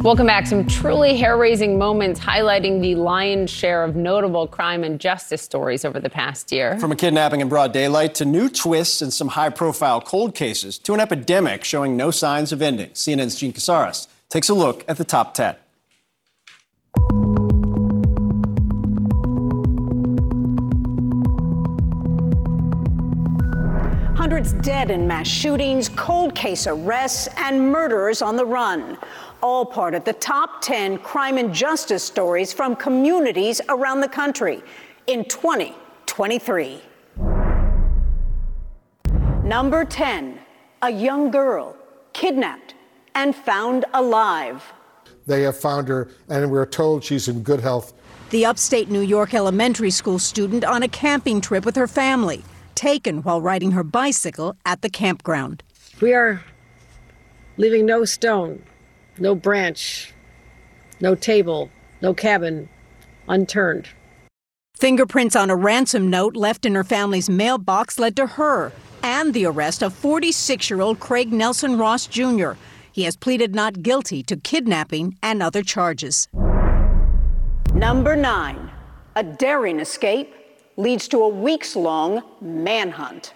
Welcome 0.04 0.26
back. 0.26 0.48
Some 0.48 0.66
truly 0.66 1.16
hair 1.16 1.38
raising 1.38 1.78
moments 1.78 2.20
highlighting 2.20 2.82
the 2.82 2.96
lion's 2.96 3.52
share 3.52 3.84
of 3.84 3.96
notable 3.96 4.48
crime 4.48 4.84
and 4.84 5.00
justice 5.00 5.44
stories 5.44 5.86
over 5.86 6.00
the 6.00 6.10
past 6.10 6.52
year. 6.52 6.80
From 6.80 6.92
a 6.92 6.96
kidnapping 6.96 7.40
in 7.40 7.48
broad 7.48 7.72
daylight 7.72 8.16
to 8.16 8.26
new 8.26 8.50
twists 8.50 9.04
and 9.04 9.14
some 9.14 9.28
high 9.28 9.52
profile 9.52 10.02
cold 10.02 10.34
cases 10.34 10.80
to 10.80 10.96
an 10.96 11.00
epidemic 11.00 11.64
showing 11.64 11.96
no 11.96 12.10
signs 12.10 12.52
of 12.52 12.64
ending. 12.64 12.90
CNN's 12.90 13.40
Jean 13.40 13.54
Casarez 13.54 14.08
takes 14.28 14.50
a 14.50 14.56
look 14.56 14.84
at 14.88 14.98
the 14.98 15.06
top 15.06 15.36
10. 15.36 15.56
Hundreds 24.16 24.54
dead 24.54 24.90
in 24.90 25.08
mass 25.08 25.28
shootings, 25.28 25.90
cold 25.90 26.34
case 26.34 26.66
arrests, 26.66 27.28
and 27.38 27.72
murderers 27.72 28.24
on 28.24 28.36
the 28.36 28.46
run. 28.46 28.98
All 29.42 29.66
part 29.66 29.96
of 29.96 30.04
the 30.04 30.14
top 30.14 30.62
10 30.62 31.00
crime 31.00 31.40
and 31.40 31.52
justice 31.52 32.04
stories 32.04 32.54
from 32.54 32.76
communities 32.76 33.60
around 33.70 34.02
the 34.02 34.08
country 34.08 34.62
in 35.08 35.26
2023. 35.26 36.82
Number 39.44 39.84
10, 39.84 40.40
a 40.84 40.92
young 40.92 41.32
girl 41.32 41.76
kidnapped 42.14 42.76
and 43.16 43.36
found 43.36 43.86
alive. 43.96 44.64
They 45.26 45.42
have 45.42 45.58
found 45.58 45.88
her, 45.88 46.10
and 46.30 46.52
we're 46.52 46.68
told 46.68 47.04
she's 47.04 47.28
in 47.28 47.42
good 47.42 47.62
health. 47.62 47.94
The 48.30 48.46
upstate 48.46 48.90
New 48.90 49.02
York 49.02 49.34
elementary 49.34 49.92
school 49.92 50.20
student 50.20 50.64
on 50.64 50.84
a 50.84 50.88
camping 50.88 51.42
trip 51.42 51.66
with 51.66 51.76
her 51.76 51.88
family, 51.88 52.44
taken 52.76 53.24
while 53.24 53.42
riding 53.42 53.72
her 53.72 53.84
bicycle 53.84 54.56
at 54.66 54.84
the 54.84 54.90
campground. 54.90 55.64
We 56.00 56.14
are 56.14 56.44
leaving 57.58 57.88
no 57.88 58.06
stone, 58.06 58.64
no 59.22 59.36
branch, 59.36 60.14
no 61.00 61.14
table, 61.14 61.70
no 62.02 62.14
cabin 62.14 62.68
unturned. 63.28 63.88
Fingerprints 64.76 65.36
on 65.36 65.52
a 65.52 65.56
ransom 65.56 66.10
note 66.10 66.36
left 66.36 66.66
in 66.66 66.74
her 66.74 66.84
family's 66.84 67.30
mailbox 67.30 68.00
led 68.00 68.16
to 68.16 68.26
her 68.26 68.72
and 69.04 69.34
the 69.34 69.46
arrest 69.46 69.84
of 69.84 69.94
46 69.94 70.70
year 70.70 70.82
old 70.82 71.00
Craig 71.00 71.32
Nelson 71.32 71.78
Ross 71.78 72.08
Jr. 72.08 72.54
He 72.92 73.04
has 73.04 73.16
pleaded 73.16 73.54
not 73.54 73.84
guilty 73.84 74.24
to 74.24 74.36
kidnapping 74.36 75.16
and 75.22 75.44
other 75.44 75.62
charges. 75.62 76.28
Number 77.76 78.16
nine, 78.16 78.72
a 79.16 79.24
daring 79.24 79.80
escape 79.80 80.34
leads 80.78 81.08
to 81.10 81.22
a 81.22 81.30
weeks 81.30 81.76
long 81.76 82.24
manhunt. 82.42 83.34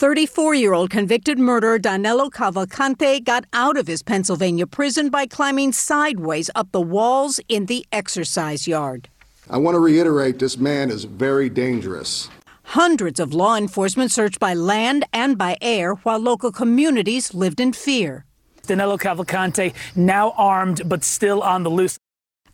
34 0.00 0.54
year 0.54 0.72
old 0.72 0.88
convicted 0.88 1.38
murderer 1.38 1.78
Danilo 1.78 2.30
Cavalcante 2.30 3.22
got 3.22 3.44
out 3.52 3.76
of 3.76 3.86
his 3.86 4.02
Pennsylvania 4.02 4.66
prison 4.66 5.10
by 5.10 5.26
climbing 5.26 5.72
sideways 5.72 6.48
up 6.54 6.72
the 6.72 6.80
walls 6.80 7.38
in 7.50 7.66
the 7.66 7.84
exercise 7.92 8.66
yard. 8.66 9.10
I 9.50 9.58
want 9.58 9.74
to 9.74 9.78
reiterate 9.78 10.38
this 10.38 10.56
man 10.56 10.90
is 10.90 11.04
very 11.04 11.50
dangerous. 11.50 12.30
Hundreds 12.62 13.20
of 13.20 13.34
law 13.34 13.56
enforcement 13.56 14.10
searched 14.10 14.40
by 14.40 14.54
land 14.54 15.04
and 15.12 15.36
by 15.36 15.58
air 15.60 15.92
while 15.96 16.18
local 16.18 16.50
communities 16.50 17.34
lived 17.34 17.60
in 17.60 17.74
fear. 17.74 18.24
Danilo 18.66 18.96
Cavalcante 18.96 19.74
now 19.94 20.30
armed 20.38 20.80
but 20.88 21.04
still 21.04 21.42
on 21.42 21.62
the 21.62 21.70
loose. 21.70 21.98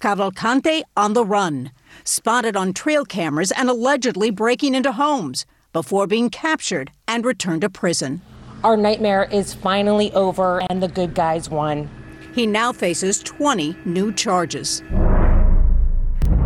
Cavalcante 0.01 0.83
on 0.97 1.13
the 1.13 1.25
run, 1.25 1.71
spotted 2.03 2.57
on 2.57 2.73
trail 2.73 3.05
cameras 3.05 3.53
and 3.53 3.71
allegedly 3.71 4.31
breaking 4.31 4.75
into 4.75 4.91
homes 4.91 5.47
before 5.77 6.07
being 6.07 6.31
captured 6.31 6.91
and 7.07 7.27
returned 7.27 7.61
to 7.61 7.69
prison. 7.69 8.23
Our 8.65 8.79
nightmare 8.79 9.29
is 9.31 9.53
finally 9.53 10.11
over 10.15 10.63
and 10.71 10.83
the 10.83 10.89
good 10.89 11.15
guys 11.15 11.51
won. 11.51 11.91
He 12.35 12.47
now 12.47 12.73
faces 12.73 13.23
20 13.23 13.77
new 13.85 14.11
charges. 14.11 14.81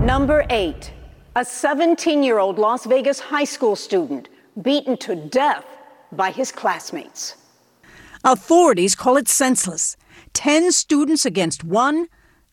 Number 0.01 0.45
eight, 0.51 0.93
a 1.37 1.45
17 1.45 2.25
year 2.25 2.41
old 2.41 2.59
Las 2.59 2.87
Vegas 2.87 3.21
high 3.21 3.45
school 3.45 3.77
student 3.77 4.29
beaten 4.63 4.97
to 4.97 5.15
death 5.15 5.65
by 6.11 6.33
his 6.33 6.51
classmates. 6.51 7.37
Authorities 8.25 8.97
call 8.97 9.17
it 9.17 9.29
senseless. 9.29 9.97
10 10.33 10.73
students 10.73 11.25
against 11.25 11.63
one. 11.63 12.09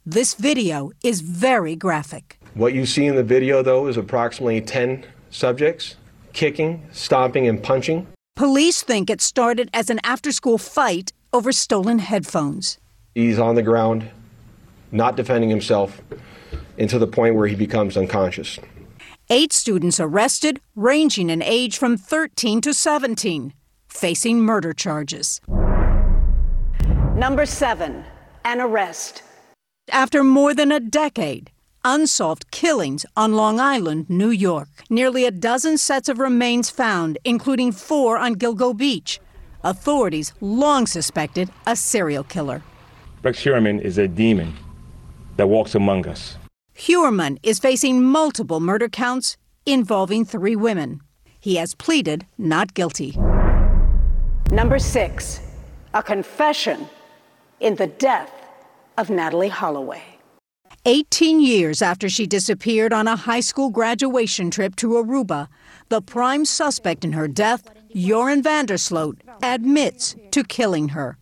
This 0.05 0.35
video 0.35 0.91
is 1.03 1.21
very 1.21 1.75
graphic. 1.75 2.37
What 2.53 2.75
you 2.75 2.85
see 2.85 3.07
in 3.07 3.15
the 3.15 3.23
video, 3.23 3.63
though, 3.63 3.87
is 3.87 3.97
approximately 3.97 4.61
10 4.61 5.07
subjects 5.31 5.96
kicking, 6.38 6.88
stomping, 6.91 7.47
and 7.47 7.61
punching. 7.61 8.07
Police 8.35 8.84
think 8.84 9.09
it 9.09 9.22
started 9.22 9.69
as 9.73 9.89
an 9.89 9.99
after 10.03 10.31
school 10.31 10.59
fight 10.59 11.11
over 11.34 11.51
stolen 11.51 11.97
headphones. 11.97 12.77
He's 13.15 13.39
on 13.39 13.55
the 13.55 13.64
ground, 13.64 14.09
not 14.91 15.18
defending 15.18 15.49
himself, 15.49 15.99
until 16.77 16.99
the 16.99 17.07
point 17.07 17.34
where 17.34 17.47
he 17.47 17.55
becomes 17.55 17.97
unconscious. 17.97 18.59
Eight 19.31 19.51
students 19.51 19.99
arrested, 19.99 20.61
ranging 20.76 21.31
in 21.31 21.41
age 21.41 21.77
from 21.80 21.97
13 21.97 22.61
to 22.61 22.73
17, 22.73 23.53
facing 23.89 24.39
murder 24.39 24.73
charges. 24.73 25.41
Number 27.15 27.47
seven, 27.47 28.05
an 28.45 28.61
arrest. 28.61 29.23
After 29.89 30.23
more 30.23 30.53
than 30.53 30.72
a 30.72 30.80
decade, 30.80 31.49
unsolved 31.83 32.51
killings 32.51 33.05
on 33.15 33.33
Long 33.33 33.59
Island, 33.59 34.09
New 34.09 34.29
York. 34.29 34.67
Nearly 34.89 35.25
a 35.25 35.31
dozen 35.31 35.77
sets 35.77 36.09
of 36.09 36.19
remains 36.19 36.69
found, 36.69 37.17
including 37.23 37.71
four 37.71 38.17
on 38.17 38.35
Gilgo 38.35 38.75
Beach. 38.75 39.19
Authorities 39.63 40.33
long 40.41 40.85
suspected 40.85 41.49
a 41.65 41.75
serial 41.75 42.23
killer. 42.23 42.61
Rex 43.23 43.39
Heuermann 43.43 43.81
is 43.81 43.97
a 43.97 44.07
demon 44.07 44.53
that 45.37 45.47
walks 45.47 45.75
among 45.75 46.07
us. 46.07 46.37
Heuermann 46.75 47.37
is 47.41 47.59
facing 47.59 48.03
multiple 48.03 48.59
murder 48.59 48.87
counts 48.87 49.35
involving 49.65 50.23
three 50.23 50.55
women. 50.55 51.01
He 51.39 51.55
has 51.55 51.73
pleaded 51.75 52.25
not 52.37 52.73
guilty. 52.73 53.17
Number 54.51 54.79
six, 54.79 55.41
a 55.93 56.03
confession 56.03 56.87
in 57.59 57.75
the 57.75 57.87
death 57.87 58.31
of 58.97 59.07
Natalee 59.07 59.49
Holloway. 59.49 60.16
18 60.88 61.41
years 61.41 61.81
after 61.81 62.07
she 62.07 62.26
disappeared 62.26 62.93
on 62.93 63.09
a 63.09 63.15
high 63.18 63.41
school 63.41 63.69
graduation 63.69 64.49
trip 64.49 64.73
to 64.77 64.91
Aruba, 64.91 65.49
the 65.89 66.01
prime 66.01 66.45
suspect 66.45 67.03
in 67.03 67.11
her 67.11 67.27
death, 67.27 67.68
Joran 67.93 68.41
van 68.41 68.68
der 68.68 68.77
Sloot, 68.77 69.22
admits 69.43 70.15
to 70.31 70.45
killing 70.45 70.88
her. 70.88 71.18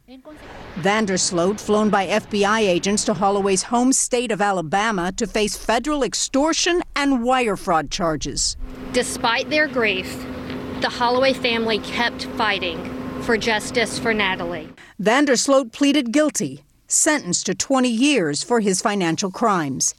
Van 0.75 1.05
der 1.05 1.17
Sloot, 1.17 1.59
flown 1.59 1.89
by 1.89 2.05
FBI 2.05 2.59
agents 2.59 3.03
to 3.05 3.15
Holloway's 3.15 3.63
home 3.63 3.91
state 3.91 4.31
of 4.31 4.39
Alabama 4.39 5.11
to 5.13 5.25
face 5.25 5.57
federal 5.57 6.03
extortion 6.03 6.83
and 6.95 7.23
wire 7.23 7.57
fraud 7.57 7.89
charges. 7.89 8.55
Despite 8.91 9.49
their 9.49 9.67
grief, 9.67 10.15
the 10.81 10.89
Holloway 10.89 11.33
family 11.33 11.79
kept 11.79 12.25
fighting 12.37 12.77
for 13.23 13.35
justice 13.35 13.97
for 13.97 14.13
Natalee. 14.13 14.69
Van 14.99 15.25
der 15.25 15.35
Sloot 15.35 15.71
pleaded 15.71 16.11
guilty 16.11 16.64
sentenced 16.87 17.45
to 17.47 17.55
20 17.55 17.89
years 17.89 18.43
for 18.43 18.59
his 18.59 18.81
financial 18.81 19.31
crimes. 19.31 19.95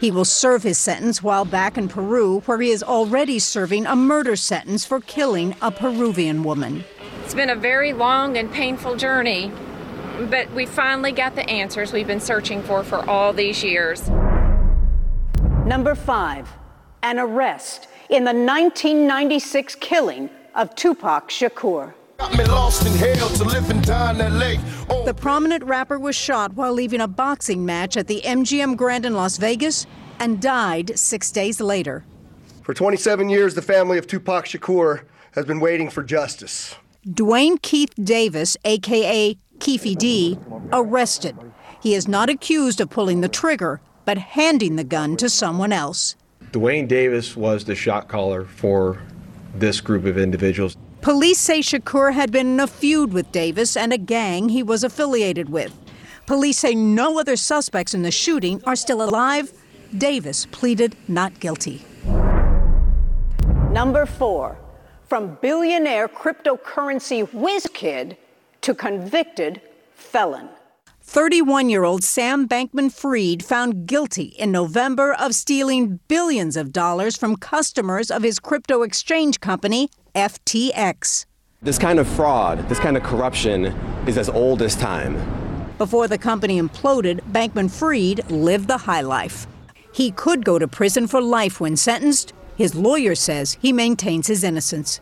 He 0.00 0.10
will 0.10 0.24
serve 0.24 0.62
his 0.62 0.78
sentence 0.78 1.22
while 1.22 1.44
back 1.44 1.76
in 1.76 1.88
Peru, 1.88 2.40
where 2.46 2.60
he 2.60 2.70
is 2.70 2.82
already 2.82 3.38
serving 3.38 3.86
a 3.86 3.96
murder 3.96 4.36
sentence 4.36 4.84
for 4.84 5.00
killing 5.00 5.54
a 5.60 5.70
Peruvian 5.70 6.42
woman. 6.42 6.84
It's 7.24 7.34
been 7.34 7.50
a 7.50 7.56
very 7.56 7.92
long 7.92 8.36
and 8.36 8.50
painful 8.50 8.96
journey, 8.96 9.52
but 10.28 10.50
we 10.52 10.66
finally 10.66 11.12
got 11.12 11.34
the 11.34 11.48
answers 11.48 11.92
we've 11.92 12.06
been 12.06 12.20
searching 12.20 12.62
for 12.62 12.82
for 12.82 13.08
all 13.08 13.32
these 13.32 13.62
years. 13.62 14.08
Number 15.64 15.94
five, 15.94 16.48
an 17.02 17.18
arrest 17.18 17.88
in 18.08 18.24
the 18.24 18.32
1996 18.32 19.76
killing 19.76 20.28
of 20.54 20.74
Tupac 20.74 21.28
Shakur. 21.28 21.94
The 25.06 25.14
prominent 25.16 25.64
rapper 25.64 25.98
was 25.98 26.14
shot 26.14 26.52
while 26.52 26.72
leaving 26.74 27.00
a 27.00 27.08
boxing 27.08 27.64
match 27.64 27.96
at 27.96 28.08
the 28.08 28.20
MGM 28.20 28.76
Grand 28.76 29.06
in 29.06 29.14
Las 29.14 29.38
Vegas 29.38 29.86
and 30.18 30.40
died 30.40 30.98
six 30.98 31.30
days 31.30 31.62
later. 31.62 32.04
For 32.62 32.74
27 32.74 33.30
years, 33.30 33.54
the 33.54 33.62
family 33.62 33.96
of 33.96 34.06
Tupac 34.06 34.44
Shakur 34.44 35.04
has 35.32 35.46
been 35.46 35.60
waiting 35.60 35.88
for 35.88 36.02
justice. 36.02 36.76
Dwayne 37.08 37.60
Keith 37.62 37.94
Davis, 38.02 38.56
aka 38.66 39.36
Keefe 39.58 39.96
D, 39.96 40.38
arrested. 40.72 41.36
He 41.82 41.94
is 41.94 42.06
not 42.06 42.28
accused 42.28 42.82
of 42.82 42.90
pulling 42.90 43.22
the 43.22 43.28
trigger, 43.28 43.80
but 44.04 44.18
handing 44.18 44.76
the 44.76 44.84
gun 44.84 45.16
to 45.16 45.30
someone 45.30 45.72
else. 45.72 46.16
Dwayne 46.52 46.86
Davis 46.86 47.34
was 47.34 47.64
the 47.64 47.74
shot 47.74 48.08
caller 48.08 48.44
for 48.44 49.00
this 49.54 49.80
group 49.80 50.04
of 50.04 50.18
individuals. 50.18 50.76
Police 51.02 51.38
say 51.38 51.60
Shakur 51.60 52.12
had 52.12 52.30
been 52.30 52.46
in 52.46 52.60
a 52.60 52.66
feud 52.66 53.14
with 53.14 53.32
Davis 53.32 53.74
and 53.74 53.90
a 53.90 53.98
gang 53.98 54.50
he 54.50 54.62
was 54.62 54.84
affiliated 54.84 55.48
with. 55.48 55.74
Police 56.26 56.58
say 56.58 56.74
no 56.74 57.18
other 57.18 57.36
suspects 57.36 57.94
in 57.94 58.02
the 58.02 58.10
shooting 58.10 58.62
are 58.66 58.76
still 58.76 59.02
alive. 59.02 59.50
Davis 59.96 60.44
pleaded 60.46 60.94
not 61.08 61.40
guilty. 61.40 61.82
Number 63.72 64.04
four, 64.04 64.58
from 65.08 65.38
billionaire 65.40 66.06
cryptocurrency 66.06 67.32
whiz 67.32 67.66
kid 67.72 68.18
to 68.60 68.74
convicted 68.74 69.62
felon. 69.94 70.50
31 71.02 71.70
year 71.70 71.82
old 71.82 72.04
Sam 72.04 72.46
Bankman 72.46 72.92
Fried 72.92 73.42
found 73.42 73.86
guilty 73.86 74.34
in 74.38 74.52
November 74.52 75.14
of 75.14 75.34
stealing 75.34 75.98
billions 76.08 76.56
of 76.56 76.72
dollars 76.72 77.16
from 77.16 77.36
customers 77.36 78.10
of 78.10 78.22
his 78.22 78.38
crypto 78.38 78.82
exchange 78.82 79.40
company, 79.40 79.88
FTX. 80.14 81.26
This 81.62 81.78
kind 81.78 81.98
of 81.98 82.08
fraud, 82.08 82.68
this 82.68 82.78
kind 82.78 82.96
of 82.96 83.02
corruption 83.02 83.66
is 84.06 84.16
as 84.16 84.28
old 84.28 84.62
as 84.62 84.74
time. 84.74 85.14
Before 85.78 86.08
the 86.08 86.18
company 86.18 86.60
imploded, 86.60 87.20
Bankman 87.32 87.70
Fried 87.70 88.30
lived 88.30 88.68
the 88.68 88.78
high 88.78 89.00
life. 89.00 89.46
He 89.92 90.10
could 90.10 90.44
go 90.44 90.58
to 90.58 90.68
prison 90.68 91.06
for 91.06 91.20
life 91.20 91.60
when 91.60 91.76
sentenced. 91.76 92.32
His 92.56 92.74
lawyer 92.74 93.14
says 93.14 93.56
he 93.60 93.72
maintains 93.72 94.26
his 94.26 94.44
innocence. 94.44 95.00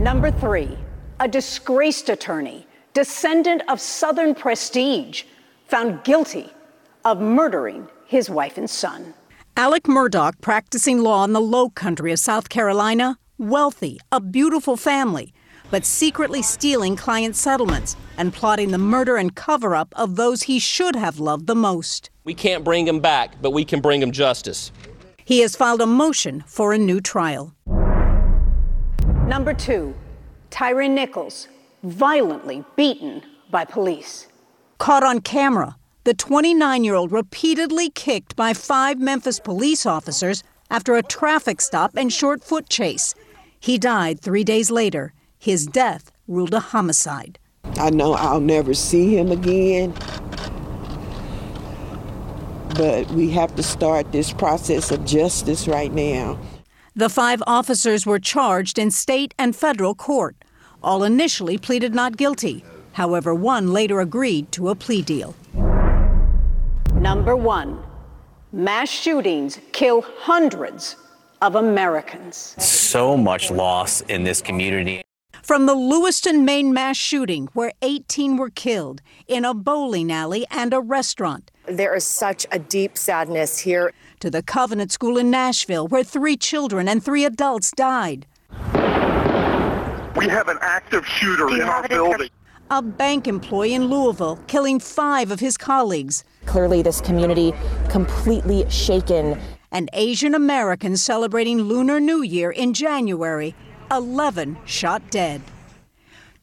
Number 0.00 0.30
three, 0.30 0.76
a 1.20 1.28
disgraced 1.28 2.08
attorney, 2.08 2.66
descendant 2.94 3.62
of 3.68 3.80
Southern 3.80 4.34
prestige, 4.34 5.24
found 5.68 6.02
guilty 6.02 6.50
of 7.04 7.20
murdering 7.20 7.88
his 8.06 8.28
wife 8.28 8.58
and 8.58 8.68
son. 8.68 9.14
Alex 9.56 9.88
Murdaugh, 9.88 10.32
practicing 10.40 11.00
law 11.00 11.22
in 11.24 11.32
the 11.32 11.40
low 11.40 11.68
country 11.68 12.12
of 12.12 12.18
South 12.18 12.48
Carolina, 12.48 13.18
wealthy, 13.40 13.98
a 14.12 14.20
beautiful 14.20 14.76
family, 14.76 15.32
but 15.70 15.84
secretly 15.84 16.42
stealing 16.42 16.94
client 16.94 17.34
settlements 17.34 17.96
and 18.16 18.32
plotting 18.32 18.70
the 18.70 18.78
murder 18.78 19.16
and 19.16 19.34
cover 19.34 19.74
up 19.74 19.92
of 19.96 20.16
those 20.16 20.42
he 20.42 20.58
should 20.58 20.94
have 20.94 21.18
loved 21.18 21.46
the 21.46 21.54
most. 21.54 22.10
We 22.24 22.34
can't 22.34 22.62
bring 22.62 22.86
him 22.86 23.00
back, 23.00 23.40
but 23.40 23.50
we 23.50 23.64
can 23.64 23.80
bring 23.80 24.02
him 24.02 24.12
justice. 24.12 24.70
He 25.24 25.40
has 25.40 25.56
filed 25.56 25.80
a 25.80 25.86
motion 25.86 26.44
for 26.46 26.72
a 26.72 26.78
new 26.78 27.00
trial. 27.00 27.54
Number 29.26 29.54
two, 29.54 29.94
Tyre 30.50 30.88
Nichols, 30.88 31.48
violently 31.82 32.64
beaten 32.76 33.22
by 33.50 33.64
police. 33.64 34.26
Caught 34.78 35.04
on 35.04 35.20
camera, 35.20 35.76
the 36.04 36.14
29 36.14 36.84
year 36.84 36.94
old 36.94 37.12
repeatedly 37.12 37.90
kicked 37.90 38.34
by 38.34 38.54
five 38.54 38.98
Memphis 38.98 39.38
police 39.38 39.86
officers 39.86 40.42
after 40.70 40.96
a 40.96 41.02
traffic 41.02 41.60
stop 41.60 41.92
and 41.96 42.12
short 42.12 42.42
foot 42.42 42.68
chase. 42.68 43.14
He 43.60 43.76
died 43.76 44.20
three 44.20 44.42
days 44.42 44.70
later. 44.70 45.12
His 45.38 45.66
death 45.66 46.10
ruled 46.26 46.54
a 46.54 46.60
homicide. 46.60 47.38
I 47.76 47.90
know 47.90 48.14
I'll 48.14 48.40
never 48.40 48.72
see 48.72 49.16
him 49.16 49.30
again, 49.30 49.92
but 52.74 53.06
we 53.10 53.28
have 53.30 53.54
to 53.56 53.62
start 53.62 54.12
this 54.12 54.32
process 54.32 54.90
of 54.90 55.04
justice 55.04 55.68
right 55.68 55.92
now. 55.92 56.38
The 56.96 57.10
five 57.10 57.42
officers 57.46 58.06
were 58.06 58.18
charged 58.18 58.78
in 58.78 58.90
state 58.90 59.34
and 59.38 59.54
federal 59.54 59.94
court. 59.94 60.36
All 60.82 61.04
initially 61.04 61.58
pleaded 61.58 61.94
not 61.94 62.16
guilty. 62.16 62.64
However, 62.92 63.34
one 63.34 63.72
later 63.74 64.00
agreed 64.00 64.50
to 64.52 64.70
a 64.70 64.74
plea 64.74 65.02
deal. 65.02 65.34
Number 66.94 67.36
one 67.36 67.82
mass 68.52 68.88
shootings 68.88 69.60
kill 69.72 70.00
hundreds 70.00 70.96
of 71.42 71.54
Americans. 71.54 72.54
So 72.58 73.16
much 73.16 73.50
loss 73.50 74.00
in 74.02 74.24
this 74.24 74.42
community. 74.42 75.02
From 75.42 75.66
the 75.66 75.74
Lewiston, 75.74 76.44
Maine 76.44 76.72
mass 76.72 76.96
shooting, 76.96 77.48
where 77.54 77.72
18 77.82 78.36
were 78.36 78.50
killed 78.50 79.00
in 79.26 79.44
a 79.44 79.54
bowling 79.54 80.12
alley 80.12 80.46
and 80.50 80.72
a 80.74 80.80
restaurant. 80.80 81.50
There 81.66 81.94
is 81.94 82.04
such 82.04 82.46
a 82.52 82.58
deep 82.58 82.98
sadness 82.98 83.58
here. 83.58 83.92
To 84.20 84.30
the 84.30 84.42
Covenant 84.42 84.92
School 84.92 85.16
in 85.16 85.30
Nashville, 85.30 85.88
where 85.88 86.04
three 86.04 86.36
children 86.36 86.88
and 86.88 87.02
three 87.02 87.24
adults 87.24 87.70
died. 87.70 88.26
We 90.14 90.28
have 90.28 90.48
an 90.48 90.58
active 90.60 91.06
shooter 91.06 91.48
in 91.48 91.62
our 91.62 91.88
building. 91.88 92.28
A 92.70 92.82
bank 92.82 93.26
employee 93.26 93.74
in 93.74 93.86
Louisville 93.86 94.38
killing 94.46 94.78
five 94.78 95.30
of 95.30 95.40
his 95.40 95.56
colleagues. 95.56 96.22
Clearly, 96.44 96.82
this 96.82 97.00
community 97.00 97.54
completely 97.88 98.68
shaken. 98.68 99.40
And 99.72 99.88
Asian 99.92 100.34
Americans 100.34 101.02
celebrating 101.02 101.62
Lunar 101.62 102.00
New 102.00 102.22
Year 102.22 102.50
in 102.50 102.74
January 102.74 103.54
11 103.90 104.58
shot 104.64 105.10
dead. 105.10 105.42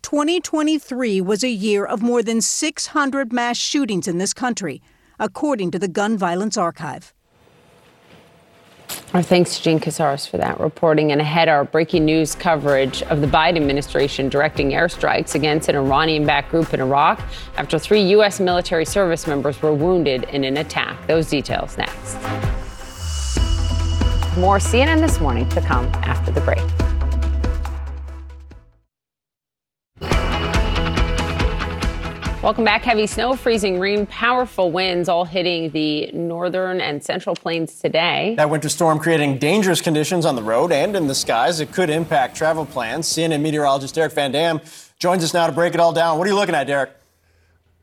2023 0.02 1.20
was 1.22 1.44
a 1.44 1.50
year 1.50 1.86
of 1.86 2.02
more 2.02 2.24
than 2.24 2.42
600 2.42 3.34
mass 3.34 3.58
shootings 3.58 4.08
in 4.08 4.18
this 4.18 4.34
country, 4.34 4.82
according 5.20 5.72
to 5.72 5.80
the 5.80 5.88
Gun 5.88 6.18
Violence 6.18 6.58
Archive. 6.58 7.14
Our 9.14 9.22
thanks 9.22 9.58
to 9.58 9.64
Jean 9.64 9.80
Casarez 9.80 10.30
for 10.30 10.38
that 10.38 10.60
reporting. 10.60 11.12
And 11.12 11.22
ahead, 11.22 11.48
our 11.50 11.64
breaking 11.64 12.06
news 12.06 12.36
coverage 12.36 13.02
of 13.04 13.22
the 13.22 13.28
Biden 13.28 13.56
administration 13.58 14.30
directing 14.30 14.72
airstrikes 14.72 15.34
against 15.34 15.70
an 15.70 15.76
Iranian 15.76 16.26
backed 16.26 16.52
group 16.52 16.74
in 16.74 16.82
Iraq 16.82 17.22
after 17.58 17.80
three 17.80 18.02
U.S. 18.02 18.40
military 18.40 18.86
service 18.86 19.26
members 19.26 19.62
were 19.62 19.74
wounded 19.74 20.24
in 20.26 20.44
an 20.44 20.58
attack. 20.58 21.08
Those 21.08 21.30
details 21.30 21.78
next. 21.78 22.18
More 24.38 24.60
CNN 24.60 25.02
this 25.02 25.20
morning 25.20 25.50
to 25.50 25.62
come 25.62 25.88
after 26.04 26.32
the 26.32 26.42
break. 26.42 26.60
Welcome 32.44 32.64
back. 32.64 32.84
Heavy 32.84 33.08
snow, 33.08 33.36
freezing 33.36 33.80
rain, 33.80 34.06
powerful 34.06 34.72
winds 34.72 35.10
all 35.10 35.26
hitting 35.26 35.72
the 35.72 36.12
northern 36.12 36.80
and 36.80 37.04
central 37.04 37.36
plains 37.36 37.80
today. 37.80 38.36
That 38.38 38.52
winter 38.52 38.70
storm 38.70 39.00
creating 39.00 39.40
dangerous 39.40 39.82
conditions 39.82 40.24
on 40.24 40.36
the 40.36 40.44
road 40.44 40.72
and 40.72 40.96
in 40.96 41.08
the 41.08 41.16
skies. 41.16 41.60
It 41.60 41.72
could 41.72 41.90
impact 41.90 42.38
travel 42.38 42.68
plans. 42.68 43.08
CNN 43.08 43.42
meteorologist 43.42 43.96
Derek 43.96 44.14
Van 44.14 44.32
Dam 44.32 44.62
joins 45.00 45.24
us 45.24 45.34
now 45.34 45.48
to 45.48 45.52
break 45.52 45.74
it 45.74 45.80
all 45.80 45.94
down. 45.94 46.20
What 46.20 46.28
are 46.28 46.30
you 46.30 46.36
looking 46.36 46.54
at, 46.54 46.68
Derek? 46.68 46.92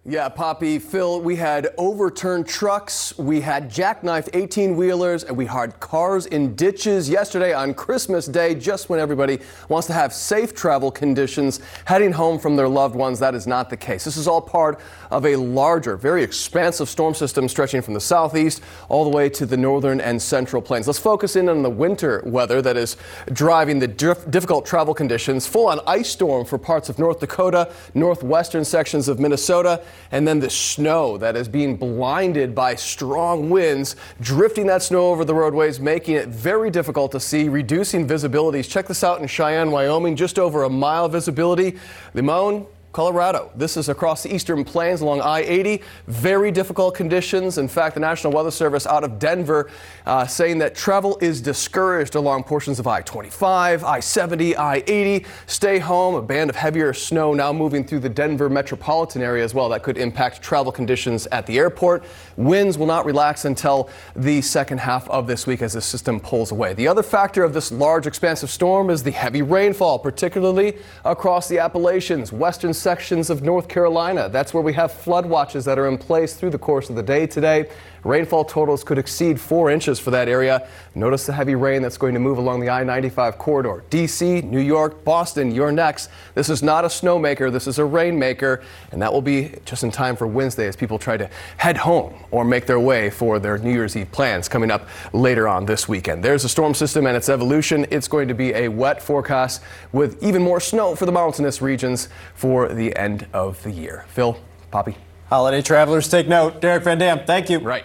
Yeah, 0.07 0.29
Poppy, 0.29 0.79
Phil, 0.79 1.23
we 1.23 1.37
had 1.37 1.69
overturned 1.79 2.47
trucks, 2.47 3.17
we 3.17 3.41
had 3.41 3.71
jackknifed 3.71 4.29
18 4.35 4.77
wheelers, 4.77 5.25
and 5.25 5.35
we 5.35 5.47
had 5.47 5.81
cars 5.81 6.27
in 6.27 6.55
ditches 6.57 7.09
yesterday 7.09 7.55
on 7.55 7.73
Christmas 7.73 8.27
Day, 8.27 8.55
just 8.55 8.91
when 8.91 9.01
everybody 9.01 9.39
wants 9.71 9.87
to 9.87 9.95
have 9.95 10.13
safe 10.13 10.55
travel 10.55 10.91
conditions 10.91 11.61
heading 11.87 12.13
home 12.13 12.39
from 12.39 12.55
their 12.55 12.69
loved 12.69 12.95
ones. 12.95 13.19
That 13.19 13.35
is 13.35 13.47
not 13.47 13.71
the 13.71 13.79
case. 13.79 14.05
This 14.05 14.19
is 14.19 14.29
all 14.29 14.43
part 14.43 14.79
of 15.11 15.25
a 15.25 15.37
larger, 15.37 15.97
very 15.97 16.23
expansive 16.23 16.91
storm 16.91 17.15
system 17.15 17.49
stretching 17.49 17.81
from 17.81 17.95
the 17.95 18.01
southeast 18.01 18.61
all 18.91 19.05
the 19.05 19.17
way 19.17 19.31
to 19.31 19.47
the 19.47 19.57
northern 19.57 20.03
and 20.03 20.21
central 20.21 20.61
plains. 20.61 20.87
Let's 20.87 20.99
focus 20.99 21.35
in 21.35 21.49
on 21.49 21.63
the 21.63 21.71
winter 21.71 22.23
weather 22.27 22.61
that 22.61 22.77
is 22.77 22.99
driving 23.33 23.79
the 23.79 23.89
dif- 23.89 24.31
difficult 24.31 24.67
travel 24.67 24.93
conditions. 24.93 25.47
Full 25.47 25.69
on 25.69 25.81
ice 25.87 26.11
storm 26.11 26.45
for 26.45 26.59
parts 26.59 26.91
of 26.91 26.99
North 26.99 27.21
Dakota, 27.21 27.73
northwestern 27.95 28.67
sections 28.67 29.09
of 29.09 29.19
Minnesota 29.19 29.83
and 30.11 30.27
then 30.27 30.41
the 30.41 30.51
snow 30.51 31.17
that 31.19 31.37
is 31.37 31.49
being 31.49 31.77
blinded 31.77 32.55
by 32.55 32.75
strong 32.75 33.51
winds, 33.51 33.97
drifting 34.21 34.67
that 34.67 34.83
snow 34.83 35.07
over 35.09 35.25
the 35.25 35.35
roadways, 35.35 35.81
making 35.81 36.15
it 36.15 36.29
very 36.29 36.71
difficult 36.71 37.13
to 37.13 37.21
see, 37.21 37.49
reducing 37.49 38.07
visibilities. 38.07 38.69
Check 38.69 38.87
this 38.87 39.05
out 39.05 39.21
in 39.21 39.27
Cheyenne, 39.27 39.71
Wyoming, 39.71 40.17
just 40.17 40.39
over 40.39 40.65
a 40.65 40.71
mile 40.71 41.09
visibility. 41.09 41.79
Limon, 42.15 42.67
Colorado. 42.95 43.51
This 43.57 43.77
is 43.77 43.89
across 43.89 44.23
the 44.23 44.33
eastern 44.33 44.65
plains 44.65 45.01
along 45.01 45.21
I 45.21 45.41
80. 45.41 45.83
Very 46.07 46.53
difficult 46.53 46.95
conditions. 46.95 47.59
In 47.59 47.67
fact, 47.67 47.95
the 47.95 48.01
National 48.01 48.33
Weather 48.33 48.53
Service 48.53 48.87
out 48.87 49.03
of 49.03 49.19
Denver 49.19 49.69
uh, 50.07 50.27
saying 50.27 50.59
that 50.59 50.77
travel 50.77 51.19
is 51.21 51.41
discouraged 51.41 52.15
along 52.15 52.45
portions 52.45 52.79
of 52.79 52.87
I 52.87 53.03
25, 53.03 53.83
I 53.83 53.99
70, 53.99 54.57
I 54.57 54.85
80. 54.87 55.27
Stay 55.47 55.81
home. 55.81 56.15
A 56.15 56.23
band 56.23 56.51
of 56.51 56.57
heavier 56.57 56.95
snow 56.95 57.35
now 57.35 57.53
moving 57.53 57.85
through 57.85 57.99
the 57.99 58.09
Denver 58.09 58.49
metropolitan 58.49 59.23
area 59.23 59.43
as 59.43 59.55
well. 59.55 59.69
That 59.69 59.83
could 59.83 59.99
impact 59.99 60.41
travel 60.41 60.71
conditions 60.71 61.27
at 61.33 61.47
the 61.47 61.59
airport. 61.59 62.05
Winds 62.37 62.79
will 62.79 62.87
not 62.87 63.05
relax 63.05 63.45
until 63.45 63.91
the 64.15 64.41
second 64.41 64.79
half 64.79 65.11
of 65.11 65.27
this 65.27 65.49
week 65.49 65.63
as 65.63 65.73
the 65.73 65.81
system 65.81 66.21
pulls 66.21 66.53
away. 66.53 66.75
The 66.75 66.87
other 66.87 67.03
factor 67.03 67.43
of 67.43 67.55
this 67.55 67.73
large, 67.73 68.07
expansive 68.07 68.51
storm 68.51 68.89
is 68.89 69.03
the 69.03 69.11
heavy 69.11 69.43
rainfall, 69.43 69.99
particularly 69.99 70.77
across 71.05 71.49
the 71.49 71.59
Appalachians, 71.59 72.33
western 72.33 72.73
sections 72.85 73.31
of 73.31 73.43
North 73.43 73.67
Carolina. 73.67 74.29
That's 74.29 74.53
where 74.53 74.63
we 74.63 74.75
have 74.75 74.93
flood 74.93 75.25
watches 75.25 75.65
that 75.65 75.79
are 75.79 75.89
in 75.89 75.97
place 75.97 76.35
through 76.35 76.51
the 76.51 76.59
course 76.59 76.91
of 76.91 76.97
the 76.97 77.03
day 77.03 77.27
today. 77.27 77.71
Rainfall 78.05 78.45
totals 78.45 78.85
could 78.85 78.99
exceed 78.99 79.41
four 79.41 79.71
inches 79.71 79.99
for 79.99 80.11
that 80.11 80.29
area. 80.29 80.69
Notice 80.95 81.27
the 81.27 81.33
heavy 81.33 81.55
rain 81.55 81.83
that's 81.83 81.97
going 81.97 82.15
to 82.15 82.21
move 82.21 82.39
along 82.39 82.61
the 82.61 82.71
I 82.71 82.85
95 82.85 83.39
corridor. 83.39 83.83
DC, 83.91 84.45
New 84.45 84.61
York, 84.61 85.05
Boston, 85.05 85.51
you're 85.51 85.73
next. 85.73 86.11
This 86.35 86.49
is 86.49 86.63
not 86.63 86.85
a 86.85 86.89
snowmaker, 86.89 87.51
this 87.51 87.67
is 87.67 87.79
a 87.79 87.85
rainmaker, 87.85 88.63
and 88.93 89.01
that 89.01 89.13
will 89.13 89.23
be 89.23 89.55
just 89.65 89.83
in 89.83 89.91
time 89.91 90.17
for 90.17 90.27
Wednesday 90.27 90.69
as 90.69 90.77
people 90.77 90.99
try 90.99 91.17
to 91.17 91.29
head 91.57 91.79
home 91.79 92.15
or 92.31 92.45
make 92.45 92.67
their 92.67 92.81
way 92.81 93.11
for 93.11 93.39
their 93.39 93.59
New 93.59 93.73
Year's 93.73 93.97
Eve 93.97 94.13
plans 94.13 94.49
coming 94.49 94.71
up 94.71 94.89
later 95.13 95.49
on 95.49 95.67
this 95.67 95.89
weekend. 95.89 96.23
There's 96.23 96.45
a 96.45 96.49
storm 96.49 96.75
system 96.75 97.07
and 97.07 97.17
its 97.17 97.29
evolution. 97.29 97.87
It's 97.91 98.09
going 98.09 98.29
to 98.29 98.35
be 98.35 98.53
a 98.53 98.69
wet 98.69 99.03
forecast 99.03 99.63
with 99.93 100.23
even 100.23 100.43
more 100.43 100.61
snow 100.61 100.95
for 100.95 101.07
the 101.07 101.13
mountainous 101.13 101.63
regions 101.63 102.09
for 102.35 102.69
the 102.69 102.95
end 102.97 103.27
of 103.33 103.63
the 103.63 103.71
year. 103.71 104.05
Phil, 104.09 104.39
Poppy. 104.71 104.97
Holiday 105.29 105.63
travelers 105.63 106.09
take 106.09 106.29
note. 106.29 106.61
Derek 106.61 106.83
Van 106.83 106.99
Dam, 106.99 107.25
thank 107.25 107.49
you. 107.49 107.59
Right. 107.59 107.85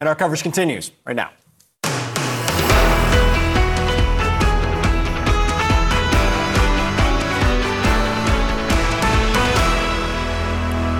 And 0.00 0.08
our 0.08 0.14
coverage 0.14 0.42
continues 0.42 0.92
right 1.06 1.16
now. 1.16 1.30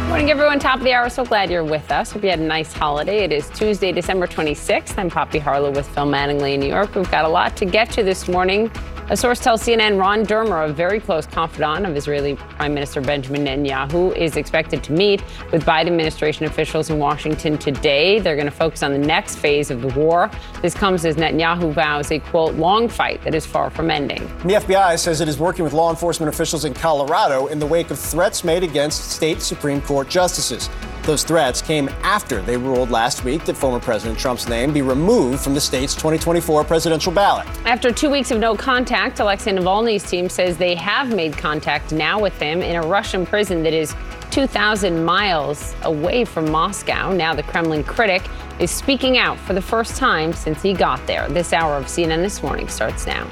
Morning, 0.09 0.31
everyone, 0.31 0.59
top 0.59 0.79
of 0.79 0.85
the 0.85 0.95
hour. 0.95 1.11
So 1.11 1.27
glad 1.27 1.51
you're 1.51 1.63
with 1.63 1.93
us. 1.93 2.13
Hope 2.13 2.23
you 2.23 2.31
had 2.31 2.39
a 2.39 2.43
nice 2.43 2.73
holiday. 2.73 3.23
It 3.25 3.33
is 3.33 3.51
Tuesday, 3.51 3.93
December 3.93 4.27
26th. 4.27 4.97
I'm 4.97 5.11
Poppy 5.11 5.39
Harlow 5.39 5.71
with 5.71 5.87
Phil 5.89 6.07
Mattingly 6.07 6.55
in 6.55 6.61
New 6.61 6.69
York. 6.69 6.95
We've 6.95 7.11
got 7.11 7.27
a 7.27 7.29
lot 7.29 7.55
to 7.59 7.67
get 7.67 7.91
to 7.93 8.03
this 8.03 8.27
morning. 8.27 8.71
A 9.09 9.17
source 9.17 9.39
tells 9.39 9.63
CNN 9.63 10.01
Ron 10.01 10.27
Dermer, 10.27 10.69
a 10.69 10.73
very 10.73 10.99
close 10.99 11.27
confidant 11.27 11.87
of 11.87 11.97
Israeli 11.97 12.35
Prime 12.35 12.75
Minister 12.75 13.01
Benjamin 13.01 13.45
Netanyahu, 13.45 14.17
is 14.17 14.37
expected 14.37 14.83
to 14.83 14.93
meet 14.93 15.23
with 15.53 15.65
Biden 15.65 15.87
administration 15.87 16.45
officials 16.45 16.91
in 16.91 16.99
Washington 16.99 17.57
today. 17.57 18.19
They're 18.19 18.35
going 18.35 18.49
to 18.49 18.51
focus 18.51 18.83
on 18.83 18.91
the 18.91 18.99
next 18.99 19.37
phase 19.37 19.71
of 19.71 19.81
the 19.81 19.89
war. 19.89 20.29
This 20.61 20.75
comes 20.75 21.05
as 21.05 21.15
Netanyahu 21.15 21.73
vows 21.73 22.11
a 22.11 22.19
quote 22.19 22.57
long 22.57 22.89
fight 22.89 23.23
that 23.23 23.33
is 23.33 23.47
far 23.47 23.71
from 23.71 23.93
ending. 23.93 24.27
The 24.39 24.55
FBI 24.55 24.99
says 24.99 25.21
it 25.21 25.29
is 25.29 25.39
working 25.39 25.63
with 25.63 25.73
law 25.73 25.91
enforcement 25.91 26.29
officials 26.29 26.65
in 26.65 26.75
Colorado 26.75 27.47
in 27.47 27.61
the 27.61 27.67
wake 27.67 27.93
of 27.93 28.01
threats 28.01 28.43
made 28.43 28.65
against 28.65 29.13
state 29.13 29.41
Supreme 29.41 29.81
Court 29.83 30.09
justices. 30.09 30.69
Those 31.07 31.23
threats 31.23 31.63
came 31.63 31.89
after 32.03 32.43
they 32.43 32.57
ruled 32.57 32.91
last 32.91 33.23
week 33.23 33.45
that 33.45 33.57
former 33.57 33.79
President 33.79 34.19
Trump's 34.19 34.49
name 34.49 34.73
be 34.73 34.83
removed 34.83 35.41
from 35.41 35.55
the 35.55 35.61
state's 35.61 35.95
2024 35.95 36.65
presidential 36.65 37.13
ballot. 37.13 37.47
After 37.65 37.93
two 37.93 38.11
weeks 38.11 38.33
of 38.33 38.41
no 38.41 38.57
contact, 38.57 39.21
Alexei 39.21 39.53
Navalny's 39.53 40.03
team 40.03 40.29
says 40.29 40.57
they 40.57 40.75
have 40.75 41.15
made 41.15 41.37
contact 41.37 41.93
now 41.93 42.21
with 42.21 42.37
him 42.41 42.61
in 42.61 42.75
a 42.75 42.83
Russian 42.83 43.25
prison 43.25 43.63
that 43.63 43.73
is 43.73 43.95
2,000 44.33 45.05
miles 45.05 45.77
away 45.83 46.25
from 46.25 46.51
Moscow. 46.51 47.13
Now, 47.13 47.35
the 47.35 47.45
Kremlin 47.45 47.85
critic 47.85 48.29
is 48.59 48.73
speaking 48.73 49.17
out 49.17 49.39
for 49.39 49.53
the 49.53 49.63
first 49.63 49.97
time 49.97 50.33
since 50.33 50.61
he 50.61 50.73
got 50.73 51.07
there. 51.07 51.29
This 51.29 51.53
hour 51.53 51.77
of 51.77 51.85
CNN 51.85 52.21
This 52.21 52.43
Morning 52.43 52.67
starts 52.67 53.07
now. 53.07 53.31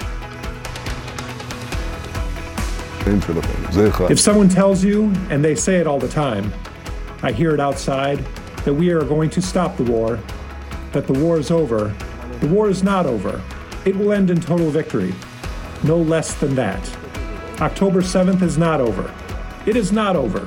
If 4.09 4.21
someone 4.21 4.49
tells 4.49 4.85
you, 4.85 5.13
and 5.29 5.45
they 5.45 5.57
say 5.57 5.79
it 5.79 5.89
all 5.89 5.99
the 5.99 6.09
time, 6.09 6.53
I 7.25 7.33
hear 7.33 7.55
it 7.55 7.61
outside 7.61 8.19
that 8.67 8.75
we 8.75 8.91
are 8.91 9.03
going 9.03 9.31
to 9.31 9.41
stop 9.41 9.79
the 9.79 9.83
war, 9.85 10.21
that 10.93 11.07
the 11.07 11.15
war 11.15 11.39
is 11.39 11.51
over. 11.51 11.95
The 12.41 12.49
war 12.49 12.69
is 12.69 12.83
not 12.83 13.07
over. 13.07 13.43
It 13.87 13.97
will 13.97 14.13
end 14.13 14.31
in 14.31 14.43
total 14.43 14.69
victory. 14.69 15.15
No 15.85 15.97
less 15.97 16.35
than 16.35 16.55
that. 16.57 16.97
October 17.63 18.03
7th 18.03 18.43
is 18.43 18.59
not 18.59 18.79
over. 18.79 19.11
It 19.65 19.75
is 19.75 19.91
not 19.91 20.17
over. 20.17 20.47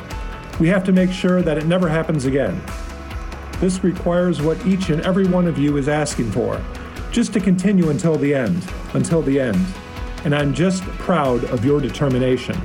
We 0.59 0.67
have 0.67 0.83
to 0.83 0.91
make 0.91 1.11
sure 1.11 1.41
that 1.41 1.57
it 1.57 1.65
never 1.65 1.89
happens 1.89 2.25
again. 2.25 2.61
This 3.59 3.83
requires 3.83 4.39
what 4.39 4.63
each 4.67 4.91
and 4.91 5.01
every 5.01 5.25
one 5.25 5.47
of 5.47 5.57
you 5.57 5.77
is 5.77 5.89
asking 5.89 6.31
for, 6.31 6.63
just 7.11 7.33
to 7.33 7.39
continue 7.39 7.89
until 7.89 8.17
the 8.17 8.35
end, 8.35 8.63
until 8.93 9.23
the 9.23 9.39
end. 9.39 9.65
And 10.25 10.35
I'm 10.35 10.53
just 10.53 10.83
proud 10.83 11.43
of 11.45 11.65
your 11.65 11.81
determination. 11.81 12.55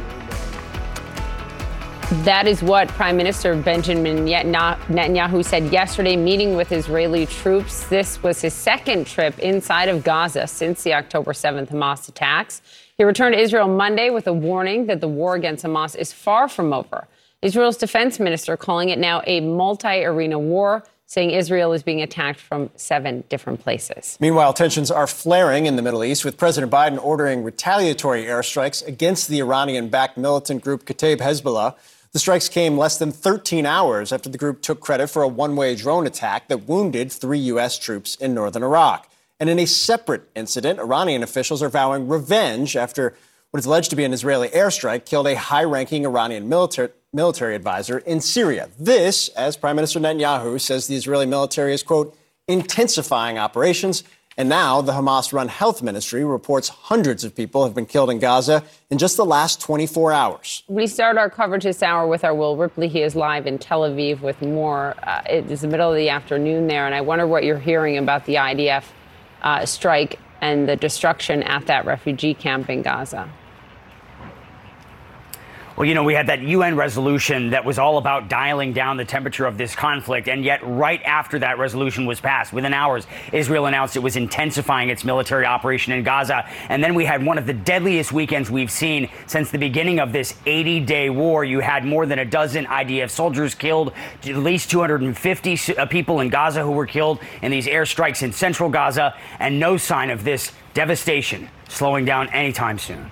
That 2.13 2.47
is 2.47 2.63
what 2.63 2.89
Prime 2.89 3.17
Minister 3.17 3.57
Benjamin 3.57 4.27
Netanyahu 4.27 5.43
said 5.43 5.73
yesterday, 5.73 6.15
meeting 6.15 6.57
with 6.57 6.71
Israeli 6.71 7.25
troops. 7.25 7.87
This 7.87 8.23
was 8.23 8.43
his 8.43 8.53
second 8.53 9.07
trip 9.07 9.39
inside 9.39 9.89
of 9.89 10.05
Gaza 10.05 10.47
since 10.47 10.83
the 10.83 10.93
October 10.93 11.33
7th 11.33 11.71
Hamas 11.71 12.11
attacks. 12.11 12.61
He 12.99 13.05
returned 13.05 13.35
to 13.35 13.41
Israel 13.41 13.67
Monday 13.67 14.11
with 14.11 14.27
a 14.27 14.33
warning 14.33 14.87
that 14.87 15.01
the 15.01 15.09
war 15.09 15.35
against 15.37 15.65
Hamas 15.65 15.97
is 15.97 16.13
far 16.13 16.49
from 16.49 16.75
over. 16.75 17.09
Israel's 17.41 17.79
defense 17.79 18.21
minister 18.21 18.59
calling 18.59 18.91
it 18.91 18.99
now 18.99 19.23
a 19.27 19.41
multi 19.41 20.05
arena 20.05 20.39
war 20.39 20.85
saying 21.07 21.31
Israel 21.31 21.73
is 21.73 21.83
being 21.83 22.03
attacked 22.03 22.41
from 22.41 22.71
seven 22.77 23.25
different 23.31 23.61
places. 23.61 24.19
Meanwhile, 24.21 24.53
tensions 24.53 24.91
are 24.91 25.07
flaring 25.07 25.65
in 25.65 25.77
the 25.77 25.83
Middle 25.83 26.05
East, 26.05 26.25
with 26.25 26.39
President 26.39 26.73
Biden 26.73 27.03
ordering 27.03 27.43
retaliatory 27.43 28.25
airstrikes 28.25 28.87
against 28.87 29.29
the 29.29 29.39
Iranian 29.41 29.89
backed 29.89 30.17
militant 30.17 30.63
group 30.63 30.85
Kataib 30.85 31.19
Hezbollah. 31.19 31.75
The 32.13 32.19
strikes 32.19 32.51
came 32.51 32.77
less 32.77 32.99
than 32.99 33.11
13 33.11 33.65
hours 33.65 34.13
after 34.13 34.29
the 34.29 34.37
group 34.37 34.61
took 34.61 34.81
credit 34.81 35.09
for 35.09 35.23
a 35.23 35.29
one 35.29 35.57
way 35.57 35.75
drone 35.75 36.07
attack 36.07 36.49
that 36.49 36.69
wounded 36.69 37.11
three 37.11 37.39
U.S. 37.39 37.79
troops 37.79 38.17
in 38.17 38.35
northern 38.35 38.63
Iraq. 38.63 39.09
And 39.41 39.49
in 39.49 39.59
a 39.59 39.67
separate 39.67 40.29
incident, 40.35 40.79
Iranian 40.79 41.23
officials 41.23 41.63
are 41.63 41.71
vowing 41.71 42.09
revenge 42.09 42.77
after 42.77 43.15
what 43.51 43.61
is 43.61 43.67
alleged 43.67 43.89
to 43.91 43.97
be 43.97 44.05
an 44.05 44.13
Israeli 44.13 44.49
airstrike 44.49 45.07
killed 45.07 45.27
a 45.27 45.37
high 45.37 45.65
ranking 45.65 46.05
Iranian 46.05 46.51
military, 46.51 46.91
military 47.15 47.55
advisor 47.55 47.99
in 47.99 48.21
Syria. 48.21 48.69
This, 48.79 49.29
as 49.31 49.57
Prime 49.57 49.77
Minister 49.77 49.99
Netanyahu 49.99 50.61
says 50.61 50.89
the 50.89 50.97
Israeli 50.97 51.27
military 51.27 51.73
is, 51.73 51.83
quote, 51.83 52.17
intensifying 52.47 53.39
operations. 53.39 54.05
And 54.37 54.49
now 54.49 54.81
the 54.81 54.93
Hamas 54.93 55.33
run 55.33 55.49
health 55.49 55.83
ministry 55.83 56.25
reports 56.25 56.69
hundreds 56.69 57.25
of 57.25 57.35
people 57.35 57.65
have 57.65 57.75
been 57.75 57.87
killed 57.87 58.11
in 58.11 58.19
Gaza 58.19 58.65
in 58.91 58.99
just 58.99 59.17
the 59.17 59.25
last 59.25 59.61
24 59.61 60.13
hours. 60.13 60.63
We 60.69 60.87
start 60.87 61.19
our 61.19 61.29
coverage 61.29 61.65
this 61.65 61.83
hour 61.83 62.07
with 62.07 62.25
our 62.25 62.35
Will 62.35 62.57
Ripley. 62.57 62.89
He 62.89 63.03
is 63.03 63.15
live 63.15 63.47
in 63.47 63.59
Tel 63.59 63.83
Aviv 63.83 64.21
with 64.21 64.41
more. 64.41 64.95
Uh, 65.03 65.23
it 65.29 65.51
is 65.51 65.61
the 65.61 65.69
middle 65.69 65.91
of 65.91 65.97
the 65.97 66.09
afternoon 66.09 66.67
there, 66.67 66.87
and 66.87 66.95
I 66.95 67.03
wonder 67.03 67.27
what 67.27 67.45
you're 67.45 67.59
hearing 67.59 67.99
about 67.99 68.25
the 68.25 68.37
IDF 68.37 68.85
uh, 69.43 69.67
strike 69.67 70.19
and 70.41 70.69
the 70.69 70.77
destruction 70.77 71.43
at 71.43 71.67
that 71.67 71.85
refugee 71.85 72.35
camp 72.35 72.71
in 72.71 72.83
Gaza. 72.83 73.31
Well, 75.75 75.87
you 75.87 75.95
know, 75.95 76.05
we 76.05 76.13
had 76.13 76.27
that 76.27 76.43
UN 76.43 76.77
resolution 76.77 77.51
that 77.51 77.65
was 77.65 77.79
all 77.79 77.97
about 77.97 78.29
dialing 78.29 78.75
down 78.75 78.99
the 78.99 79.07
temperature 79.07 79.47
of 79.47 79.57
this 79.57 79.75
conflict. 79.75 80.29
And 80.29 80.45
yet, 80.45 80.61
right 80.63 81.03
after 81.03 81.39
that 81.39 81.59
resolution 81.59 82.05
was 82.05 82.21
passed, 82.21 82.53
within 82.53 82.75
hours, 82.75 83.07
Israel 83.33 83.65
announced 83.65 83.97
it 83.97 84.03
was 84.03 84.17
intensifying 84.17 84.91
its 84.91 85.03
military 85.03 85.47
operation 85.47 85.95
in 85.95 86.03
Gaza. 86.03 86.47
And 86.69 86.85
then 86.85 86.95
we 86.95 87.07
had 87.07 87.25
one 87.25 87.39
of 87.39 87.47
the 87.47 87.55
deadliest 87.55 88.13
weekends 88.13 88.51
we've 88.51 88.71
seen 88.71 89.09
since 89.27 89.51
the 89.51 89.59
beginning 89.59 89.99
of 89.99 90.13
this 90.13 90.35
80 90.45 90.81
day 90.81 91.09
war. 91.09 91.43
You 91.43 91.61
had 91.61 91.87
more 91.87 92.05
than 92.05 92.19
a 92.19 92.25
dozen 92.27 92.67
IDF 92.67 93.09
soldiers 93.09 93.55
killed, 93.55 93.95
at 94.27 94.37
least 94.37 94.71
250 94.71 95.77
uh, 95.79 95.87
people 95.87 96.21
in 96.21 96.29
Gaza 96.29 96.63
who 96.63 96.73
were 96.73 96.87
killed 96.87 97.19
in 97.41 97.51
these 97.51 97.67
airstrikes 97.67 98.23
in 98.23 98.33
central 98.33 98.69
Gaza, 98.69 99.15
and 99.39 99.59
no 99.59 99.79
sign 99.79 100.11
of 100.11 100.23
this 100.23 100.53
devastation 100.75 101.49
slowing 101.69 102.05
down 102.05 102.29
anytime 102.29 102.79
soon. 102.79 103.11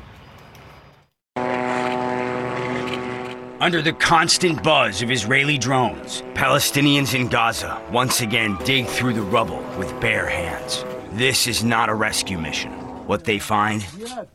Under 3.61 3.83
the 3.83 3.93
constant 3.93 4.63
buzz 4.63 5.03
of 5.03 5.11
Israeli 5.11 5.59
drones, 5.59 6.23
Palestinians 6.33 7.15
in 7.15 7.29
Gaza 7.29 7.79
once 7.93 8.23
again 8.23 8.57
dig 8.65 8.87
through 8.87 9.13
the 9.13 9.21
rubble 9.21 9.63
with 9.77 10.01
bare 10.01 10.27
hands. 10.27 10.83
This 11.13 11.47
is 11.47 11.63
not 11.63 11.91
a 11.91 11.95
rescue 11.95 12.39
mission. 12.39 12.73
What 13.07 13.25
they 13.25 13.39
find? 13.39 13.85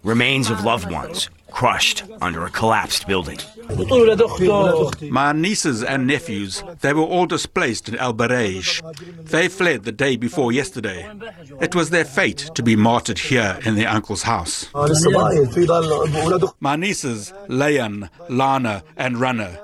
Remains 0.04 0.52
of 0.52 0.64
loved 0.64 0.92
ones 0.92 1.30
crushed 1.52 2.04
under 2.22 2.46
a 2.46 2.50
collapsed 2.50 3.08
building. 3.08 3.40
My 5.10 5.32
nieces 5.32 5.84
and 5.84 6.06
nephews, 6.08 6.64
they 6.82 6.94
were 6.94 7.02
all 7.02 7.26
displaced 7.26 7.90
in 7.90 7.96
Al 7.98 8.14
Bureij. 8.14 8.82
They 9.30 9.48
fled 9.48 9.84
the 9.84 9.92
day 9.92 10.18
before 10.18 10.52
yesterday. 10.52 11.10
It 11.62 11.74
was 11.74 11.90
their 11.90 12.06
fate 12.06 12.50
to 12.56 12.64
be 12.64 12.76
martyred 12.76 13.20
here 13.20 13.60
in 13.66 13.76
their 13.76 13.90
uncle's 13.90 14.24
house. 14.24 14.70
My 16.60 16.76
nieces, 16.76 17.34
Layan, 17.48 18.10
Lana, 18.30 18.84
and 18.98 19.18
Rana, 19.20 19.60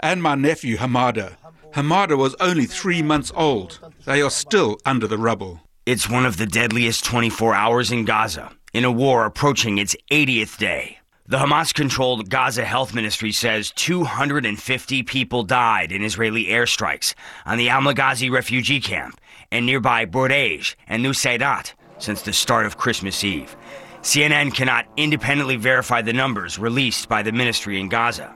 and 0.00 0.22
my 0.22 0.34
nephew, 0.34 0.76
Hamada. 0.76 1.36
Hamada 1.74 2.16
was 2.18 2.36
only 2.38 2.66
three 2.66 3.02
months 3.02 3.32
old. 3.34 3.80
They 4.04 4.20
are 4.20 4.30
still 4.30 4.78
under 4.84 5.06
the 5.06 5.18
rubble. 5.18 5.60
It's 5.86 6.08
one 6.08 6.26
of 6.26 6.36
the 6.36 6.46
deadliest 6.46 7.04
24 7.04 7.54
hours 7.54 7.90
in 7.90 8.04
Gaza, 8.04 8.52
in 8.72 8.84
a 8.84 8.92
war 8.92 9.24
approaching 9.24 9.78
its 9.78 9.96
80th 10.10 10.58
day. 10.58 10.98
The 11.24 11.38
Hamas 11.38 11.72
controlled 11.72 12.28
Gaza 12.28 12.64
Health 12.64 12.96
Ministry 12.96 13.30
says 13.30 13.70
250 13.76 15.04
people 15.04 15.44
died 15.44 15.92
in 15.92 16.02
Israeli 16.02 16.46
airstrikes 16.46 17.14
on 17.46 17.58
the 17.58 17.68
Al 17.68 17.80
Maghazi 17.80 18.28
refugee 18.28 18.80
camp 18.80 19.20
and 19.52 19.64
nearby 19.64 20.04
Bureij 20.04 20.74
and 20.88 21.04
Nusayrat 21.04 21.74
since 21.98 22.22
the 22.22 22.32
start 22.32 22.66
of 22.66 22.76
Christmas 22.76 23.22
Eve. 23.22 23.56
CNN 24.02 24.52
cannot 24.52 24.86
independently 24.96 25.54
verify 25.54 26.02
the 26.02 26.12
numbers 26.12 26.58
released 26.58 27.08
by 27.08 27.22
the 27.22 27.30
ministry 27.30 27.78
in 27.78 27.88
Gaza. 27.88 28.34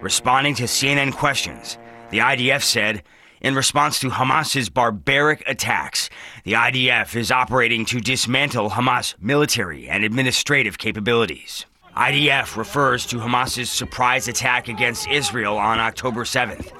Responding 0.00 0.54
to 0.54 0.62
CNN 0.62 1.12
questions, 1.14 1.76
the 2.10 2.18
IDF 2.18 2.62
said 2.62 3.02
in 3.40 3.56
response 3.56 3.98
to 3.98 4.10
Hamas's 4.10 4.68
barbaric 4.68 5.42
attacks, 5.48 6.08
the 6.44 6.52
IDF 6.52 7.16
is 7.16 7.32
operating 7.32 7.84
to 7.86 8.00
dismantle 8.00 8.70
Hamas 8.70 9.16
military 9.20 9.88
and 9.88 10.04
administrative 10.04 10.78
capabilities. 10.78 11.66
IDF 11.98 12.56
refers 12.56 13.04
to 13.06 13.18
Hamas's 13.18 13.68
surprise 13.68 14.28
attack 14.28 14.68
against 14.68 15.08
Israel 15.08 15.58
on 15.58 15.80
October 15.80 16.22
7th. 16.22 16.70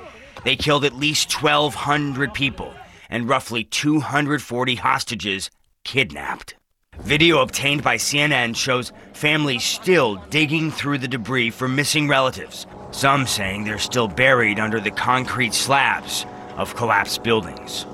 They 0.45 0.55
killed 0.55 0.85
at 0.85 0.95
least 0.95 1.43
1,200 1.43 2.33
people 2.33 2.73
and 3.11 3.29
roughly 3.29 3.65
240 3.65 4.77
hostages 4.77 5.51
kidnapped. 5.83 6.55
Video 7.01 7.41
obtained 7.41 7.83
by 7.83 7.97
CNN 7.97 8.55
shows 8.55 8.93
families 9.13 9.65
still 9.65 10.23
digging 10.31 10.71
through 10.71 10.99
the 10.99 11.09
debris 11.09 11.51
for 11.51 11.67
missing 11.67 12.07
relatives, 12.07 12.69
some 12.93 13.27
saying 13.27 13.65
they're 13.65 13.79
still 13.81 14.07
buried 14.07 14.61
under 14.61 14.79
the 14.79 14.93
concrete 14.93 15.53
slabs 15.53 16.27
of 16.59 16.75
collapsed 16.75 17.23
buildings. 17.23 17.87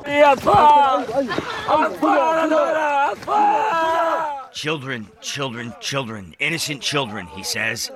Children, 4.52 5.08
children, 5.20 5.74
children, 5.80 6.34
innocent 6.38 6.80
children, 6.80 7.26
he 7.26 7.42
says. 7.42 7.90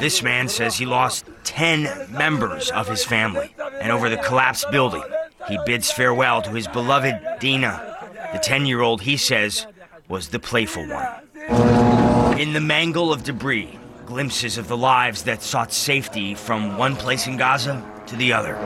This 0.00 0.22
man 0.22 0.48
says 0.48 0.76
he 0.76 0.84
lost 0.84 1.24
10 1.44 2.12
members 2.12 2.70
of 2.70 2.88
his 2.88 3.04
family, 3.04 3.54
and 3.80 3.92
over 3.92 4.08
the 4.10 4.16
collapsed 4.16 4.70
building, 4.72 5.04
he 5.48 5.58
bids 5.64 5.92
farewell 5.92 6.42
to 6.42 6.50
his 6.50 6.66
beloved 6.66 7.14
Dina, 7.38 7.98
the 8.32 8.38
10 8.38 8.66
year 8.66 8.80
old 8.80 9.02
he 9.02 9.16
says 9.16 9.66
was 10.08 10.28
the 10.28 10.40
playful 10.40 10.86
one. 10.88 12.38
In 12.38 12.52
the 12.52 12.60
mangle 12.60 13.12
of 13.12 13.22
debris, 13.22 13.78
glimpses 14.06 14.58
of 14.58 14.66
the 14.66 14.76
lives 14.76 15.22
that 15.22 15.40
sought 15.40 15.72
safety 15.72 16.34
from 16.34 16.76
one 16.76 16.96
place 16.96 17.28
in 17.28 17.36
Gaza 17.36 17.80
to 18.10 18.16
the 18.16 18.32
other. 18.32 18.56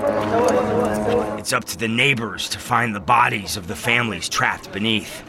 It's 1.39 1.53
up 1.53 1.65
to 1.66 1.79
the 1.79 1.89
neighbors 1.89 2.49
to 2.49 2.59
find 2.59 2.95
the 2.95 3.01
bodies 3.01 3.57
of 3.59 3.69
the 3.69 3.77
families 3.77 4.29
trapped 4.29 4.73
beneath. 4.73 5.23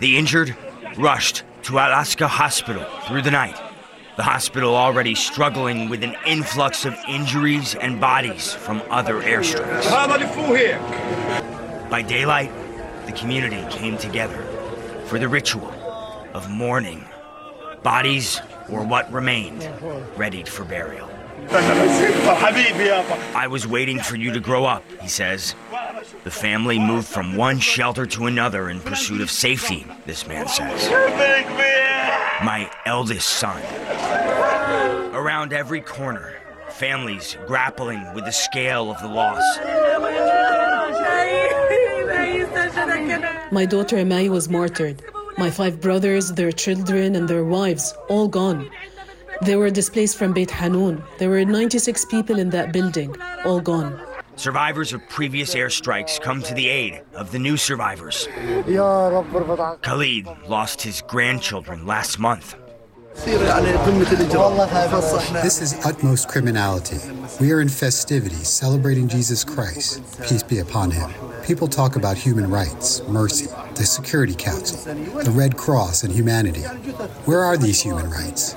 The 0.00 0.16
injured 0.16 0.56
rushed 0.96 1.42
to 1.64 1.78
Al-Aqsa 1.80 2.26
Hospital 2.26 2.84
through 3.06 3.22
the 3.22 3.32
night. 3.32 3.60
The 4.16 4.22
hospital 4.22 4.76
already 4.76 5.16
struggling 5.16 5.88
with 5.88 6.04
an 6.04 6.16
influx 6.24 6.84
of 6.84 6.96
injuries 7.08 7.74
and 7.74 8.00
bodies 8.00 8.54
from 8.54 8.80
other 8.90 9.20
airstrikes. 9.20 9.90
By 11.90 12.02
daylight, 12.02 12.52
the 13.06 13.12
community 13.12 13.64
came 13.70 13.98
together 13.98 14.42
for 15.06 15.18
the 15.18 15.28
ritual 15.28 15.72
of 16.32 16.48
mourning. 16.48 17.04
Bodies, 17.82 18.40
or 18.70 18.84
what 18.84 19.12
remained, 19.12 19.68
readied 20.16 20.48
for 20.48 20.64
burial. 20.64 21.10
I 23.34 23.46
was 23.48 23.66
waiting 23.66 23.98
for 23.98 24.16
you 24.16 24.32
to 24.32 24.40
grow 24.40 24.64
up, 24.64 24.82
he 25.00 25.08
says. 25.08 25.54
The 26.24 26.30
family 26.30 26.78
moved 26.78 27.06
from 27.08 27.36
one 27.36 27.58
shelter 27.60 28.06
to 28.06 28.26
another 28.26 28.68
in 28.70 28.80
pursuit 28.80 29.20
of 29.20 29.30
safety, 29.30 29.86
this 30.06 30.26
man 30.26 30.48
says. 30.48 30.90
My 32.44 32.70
eldest 32.84 33.28
son. 33.28 33.62
Around 35.14 35.52
every 35.52 35.80
corner, 35.80 36.34
families 36.68 37.36
grappling 37.46 38.12
with 38.14 38.24
the 38.24 38.32
scale 38.32 38.90
of 38.90 39.00
the 39.00 39.08
loss. 39.08 39.42
My 43.52 43.64
daughter 43.64 43.96
Amai 43.96 44.28
was 44.28 44.48
martyred. 44.48 45.02
My 45.38 45.50
five 45.50 45.80
brothers, 45.80 46.32
their 46.32 46.52
children, 46.52 47.14
and 47.14 47.28
their 47.28 47.44
wives, 47.44 47.94
all 48.08 48.28
gone. 48.28 48.70
They 49.42 49.56
were 49.56 49.70
displaced 49.70 50.16
from 50.16 50.32
Beit 50.32 50.50
Hanun. 50.50 51.02
There 51.18 51.30
were 51.30 51.44
96 51.44 52.04
people 52.06 52.38
in 52.38 52.50
that 52.50 52.72
building, 52.72 53.14
all 53.44 53.60
gone. 53.60 54.00
Survivors 54.36 54.92
of 54.92 55.06
previous 55.08 55.54
airstrikes 55.54 56.20
come 56.20 56.42
to 56.42 56.52
the 56.54 56.68
aid 56.68 57.02
of 57.14 57.32
the 57.32 57.38
new 57.38 57.56
survivors. 57.56 58.28
Khalid 59.82 60.28
lost 60.46 60.82
his 60.82 61.02
grandchildren 61.02 61.86
last 61.86 62.18
month. 62.18 62.54
This 65.42 65.62
is 65.62 65.86
utmost 65.86 66.28
criminality. 66.28 66.98
We 67.40 67.50
are 67.52 67.62
in 67.62 67.70
festivities 67.70 68.48
celebrating 68.48 69.08
Jesus 69.08 69.42
Christ. 69.42 70.02
Peace 70.28 70.42
be 70.42 70.58
upon 70.58 70.90
him. 70.90 71.10
People 71.42 71.66
talk 71.66 71.96
about 71.96 72.18
human 72.18 72.50
rights, 72.50 73.00
mercy, 73.08 73.46
the 73.74 73.86
Security 73.86 74.34
Council, 74.34 74.94
the 74.94 75.30
Red 75.30 75.56
Cross, 75.56 76.02
and 76.04 76.12
humanity. 76.12 76.60
Where 77.24 77.40
are 77.40 77.56
these 77.56 77.80
human 77.80 78.10
rights? 78.10 78.54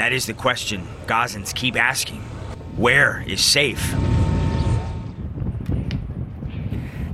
That 0.00 0.14
is 0.14 0.24
the 0.24 0.32
question 0.32 0.88
Gazans 1.06 1.54
keep 1.54 1.76
asking. 1.76 2.22
Where 2.78 3.22
is 3.26 3.44
safe? 3.44 3.94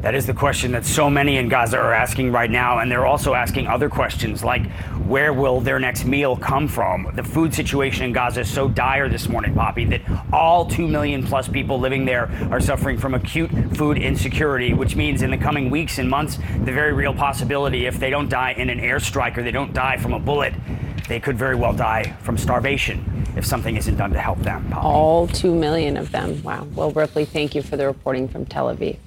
That 0.03 0.15
is 0.15 0.25
the 0.25 0.33
question 0.33 0.71
that 0.71 0.87
so 0.87 1.11
many 1.11 1.37
in 1.37 1.49
Gaza 1.49 1.79
are 1.79 1.93
asking 1.93 2.31
right 2.31 2.49
now, 2.49 2.79
and 2.79 2.89
they're 2.89 3.05
also 3.05 3.35
asking 3.35 3.67
other 3.67 3.89
questions 3.89 4.45
like 4.45 4.71
where 5.09 5.33
will 5.33 5.61
their 5.61 5.81
next 5.81 6.05
meal 6.05 6.37
come 6.37 6.69
from? 6.69 7.11
The 7.17 7.25
food 7.25 7.53
situation 7.53 8.05
in 8.05 8.13
Gaza 8.13 8.43
is 8.43 8.49
so 8.49 8.69
dire 8.69 9.09
this 9.09 9.29
morning, 9.29 9.53
Poppy, 9.53 9.85
that 9.87 10.03
all 10.33 10.65
2 10.65 10.87
million 10.87 11.27
plus 11.27 11.49
people 11.49 11.81
living 11.81 12.05
there 12.05 12.31
are 12.53 12.61
suffering 12.61 12.99
from 12.99 13.15
acute 13.15 13.51
food 13.77 13.99
insecurity, 13.99 14.75
which 14.75 14.95
means 14.95 15.23
in 15.23 15.33
the 15.33 15.39
coming 15.39 15.71
weeks 15.71 15.99
and 15.99 16.09
months, 16.09 16.37
the 16.37 16.71
very 16.71 16.93
real 16.93 17.13
possibility 17.13 17.87
if 17.87 17.99
they 17.99 18.11
don't 18.11 18.29
die 18.29 18.53
in 18.53 18.71
an 18.71 18.79
airstrike 18.79 19.37
or 19.37 19.43
they 19.43 19.51
don't 19.51 19.73
die 19.73 19.97
from 19.97 20.13
a 20.13 20.21
bullet, 20.21 20.55
they 21.09 21.21
could 21.21 21.39
very 21.39 21.55
well 21.55 21.73
die 21.73 22.15
from 22.21 22.37
starvation 22.37 23.25
if 23.37 23.45
something 23.45 23.77
isn't 23.77 23.97
done 23.97 24.13
to 24.13 24.19
help 24.19 24.39
them. 24.41 24.69
Poppy. 24.71 24.87
All 24.87 25.27
2 25.29 25.55
million 25.55 25.97
of 25.97 26.11
them. 26.13 26.43
Wow. 26.43 26.65
Will 26.75 26.91
Ripley, 26.91 27.25
thank 27.25 27.55
you 27.55 27.63
for 27.63 27.77
the 27.77 27.87
reporting 27.87 28.29
from 28.29 28.47
Tel 28.47 28.75
Aviv. 28.75 28.99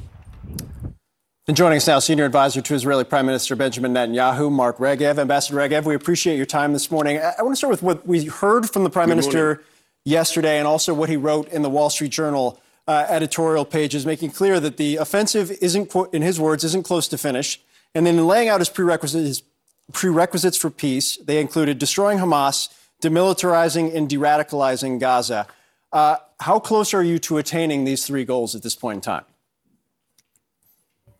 And 1.47 1.57
joining 1.57 1.77
us 1.77 1.87
now, 1.87 1.97
senior 1.97 2.25
advisor 2.25 2.61
to 2.61 2.75
Israeli 2.75 3.03
Prime 3.03 3.25
Minister 3.25 3.55
Benjamin 3.55 3.93
Netanyahu, 3.93 4.51
Mark 4.51 4.77
Regev. 4.77 5.17
Ambassador 5.17 5.57
Regev, 5.57 5.83
we 5.83 5.95
appreciate 5.95 6.37
your 6.37 6.45
time 6.45 6.73
this 6.73 6.91
morning. 6.91 7.17
I 7.17 7.41
want 7.41 7.53
to 7.53 7.55
start 7.55 7.71
with 7.71 7.81
what 7.81 8.05
we 8.05 8.25
heard 8.25 8.69
from 8.69 8.83
the 8.83 8.89
Prime 8.91 9.07
Good 9.07 9.15
Minister 9.15 9.45
morning. 9.45 9.65
yesterday 10.05 10.59
and 10.59 10.67
also 10.67 10.93
what 10.93 11.09
he 11.09 11.17
wrote 11.17 11.47
in 11.49 11.63
the 11.63 11.69
Wall 11.69 11.89
Street 11.89 12.11
Journal 12.11 12.59
uh, 12.87 13.05
editorial 13.09 13.65
pages, 13.65 14.05
making 14.05 14.29
clear 14.29 14.59
that 14.59 14.77
the 14.77 14.97
offensive 14.97 15.51
isn't, 15.59 15.87
quote, 15.87 16.13
in 16.13 16.21
his 16.21 16.39
words, 16.39 16.63
isn't 16.63 16.83
close 16.83 17.07
to 17.07 17.17
finish. 17.17 17.59
And 17.95 18.05
then 18.05 18.19
in 18.19 18.27
laying 18.27 18.47
out 18.47 18.61
his 18.61 18.69
prerequisites, 18.69 19.27
his 19.27 19.41
prerequisites 19.91 20.57
for 20.57 20.69
peace, 20.69 21.17
they 21.17 21.39
included 21.39 21.79
destroying 21.79 22.19
Hamas, 22.19 22.69
demilitarizing 23.01 23.95
and 23.95 24.09
de 24.09 24.17
radicalizing 24.17 24.99
Gaza. 24.99 25.47
Uh, 25.91 26.17
how 26.39 26.59
close 26.59 26.93
are 26.93 27.03
you 27.03 27.19
to 27.19 27.37
attaining 27.37 27.83
these 27.85 28.05
three 28.05 28.25
goals 28.25 28.55
at 28.55 28.61
this 28.61 28.75
point 28.75 28.97
in 28.97 29.01
time? 29.01 29.25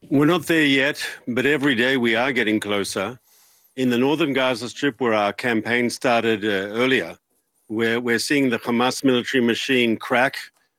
We're 0.10 0.26
not 0.26 0.48
there 0.48 0.66
yet, 0.66 1.06
but 1.28 1.46
every 1.46 1.76
day 1.76 1.98
we 1.98 2.16
are 2.16 2.32
getting 2.32 2.60
closer. 2.60 3.20
In 3.76 3.90
the 3.90 3.98
northern 3.98 4.34
Gaza 4.34 4.70
Strip, 4.70 5.00
where 5.00 5.14
our 5.14 5.32
campaign 5.34 5.90
started 5.90 6.44
uh, 6.44 6.74
earlier, 6.76 7.18
we're 7.70 8.20
seeing 8.20 8.50
the 8.50 8.58
Hamas 8.58 9.04
military 9.04 9.44
machine 9.44 9.96
crack. 9.96 10.38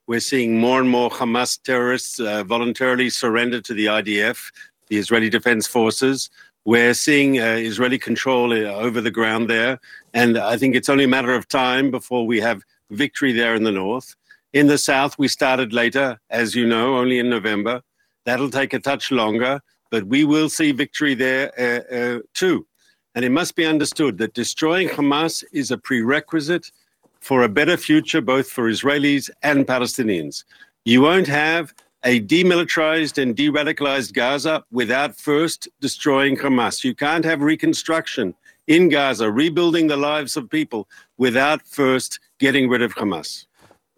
We're 0.08 0.20
seeing 0.20 0.58
more 0.58 0.80
and 0.80 0.90
more 0.90 1.08
Hamas 1.08 1.62
terrorists 1.62 2.18
uh, 2.18 2.42
voluntarily 2.42 3.10
surrender 3.10 3.60
to 3.60 3.74
the 3.74 3.86
IDF, 3.86 4.50
the 4.88 4.96
Israeli 4.96 5.30
Defense 5.30 5.68
Forces. 5.68 6.30
We're 6.64 6.94
seeing 6.94 7.40
uh, 7.40 7.54
Israeli 7.54 7.98
control 7.98 8.52
uh, 8.52 8.72
over 8.74 9.00
the 9.00 9.10
ground 9.10 9.48
there. 9.48 9.80
And 10.12 10.38
I 10.38 10.56
think 10.56 10.74
it's 10.74 10.88
only 10.88 11.04
a 11.04 11.08
matter 11.08 11.34
of 11.34 11.48
time 11.48 11.90
before 11.90 12.26
we 12.26 12.40
have 12.40 12.62
victory 12.90 13.32
there 13.32 13.54
in 13.54 13.64
the 13.64 13.72
north. 13.72 14.14
In 14.52 14.66
the 14.66 14.78
south, 14.78 15.18
we 15.18 15.28
started 15.28 15.72
later, 15.72 16.20
as 16.28 16.54
you 16.54 16.66
know, 16.66 16.96
only 16.96 17.18
in 17.18 17.30
November. 17.30 17.82
That'll 18.24 18.50
take 18.50 18.74
a 18.74 18.80
touch 18.80 19.10
longer, 19.10 19.60
but 19.90 20.04
we 20.04 20.24
will 20.24 20.48
see 20.48 20.72
victory 20.72 21.14
there 21.14 21.52
uh, 21.58 21.94
uh, 21.94 22.20
too. 22.34 22.66
And 23.14 23.24
it 23.24 23.30
must 23.30 23.56
be 23.56 23.64
understood 23.64 24.18
that 24.18 24.34
destroying 24.34 24.88
Hamas 24.88 25.44
is 25.52 25.70
a 25.70 25.78
prerequisite 25.78 26.70
for 27.20 27.42
a 27.42 27.48
better 27.48 27.76
future, 27.76 28.20
both 28.20 28.48
for 28.48 28.70
Israelis 28.70 29.30
and 29.42 29.66
Palestinians. 29.66 30.44
You 30.84 31.02
won't 31.02 31.26
have 31.26 31.74
a 32.04 32.20
demilitarized 32.20 33.22
and 33.22 33.36
de 33.36 33.50
radicalized 33.50 34.12
Gaza 34.12 34.64
without 34.70 35.16
first 35.16 35.68
destroying 35.80 36.36
Hamas. 36.36 36.84
You 36.84 36.94
can't 36.94 37.24
have 37.24 37.42
reconstruction 37.42 38.34
in 38.66 38.88
Gaza, 38.88 39.30
rebuilding 39.30 39.88
the 39.88 39.96
lives 39.96 40.36
of 40.36 40.48
people, 40.48 40.88
without 41.18 41.62
first 41.62 42.20
getting 42.38 42.68
rid 42.68 42.82
of 42.82 42.94
Hamas. 42.94 43.46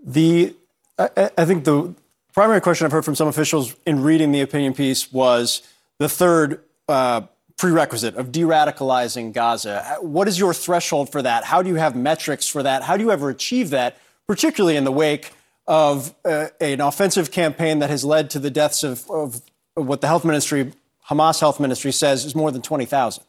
The, 0.04 0.54
I, 0.98 1.30
I 1.38 1.44
think 1.44 1.64
the 1.64 1.94
primary 2.32 2.60
question 2.60 2.86
I've 2.86 2.92
heard 2.92 3.04
from 3.04 3.14
some 3.14 3.28
officials 3.28 3.76
in 3.86 4.02
reading 4.02 4.32
the 4.32 4.40
opinion 4.40 4.74
piece 4.74 5.12
was 5.12 5.62
the 5.98 6.08
third 6.08 6.60
uh, 6.88 7.22
prerequisite 7.56 8.16
of 8.16 8.32
de 8.32 8.40
radicalizing 8.40 9.32
Gaza. 9.32 9.98
What 10.00 10.26
is 10.26 10.38
your 10.38 10.54
threshold 10.54 11.12
for 11.12 11.22
that? 11.22 11.44
How 11.44 11.62
do 11.62 11.68
you 11.68 11.76
have 11.76 11.94
metrics 11.94 12.48
for 12.48 12.62
that? 12.62 12.82
How 12.82 12.96
do 12.96 13.04
you 13.04 13.12
ever 13.12 13.28
achieve 13.28 13.70
that, 13.70 13.98
particularly 14.26 14.76
in 14.76 14.84
the 14.84 14.92
wake 14.92 15.32
of 15.66 16.14
uh, 16.24 16.48
an 16.60 16.80
offensive 16.80 17.30
campaign 17.30 17.78
that 17.78 17.90
has 17.90 18.04
led 18.04 18.30
to 18.30 18.38
the 18.38 18.50
deaths 18.50 18.82
of, 18.82 19.08
of 19.10 19.42
what 19.74 20.00
the 20.00 20.06
health 20.06 20.24
ministry, 20.24 20.72
Hamas 21.08 21.40
health 21.40 21.60
ministry, 21.60 21.92
says 21.92 22.24
is 22.24 22.34
more 22.34 22.50
than 22.50 22.62
20,000? 22.62 23.22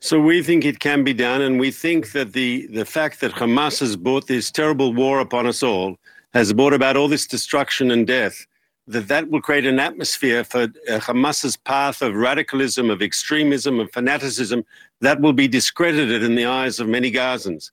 So 0.00 0.20
we 0.20 0.42
think 0.42 0.64
it 0.64 0.80
can 0.80 1.04
be 1.04 1.14
done, 1.14 1.40
and 1.42 1.60
we 1.60 1.70
think 1.70 2.10
that 2.10 2.32
the, 2.32 2.66
the 2.66 2.84
fact 2.84 3.20
that 3.20 3.32
Hamas 3.32 3.78
has 3.78 3.94
brought 3.94 4.26
this 4.26 4.50
terrible 4.50 4.92
war 4.92 5.20
upon 5.20 5.46
us 5.46 5.62
all, 5.62 5.96
has 6.34 6.52
brought 6.52 6.72
about 6.72 6.96
all 6.96 7.06
this 7.06 7.26
destruction 7.26 7.92
and 7.92 8.04
death, 8.04 8.46
that 8.88 9.06
that 9.06 9.30
will 9.30 9.40
create 9.40 9.64
an 9.64 9.78
atmosphere 9.78 10.42
for 10.42 10.62
uh, 10.62 10.98
Hamas's 10.98 11.56
path 11.56 12.02
of 12.02 12.16
radicalism, 12.16 12.90
of 12.90 13.00
extremism, 13.00 13.78
of 13.78 13.92
fanaticism 13.92 14.64
that 15.00 15.20
will 15.20 15.32
be 15.32 15.46
discredited 15.46 16.24
in 16.24 16.34
the 16.34 16.46
eyes 16.46 16.80
of 16.80 16.88
many 16.88 17.12
Gazans. 17.12 17.70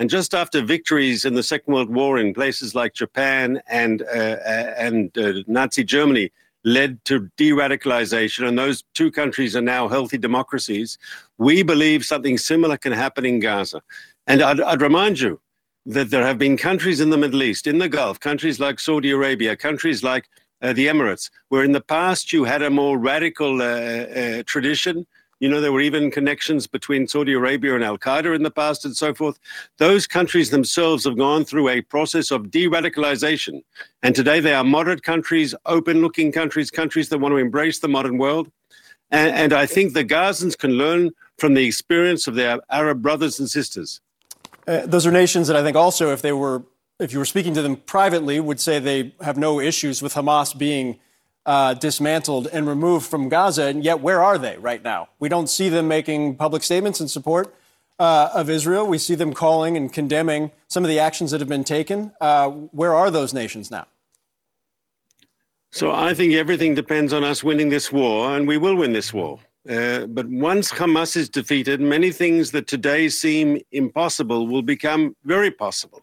And 0.00 0.08
just 0.08 0.32
after 0.32 0.62
victories 0.62 1.26
in 1.26 1.34
the 1.34 1.42
Second 1.42 1.74
World 1.74 1.90
War 1.90 2.18
in 2.18 2.32
places 2.32 2.74
like 2.74 2.94
Japan 2.94 3.60
and 3.68 4.00
uh, 4.00 4.38
and 4.86 5.16
uh, 5.18 5.42
Nazi 5.46 5.84
Germany 5.84 6.32
led 6.64 7.04
to 7.04 7.28
de-radicalization, 7.36 8.48
and 8.48 8.58
those 8.58 8.82
two 8.94 9.10
countries 9.10 9.54
are 9.54 9.60
now 9.60 9.88
healthy 9.88 10.16
democracies. 10.16 10.96
We 11.36 11.62
believe 11.62 12.06
something 12.06 12.38
similar 12.38 12.78
can 12.78 12.92
happen 12.92 13.26
in 13.26 13.40
Gaza. 13.40 13.82
And 14.26 14.40
I'd, 14.40 14.62
I'd 14.62 14.80
remind 14.80 15.20
you 15.20 15.38
that 15.84 16.08
there 16.08 16.26
have 16.26 16.38
been 16.38 16.56
countries 16.56 17.00
in 17.00 17.10
the 17.10 17.18
Middle 17.18 17.42
East, 17.42 17.66
in 17.66 17.76
the 17.76 17.88
Gulf, 17.88 18.20
countries 18.20 18.58
like 18.58 18.80
Saudi 18.80 19.10
Arabia, 19.10 19.54
countries 19.54 20.02
like 20.02 20.30
uh, 20.62 20.72
the 20.72 20.86
Emirates, 20.86 21.30
where 21.50 21.64
in 21.64 21.72
the 21.72 21.80
past 21.82 22.32
you 22.32 22.44
had 22.44 22.62
a 22.62 22.70
more 22.70 22.96
radical 22.96 23.60
uh, 23.60 23.66
uh, 23.66 24.42
tradition. 24.46 25.06
You 25.40 25.48
know, 25.48 25.62
there 25.62 25.72
were 25.72 25.80
even 25.80 26.10
connections 26.10 26.66
between 26.66 27.08
Saudi 27.08 27.32
Arabia 27.32 27.74
and 27.74 27.82
Al 27.82 27.96
Qaeda 27.96 28.36
in 28.36 28.42
the 28.42 28.50
past 28.50 28.84
and 28.84 28.94
so 28.94 29.14
forth. 29.14 29.38
Those 29.78 30.06
countries 30.06 30.50
themselves 30.50 31.04
have 31.04 31.16
gone 31.16 31.46
through 31.46 31.70
a 31.70 31.80
process 31.80 32.30
of 32.30 32.50
de 32.50 32.66
radicalization. 32.66 33.62
And 34.02 34.14
today 34.14 34.40
they 34.40 34.52
are 34.52 34.62
moderate 34.62 35.02
countries, 35.02 35.54
open 35.64 36.02
looking 36.02 36.30
countries, 36.30 36.70
countries 36.70 37.08
that 37.08 37.18
want 37.18 37.32
to 37.32 37.38
embrace 37.38 37.78
the 37.78 37.88
modern 37.88 38.18
world. 38.18 38.50
And, 39.10 39.34
and 39.34 39.52
I 39.54 39.64
think 39.64 39.94
the 39.94 40.04
Gazans 40.04 40.56
can 40.56 40.72
learn 40.72 41.10
from 41.38 41.54
the 41.54 41.64
experience 41.64 42.26
of 42.26 42.34
their 42.34 42.60
Arab 42.70 43.00
brothers 43.00 43.40
and 43.40 43.48
sisters. 43.48 44.00
Uh, 44.68 44.84
those 44.84 45.06
are 45.06 45.10
nations 45.10 45.48
that 45.48 45.56
I 45.56 45.62
think 45.62 45.76
also, 45.76 46.12
if 46.12 46.20
they 46.20 46.32
were, 46.32 46.64
if 46.98 47.14
you 47.14 47.18
were 47.18 47.24
speaking 47.24 47.54
to 47.54 47.62
them 47.62 47.76
privately, 47.76 48.38
would 48.40 48.60
say 48.60 48.78
they 48.78 49.14
have 49.22 49.38
no 49.38 49.58
issues 49.58 50.02
with 50.02 50.14
Hamas 50.14 50.56
being 50.56 51.00
uh, 51.46 51.74
dismantled 51.74 52.46
and 52.48 52.68
removed 52.68 53.06
from 53.06 53.28
Gaza. 53.28 53.64
And 53.64 53.84
yet, 53.84 54.00
where 54.00 54.22
are 54.22 54.38
they 54.38 54.56
right 54.58 54.82
now? 54.82 55.08
We 55.18 55.28
don't 55.28 55.48
see 55.48 55.68
them 55.68 55.88
making 55.88 56.36
public 56.36 56.62
statements 56.62 57.00
in 57.00 57.08
support 57.08 57.54
uh, 57.98 58.30
of 58.34 58.50
Israel. 58.50 58.86
We 58.86 58.98
see 58.98 59.14
them 59.14 59.32
calling 59.32 59.76
and 59.76 59.92
condemning 59.92 60.50
some 60.68 60.84
of 60.84 60.88
the 60.88 60.98
actions 60.98 61.30
that 61.30 61.40
have 61.40 61.48
been 61.48 61.64
taken. 61.64 62.12
Uh, 62.20 62.50
where 62.50 62.94
are 62.94 63.10
those 63.10 63.32
nations 63.34 63.70
now? 63.70 63.86
So 65.72 65.92
I 65.92 66.14
think 66.14 66.34
everything 66.34 66.74
depends 66.74 67.12
on 67.12 67.22
us 67.22 67.44
winning 67.44 67.68
this 67.68 67.92
war, 67.92 68.36
and 68.36 68.48
we 68.48 68.58
will 68.58 68.74
win 68.74 68.92
this 68.92 69.12
war. 69.14 69.38
Uh, 69.68 70.06
but 70.06 70.26
once 70.26 70.72
Hamas 70.72 71.16
is 71.16 71.28
defeated, 71.28 71.80
many 71.80 72.10
things 72.10 72.50
that 72.52 72.66
today 72.66 73.08
seem 73.08 73.60
impossible 73.70 74.48
will 74.48 74.62
become 74.62 75.14
very 75.24 75.50
possible. 75.50 76.02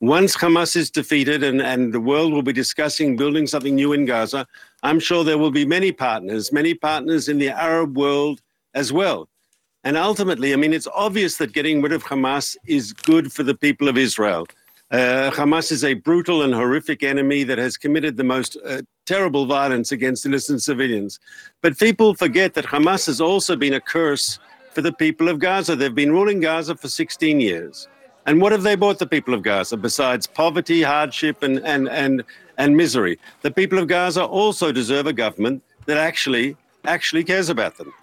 Once 0.00 0.36
Hamas 0.36 0.76
is 0.76 0.90
defeated 0.90 1.42
and, 1.42 1.60
and 1.60 1.92
the 1.92 2.00
world 2.00 2.32
will 2.32 2.42
be 2.42 2.52
discussing 2.52 3.16
building 3.16 3.46
something 3.46 3.74
new 3.74 3.92
in 3.92 4.04
Gaza, 4.04 4.46
I'm 4.82 5.00
sure 5.00 5.24
there 5.24 5.38
will 5.38 5.50
be 5.50 5.64
many 5.64 5.92
partners, 5.92 6.52
many 6.52 6.74
partners 6.74 7.28
in 7.28 7.38
the 7.38 7.48
Arab 7.48 7.96
world 7.96 8.40
as 8.74 8.92
well. 8.92 9.28
And 9.84 9.96
ultimately, 9.96 10.52
I 10.52 10.56
mean, 10.56 10.72
it's 10.72 10.88
obvious 10.94 11.36
that 11.36 11.52
getting 11.52 11.80
rid 11.80 11.92
of 11.92 12.04
Hamas 12.04 12.56
is 12.66 12.92
good 12.92 13.32
for 13.32 13.42
the 13.42 13.54
people 13.54 13.88
of 13.88 13.96
Israel. 13.96 14.46
Uh, 14.90 15.30
Hamas 15.32 15.70
is 15.70 15.84
a 15.84 15.94
brutal 15.94 16.42
and 16.42 16.54
horrific 16.54 17.02
enemy 17.02 17.44
that 17.44 17.58
has 17.58 17.76
committed 17.76 18.16
the 18.16 18.24
most 18.24 18.56
uh, 18.64 18.80
terrible 19.04 19.44
violence 19.46 19.92
against 19.92 20.24
innocent 20.24 20.62
civilians. 20.62 21.20
But 21.60 21.78
people 21.78 22.14
forget 22.14 22.54
that 22.54 22.64
Hamas 22.64 23.06
has 23.06 23.20
also 23.20 23.54
been 23.54 23.74
a 23.74 23.80
curse 23.80 24.38
for 24.72 24.80
the 24.80 24.92
people 24.92 25.28
of 25.28 25.40
Gaza. 25.40 25.76
They've 25.76 25.94
been 25.94 26.12
ruling 26.12 26.40
Gaza 26.40 26.74
for 26.74 26.88
16 26.88 27.40
years. 27.40 27.88
And 28.26 28.40
what 28.40 28.52
have 28.52 28.62
they 28.62 28.76
brought 28.76 28.98
the 28.98 29.06
people 29.06 29.34
of 29.34 29.42
Gaza 29.42 29.76
besides 29.76 30.26
poverty, 30.26 30.82
hardship, 30.82 31.42
and, 31.42 31.58
and, 31.66 31.88
and, 31.88 32.24
and 32.58 32.76
misery? 32.76 33.18
The 33.42 33.50
people 33.50 33.78
of 33.78 33.88
Gaza 33.88 34.24
also 34.24 34.72
deserve 34.72 35.06
a 35.06 35.12
government 35.14 35.62
that 35.86 35.96
actually, 35.96 36.56
actually 36.84 37.24
cares 37.24 37.48
about 37.48 37.78
them. 37.78 37.94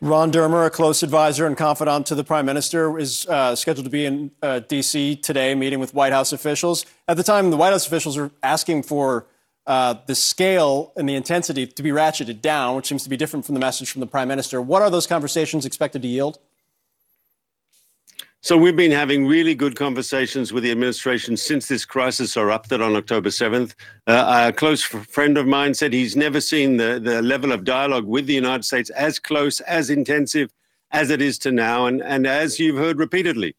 Ron 0.00 0.32
Dermer, 0.32 0.66
a 0.66 0.70
close 0.70 1.04
advisor 1.04 1.46
and 1.46 1.56
confidant 1.56 2.06
to 2.06 2.16
the 2.16 2.24
prime 2.24 2.44
minister, 2.44 2.98
is 2.98 3.24
uh, 3.28 3.54
scheduled 3.54 3.84
to 3.84 3.90
be 3.90 4.04
in 4.04 4.32
uh, 4.42 4.58
D.C. 4.58 5.16
today, 5.16 5.54
meeting 5.54 5.78
with 5.78 5.94
White 5.94 6.12
House 6.12 6.32
officials. 6.32 6.84
At 7.06 7.16
the 7.16 7.22
time, 7.22 7.50
the 7.50 7.56
White 7.56 7.70
House 7.70 7.86
officials 7.86 8.18
are 8.18 8.32
asking 8.42 8.82
for 8.82 9.26
uh, 9.64 9.94
the 10.06 10.16
scale 10.16 10.92
and 10.96 11.08
the 11.08 11.14
intensity 11.14 11.68
to 11.68 11.82
be 11.84 11.90
ratcheted 11.90 12.40
down, 12.40 12.74
which 12.74 12.88
seems 12.88 13.04
to 13.04 13.08
be 13.08 13.16
different 13.16 13.46
from 13.46 13.54
the 13.54 13.60
message 13.60 13.92
from 13.92 14.00
the 14.00 14.06
prime 14.08 14.26
minister. 14.26 14.60
What 14.60 14.82
are 14.82 14.90
those 14.90 15.06
conversations 15.06 15.64
expected 15.64 16.02
to 16.02 16.08
yield? 16.08 16.40
So 18.44 18.56
we've 18.56 18.74
been 18.74 18.90
having 18.90 19.24
really 19.24 19.54
good 19.54 19.76
conversations 19.76 20.52
with 20.52 20.64
the 20.64 20.72
administration 20.72 21.36
since 21.36 21.68
this 21.68 21.84
crisis 21.84 22.36
erupted 22.36 22.82
on 22.82 22.96
October 22.96 23.28
7th. 23.28 23.76
Uh, 24.08 24.48
a 24.48 24.52
close 24.52 24.82
friend 24.82 25.38
of 25.38 25.46
mine 25.46 25.74
said 25.74 25.92
he's 25.92 26.16
never 26.16 26.40
seen 26.40 26.76
the, 26.76 26.98
the 26.98 27.22
level 27.22 27.52
of 27.52 27.62
dialogue 27.62 28.04
with 28.04 28.26
the 28.26 28.34
United 28.34 28.64
States 28.64 28.90
as 28.90 29.20
close, 29.20 29.60
as 29.60 29.90
intensive 29.90 30.52
as 30.90 31.10
it 31.10 31.22
is 31.22 31.38
to 31.38 31.52
now. 31.52 31.86
And, 31.86 32.02
and 32.02 32.26
as 32.26 32.58
you've 32.58 32.78
heard 32.78 32.98
repeatedly, 32.98 33.54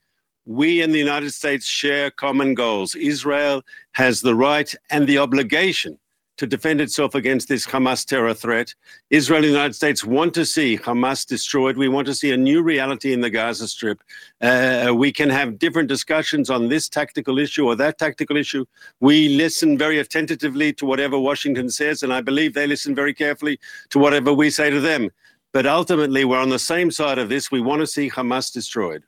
we 0.45 0.81
in 0.81 0.91
the 0.91 0.99
United 0.99 1.31
States 1.31 1.65
share 1.65 2.11
common 2.11 2.53
goals. 2.53 2.93
Israel 2.93 3.63
has 3.93 4.19
the 4.19 4.35
right 4.35 4.75
and 4.89 5.07
the 5.07 5.17
obligation 5.17 5.97
to 6.37 6.47
defend 6.47 6.81
itself 6.81 7.15
against 7.15 7.47
this 7.47 7.65
Hamas 7.65 8.05
terror 8.05 8.33
threat. 8.33 8.73
Israel 9.09 9.37
and 9.37 9.45
the 9.45 9.49
United 9.49 9.75
States 9.75 10.03
want 10.03 10.33
to 10.33 10.45
see 10.45 10.77
Hamas 10.77 11.25
destroyed. 11.25 11.77
We 11.77 11.87
want 11.87 12.07
to 12.07 12.15
see 12.15 12.31
a 12.31 12.37
new 12.37 12.63
reality 12.63 13.13
in 13.13 13.21
the 13.21 13.29
Gaza 13.29 13.67
Strip. 13.67 14.01
Uh, 14.41 14.91
we 14.95 15.11
can 15.11 15.29
have 15.29 15.59
different 15.59 15.89
discussions 15.89 16.49
on 16.49 16.69
this 16.69 16.89
tactical 16.89 17.37
issue 17.37 17.65
or 17.65 17.75
that 17.75 17.99
tactical 17.99 18.35
issue. 18.37 18.65
We 18.99 19.29
listen 19.29 19.77
very 19.77 19.99
attentively 19.99 20.73
to 20.73 20.85
whatever 20.85 21.19
Washington 21.19 21.69
says, 21.69 22.03
and 22.03 22.11
I 22.11 22.21
believe 22.21 22.53
they 22.53 22.67
listen 22.67 22.95
very 22.95 23.13
carefully 23.13 23.59
to 23.91 23.99
whatever 23.99 24.33
we 24.33 24.49
say 24.49 24.69
to 24.69 24.81
them. 24.81 25.09
But 25.51 25.67
ultimately, 25.67 26.25
we're 26.25 26.39
on 26.39 26.49
the 26.49 26.57
same 26.57 26.89
side 26.89 27.19
of 27.19 27.29
this. 27.29 27.51
We 27.51 27.61
want 27.61 27.81
to 27.81 27.87
see 27.87 28.09
Hamas 28.09 28.51
destroyed. 28.51 29.03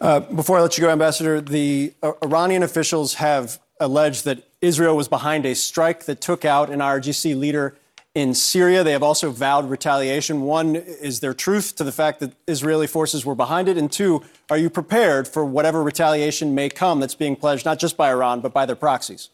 Uh, 0.00 0.20
before 0.20 0.58
I 0.58 0.62
let 0.62 0.76
you 0.76 0.82
go, 0.82 0.90
Ambassador, 0.90 1.40
the 1.40 1.94
uh, 2.02 2.12
Iranian 2.22 2.62
officials 2.62 3.14
have 3.14 3.60
alleged 3.80 4.24
that 4.24 4.42
Israel 4.60 4.96
was 4.96 5.08
behind 5.08 5.46
a 5.46 5.54
strike 5.54 6.04
that 6.04 6.20
took 6.20 6.44
out 6.44 6.70
an 6.70 6.80
IRGC 6.80 7.38
leader 7.38 7.76
in 8.14 8.32
Syria. 8.32 8.82
They 8.82 8.92
have 8.92 9.02
also 9.02 9.30
vowed 9.30 9.68
retaliation. 9.68 10.40
One, 10.42 10.74
is 10.74 11.20
there 11.20 11.34
truth 11.34 11.76
to 11.76 11.84
the 11.84 11.92
fact 11.92 12.20
that 12.20 12.32
Israeli 12.48 12.86
forces 12.86 13.26
were 13.26 13.34
behind 13.34 13.68
it? 13.68 13.76
And 13.76 13.92
two, 13.92 14.22
are 14.48 14.56
you 14.56 14.70
prepared 14.70 15.28
for 15.28 15.44
whatever 15.44 15.82
retaliation 15.82 16.54
may 16.54 16.70
come 16.70 16.98
that's 17.00 17.14
being 17.14 17.36
pledged 17.36 17.66
not 17.66 17.78
just 17.78 17.96
by 17.96 18.10
Iran, 18.10 18.40
but 18.40 18.54
by 18.54 18.64
their 18.64 18.76
proxies? 18.76 19.28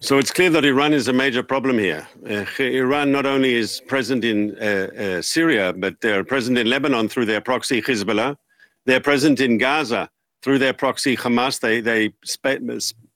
So 0.00 0.18
it's 0.18 0.30
clear 0.30 0.50
that 0.50 0.64
Iran 0.64 0.92
is 0.92 1.08
a 1.08 1.12
major 1.12 1.42
problem 1.42 1.78
here. 1.78 2.06
Uh, 2.28 2.44
Iran 2.58 3.12
not 3.12 3.26
only 3.26 3.54
is 3.54 3.80
present 3.80 4.24
in 4.24 4.56
uh, 4.58 4.64
uh, 4.64 5.22
Syria, 5.22 5.72
but 5.72 6.00
they're 6.00 6.24
present 6.24 6.58
in 6.58 6.68
Lebanon 6.68 7.08
through 7.08 7.26
their 7.26 7.40
proxy 7.40 7.80
Hezbollah. 7.80 8.36
They're 8.86 9.00
present 9.00 9.40
in 9.40 9.56
Gaza 9.56 10.10
through 10.44 10.58
their 10.58 10.74
proxy 10.74 11.16
Hamas. 11.16 11.58
They 11.58 11.80
they 11.80 12.12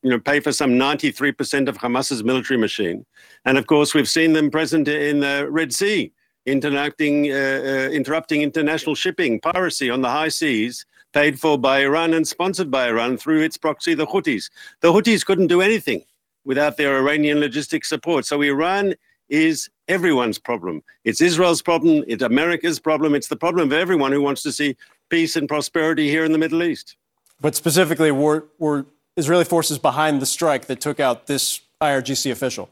you 0.03 0.11
know 0.11 0.19
pay 0.19 0.41
for 0.41 0.51
some 0.51 0.73
93% 0.73 1.69
of 1.69 1.77
Hamas's 1.77 2.25
military 2.25 2.59
machine, 2.59 3.05
and 3.45 3.59
of 3.59 3.67
course 3.67 3.93
we've 3.93 4.09
seen 4.09 4.33
them 4.33 4.51
present 4.51 4.89
in 4.89 5.21
the 5.21 5.47
Red 5.51 5.75
Sea, 5.75 6.11
interacting, 6.47 7.31
uh, 7.31 7.35
uh, 7.35 7.89
interrupting 7.93 8.41
international 8.41 8.95
shipping, 8.95 9.41
piracy 9.41 9.91
on 9.91 10.01
the 10.01 10.09
high 10.09 10.29
seas, 10.29 10.87
paid 11.13 11.39
for 11.39 11.59
by 11.59 11.81
Iran 11.81 12.15
and 12.15 12.27
sponsored 12.27 12.71
by 12.71 12.89
Iran 12.89 13.19
through 13.19 13.43
its 13.43 13.59
proxy, 13.59 13.93
the 13.95 14.07
Houthis. 14.07 14.49
The 14.81 14.91
Houthis 14.91 15.25
couldn't 15.25 15.49
do 15.49 15.61
anything 15.61 16.03
without 16.47 16.79
their 16.79 16.97
Iranian 16.97 17.41
logistics 17.41 17.91
support. 17.91 18.25
So 18.25 18.41
Iran 18.41 18.95
is 19.29 19.69
everyone's 19.89 20.39
problem. 20.39 20.83
It's 21.05 21.21
Israel's 21.21 21.61
problem. 21.61 22.05
It's 22.09 22.23
America's 22.23 22.81
problem. 22.81 23.15
It's 23.15 23.29
the 23.29 23.37
problem 23.37 23.69
of 23.69 23.73
everyone 23.75 24.13
who 24.13 24.23
wants 24.23 24.43
to 24.45 24.53
see 24.53 24.77
peace 25.11 25.37
and 25.37 25.47
prosperity 25.47 26.09
here 26.09 26.25
in 26.25 26.33
the 26.33 26.39
Middle 26.39 26.63
East. 26.63 26.97
But 27.41 27.55
specifically, 27.55 28.11
were, 28.11 28.47
were 28.59 28.87
Israeli 29.17 29.45
forces 29.45 29.79
behind 29.79 30.21
the 30.21 30.27
strike 30.27 30.67
that 30.67 30.81
took 30.81 30.99
out 30.99 31.27
this 31.27 31.61
IRGC 31.81 32.31
official? 32.31 32.69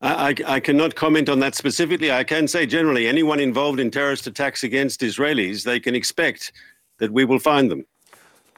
I, 0.00 0.30
I, 0.46 0.54
I, 0.54 0.60
cannot 0.60 0.94
comment 0.94 1.28
on 1.28 1.38
that 1.40 1.54
specifically. 1.54 2.10
I 2.10 2.24
can 2.24 2.48
say 2.48 2.66
generally, 2.66 3.06
anyone 3.06 3.40
involved 3.40 3.80
in 3.80 3.90
terrorist 3.90 4.26
attacks 4.26 4.64
against 4.64 5.00
Israelis, 5.00 5.64
they 5.64 5.80
can 5.80 5.94
expect 5.94 6.52
that 6.98 7.12
we 7.12 7.24
will 7.24 7.38
find 7.38 7.70
them. 7.70 7.86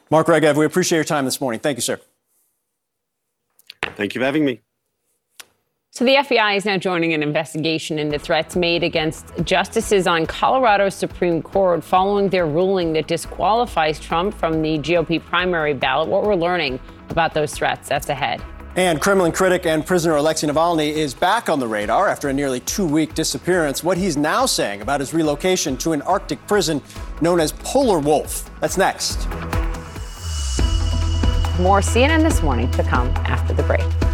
Mark 0.09 0.27
Regev, 0.27 0.55
we 0.55 0.65
appreciate 0.65 0.97
your 0.97 1.05
time 1.05 1.25
this 1.25 1.39
morning. 1.39 1.59
Thank 1.59 1.77
you, 1.77 1.81
sir. 1.81 1.99
Thank 3.95 4.15
you 4.15 4.21
for 4.21 4.25
having 4.25 4.43
me. 4.43 4.61
So, 5.97 6.03
the 6.03 6.15
FBI 6.15 6.57
is 6.57 6.65
now 6.65 6.75
joining 6.75 7.13
an 7.13 7.23
investigation 7.23 7.99
into 7.99 8.19
threats 8.19 8.57
made 8.57 8.83
against 8.83 9.27
justices 9.45 10.07
on 10.07 10.25
Colorado's 10.25 10.93
Supreme 10.93 11.41
Court 11.41 11.81
following 11.85 12.27
their 12.27 12.45
ruling 12.45 12.91
that 12.91 13.07
disqualifies 13.07 13.97
Trump 13.97 14.33
from 14.33 14.61
the 14.61 14.77
GOP 14.77 15.23
primary 15.23 15.73
ballot. 15.73 16.09
What 16.09 16.23
we're 16.23 16.35
learning 16.35 16.81
about 17.07 17.33
those 17.33 17.53
threats, 17.53 17.87
that's 17.87 18.09
ahead. 18.09 18.43
And 18.75 18.99
Kremlin 18.99 19.31
critic 19.31 19.65
and 19.65 19.85
prisoner 19.85 20.17
Alexei 20.17 20.47
Navalny 20.47 20.91
is 20.91 21.13
back 21.13 21.47
on 21.47 21.61
the 21.61 21.67
radar 21.69 22.09
after 22.09 22.27
a 22.27 22.33
nearly 22.33 22.59
two 22.59 22.85
week 22.85 23.13
disappearance. 23.13 23.81
What 23.81 23.97
he's 23.97 24.17
now 24.17 24.45
saying 24.45 24.81
about 24.81 24.99
his 24.99 25.13
relocation 25.13 25.77
to 25.77 25.93
an 25.93 26.01
Arctic 26.01 26.45
prison 26.45 26.81
known 27.21 27.39
as 27.39 27.53
Polar 27.53 27.99
Wolf. 27.99 28.49
That's 28.59 28.77
next. 28.77 29.29
More 31.57 31.79
CNN 31.79 32.21
this 32.21 32.43
morning 32.43 32.69
to 32.71 32.83
come 32.83 33.07
after 33.23 33.53
the 33.53 33.63
break. 33.63 34.04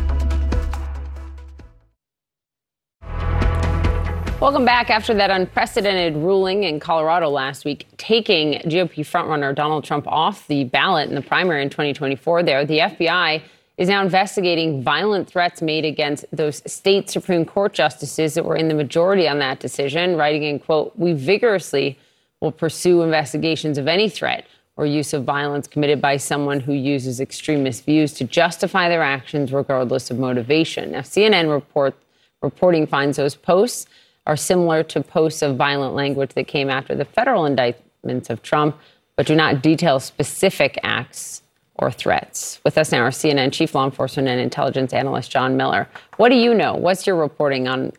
Welcome 4.41 4.65
back 4.65 4.89
after 4.89 5.13
that 5.13 5.29
unprecedented 5.29 6.15
ruling 6.15 6.63
in 6.63 6.79
Colorado 6.79 7.29
last 7.29 7.63
week, 7.63 7.85
taking 7.97 8.53
GOP 8.61 9.05
frontrunner 9.05 9.53
Donald 9.53 9.83
Trump 9.83 10.07
off 10.07 10.47
the 10.47 10.63
ballot 10.63 11.09
in 11.09 11.13
the 11.13 11.21
primary 11.21 11.61
in 11.61 11.69
2024. 11.69 12.41
There, 12.41 12.65
the 12.65 12.79
FBI 12.79 13.43
is 13.77 13.87
now 13.87 14.01
investigating 14.01 14.81
violent 14.81 15.29
threats 15.29 15.61
made 15.61 15.85
against 15.85 16.25
those 16.31 16.63
state 16.65 17.07
Supreme 17.07 17.45
Court 17.45 17.73
justices 17.73 18.33
that 18.33 18.43
were 18.43 18.55
in 18.55 18.67
the 18.67 18.73
majority 18.73 19.27
on 19.27 19.37
that 19.37 19.59
decision, 19.59 20.15
writing 20.15 20.41
in 20.41 20.57
quote, 20.57 20.93
"We 20.95 21.13
vigorously 21.13 21.99
will 22.39 22.51
pursue 22.51 23.03
investigations 23.03 23.77
of 23.77 23.87
any 23.87 24.09
threat 24.09 24.47
or 24.75 24.87
use 24.87 25.13
of 25.13 25.23
violence 25.23 25.67
committed 25.67 26.01
by 26.01 26.17
someone 26.17 26.61
who 26.61 26.73
uses 26.73 27.19
extremist 27.19 27.85
views 27.85 28.11
to 28.15 28.23
justify 28.23 28.89
their 28.89 29.03
actions 29.03 29.53
regardless 29.53 30.09
of 30.09 30.17
motivation. 30.17 30.93
Now, 30.93 31.01
CNN 31.01 31.51
report, 31.51 31.93
reporting 32.41 32.87
finds 32.87 33.17
those 33.17 33.35
posts 33.35 33.85
are 34.31 34.37
similar 34.37 34.81
to 34.81 35.03
posts 35.03 35.41
of 35.41 35.57
violent 35.57 35.93
language 35.93 36.33
that 36.35 36.47
came 36.47 36.69
after 36.69 36.95
the 36.95 37.03
federal 37.03 37.45
indictments 37.45 38.29
of 38.29 38.41
Trump, 38.41 38.77
but 39.17 39.25
do 39.25 39.35
not 39.35 39.61
detail 39.61 39.99
specific 39.99 40.79
acts 40.83 41.41
or 41.75 41.91
threats. 41.91 42.61
With 42.63 42.77
us 42.77 42.93
now, 42.93 43.01
our 43.01 43.09
CNN 43.09 43.51
chief 43.51 43.75
law 43.75 43.83
enforcement 43.83 44.29
and 44.29 44.39
intelligence 44.39 44.93
analyst, 44.93 45.31
John 45.31 45.57
Miller. 45.57 45.85
What 46.15 46.29
do 46.29 46.35
you 46.35 46.53
know? 46.53 46.75
What's 46.75 47.05
your 47.05 47.17
reporting 47.17 47.67
on 47.67 47.91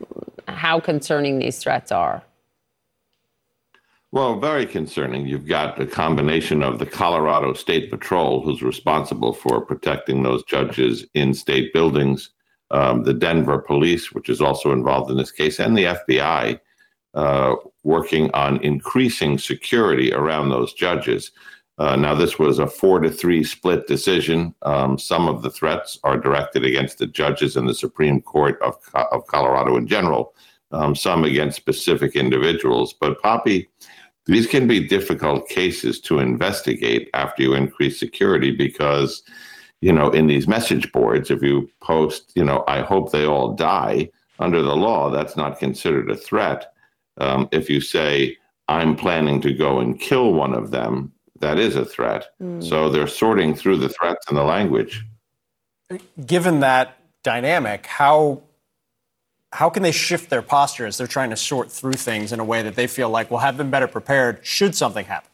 how 0.48 0.80
concerning 0.80 1.38
these 1.38 1.58
threats 1.58 1.92
are? 1.92 2.22
Well, 4.10 4.40
very 4.40 4.64
concerning. 4.64 5.26
You've 5.26 5.46
got 5.46 5.78
a 5.78 5.86
combination 5.86 6.62
of 6.62 6.78
the 6.78 6.86
Colorado 6.86 7.52
State 7.52 7.90
Patrol, 7.90 8.40
who's 8.40 8.62
responsible 8.62 9.34
for 9.34 9.60
protecting 9.60 10.22
those 10.22 10.44
judges 10.44 11.04
in 11.12 11.34
state 11.34 11.74
buildings, 11.74 12.30
um, 12.72 13.04
the 13.04 13.14
Denver 13.14 13.58
police, 13.58 14.12
which 14.12 14.28
is 14.28 14.40
also 14.40 14.72
involved 14.72 15.10
in 15.10 15.16
this 15.16 15.30
case, 15.30 15.60
and 15.60 15.76
the 15.76 15.84
FBI 15.84 16.58
uh, 17.14 17.54
working 17.84 18.30
on 18.32 18.62
increasing 18.62 19.38
security 19.38 20.12
around 20.12 20.48
those 20.48 20.72
judges. 20.72 21.32
Uh, 21.78 21.96
now, 21.96 22.14
this 22.14 22.38
was 22.38 22.58
a 22.58 22.66
four 22.66 23.00
to 23.00 23.10
three 23.10 23.44
split 23.44 23.86
decision. 23.86 24.54
Um, 24.62 24.98
some 24.98 25.28
of 25.28 25.42
the 25.42 25.50
threats 25.50 25.98
are 26.04 26.16
directed 26.16 26.64
against 26.64 26.98
the 26.98 27.06
judges 27.06 27.56
in 27.56 27.66
the 27.66 27.74
Supreme 27.74 28.20
Court 28.20 28.60
of, 28.62 28.76
of 28.94 29.26
Colorado 29.26 29.76
in 29.76 29.86
general, 29.86 30.34
um, 30.70 30.94
some 30.94 31.24
against 31.24 31.56
specific 31.56 32.16
individuals. 32.16 32.94
But, 32.98 33.20
Poppy, 33.20 33.68
these 34.26 34.46
can 34.46 34.68
be 34.68 34.86
difficult 34.86 35.48
cases 35.48 36.00
to 36.02 36.20
investigate 36.20 37.10
after 37.14 37.42
you 37.42 37.54
increase 37.54 37.98
security 37.98 38.52
because 38.52 39.22
you 39.82 39.92
know, 39.92 40.10
in 40.10 40.28
these 40.28 40.48
message 40.48 40.90
boards, 40.92 41.30
if 41.30 41.42
you 41.42 41.68
post, 41.80 42.32
you 42.34 42.44
know, 42.44 42.64
I 42.66 42.80
hope 42.80 43.10
they 43.10 43.26
all 43.26 43.52
die, 43.52 44.08
under 44.38 44.62
the 44.62 44.76
law, 44.76 45.10
that's 45.10 45.36
not 45.36 45.58
considered 45.58 46.10
a 46.10 46.16
threat. 46.16 46.72
Um, 47.18 47.48
if 47.52 47.68
you 47.68 47.80
say, 47.80 48.38
I'm 48.68 48.96
planning 48.96 49.40
to 49.42 49.52
go 49.52 49.80
and 49.80 50.00
kill 50.00 50.32
one 50.32 50.54
of 50.54 50.70
them, 50.70 51.12
that 51.40 51.58
is 51.58 51.76
a 51.76 51.84
threat. 51.84 52.28
Mm. 52.40 52.66
So 52.66 52.88
they're 52.88 53.06
sorting 53.08 53.54
through 53.54 53.78
the 53.78 53.88
threats 53.88 54.26
and 54.28 54.36
the 54.36 54.44
language. 54.44 55.04
Given 56.24 56.60
that 56.60 56.96
dynamic, 57.22 57.86
how 57.86 58.42
how 59.52 59.68
can 59.68 59.82
they 59.82 59.92
shift 59.92 60.30
their 60.30 60.40
posture 60.40 60.86
as 60.86 60.96
they're 60.96 61.06
trying 61.06 61.28
to 61.28 61.36
sort 61.36 61.70
through 61.70 61.92
things 61.92 62.32
in 62.32 62.40
a 62.40 62.44
way 62.44 62.62
that 62.62 62.74
they 62.74 62.86
feel 62.86 63.10
like 63.10 63.30
will 63.30 63.38
have 63.38 63.58
them 63.58 63.70
better 63.70 63.86
prepared 63.86 64.40
should 64.42 64.74
something 64.74 65.04
happen? 65.04 65.28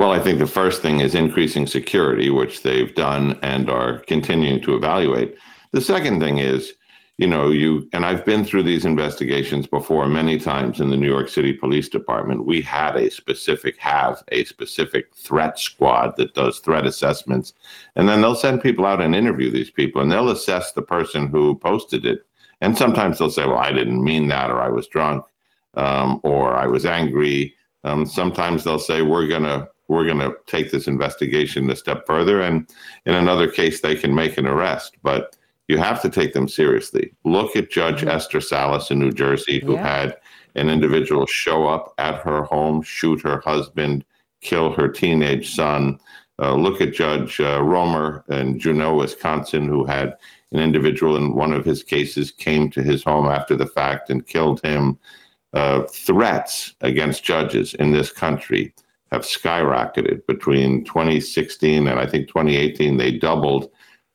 Well, 0.00 0.12
I 0.12 0.18
think 0.18 0.38
the 0.38 0.46
first 0.46 0.80
thing 0.80 1.00
is 1.00 1.14
increasing 1.14 1.66
security, 1.66 2.30
which 2.30 2.62
they've 2.62 2.94
done 2.94 3.38
and 3.42 3.68
are 3.68 3.98
continuing 3.98 4.62
to 4.62 4.74
evaluate. 4.74 5.36
The 5.72 5.82
second 5.82 6.20
thing 6.20 6.38
is, 6.38 6.72
you 7.18 7.26
know, 7.26 7.50
you 7.50 7.86
and 7.92 8.06
I've 8.06 8.24
been 8.24 8.46
through 8.46 8.62
these 8.62 8.86
investigations 8.86 9.66
before 9.66 10.08
many 10.08 10.38
times 10.38 10.80
in 10.80 10.88
the 10.88 10.96
New 10.96 11.06
York 11.06 11.28
City 11.28 11.52
Police 11.52 11.90
Department. 11.90 12.46
We 12.46 12.62
had 12.62 12.96
a 12.96 13.10
specific 13.10 13.76
have 13.76 14.24
a 14.28 14.44
specific 14.44 15.14
threat 15.14 15.58
squad 15.58 16.16
that 16.16 16.32
does 16.32 16.60
threat 16.60 16.86
assessments, 16.86 17.52
and 17.94 18.08
then 18.08 18.22
they'll 18.22 18.34
send 18.34 18.62
people 18.62 18.86
out 18.86 19.02
and 19.02 19.14
interview 19.14 19.50
these 19.50 19.70
people, 19.70 20.00
and 20.00 20.10
they'll 20.10 20.30
assess 20.30 20.72
the 20.72 20.80
person 20.80 21.28
who 21.28 21.56
posted 21.56 22.06
it. 22.06 22.24
And 22.62 22.74
sometimes 22.74 23.18
they'll 23.18 23.28
say, 23.28 23.44
"Well, 23.44 23.58
I 23.58 23.70
didn't 23.70 24.02
mean 24.02 24.28
that," 24.28 24.50
or 24.50 24.62
"I 24.62 24.70
was 24.70 24.86
drunk," 24.86 25.26
um, 25.74 26.20
or 26.22 26.56
"I 26.56 26.66
was 26.68 26.86
angry." 26.86 27.54
Um, 27.84 28.06
sometimes 28.06 28.64
they'll 28.64 28.78
say, 28.78 29.02
"We're 29.02 29.26
gonna 29.26 29.68
we're 29.90 30.04
going 30.04 30.20
to 30.20 30.36
take 30.46 30.70
this 30.70 30.86
investigation 30.86 31.68
a 31.68 31.74
step 31.74 32.06
further. 32.06 32.40
And 32.40 32.72
in 33.06 33.14
another 33.14 33.50
case, 33.50 33.80
they 33.80 33.96
can 33.96 34.14
make 34.14 34.38
an 34.38 34.46
arrest. 34.46 34.96
But 35.02 35.36
you 35.66 35.78
have 35.78 36.00
to 36.02 36.08
take 36.08 36.32
them 36.32 36.46
seriously. 36.46 37.12
Look 37.24 37.56
at 37.56 37.72
Judge 37.72 38.02
mm-hmm. 38.02 38.08
Esther 38.08 38.40
Salas 38.40 38.92
in 38.92 39.00
New 39.00 39.10
Jersey, 39.10 39.58
who 39.58 39.74
yeah. 39.74 39.82
had 39.82 40.16
an 40.54 40.70
individual 40.70 41.26
show 41.26 41.66
up 41.66 41.92
at 41.98 42.22
her 42.22 42.44
home, 42.44 42.82
shoot 42.82 43.20
her 43.22 43.40
husband, 43.40 44.04
kill 44.42 44.72
her 44.72 44.86
teenage 44.86 45.56
son. 45.56 45.98
Uh, 46.38 46.54
look 46.54 46.80
at 46.80 46.94
Judge 46.94 47.40
uh, 47.40 47.60
Roemer 47.60 48.24
in 48.28 48.60
Juneau, 48.60 48.94
Wisconsin, 48.94 49.66
who 49.66 49.84
had 49.84 50.16
an 50.52 50.60
individual 50.60 51.16
in 51.16 51.34
one 51.34 51.52
of 51.52 51.64
his 51.64 51.82
cases 51.82 52.30
came 52.30 52.70
to 52.70 52.82
his 52.82 53.02
home 53.02 53.26
after 53.26 53.56
the 53.56 53.66
fact 53.66 54.08
and 54.08 54.26
killed 54.26 54.60
him. 54.62 55.00
Uh, 55.52 55.82
threats 55.82 56.74
against 56.80 57.24
judges 57.24 57.74
in 57.74 57.90
this 57.90 58.12
country 58.12 58.72
have 59.12 59.22
skyrocketed 59.22 60.26
between 60.26 60.84
2016 60.84 61.88
and 61.88 61.98
I 61.98 62.06
think 62.06 62.28
2018. 62.28 62.96
They 62.96 63.12
doubled 63.12 63.70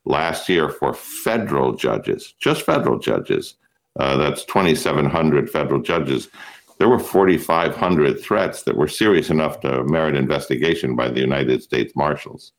last 0.05 0.47
year 0.47 0.69
for 0.69 0.93
federal 0.93 1.73
judges, 1.73 2.33
just 2.39 2.61
federal 2.61 2.99
judges. 2.99 3.55
Uh, 3.99 4.17
that's 4.17 4.43
2,700 4.45 5.49
federal 5.49 5.81
judges. 5.81 6.29
There 6.77 6.89
were 6.89 6.99
4,500 6.99 8.19
threats 8.19 8.63
that 8.63 8.75
were 8.75 8.87
serious 8.87 9.29
enough 9.29 9.61
to 9.61 9.83
merit 9.85 10.15
investigation 10.15 10.95
by 10.95 11.09
the 11.09 11.21
United 11.21 11.63
States 11.63 11.95
Marshals. 11.95 12.51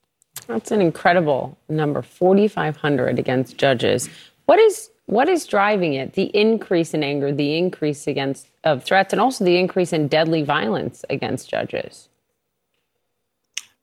That's 0.46 0.70
an 0.70 0.80
incredible 0.80 1.56
number 1.68 2.02
4,500 2.02 3.18
against 3.18 3.58
judges. 3.58 4.08
What 4.46 4.58
is 4.58 4.90
what 5.06 5.28
is 5.28 5.46
driving 5.46 5.94
it? 5.94 6.14
The 6.14 6.36
increase 6.36 6.92
in 6.92 7.04
anger, 7.04 7.30
the 7.32 7.56
increase 7.56 8.08
against 8.08 8.50
of 8.64 8.82
threats, 8.82 9.12
and 9.12 9.20
also 9.20 9.44
the 9.44 9.56
increase 9.56 9.92
in 9.92 10.08
deadly 10.08 10.42
violence 10.42 11.04
against 11.10 11.48
judges. 11.48 12.08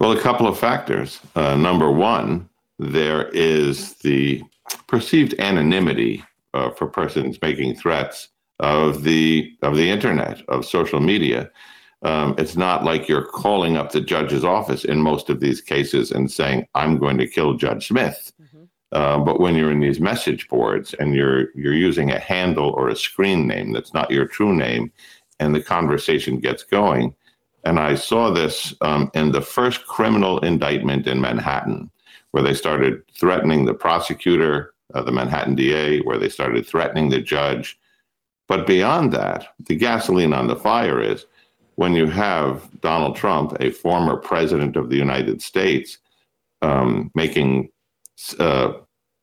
Well, 0.04 0.12
a 0.12 0.20
couple 0.20 0.48
of 0.48 0.60
factors. 0.60 1.22
Uh, 1.34 1.56
number 1.56 1.90
one, 1.90 2.50
there 2.78 3.30
is 3.30 3.94
the 4.00 4.44
perceived 4.86 5.34
anonymity 5.40 6.26
uh, 6.54 6.72
for 6.72 6.88
persons 6.88 7.42
making 7.42 7.76
threats 7.76 8.28
of 8.60 9.04
the 9.04 9.56
of 9.62 9.78
the 9.78 9.90
internet 9.90 10.42
of 10.50 10.66
social 10.66 11.00
media. 11.00 11.50
Um, 12.02 12.36
it's 12.38 12.58
not 12.58 12.84
like 12.84 13.08
you're 13.08 13.26
calling 13.26 13.78
up 13.78 13.94
the 13.94 14.02
judge's 14.02 14.44
office 14.44 14.84
in 14.84 15.00
most 15.00 15.30
of 15.30 15.40
these 15.40 15.62
cases 15.62 16.12
and 16.12 16.30
saying, 16.30 16.68
"I'm 16.76 16.98
going 16.98 17.18
to 17.20 17.26
kill 17.26 17.54
Judge 17.54 17.88
Smith." 17.88 18.34
Mm-hmm. 18.42 18.64
Uh, 18.92 19.20
but 19.20 19.40
when 19.40 19.56
you're 19.56 19.72
in 19.72 19.80
these 19.80 20.02
message 20.02 20.50
boards 20.50 20.94
and 20.96 21.16
you're 21.16 21.48
you're 21.56 21.74
using 21.74 22.12
a 22.12 22.20
handle 22.20 22.72
or 22.72 22.90
a 22.90 22.96
screen 22.98 23.48
name 23.48 23.72
that's 23.72 23.94
not 23.94 24.12
your 24.12 24.26
true 24.26 24.54
name, 24.54 24.92
and 25.40 25.56
the 25.56 25.64
conversation 25.64 26.42
gets 26.42 26.64
going, 26.64 27.16
and 27.64 27.80
I 27.80 27.96
saw 27.96 28.30
this 28.30 28.74
um, 28.82 29.10
in 29.14 29.32
the 29.32 29.42
first 29.42 29.88
criminal 29.88 30.40
indictment 30.40 31.08
in 31.08 31.22
Manhattan, 31.22 31.90
where 32.32 32.44
they 32.44 32.54
started 32.54 33.04
threatening 33.14 33.66
the 33.66 33.74
prosecutor, 33.74 34.74
uh, 34.94 35.02
the 35.02 35.12
Manhattan 35.12 35.56
DA, 35.56 36.02
where 36.02 36.18
they 36.18 36.30
started 36.30 36.66
threatening 36.66 37.10
the 37.10 37.22
judge. 37.22 37.80
But 38.48 38.68
beyond 38.68 39.14
that, 39.14 39.48
the 39.60 39.76
gasoline 39.76 40.34
on 40.34 40.48
the 40.48 40.56
fire 40.56 41.02
is 41.02 41.26
when 41.76 41.94
you 41.94 42.08
have 42.08 42.70
Donald 42.82 43.16
Trump, 43.16 43.56
a 43.60 43.72
former 43.72 44.18
president 44.18 44.76
of 44.76 44.90
the 44.90 44.98
United 44.98 45.42
States, 45.42 45.98
um, 46.62 47.12
making 47.16 47.70
uh, 48.40 48.74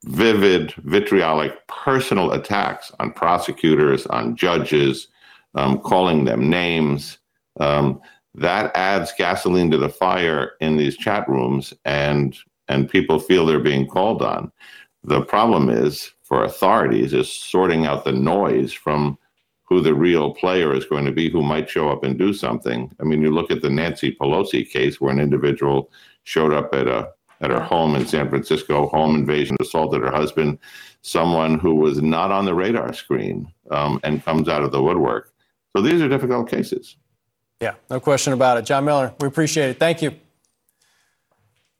vivid, 0.05 0.73
vitriolic, 0.79 1.67
personal 1.69 2.33
attacks 2.33 2.91
on 2.99 3.13
prosecutors, 3.13 4.07
on 4.07 4.35
judges, 4.35 5.09
um, 5.55 5.79
calling 5.79 6.25
them 6.25 6.49
names. 6.49 7.19
Um, 7.59 8.01
that 8.35 8.75
adds 8.77 9.13
gasoline 9.17 9.71
to 9.71 9.79
the 9.79 9.89
fire 9.89 10.53
in 10.61 10.77
these 10.77 10.97
chat 10.97 11.29
rooms 11.29 11.75
and 11.85 12.37
and 12.69 12.89
people 12.89 13.19
feel 13.19 13.45
they're 13.45 13.59
being 13.59 13.87
called 13.87 14.23
on. 14.23 14.53
The 15.03 15.23
problem 15.23 15.69
is 15.69 16.13
for 16.23 16.45
authorities 16.45 17.13
is 17.13 17.31
sorting 17.31 17.87
out 17.87 18.05
the 18.05 18.13
noise 18.13 18.73
from 18.73 19.19
who 19.65 19.81
the 19.81 19.95
real 19.95 20.33
player 20.35 20.73
is 20.73 20.85
going 20.85 21.05
to 21.05 21.13
be 21.13 21.29
who 21.29 21.43
might 21.43 21.69
show 21.69 21.89
up 21.89 22.05
and 22.05 22.17
do 22.17 22.33
something. 22.33 22.95
I 23.01 23.05
mean 23.05 23.23
you 23.23 23.31
look 23.31 23.51
at 23.51 23.63
the 23.63 23.71
nancy 23.71 24.15
pelosi 24.15 24.69
case 24.69 25.01
where 25.01 25.13
an 25.13 25.21
individual 25.21 25.91
showed 26.23 26.53
up 26.53 26.73
at 26.75 26.87
a 26.87 27.11
at 27.41 27.51
her 27.51 27.61
home 27.61 27.97
in 27.97 28.07
san 28.07 28.29
francisco 28.29 28.87
home 28.89 29.15
invasion 29.15 29.57
assaulted 29.61 30.03
her 30.03 30.13
husband 30.13 30.59
someone 31.01 31.59
who 31.59 31.75
was 31.75 32.03
not 32.03 32.31
on 32.31 32.45
the 32.45 32.55
radar 32.55 32.93
screen 32.93 33.51
um, 33.71 33.99
and 34.05 34.23
comes 34.25 34.47
out 34.49 34.63
of 34.63 34.71
the 34.71 34.83
woodwork. 34.83 35.33
So 35.75 35.83
these 35.83 36.03
are 36.03 36.09
difficult 36.09 36.49
cases 36.49 36.97
yeah, 37.61 37.75
no 37.91 38.01
question 38.01 38.33
about 38.33 38.57
it. 38.59 38.65
John 38.65 38.85
Miller, 38.85 39.15
we 39.21 39.29
appreciate 39.29 39.71
it. 39.71 39.79
Thank 39.79 40.03
you. 40.03 40.15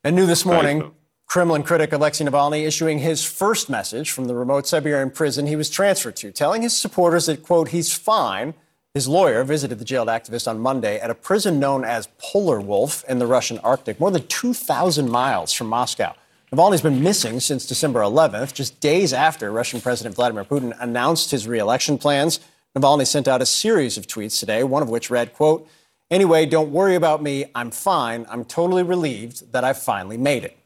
And 0.05 0.17
new 0.17 0.27
this 0.27 0.45
morning, 0.45 0.93
Kremlin 1.27 1.63
critic 1.63 1.93
Alexei 1.93 2.25
Navalny 2.25 2.67
issuing 2.67 2.99
his 2.99 3.25
first 3.25 3.71
message 3.71 4.11
from 4.11 4.27
the 4.27 4.35
remote 4.35 4.67
Siberian 4.67 5.11
prison 5.11 5.47
he 5.47 5.57
was 5.57 5.71
transferred 5.71 6.17
to, 6.17 6.33
telling 6.33 6.63
his 6.63 6.77
supporters 6.77 7.27
that, 7.27 7.43
quote, 7.43 7.69
he's 7.69 7.93
fine. 7.93 8.55
His 8.95 9.07
lawyer 9.07 9.45
visited 9.45 9.79
the 9.79 9.85
jailed 9.85 10.09
activist 10.09 10.49
on 10.49 10.59
Monday 10.59 10.99
at 10.99 11.11
a 11.11 11.15
prison 11.15 11.61
known 11.61 11.85
as 11.85 12.09
Polar 12.19 12.61
Wolf 12.61 13.05
in 13.09 13.21
the 13.21 13.27
Russian 13.27 13.59
Arctic, 13.59 14.01
more 14.01 14.11
than 14.11 14.27
2,000 14.27 15.09
miles 15.09 15.53
from 15.53 15.69
Moscow. 15.69 16.15
Navalny's 16.53 16.83
been 16.83 17.01
missing 17.01 17.39
since 17.39 17.65
December 17.65 18.01
11th, 18.01 18.53
just 18.53 18.81
days 18.81 19.13
after 19.13 19.53
Russian 19.53 19.81
President 19.81 20.17
Vladimir 20.17 20.45
Putin 20.45 20.77
announced 20.81 21.31
his 21.31 21.47
reelection 21.47 21.97
plans. 21.97 22.41
Navalny 22.77 23.07
sent 23.07 23.27
out 23.27 23.43
a 23.43 23.47
series 23.47 23.99
of 23.99 24.07
tweets 24.07 24.39
today, 24.39 24.63
one 24.63 24.83
of 24.83 24.89
which 24.89 25.11
read, 25.11 25.33
quote, 25.33 25.69
Anyway, 26.11 26.47
don't 26.47 26.71
worry 26.71 26.95
about 26.95 27.23
me. 27.23 27.47
I'm 27.55 27.71
fine. 27.71 28.27
I'm 28.29 28.45
totally 28.45 28.83
relieved 28.83 29.53
that 29.53 29.65
I 29.65 29.73
finally 29.73 30.17
made 30.17 30.45
it. 30.45 30.60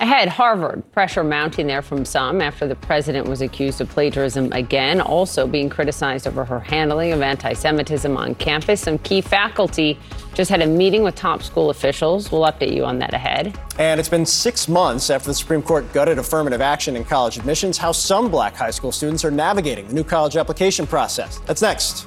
Ahead, 0.00 0.28
Harvard. 0.28 0.82
Pressure 0.90 1.22
mounting 1.22 1.68
there 1.68 1.80
from 1.80 2.04
some 2.04 2.40
after 2.40 2.66
the 2.66 2.74
president 2.74 3.28
was 3.28 3.40
accused 3.40 3.80
of 3.80 3.88
plagiarism 3.88 4.52
again, 4.52 5.00
also 5.00 5.46
being 5.46 5.68
criticized 5.68 6.26
over 6.26 6.44
her 6.44 6.58
handling 6.58 7.12
of 7.12 7.22
anti 7.22 7.52
Semitism 7.52 8.16
on 8.16 8.34
campus. 8.34 8.80
Some 8.80 8.98
key 8.98 9.20
faculty 9.20 9.96
just 10.34 10.50
had 10.50 10.62
a 10.62 10.66
meeting 10.66 11.04
with 11.04 11.14
top 11.14 11.44
school 11.44 11.70
officials. 11.70 12.32
We'll 12.32 12.42
update 12.42 12.74
you 12.74 12.84
on 12.84 12.98
that 12.98 13.14
ahead. 13.14 13.56
And 13.78 14.00
it's 14.00 14.08
been 14.08 14.26
six 14.26 14.66
months 14.66 15.10
after 15.10 15.28
the 15.28 15.34
Supreme 15.34 15.62
Court 15.62 15.90
gutted 15.92 16.18
affirmative 16.18 16.60
action 16.60 16.96
in 16.96 17.04
college 17.04 17.38
admissions, 17.38 17.78
how 17.78 17.92
some 17.92 18.32
black 18.32 18.56
high 18.56 18.72
school 18.72 18.90
students 18.90 19.24
are 19.24 19.30
navigating 19.30 19.86
the 19.86 19.94
new 19.94 20.04
college 20.04 20.36
application 20.36 20.88
process. 20.88 21.38
That's 21.46 21.62
next. 21.62 22.04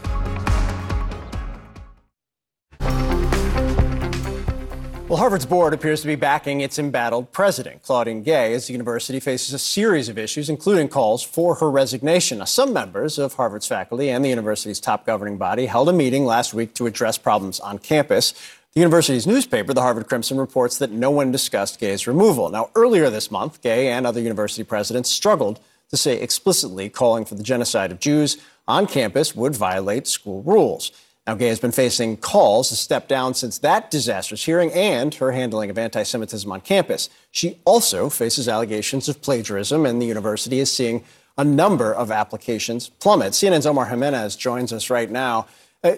Well, 5.08 5.20
Harvard's 5.20 5.46
board 5.46 5.74
appears 5.74 6.02
to 6.02 6.08
be 6.08 6.16
backing 6.16 6.60
its 6.60 6.78
embattled 6.78 7.32
president, 7.32 7.82
Claudine 7.82 8.24
Gay, 8.24 8.54
as 8.54 8.68
the 8.68 8.74
university 8.74 9.22
faces 9.22 9.54
a 9.54 9.60
series 9.60 10.10
of 10.10 10.18
issues, 10.18 10.50
including 10.50 10.90
calls 10.90 11.24
for 11.24 11.56
her 11.56 11.72
resignation. 11.72 12.40
Now, 12.40 12.44
some 12.44 12.74
members 12.74 13.18
of 13.18 13.36
Harvard's 13.36 13.68
faculty 13.68 14.10
and 14.10 14.26
the 14.26 14.28
university's 14.28 14.82
top 14.82 15.06
governing 15.06 15.38
body 15.38 15.68
held 15.68 15.88
a 15.88 15.94
meeting 15.94 16.26
last 16.26 16.54
week 16.54 16.74
to 16.74 16.88
address 16.88 17.18
problems 17.18 17.62
on 17.62 17.80
campus. 17.80 18.34
The 18.74 18.82
university's 18.82 19.26
newspaper, 19.26 19.74
the 19.74 19.82
Harvard 19.82 20.10
Crimson, 20.10 20.38
reports 20.38 20.78
that 20.80 20.92
no 20.92 21.10
one 21.10 21.32
discussed 21.32 21.80
Gay's 21.80 22.06
removal. 22.06 22.50
Now, 22.50 22.70
earlier 22.76 23.10
this 23.10 23.32
month, 23.32 23.62
Gay 23.62 23.88
and 23.88 24.06
other 24.06 24.20
university 24.20 24.66
presidents 24.66 25.10
struggled 25.10 25.62
to 25.90 25.96
say 25.96 26.20
explicitly 26.20 26.90
calling 26.90 27.24
for 27.24 27.36
the 27.36 27.44
genocide 27.44 27.94
of 27.94 28.02
Jews 28.02 28.40
on 28.68 28.88
campus 28.88 29.34
would 29.34 29.56
violate 29.56 30.06
school 30.06 30.44
rules. 30.44 30.92
Now, 31.28 31.36
Gay 31.36 31.50
has 31.50 31.60
been 31.60 31.74
facing 31.74 32.16
calls 32.16 32.70
to 32.70 32.78
step 32.78 33.10
down 33.10 33.34
since 33.34 33.58
that 33.60 33.92
disastrous 33.92 34.46
hearing 34.46 34.72
and 34.72 35.14
her 35.16 35.34
handling 35.34 35.70
of 35.70 35.78
anti 35.78 36.04
Semitism 36.04 36.50
on 36.50 36.62
campus. 36.62 37.10
She 37.32 37.60
also 37.66 38.10
faces 38.10 38.48
allegations 38.48 39.10
of 39.10 39.22
plagiarism, 39.22 39.86
and 39.86 40.02
the 40.02 40.06
university 40.06 40.60
is 40.60 40.72
seeing 40.72 41.04
a 41.38 41.44
number 41.44 41.94
of 41.94 42.12
applications 42.12 42.88
plummet. 42.88 43.34
CNN's 43.34 43.66
Omar 43.66 43.88
Jimenez 43.88 44.38
joins 44.38 44.72
us 44.72 44.90
right 44.90 45.12
now. 45.12 45.48
Uh, 45.84 45.96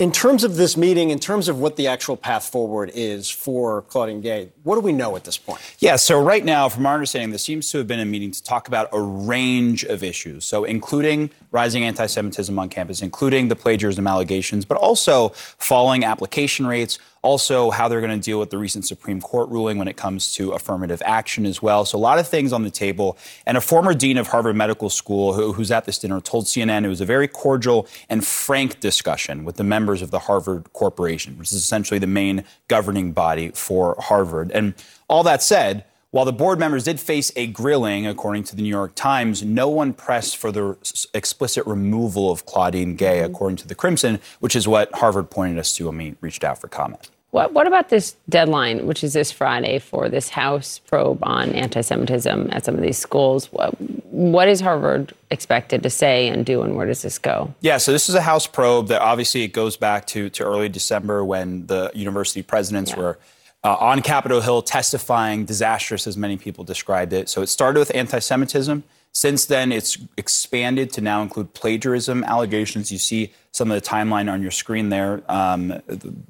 in 0.00 0.10
terms 0.10 0.42
of 0.42 0.56
this 0.56 0.76
meeting, 0.76 1.10
in 1.10 1.20
terms 1.20 1.46
of 1.46 1.60
what 1.60 1.76
the 1.76 1.86
actual 1.86 2.16
path 2.16 2.48
forward 2.48 2.90
is 2.94 3.30
for 3.30 3.82
Claudine 3.82 4.20
Gay, 4.20 4.50
what 4.64 4.74
do 4.74 4.80
we 4.80 4.92
know 4.92 5.14
at 5.14 5.22
this 5.22 5.38
point? 5.38 5.60
Yeah, 5.78 5.94
so 5.94 6.20
right 6.20 6.44
now, 6.44 6.68
from 6.68 6.84
our 6.84 6.94
understanding, 6.94 7.30
there 7.30 7.38
seems 7.38 7.70
to 7.70 7.78
have 7.78 7.86
been 7.86 8.00
a 8.00 8.04
meeting 8.04 8.32
to 8.32 8.42
talk 8.42 8.66
about 8.66 8.88
a 8.92 9.00
range 9.00 9.84
of 9.84 10.02
issues. 10.02 10.44
So, 10.46 10.64
including 10.64 11.30
rising 11.52 11.84
anti 11.84 12.06
Semitism 12.06 12.58
on 12.58 12.68
campus, 12.70 13.02
including 13.02 13.46
the 13.46 13.54
plagiarism 13.54 14.08
allegations, 14.08 14.64
but 14.64 14.78
also 14.78 15.28
falling 15.28 16.02
application 16.02 16.66
rates, 16.66 16.98
also 17.24 17.70
how 17.70 17.88
they're 17.88 18.00
going 18.02 18.18
to 18.18 18.24
deal 18.24 18.38
with 18.38 18.50
the 18.50 18.58
recent 18.58 18.86
Supreme 18.86 19.20
Court 19.20 19.48
ruling 19.48 19.78
when 19.78 19.88
it 19.88 19.96
comes 19.96 20.32
to 20.34 20.52
affirmative 20.52 21.02
action 21.04 21.46
as 21.46 21.62
well. 21.62 21.84
So, 21.84 21.96
a 21.96 21.98
lot 21.98 22.18
of 22.18 22.28
things 22.28 22.52
on 22.52 22.62
the 22.62 22.70
table. 22.70 23.16
And 23.46 23.56
a 23.56 23.60
former 23.60 23.94
dean 23.94 24.18
of 24.18 24.28
Harvard 24.28 24.56
Medical 24.56 24.90
School 24.90 25.32
who, 25.32 25.52
who's 25.54 25.70
at 25.70 25.86
this 25.86 25.98
dinner 25.98 26.20
told 26.20 26.44
CNN 26.44 26.84
it 26.84 26.88
was 26.88 27.00
a 27.00 27.06
very 27.06 27.26
cordial 27.26 27.88
and 28.08 28.24
frank 28.24 28.78
discussion 28.80 29.44
with 29.44 29.56
the 29.56 29.64
members 29.64 30.02
of 30.02 30.10
the 30.10 30.20
Harvard 30.20 30.72
Corporation, 30.72 31.38
which 31.38 31.48
is 31.48 31.54
essentially 31.54 31.98
the 31.98 32.06
main 32.06 32.44
governing 32.68 33.12
body 33.12 33.50
for 33.50 33.96
Harvard. 33.98 34.52
And 34.52 34.74
all 35.08 35.22
that 35.24 35.42
said, 35.42 35.84
while 36.14 36.24
the 36.24 36.32
board 36.32 36.60
members 36.60 36.84
did 36.84 37.00
face 37.00 37.32
a 37.34 37.48
grilling, 37.48 38.06
according 38.06 38.44
to 38.44 38.54
the 38.54 38.62
New 38.62 38.68
York 38.68 38.94
Times, 38.94 39.42
no 39.42 39.68
one 39.68 39.92
pressed 39.92 40.36
for 40.36 40.52
the 40.52 40.76
explicit 41.12 41.66
removal 41.66 42.30
of 42.30 42.46
Claudine 42.46 42.94
Gay, 42.94 43.16
mm-hmm. 43.16 43.32
according 43.32 43.56
to 43.56 43.66
the 43.66 43.74
Crimson, 43.74 44.20
which 44.38 44.54
is 44.54 44.68
what 44.68 44.94
Harvard 44.94 45.28
pointed 45.28 45.58
us 45.58 45.74
to 45.74 45.86
when 45.86 45.96
we 45.96 46.14
reached 46.20 46.44
out 46.44 46.60
for 46.60 46.68
comment. 46.68 47.10
What, 47.34 47.52
what 47.52 47.66
about 47.66 47.88
this 47.88 48.14
deadline, 48.28 48.86
which 48.86 49.02
is 49.02 49.12
this 49.12 49.32
Friday, 49.32 49.80
for 49.80 50.08
this 50.08 50.28
House 50.28 50.78
probe 50.78 51.18
on 51.24 51.50
anti 51.50 51.80
Semitism 51.80 52.48
at 52.52 52.64
some 52.64 52.76
of 52.76 52.80
these 52.80 52.96
schools? 52.96 53.50
What, 53.50 53.74
what 54.12 54.46
is 54.46 54.60
Harvard 54.60 55.12
expected 55.32 55.82
to 55.82 55.90
say 55.90 56.28
and 56.28 56.46
do, 56.46 56.62
and 56.62 56.76
where 56.76 56.86
does 56.86 57.02
this 57.02 57.18
go? 57.18 57.52
Yeah, 57.60 57.78
so 57.78 57.90
this 57.90 58.08
is 58.08 58.14
a 58.14 58.20
House 58.20 58.46
probe 58.46 58.86
that 58.86 59.00
obviously 59.00 59.42
it 59.42 59.48
goes 59.48 59.76
back 59.76 60.06
to, 60.08 60.30
to 60.30 60.44
early 60.44 60.68
December 60.68 61.24
when 61.24 61.66
the 61.66 61.90
university 61.92 62.40
presidents 62.40 62.92
yeah. 62.92 62.98
were 62.98 63.18
uh, 63.64 63.78
on 63.80 64.00
Capitol 64.00 64.40
Hill 64.40 64.62
testifying, 64.62 65.44
disastrous 65.44 66.06
as 66.06 66.16
many 66.16 66.36
people 66.36 66.62
described 66.62 67.12
it. 67.12 67.28
So 67.28 67.42
it 67.42 67.48
started 67.48 67.80
with 67.80 67.92
anti 67.96 68.20
Semitism. 68.20 68.84
Since 69.16 69.46
then, 69.46 69.70
it's 69.70 69.96
expanded 70.16 70.92
to 70.94 71.00
now 71.00 71.22
include 71.22 71.54
plagiarism 71.54 72.24
allegations. 72.24 72.90
You 72.90 72.98
see 72.98 73.32
some 73.52 73.70
of 73.70 73.80
the 73.80 73.88
timeline 73.88 74.30
on 74.30 74.42
your 74.42 74.50
screen 74.50 74.88
there 74.88 75.22
um, 75.28 75.80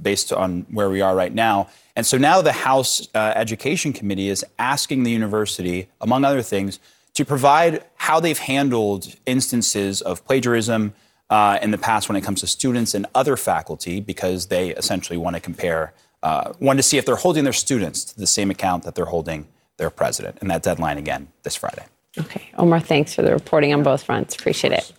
based 0.00 0.32
on 0.32 0.66
where 0.70 0.90
we 0.90 1.00
are 1.00 1.16
right 1.16 1.32
now. 1.32 1.70
And 1.96 2.04
so 2.04 2.18
now 2.18 2.42
the 2.42 2.52
House 2.52 3.08
uh, 3.14 3.32
Education 3.34 3.94
Committee 3.94 4.28
is 4.28 4.44
asking 4.58 5.04
the 5.04 5.10
university, 5.10 5.88
among 6.02 6.24
other 6.26 6.42
things, 6.42 6.78
to 7.14 7.24
provide 7.24 7.82
how 7.94 8.20
they've 8.20 8.38
handled 8.38 9.14
instances 9.24 10.02
of 10.02 10.24
plagiarism 10.26 10.92
uh, 11.30 11.58
in 11.62 11.70
the 11.70 11.78
past 11.78 12.10
when 12.10 12.16
it 12.16 12.20
comes 12.20 12.40
to 12.40 12.46
students 12.46 12.92
and 12.92 13.06
other 13.14 13.36
faculty, 13.36 13.98
because 14.00 14.48
they 14.48 14.70
essentially 14.74 15.16
want 15.16 15.34
to 15.34 15.40
compare 15.40 15.94
uh, 16.22 16.52
wanted 16.58 16.78
to 16.78 16.82
see 16.82 16.96
if 16.96 17.04
they're 17.04 17.16
holding 17.16 17.44
their 17.44 17.52
students 17.52 18.02
to 18.02 18.18
the 18.18 18.26
same 18.26 18.50
account 18.50 18.82
that 18.84 18.94
they're 18.94 19.04
holding 19.04 19.46
their 19.76 19.90
president. 19.90 20.38
And 20.40 20.50
that 20.50 20.62
deadline 20.62 20.96
again 20.96 21.28
this 21.42 21.54
Friday. 21.54 21.84
Okay. 22.18 22.48
Omar, 22.56 22.80
thanks 22.80 23.14
for 23.14 23.22
the 23.22 23.32
reporting 23.32 23.72
on 23.72 23.82
both 23.82 24.02
fronts. 24.02 24.34
Appreciate 24.34 24.72
it. 24.72 24.92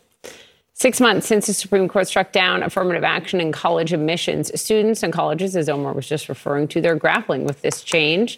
Six 0.73 0.99
months 0.99 1.25
since 1.25 1.47
the 1.47 1.53
Supreme 1.53 1.87
Court 1.87 2.05
struck 2.07 2.33
down 2.33 2.61
affirmative 2.61 3.05
action 3.05 3.39
in 3.39 3.53
college 3.53 3.93
admissions, 3.93 4.51
students 4.59 5.03
and 5.03 5.13
colleges, 5.13 5.55
as 5.55 5.69
Omar 5.69 5.93
was 5.93 6.07
just 6.07 6.27
referring 6.27 6.67
to, 6.69 6.81
they're 6.81 6.95
grappling 6.95 7.45
with 7.45 7.61
this 7.61 7.81
change. 7.81 8.37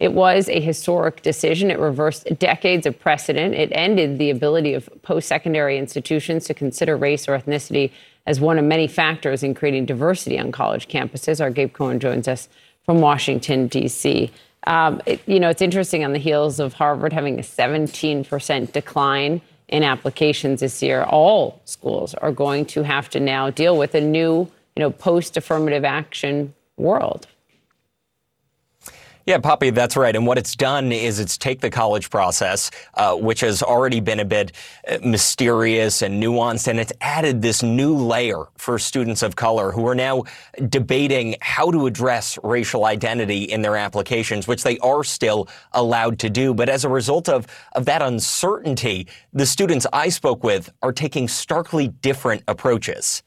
It 0.00 0.12
was 0.12 0.48
a 0.48 0.60
historic 0.60 1.22
decision. 1.22 1.70
It 1.70 1.78
reversed 1.78 2.26
decades 2.38 2.86
of 2.86 2.98
precedent. 2.98 3.54
It 3.54 3.70
ended 3.72 4.18
the 4.18 4.30
ability 4.30 4.74
of 4.74 4.90
post 5.02 5.28
secondary 5.28 5.78
institutions 5.78 6.44
to 6.46 6.54
consider 6.54 6.96
race 6.96 7.28
or 7.28 7.38
ethnicity 7.38 7.92
as 8.26 8.40
one 8.40 8.58
of 8.58 8.64
many 8.64 8.88
factors 8.88 9.44
in 9.44 9.54
creating 9.54 9.86
diversity 9.86 10.38
on 10.38 10.50
college 10.50 10.88
campuses. 10.88 11.40
Our 11.40 11.50
Gabe 11.50 11.72
Cohen 11.72 12.00
joins 12.00 12.26
us 12.26 12.48
from 12.84 13.00
Washington, 13.00 13.68
D.C. 13.68 14.30
Um, 14.64 15.00
it, 15.06 15.20
you 15.26 15.38
know, 15.38 15.48
it's 15.48 15.62
interesting 15.62 16.04
on 16.04 16.12
the 16.12 16.18
heels 16.18 16.58
of 16.58 16.74
Harvard 16.74 17.12
having 17.12 17.38
a 17.38 17.42
17% 17.42 18.72
decline 18.72 19.40
in 19.68 19.82
applications 19.82 20.60
this 20.60 20.82
year. 20.82 21.04
All 21.04 21.60
schools 21.64 22.14
are 22.14 22.32
going 22.32 22.66
to 22.66 22.82
have 22.82 23.08
to 23.10 23.20
now 23.20 23.50
deal 23.50 23.76
with 23.76 23.94
a 23.94 24.00
new, 24.00 24.50
you 24.74 24.80
know, 24.80 24.90
post 24.90 25.36
affirmative 25.36 25.84
action 25.84 26.54
world. 26.76 27.26
Yeah, 29.26 29.38
Poppy, 29.38 29.70
that's 29.70 29.96
right. 29.96 30.14
And 30.14 30.24
what 30.24 30.38
it's 30.38 30.54
done 30.54 30.92
is 30.92 31.18
it's 31.18 31.36
take 31.36 31.60
the 31.60 31.68
college 31.68 32.10
process, 32.10 32.70
uh, 32.94 33.16
which 33.16 33.40
has 33.40 33.60
already 33.60 33.98
been 33.98 34.20
a 34.20 34.24
bit 34.24 34.52
uh, 34.86 34.98
mysterious 35.04 36.00
and 36.02 36.22
nuanced, 36.22 36.68
and 36.68 36.78
it's 36.78 36.92
added 37.00 37.42
this 37.42 37.60
new 37.60 37.96
layer 37.96 38.44
for 38.56 38.78
students 38.78 39.24
of 39.24 39.34
color 39.34 39.72
who 39.72 39.84
are 39.88 39.96
now 39.96 40.22
debating 40.68 41.34
how 41.40 41.72
to 41.72 41.86
address 41.86 42.38
racial 42.44 42.84
identity 42.84 43.42
in 43.42 43.62
their 43.62 43.74
applications, 43.74 44.46
which 44.46 44.62
they 44.62 44.78
are 44.78 45.02
still 45.02 45.48
allowed 45.72 46.20
to 46.20 46.30
do. 46.30 46.54
But 46.54 46.68
as 46.68 46.84
a 46.84 46.88
result 46.88 47.28
of, 47.28 47.48
of 47.72 47.84
that 47.86 48.02
uncertainty, 48.02 49.08
the 49.32 49.44
students 49.44 49.88
I 49.92 50.08
spoke 50.08 50.44
with 50.44 50.70
are 50.82 50.92
taking 50.92 51.26
starkly 51.26 51.88
different 51.88 52.44
approaches. 52.46 53.24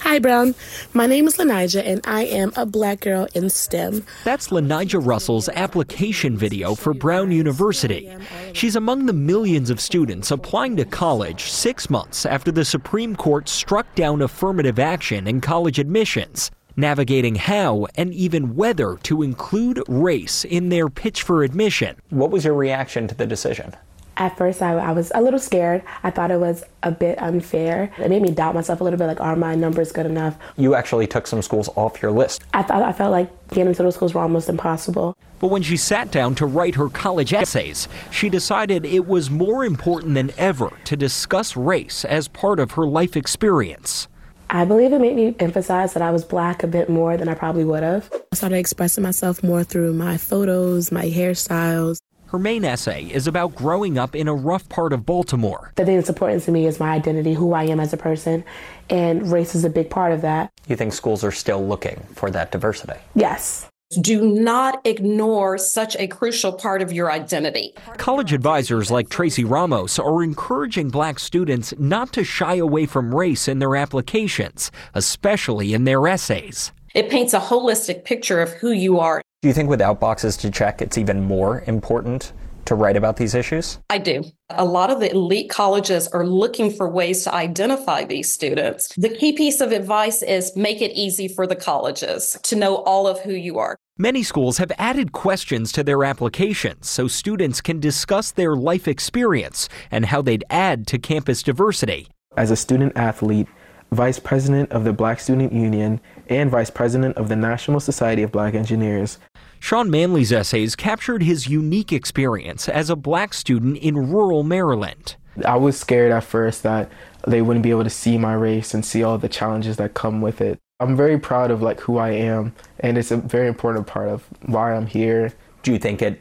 Hi, 0.00 0.20
Brown. 0.20 0.54
My 0.94 1.06
name 1.06 1.26
is 1.26 1.36
Lanija, 1.36 1.82
and 1.84 2.00
I 2.04 2.24
am 2.26 2.52
a 2.56 2.64
black 2.64 3.00
girl 3.00 3.26
in 3.34 3.50
STEM. 3.50 4.04
That's 4.24 4.48
Lanija 4.48 5.04
Russell's 5.04 5.48
application 5.48 6.36
video 6.36 6.74
for 6.74 6.94
Brown 6.94 7.32
University. 7.32 8.14
She's 8.52 8.76
among 8.76 9.06
the 9.06 9.12
millions 9.12 9.68
of 9.68 9.80
students 9.80 10.30
applying 10.30 10.76
to 10.76 10.84
college 10.84 11.50
six 11.50 11.90
months 11.90 12.24
after 12.24 12.52
the 12.52 12.64
Supreme 12.64 13.16
Court 13.16 13.48
struck 13.48 13.92
down 13.94 14.22
affirmative 14.22 14.78
action 14.78 15.26
in 15.26 15.40
college 15.40 15.78
admissions, 15.78 16.50
navigating 16.76 17.34
how 17.34 17.86
and 17.96 18.14
even 18.14 18.54
whether 18.54 18.96
to 19.02 19.22
include 19.22 19.82
race 19.88 20.44
in 20.44 20.68
their 20.68 20.88
pitch 20.88 21.24
for 21.24 21.42
admission. 21.42 21.96
What 22.10 22.30
was 22.30 22.44
your 22.44 22.54
reaction 22.54 23.08
to 23.08 23.14
the 23.14 23.26
decision? 23.26 23.74
At 24.16 24.36
first 24.36 24.62
I, 24.62 24.72
I, 24.72 24.92
was 24.92 25.12
a 25.14 25.20
little 25.20 25.38
scared. 25.38 25.82
I 26.02 26.10
thought 26.10 26.30
it 26.30 26.40
was 26.40 26.64
a 26.82 26.90
bit 26.90 27.20
unfair. 27.20 27.92
It 27.98 28.08
made 28.08 28.22
me 28.22 28.30
doubt 28.30 28.54
myself 28.54 28.80
a 28.80 28.84
little 28.84 28.98
bit, 28.98 29.06
like, 29.06 29.20
are 29.20 29.36
my 29.36 29.54
numbers 29.54 29.92
good 29.92 30.06
enough? 30.06 30.36
You 30.56 30.74
actually 30.74 31.06
took 31.06 31.26
some 31.26 31.42
schools 31.42 31.68
off 31.76 32.00
your 32.00 32.10
list. 32.10 32.42
I 32.54 32.62
thought 32.62 32.82
I 32.82 32.92
felt 32.92 33.12
like 33.12 33.30
getting 33.48 33.68
into 33.68 33.82
those 33.82 33.94
schools 33.94 34.14
were 34.14 34.22
almost 34.22 34.48
impossible. 34.48 35.16
But 35.38 35.48
when 35.48 35.62
she 35.62 35.76
sat 35.76 36.10
down 36.10 36.34
to 36.36 36.46
write 36.46 36.76
her 36.76 36.88
college 36.88 37.34
essays, 37.34 37.88
she 38.10 38.30
decided 38.30 38.86
it 38.86 39.06
was 39.06 39.30
more 39.30 39.64
important 39.64 40.14
than 40.14 40.32
ever 40.38 40.70
to 40.84 40.96
discuss 40.96 41.56
race 41.56 42.04
as 42.06 42.28
part 42.28 42.58
of 42.58 42.72
her 42.72 42.86
life 42.86 43.16
experience. 43.16 44.08
I 44.48 44.64
believe 44.64 44.92
it 44.92 45.00
made 45.00 45.16
me 45.16 45.34
emphasize 45.40 45.92
that 45.94 46.02
I 46.02 46.10
was 46.10 46.24
black 46.24 46.62
a 46.62 46.68
bit 46.68 46.88
more 46.88 47.16
than 47.16 47.28
I 47.28 47.34
probably 47.34 47.64
would 47.64 47.82
have. 47.82 48.10
I 48.32 48.36
started 48.36 48.56
expressing 48.56 49.02
myself 49.02 49.42
more 49.42 49.64
through 49.64 49.92
my 49.92 50.16
photos, 50.16 50.92
my 50.92 51.04
hairstyles, 51.04 51.98
Her 52.36 52.40
main 52.42 52.66
essay 52.66 53.04
is 53.04 53.26
about 53.26 53.54
growing 53.54 53.96
up 53.96 54.14
in 54.14 54.28
a 54.28 54.34
rough 54.34 54.68
part 54.68 54.92
of 54.92 55.06
Baltimore. 55.06 55.72
The 55.76 55.86
thing 55.86 55.96
that's 55.96 56.10
important 56.10 56.42
to 56.42 56.52
me 56.52 56.66
is 56.66 56.78
my 56.78 56.90
identity, 56.90 57.32
who 57.32 57.54
I 57.54 57.64
am 57.64 57.80
as 57.80 57.94
a 57.94 57.96
person, 57.96 58.44
and 58.90 59.32
race 59.32 59.54
is 59.54 59.64
a 59.64 59.70
big 59.70 59.88
part 59.88 60.12
of 60.12 60.20
that. 60.20 60.50
You 60.68 60.76
think 60.76 60.92
schools 60.92 61.24
are 61.24 61.32
still 61.32 61.66
looking 61.66 61.96
for 62.14 62.30
that 62.32 62.52
diversity? 62.52 63.00
Yes. 63.14 63.70
Do 64.02 64.28
not 64.28 64.86
ignore 64.86 65.56
such 65.56 65.96
a 65.96 66.08
crucial 66.08 66.52
part 66.52 66.82
of 66.82 66.92
your 66.92 67.10
identity. 67.10 67.72
College 67.96 68.34
advisors 68.34 68.90
like 68.90 69.08
Tracy 69.08 69.44
Ramos 69.44 69.98
are 69.98 70.22
encouraging 70.22 70.90
black 70.90 71.18
students 71.18 71.72
not 71.78 72.12
to 72.12 72.22
shy 72.22 72.56
away 72.56 72.84
from 72.84 73.14
race 73.14 73.48
in 73.48 73.60
their 73.60 73.76
applications, 73.76 74.70
especially 74.92 75.72
in 75.72 75.84
their 75.84 76.06
essays. 76.06 76.70
It 76.94 77.08
paints 77.08 77.32
a 77.32 77.40
holistic 77.40 78.04
picture 78.04 78.42
of 78.42 78.52
who 78.52 78.72
you 78.72 79.00
are. 79.00 79.22
Do 79.46 79.48
you 79.48 79.54
think 79.54 79.70
without 79.70 80.00
boxes 80.00 80.36
to 80.38 80.50
check, 80.50 80.82
it's 80.82 80.98
even 80.98 81.22
more 81.22 81.62
important 81.68 82.32
to 82.64 82.74
write 82.74 82.96
about 82.96 83.16
these 83.16 83.32
issues? 83.32 83.78
I 83.88 83.98
do. 83.98 84.24
A 84.50 84.64
lot 84.64 84.90
of 84.90 84.98
the 84.98 85.08
elite 85.12 85.50
colleges 85.50 86.08
are 86.08 86.26
looking 86.26 86.68
for 86.68 86.88
ways 86.88 87.22
to 87.22 87.32
identify 87.32 88.04
these 88.04 88.28
students. 88.28 88.92
The 88.96 89.08
key 89.08 89.34
piece 89.34 89.60
of 89.60 89.70
advice 89.70 90.20
is 90.24 90.56
make 90.56 90.82
it 90.82 90.90
easy 90.94 91.28
for 91.28 91.46
the 91.46 91.54
colleges 91.54 92.36
to 92.42 92.56
know 92.56 92.78
all 92.78 93.06
of 93.06 93.20
who 93.20 93.34
you 93.34 93.56
are. 93.60 93.76
Many 93.96 94.24
schools 94.24 94.58
have 94.58 94.72
added 94.78 95.12
questions 95.12 95.70
to 95.70 95.84
their 95.84 96.02
applications 96.02 96.90
so 96.90 97.06
students 97.06 97.60
can 97.60 97.78
discuss 97.78 98.32
their 98.32 98.56
life 98.56 98.88
experience 98.88 99.68
and 99.92 100.06
how 100.06 100.22
they'd 100.22 100.42
add 100.50 100.88
to 100.88 100.98
campus 100.98 101.44
diversity. 101.44 102.08
As 102.36 102.50
a 102.50 102.56
student 102.56 102.96
athlete, 102.96 103.46
vice 103.92 104.18
president 104.18 104.72
of 104.72 104.82
the 104.84 104.92
Black 104.92 105.20
Student 105.20 105.52
Union, 105.52 106.00
and 106.28 106.50
vice 106.50 106.70
president 106.70 107.16
of 107.16 107.28
the 107.28 107.36
National 107.36 107.78
Society 107.78 108.22
of 108.22 108.32
Black 108.32 108.54
Engineers, 108.54 109.18
Sean 109.60 109.90
Manley's 109.90 110.32
essays 110.32 110.76
captured 110.76 111.22
his 111.22 111.48
unique 111.48 111.92
experience 111.92 112.68
as 112.68 112.88
a 112.88 112.96
black 112.96 113.34
student 113.34 113.78
in 113.78 114.10
rural 114.10 114.42
Maryland. 114.42 115.16
I 115.44 115.56
was 115.56 115.78
scared 115.78 116.12
at 116.12 116.24
first 116.24 116.62
that 116.62 116.90
they 117.26 117.42
wouldn't 117.42 117.62
be 117.62 117.70
able 117.70 117.84
to 117.84 117.90
see 117.90 118.16
my 118.16 118.34
race 118.34 118.74
and 118.74 118.84
see 118.84 119.02
all 119.02 119.18
the 119.18 119.28
challenges 119.28 119.76
that 119.76 119.94
come 119.94 120.20
with 120.20 120.40
it. 120.40 120.58
I'm 120.78 120.96
very 120.96 121.18
proud 121.18 121.50
of 121.50 121.62
like 121.62 121.80
who 121.80 121.98
I 121.98 122.10
am 122.10 122.54
and 122.80 122.96
it's 122.96 123.10
a 123.10 123.16
very 123.16 123.48
important 123.48 123.86
part 123.86 124.08
of 124.08 124.24
why 124.42 124.74
I'm 124.74 124.86
here. 124.86 125.32
Do 125.62 125.72
you 125.72 125.78
think 125.78 126.00
it 126.00 126.20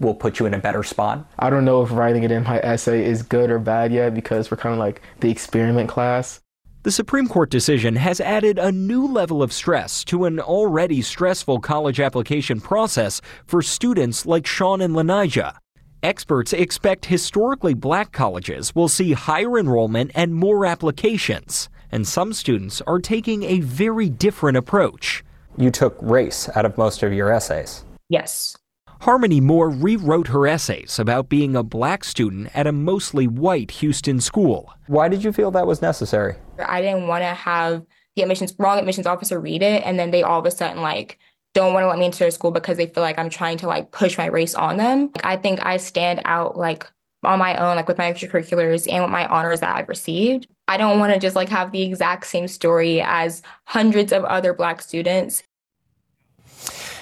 will 0.00 0.14
put 0.14 0.38
you 0.38 0.46
in 0.46 0.54
a 0.54 0.58
better 0.58 0.82
spot? 0.82 1.24
I 1.38 1.50
don't 1.50 1.64
know 1.64 1.82
if 1.82 1.92
writing 1.92 2.22
it 2.22 2.32
in 2.32 2.44
my 2.44 2.58
essay 2.60 3.04
is 3.04 3.22
good 3.22 3.50
or 3.50 3.58
bad 3.58 3.92
yet 3.92 4.14
because 4.14 4.50
we're 4.50 4.56
kind 4.56 4.72
of 4.72 4.78
like 4.78 5.02
the 5.20 5.30
experiment 5.30 5.88
class. 5.88 6.40
The 6.82 6.90
Supreme 6.90 7.28
Court 7.28 7.50
decision 7.50 7.96
has 7.96 8.22
added 8.22 8.58
a 8.58 8.72
new 8.72 9.06
level 9.06 9.42
of 9.42 9.52
stress 9.52 10.02
to 10.04 10.24
an 10.24 10.40
already 10.40 11.02
stressful 11.02 11.60
college 11.60 12.00
application 12.00 12.58
process 12.58 13.20
for 13.44 13.60
students 13.60 14.24
like 14.24 14.46
Sean 14.46 14.80
and 14.80 14.94
Lanija. 14.94 15.56
Experts 16.02 16.54
expect 16.54 17.04
historically 17.04 17.74
black 17.74 18.12
colleges 18.12 18.74
will 18.74 18.88
see 18.88 19.12
higher 19.12 19.58
enrollment 19.58 20.10
and 20.14 20.34
more 20.34 20.64
applications, 20.64 21.68
and 21.92 22.08
some 22.08 22.32
students 22.32 22.80
are 22.86 22.98
taking 22.98 23.42
a 23.42 23.60
very 23.60 24.08
different 24.08 24.56
approach. 24.56 25.22
You 25.58 25.70
took 25.70 25.98
race 26.00 26.48
out 26.56 26.64
of 26.64 26.78
most 26.78 27.02
of 27.02 27.12
your 27.12 27.30
essays. 27.30 27.84
Yes. 28.08 28.56
Harmony 29.00 29.40
Moore 29.40 29.70
rewrote 29.70 30.26
her 30.26 30.46
essays 30.46 30.98
about 30.98 31.30
being 31.30 31.56
a 31.56 31.62
black 31.62 32.04
student 32.04 32.54
at 32.54 32.66
a 32.66 32.72
mostly 32.72 33.26
white 33.26 33.70
Houston 33.70 34.20
school. 34.20 34.74
Why 34.88 35.08
did 35.08 35.24
you 35.24 35.32
feel 35.32 35.50
that 35.52 35.66
was 35.66 35.80
necessary? 35.80 36.36
I 36.58 36.82
didn't 36.82 37.06
want 37.06 37.22
to 37.22 37.32
have 37.32 37.82
the 38.14 38.22
admissions 38.22 38.54
wrong 38.58 38.78
admissions 38.78 39.06
officer 39.06 39.40
read 39.40 39.62
it 39.62 39.82
and 39.86 39.98
then 39.98 40.10
they 40.10 40.22
all 40.22 40.40
of 40.40 40.44
a 40.44 40.50
sudden 40.50 40.82
like 40.82 41.18
don't 41.54 41.72
want 41.72 41.84
to 41.84 41.88
let 41.88 41.98
me 41.98 42.04
into 42.04 42.18
their 42.18 42.30
school 42.30 42.50
because 42.50 42.76
they 42.76 42.86
feel 42.86 43.02
like 43.02 43.18
I'm 43.18 43.30
trying 43.30 43.56
to 43.58 43.66
like 43.66 43.90
push 43.90 44.18
my 44.18 44.26
race 44.26 44.54
on 44.54 44.76
them. 44.76 45.10
Like, 45.14 45.24
I 45.24 45.36
think 45.38 45.64
I 45.64 45.78
stand 45.78 46.20
out 46.26 46.58
like 46.58 46.86
on 47.22 47.38
my 47.38 47.56
own, 47.56 47.76
like 47.76 47.88
with 47.88 47.98
my 47.98 48.12
extracurriculars 48.12 48.90
and 48.90 49.02
with 49.02 49.10
my 49.10 49.26
honors 49.26 49.60
that 49.60 49.74
I've 49.74 49.88
received. 49.88 50.46
I 50.68 50.76
don't 50.76 50.98
want 50.98 51.12
to 51.12 51.18
just 51.18 51.36
like 51.36 51.48
have 51.48 51.72
the 51.72 51.82
exact 51.82 52.26
same 52.26 52.48
story 52.48 53.00
as 53.00 53.42
hundreds 53.64 54.12
of 54.12 54.24
other 54.24 54.52
black 54.52 54.82
students. 54.82 55.42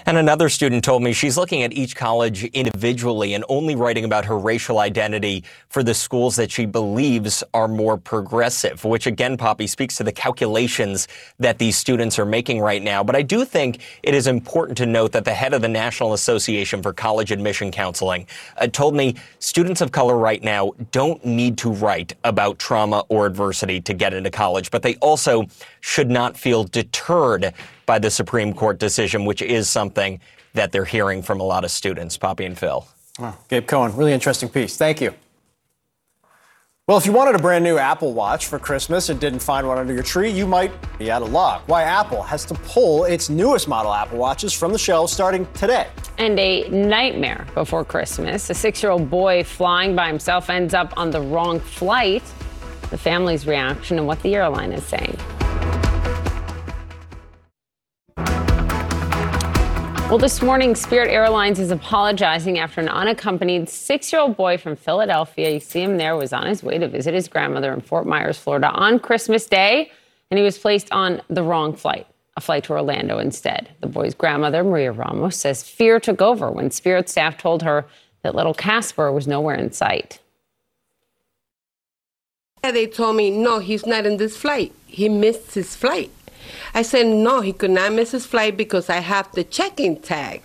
And 0.09 0.17
another 0.17 0.49
student 0.49 0.85
told 0.85 1.03
me 1.03 1.13
she's 1.13 1.37
looking 1.37 1.65
at 1.65 1.75
each 1.75 1.95
college 1.95 2.45
individually 2.45 3.35
and 3.35 3.45
only 3.51 3.77
writing 3.77 4.07
about 4.07 4.25
her 4.25 4.39
racial 4.39 4.79
identity 4.79 5.45
for 5.69 5.83
the 5.83 5.93
schools 5.93 6.35
that 6.37 6.51
she 6.51 6.65
believes 6.65 7.45
are 7.53 7.69
more 7.69 7.99
progressive, 7.99 8.83
which 8.87 9.07
again, 9.07 9.37
Poppy, 9.37 9.67
speaks 9.67 9.99
to 9.99 10.05
the 10.05 10.11
calculations 10.11 11.09
that 11.39 11.59
these 11.59 11.77
students 11.77 12.19
are 12.19 12.25
making 12.25 12.59
right 12.59 12.83
now. 12.83 13.05
But 13.05 13.17
I 13.17 13.21
do 13.21 13.45
think 13.45 13.83
it 14.03 14.15
is 14.15 14.27
important 14.27 14.79
to 14.79 14.87
note 14.87 15.13
that 15.13 15.27
the 15.27 15.35
head 15.35 15.53
of 15.53 15.61
the 15.61 15.69
National 15.69 16.15
Association 16.15 16.83
for 16.83 16.95
College 16.95 17.31
Admission 17.31 17.71
Counseling 17.71 18.27
uh, 18.57 18.67
told 18.67 18.95
me 18.95 19.15
students 19.41 19.83
of 19.83 19.93
color 19.93 20.17
right 20.17 20.43
now 20.43 20.73
don't 20.91 21.23
need 21.23 21.59
to 21.59 21.69
write 21.69 22.15
about 22.25 22.59
trauma 22.59 23.05
or 23.11 23.27
adversity 23.27 23.79
to 23.83 23.93
get 23.93 24.15
into 24.15 24.31
college, 24.31 24.71
but 24.71 24.81
they 24.81 24.95
also 25.03 25.45
should 25.83 26.09
not 26.09 26.35
feel 26.35 26.65
deterred 26.65 27.53
by 27.89 27.99
the 27.99 28.11
Supreme 28.11 28.53
Court 28.53 28.79
decision, 28.79 29.25
which 29.25 29.41
is 29.41 29.67
something 29.69 30.21
that 30.53 30.73
they're 30.73 30.85
hearing 30.85 31.23
from 31.23 31.41
a 31.41 31.43
lot 31.43 31.65
of 31.65 31.71
students. 31.71 32.19
Poppy 32.19 32.45
and 32.45 32.57
Phil. 32.57 32.87
Wow. 33.19 33.35
Gabe 33.49 33.67
Cohen, 33.67 33.97
really 33.97 34.13
interesting 34.13 34.51
piece. 34.51 34.77
Thank 34.77 35.01
you. 35.01 35.15
Well, 36.87 36.99
if 36.99 37.07
you 37.07 37.13
wanted 37.13 37.35
a 37.35 37.39
brand 37.39 37.65
new 37.65 37.79
Apple 37.79 38.13
Watch 38.13 38.47
for 38.47 38.59
Christmas 38.59 39.09
and 39.09 39.19
didn't 39.19 39.41
find 39.41 39.67
one 39.67 39.79
under 39.79 39.95
your 39.95 40.03
tree, 40.03 40.31
you 40.31 40.47
might 40.47 40.71
be 40.99 41.11
out 41.11 41.23
of 41.23 41.33
luck. 41.33 41.63
Why 41.67 41.83
Apple 41.83 42.23
has 42.23 42.45
to 42.47 42.55
pull 42.55 43.05
its 43.05 43.31
newest 43.31 43.69
model 43.69 43.93
Apple 43.93 44.19
Watches 44.19 44.53
from 44.53 44.73
the 44.73 44.79
shelves 44.79 45.11
starting 45.11 45.47
today. 45.55 45.87
And 46.19 46.39
a 46.39 46.69
nightmare 46.69 47.47
before 47.55 47.87
Christmas. 47.87 48.51
A 48.51 48.55
six 48.55 48.83
year 48.83 48.93
old 48.93 49.09
boy 49.09 49.45
flying 49.45 49.97
by 49.97 50.09
himself 50.09 50.51
ends 50.51 50.75
up 50.75 50.93
on 50.99 51.11
the 51.11 51.23
wrong 51.23 51.59
flight. 51.59 52.23
The 52.91 52.99
family's 52.99 53.47
reaction 53.47 53.97
and 53.97 54.07
what 54.07 54.21
the 54.23 54.35
airline 54.35 54.73
is 54.73 54.85
saying. 54.85 55.19
Well, 60.09 60.17
this 60.17 60.41
morning, 60.41 60.75
Spirit 60.75 61.11
Airlines 61.11 61.61
is 61.61 61.71
apologizing 61.71 62.59
after 62.59 62.81
an 62.81 62.89
unaccompanied 62.89 63.69
six 63.69 64.11
year 64.11 64.23
old 64.23 64.39
boy 64.39 64.57
from 64.57 64.75
Philadelphia, 64.75 65.51
you 65.51 65.61
see 65.61 65.83
him 65.83 65.99
there, 65.99 66.17
was 66.17 66.33
on 66.33 66.47
his 66.47 66.63
way 66.63 66.79
to 66.79 66.89
visit 66.89 67.13
his 67.13 67.29
grandmother 67.29 67.75
in 67.75 67.83
Fort 67.83 68.07
Myers, 68.07 68.39
Florida 68.39 68.71
on 68.71 69.01
Christmas 69.01 69.45
Day, 69.45 69.93
and 70.31 70.39
he 70.39 70.45
was 70.45 70.57
placed 70.57 70.91
on 70.93 71.21
the 71.29 71.43
wrong 71.43 71.77
flight, 71.77 72.07
a 72.39 72.41
flight 72.41 72.65
to 72.65 72.73
Orlando 72.73 73.19
instead. 73.19 73.69
The 73.81 73.87
boy's 73.87 74.15
grandmother, 74.15 74.65
Maria 74.65 74.93
Ramos, 74.93 75.37
says 75.37 75.63
fear 75.63 76.01
took 76.01 76.23
over 76.23 76.51
when 76.51 76.71
Spirit 76.71 77.11
staff 77.11 77.37
told 77.37 77.63
her 77.63 77.85
that 78.23 78.35
little 78.35 78.55
Casper 78.55 79.13
was 79.13 79.27
nowhere 79.27 79.57
in 79.57 79.73
sight. 79.73 80.21
They 82.63 82.87
told 82.87 83.17
me, 83.17 83.31
no, 83.31 83.59
he's 83.59 83.85
not 83.85 84.07
in 84.07 84.17
this 84.17 84.39
flight. 84.39 84.73
He 84.87 85.11
missed 85.11 85.53
his 85.53 85.77
flight. 85.77 86.11
I 86.75 86.83
said, 86.83 87.07
no, 87.07 87.41
he 87.41 87.53
could 87.53 87.71
not 87.71 87.93
miss 87.93 88.13
his 88.13 88.27
flight 88.27 88.57
because 88.57 88.89
I 88.89 88.99
have 88.99 89.31
the 89.33 89.45
check-in 89.45 90.01
tag. 90.01 90.43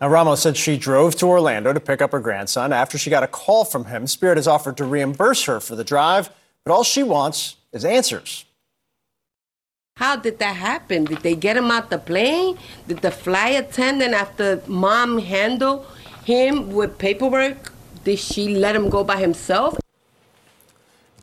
Now, 0.00 0.08
Ramos 0.08 0.42
said 0.42 0.56
she 0.56 0.76
drove 0.76 1.14
to 1.16 1.26
Orlando 1.26 1.72
to 1.72 1.78
pick 1.78 2.02
up 2.02 2.12
her 2.12 2.20
grandson. 2.20 2.72
After 2.72 2.98
she 2.98 3.08
got 3.08 3.22
a 3.22 3.28
call 3.28 3.64
from 3.64 3.84
him, 3.84 4.06
Spirit 4.06 4.36
has 4.36 4.48
offered 4.48 4.76
to 4.78 4.84
reimburse 4.84 5.44
her 5.44 5.60
for 5.60 5.76
the 5.76 5.84
drive, 5.84 6.30
but 6.64 6.72
all 6.72 6.82
she 6.82 7.02
wants 7.02 7.56
is 7.72 7.84
answers. 7.84 8.44
How 9.96 10.16
did 10.16 10.38
that 10.40 10.56
happen? 10.56 11.04
Did 11.04 11.18
they 11.18 11.36
get 11.36 11.56
him 11.56 11.70
out 11.70 11.90
the 11.90 11.98
plane? 11.98 12.58
Did 12.88 12.98
the 12.98 13.10
flight 13.10 13.54
attendant, 13.56 14.14
after 14.14 14.62
mom 14.66 15.18
handle 15.18 15.86
him 16.24 16.72
with 16.72 16.98
paperwork, 16.98 17.72
did 18.02 18.18
she 18.18 18.56
let 18.56 18.74
him 18.74 18.88
go 18.88 19.04
by 19.04 19.18
himself? 19.18 19.78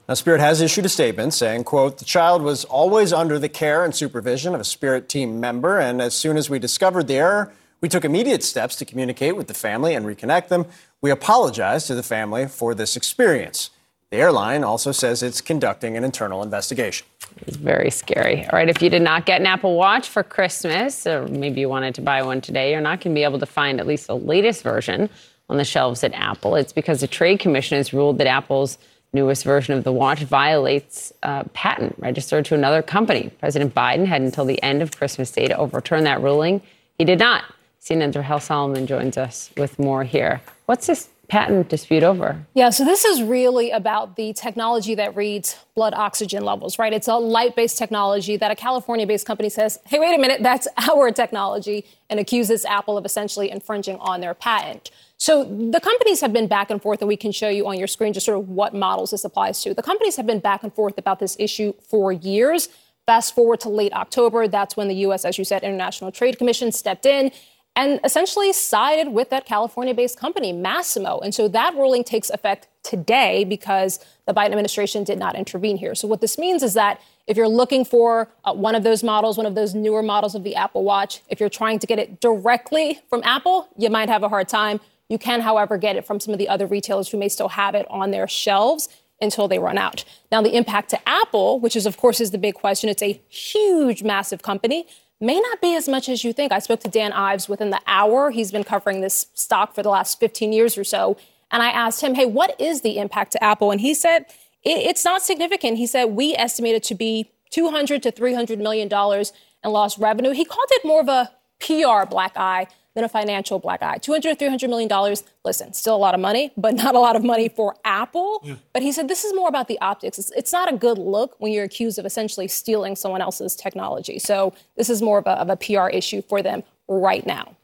Now, 0.10 0.16
Spirit 0.16 0.42
has 0.42 0.60
issued 0.60 0.88
a 0.88 0.90
statement 0.90 1.36
saying, 1.36 1.66
quote, 1.66 2.00
the 2.00 2.04
child 2.04 2.42
was 2.42 2.66
always 2.66 3.14
under 3.14 3.38
the 3.38 3.48
care 3.48 3.86
and 3.86 3.94
supervision 3.94 4.56
of 4.56 4.62
a 4.62 4.64
Spirit 4.64 5.08
team 5.08 5.40
member, 5.40 5.78
and 5.78 6.02
as 6.02 6.16
soon 6.16 6.36
as 6.36 6.50
we 6.50 6.58
discovered 6.58 7.08
the 7.08 7.18
error, 7.18 7.54
we 7.80 7.90
took 7.90 8.04
immediate 8.04 8.42
steps 8.42 8.76
to 8.78 8.86
communicate 8.86 9.36
with 9.36 9.46
the 9.46 9.54
family 9.54 9.94
and 9.94 10.08
reconnect 10.08 10.48
them. 10.48 10.66
We 11.00 11.12
apologize 11.12 11.86
to 11.86 11.94
the 11.94 12.02
family 12.02 12.48
for 12.48 12.74
this 12.74 12.96
experience. 12.96 13.70
The 14.10 14.18
airline 14.18 14.64
also 14.64 14.92
says 14.92 15.22
it's 15.22 15.42
conducting 15.42 15.96
an 15.96 16.04
internal 16.04 16.42
investigation. 16.42 17.06
It's 17.46 17.58
very 17.58 17.92
scary. 17.92 18.46
All 18.46 18.58
right, 18.58 18.68
if 18.68 18.82
you 18.82 18.90
did 18.90 19.04
not 19.04 19.28
get 19.28 19.42
an 19.42 19.46
Apple 19.46 19.76
Watch 19.76 20.10
for 20.10 20.24
Christmas, 20.24 21.06
or 21.06 21.28
maybe 21.28 21.62
you 21.62 21.70
wanted 21.70 21.94
to 21.94 22.02
buy 22.02 22.24
one 22.24 22.42
today, 22.42 22.72
you're 22.72 22.82
not 22.82 23.00
going 23.02 23.14
to 23.14 23.20
be 23.20 23.24
able 23.26 23.38
to 23.38 23.46
find 23.46 23.80
at 23.80 23.86
least 23.86 24.08
the 24.08 24.18
latest 24.18 24.64
version 24.64 25.08
on 25.50 25.58
the 25.58 25.64
shelves 25.64 26.04
at 26.04 26.14
Apple. 26.16 26.56
It's 26.56 26.74
because 26.74 27.02
the 27.02 27.08
Trade 27.08 27.40
Commission 27.40 27.78
has 27.78 27.94
ruled 27.94 28.18
that 28.18 28.26
Apple's 28.26 28.80
newest 29.14 29.44
version 29.44 29.78
of 29.78 29.84
the 29.84 29.92
watch 29.92 30.20
violates 30.20 31.12
a 31.24 31.48
patent 31.50 31.96
registered 31.98 32.46
to 32.46 32.56
another 32.56 32.82
company. 32.82 33.32
President 33.40 33.74
Biden 33.74 34.06
had 34.06 34.22
until 34.22 34.46
the 34.46 34.62
end 34.62 34.82
of 34.82 34.96
Christmas 34.96 35.32
Day 35.32 35.48
to 35.48 35.58
overturn 35.58 36.04
that 36.04 36.22
ruling. 36.22 36.62
He 36.98 37.06
did 37.06 37.20
not. 37.20 37.44
CNN 37.82 38.16
Rahel 38.16 38.40
Solomon 38.40 38.86
joins 38.86 39.18
us 39.18 39.52
with 39.58 39.80
more 39.80 40.04
here. 40.04 40.42
What's 40.66 40.86
this 40.88 41.10
patent 41.30 41.70
dispute 41.70 42.04
over? 42.04 42.46
Yeah, 42.54 42.72
so 42.72 42.84
this 42.84 43.06
is 43.06 43.24
really 43.24 43.72
about 43.72 44.16
the 44.16 44.34
technology 44.34 44.96
that 44.96 45.16
reads 45.16 45.58
blood 45.76 45.94
oxygen 45.94 46.44
levels, 46.44 46.78
right? 46.78 46.92
It's 46.92 47.08
a 47.08 47.16
light 47.16 47.56
based 47.56 47.78
technology 47.78 48.36
that 48.36 48.52
a 48.52 48.56
California 48.56 49.08
based 49.08 49.26
company 49.26 49.50
says, 49.50 49.80
hey, 49.86 50.00
wait 50.00 50.14
a 50.14 50.20
minute, 50.20 50.44
that's 50.44 50.68
our 50.90 51.12
technology, 51.12 51.86
and 52.10 52.20
accuses 52.20 52.66
Apple 52.66 52.98
of 52.98 53.06
essentially 53.06 53.50
infringing 53.50 53.98
on 54.00 54.22
their 54.22 54.34
patent. 54.34 54.92
So 55.20 55.44
the 55.44 55.82
companies 55.82 56.22
have 56.22 56.32
been 56.32 56.48
back 56.48 56.72
and 56.72 56.82
forth, 56.82 57.02
and 57.02 57.08
we 57.10 57.18
can 57.18 57.34
show 57.34 57.50
you 57.50 57.68
on 57.68 57.78
your 57.78 57.88
screen 57.88 58.14
just 58.14 58.26
sort 58.26 58.40
of 58.40 58.48
what 58.48 58.74
models 58.74 59.12
this 59.12 59.26
applies 59.26 59.62
to. 59.64 59.74
The 59.74 59.84
companies 59.84 60.16
have 60.16 60.26
been 60.26 60.40
back 60.40 60.64
and 60.64 60.74
forth 60.74 60.98
about 60.98 61.20
this 61.20 61.36
issue 61.38 61.74
for 61.82 62.14
years. 62.14 62.70
Fast 63.06 63.36
forward 63.36 63.60
to 63.62 63.70
late 63.70 63.92
October, 63.92 64.48
that's 64.48 64.78
when 64.78 64.88
the 64.88 64.96
U.S., 64.96 65.26
as 65.26 65.38
you 65.38 65.44
said, 65.44 65.64
International 65.64 66.10
Trade 66.10 66.38
Commission 66.38 66.72
stepped 66.72 67.06
in 67.06 67.32
and 67.76 68.00
essentially 68.06 68.54
sided 68.54 69.10
with 69.10 69.30
that 69.30 69.46
California 69.46 69.94
based 69.94 70.18
company, 70.18 70.54
Masimo. 70.54 71.22
And 71.22 71.36
so 71.36 71.50
that 71.50 71.76
ruling 71.76 72.06
takes 72.06 72.30
effect 72.30 72.68
today 72.84 73.44
because 73.44 74.00
the 74.26 74.34
Biden 74.34 74.48
administration 74.48 75.04
did 75.04 75.20
not 75.20 75.36
intervene 75.36 75.76
here. 75.76 75.96
So 75.96 76.08
what 76.08 76.22
this 76.22 76.38
means 76.38 76.64
is 76.64 76.76
that 76.76 77.02
if 77.28 77.36
you're 77.36 77.48
looking 77.48 77.84
for 77.84 78.30
uh, 78.46 78.54
one 78.54 78.74
of 78.74 78.84
those 78.84 79.04
models, 79.04 79.38
one 79.38 79.46
of 79.46 79.56
those 79.56 79.76
newer 79.76 80.02
models 80.02 80.34
of 80.34 80.44
the 80.44 80.56
Apple 80.56 80.84
Watch, 80.84 81.22
if 81.28 81.40
you're 81.40 81.50
trying 81.50 81.80
to 81.80 81.88
get 81.88 82.00
it 82.00 82.22
directly 82.22 83.00
from 83.10 83.22
Apple, 83.24 83.68
you 83.78 83.90
might 83.90 84.08
have 84.08 84.24
a 84.24 84.30
hard 84.30 84.48
time. 84.48 84.80
You 85.10 85.18
can, 85.18 85.42
however, 85.42 85.78
get 85.78 85.96
it 85.96 86.06
from 86.06 86.20
some 86.20 86.34
of 86.34 86.38
the 86.38 86.48
other 86.48 86.68
retailers 86.68 87.10
who 87.10 87.18
may 87.18 87.30
still 87.30 87.50
have 87.50 87.76
it 87.76 87.86
on 87.90 88.12
their 88.12 88.28
shelves 88.28 88.88
until 89.22 89.48
they 89.48 89.60
run 89.60 89.78
out. 89.78 90.06
Now, 90.32 90.42
the 90.42 90.56
impact 90.56 90.90
to 90.92 91.10
Apple, 91.10 91.60
which 91.60 91.76
is, 91.76 91.86
of 91.86 91.98
course, 91.98 92.22
is 92.22 92.32
the 92.32 92.38
big 92.38 92.54
question, 92.54 92.90
it's 92.90 93.02
a 93.02 93.22
huge, 93.28 94.04
massive 94.04 94.42
company 94.42 94.88
may 95.22 95.40
not 95.40 95.62
be 95.62 95.76
as 95.76 95.90
much 95.90 96.08
as 96.08 96.24
you 96.24 96.32
think. 96.32 96.52
I 96.52 96.60
spoke 96.60 96.80
to 96.82 96.90
Dan 96.90 97.12
Ives 97.12 97.50
within 97.50 97.72
the 97.72 97.82
hour. 97.88 98.32
He's 98.32 98.52
been 98.52 98.64
covering 98.64 99.02
this 99.02 99.28
stock 99.34 99.76
for 99.76 99.84
the 99.84 99.90
last 99.90 100.20
15 100.20 100.54
years 100.54 100.78
or 100.78 100.84
so. 100.84 101.18
And 101.52 101.62
I 101.62 101.70
asked 101.70 102.02
him, 102.02 102.16
hey, 102.16 102.26
what 102.26 102.60
is 102.60 102.82
the 102.82 102.98
impact 102.98 103.34
to 103.34 103.44
Apple? 103.44 103.72
And 103.72 103.82
he 103.82 103.94
said, 103.94 104.26
it's 104.64 105.04
not 105.04 105.22
significant. 105.22 105.78
He 105.78 105.88
said, 105.88 106.06
we 106.06 106.36
estimate 106.36 106.76
it 106.76 106.84
to 106.84 106.96
be 106.96 107.32
200 107.52 108.04
to 108.04 108.12
$300 108.12 108.60
million 108.60 108.88
in 108.92 109.72
lost 109.72 109.98
revenue. 109.98 110.32
He 110.32 110.46
called 110.46 110.70
it 110.72 110.86
more 110.86 111.02
of 111.02 111.08
a 111.08 111.32
PR 111.60 112.10
black 112.10 112.38
eye 112.38 112.68
than 113.00 113.06
a 113.06 113.10
financial 113.10 113.60
black 113.60 113.82
eye. 113.82 113.98
200 113.98 114.38
300 114.38 114.70
million 114.70 114.90
dollars. 114.90 115.24
Listen, 115.46 115.74
still 115.74 115.96
a 115.96 115.98
lot 115.98 116.14
of 116.14 116.20
money, 116.20 116.52
but 116.58 116.74
not 116.76 116.96
a 116.96 117.00
lot 117.00 117.16
of 117.16 117.24
money 117.24 117.50
for 117.50 117.76
Apple. 117.86 118.42
Yeah. 118.44 118.56
But 118.74 118.84
he 118.84 118.92
said 118.92 119.08
this 119.08 119.24
is 119.24 119.34
more 119.34 119.48
about 119.48 119.68
the 119.68 119.80
optics. 119.80 120.20
It's, 120.20 120.32
it's, 120.32 120.50
not 120.52 120.72
a 120.72 120.76
good 120.76 120.98
look 120.98 121.36
when 121.40 121.52
you're 121.52 121.64
accused 121.64 122.00
of 122.00 122.06
essentially 122.06 122.48
stealing 122.48 122.96
someone 122.96 123.22
else's 123.22 123.56
technology. 123.56 124.20
So 124.20 124.54
this 124.76 124.90
is 124.90 125.02
more 125.02 125.20
of 125.20 125.28
a, 125.28 125.32
of 125.32 125.50
a 125.50 125.56
PR 125.56 125.88
issue 125.90 126.22
for 126.24 126.42
them 126.42 126.64
right 126.88 127.26
now. 127.26 127.56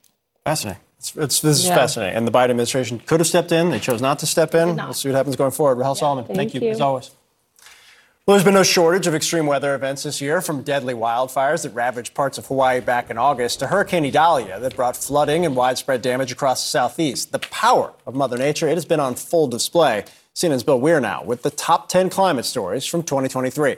Fascinating. 0.44 0.82
It's, 0.99 1.16
it's, 1.16 1.41
this 1.41 1.57
is 1.60 1.66
yeah. 1.66 1.76
fascinating. 1.76 2.16
And 2.16 2.28
the 2.28 2.32
Biden 2.32 2.52
administration 2.52 2.99
could 2.99 3.20
have 3.20 3.28
stepped 3.28 3.52
in. 3.52 3.72
They 3.72 3.80
chose 3.80 4.02
not 4.02 4.20
to 4.20 4.28
step 4.28 4.56
in. 4.56 4.76
We'll 4.76 4.94
see 4.94 5.10
what 5.10 5.16
happens 5.16 5.36
going 5.36 5.52
forward. 5.52 5.80
Rahel 5.80 5.95
yeah. 5.95 5.99
Solomon, 5.99 6.26
thank, 6.26 6.38
thank 6.38 6.53
you, 6.53 6.62
you 6.62 6.70
as 6.70 6.80
always. 6.80 7.12
Well, 8.27 8.34
there's 8.34 8.43
been 8.43 8.56
no 8.56 8.64
shortage 8.64 9.06
of 9.06 9.14
extreme 9.14 9.45
weather 9.45 9.76
events 9.76 10.02
this 10.02 10.19
year, 10.19 10.41
from 10.41 10.64
deadly 10.64 10.95
wildfires 10.95 11.61
that 11.61 11.76
ravaged 11.76 12.15
parts 12.15 12.39
of 12.39 12.47
Hawaii 12.47 12.80
back 12.80 13.11
in 13.11 13.19
August 13.19 13.60
to 13.60 13.68
Hurricane 13.68 14.03
Idalia 14.03 14.60
that 14.61 14.76
brought 14.76 14.97
flooding 14.97 15.45
and 15.45 15.56
widespread 15.56 16.02
damage 16.02 16.31
across 16.31 16.64
the 16.64 16.68
southeast. 16.68 17.31
The 17.31 17.38
power 17.38 17.93
of 18.07 18.15
Mother 18.15 18.35
Nature, 18.35 18.68
it 18.68 18.73
has 18.73 18.85
been 18.85 18.99
on 18.99 19.14
full 19.14 19.45
display. 19.45 20.06
CNN's 20.34 20.64
Bill 20.64 20.80
Weir 20.80 20.99
now 20.99 21.23
with 21.23 21.43
the 21.43 21.52
top 21.52 21.88
10 21.88 22.10
climate 22.10 22.45
stories 22.45 22.84
from 22.88 23.03
2023. 23.03 23.76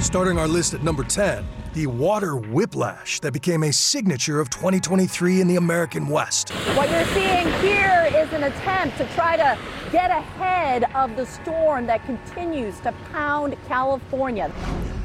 Starting 0.00 0.38
our 0.38 0.48
list 0.48 0.72
at 0.72 0.82
number 0.82 1.04
10 1.04 1.44
the 1.78 1.86
water 1.86 2.34
whiplash 2.34 3.20
that 3.20 3.32
became 3.32 3.62
a 3.62 3.72
signature 3.72 4.40
of 4.40 4.50
2023 4.50 5.40
in 5.40 5.46
the 5.46 5.54
American 5.54 6.08
West. 6.08 6.50
What 6.74 6.90
you're 6.90 7.04
seeing 7.14 7.46
here 7.60 8.10
is 8.16 8.32
an 8.32 8.42
attempt 8.42 8.98
to 8.98 9.06
try 9.14 9.36
to 9.36 9.56
get 9.92 10.10
ahead 10.10 10.92
of 10.96 11.14
the 11.14 11.24
storm 11.24 11.86
that 11.86 12.04
continues 12.04 12.80
to 12.80 12.90
pound 13.12 13.54
California. 13.68 14.50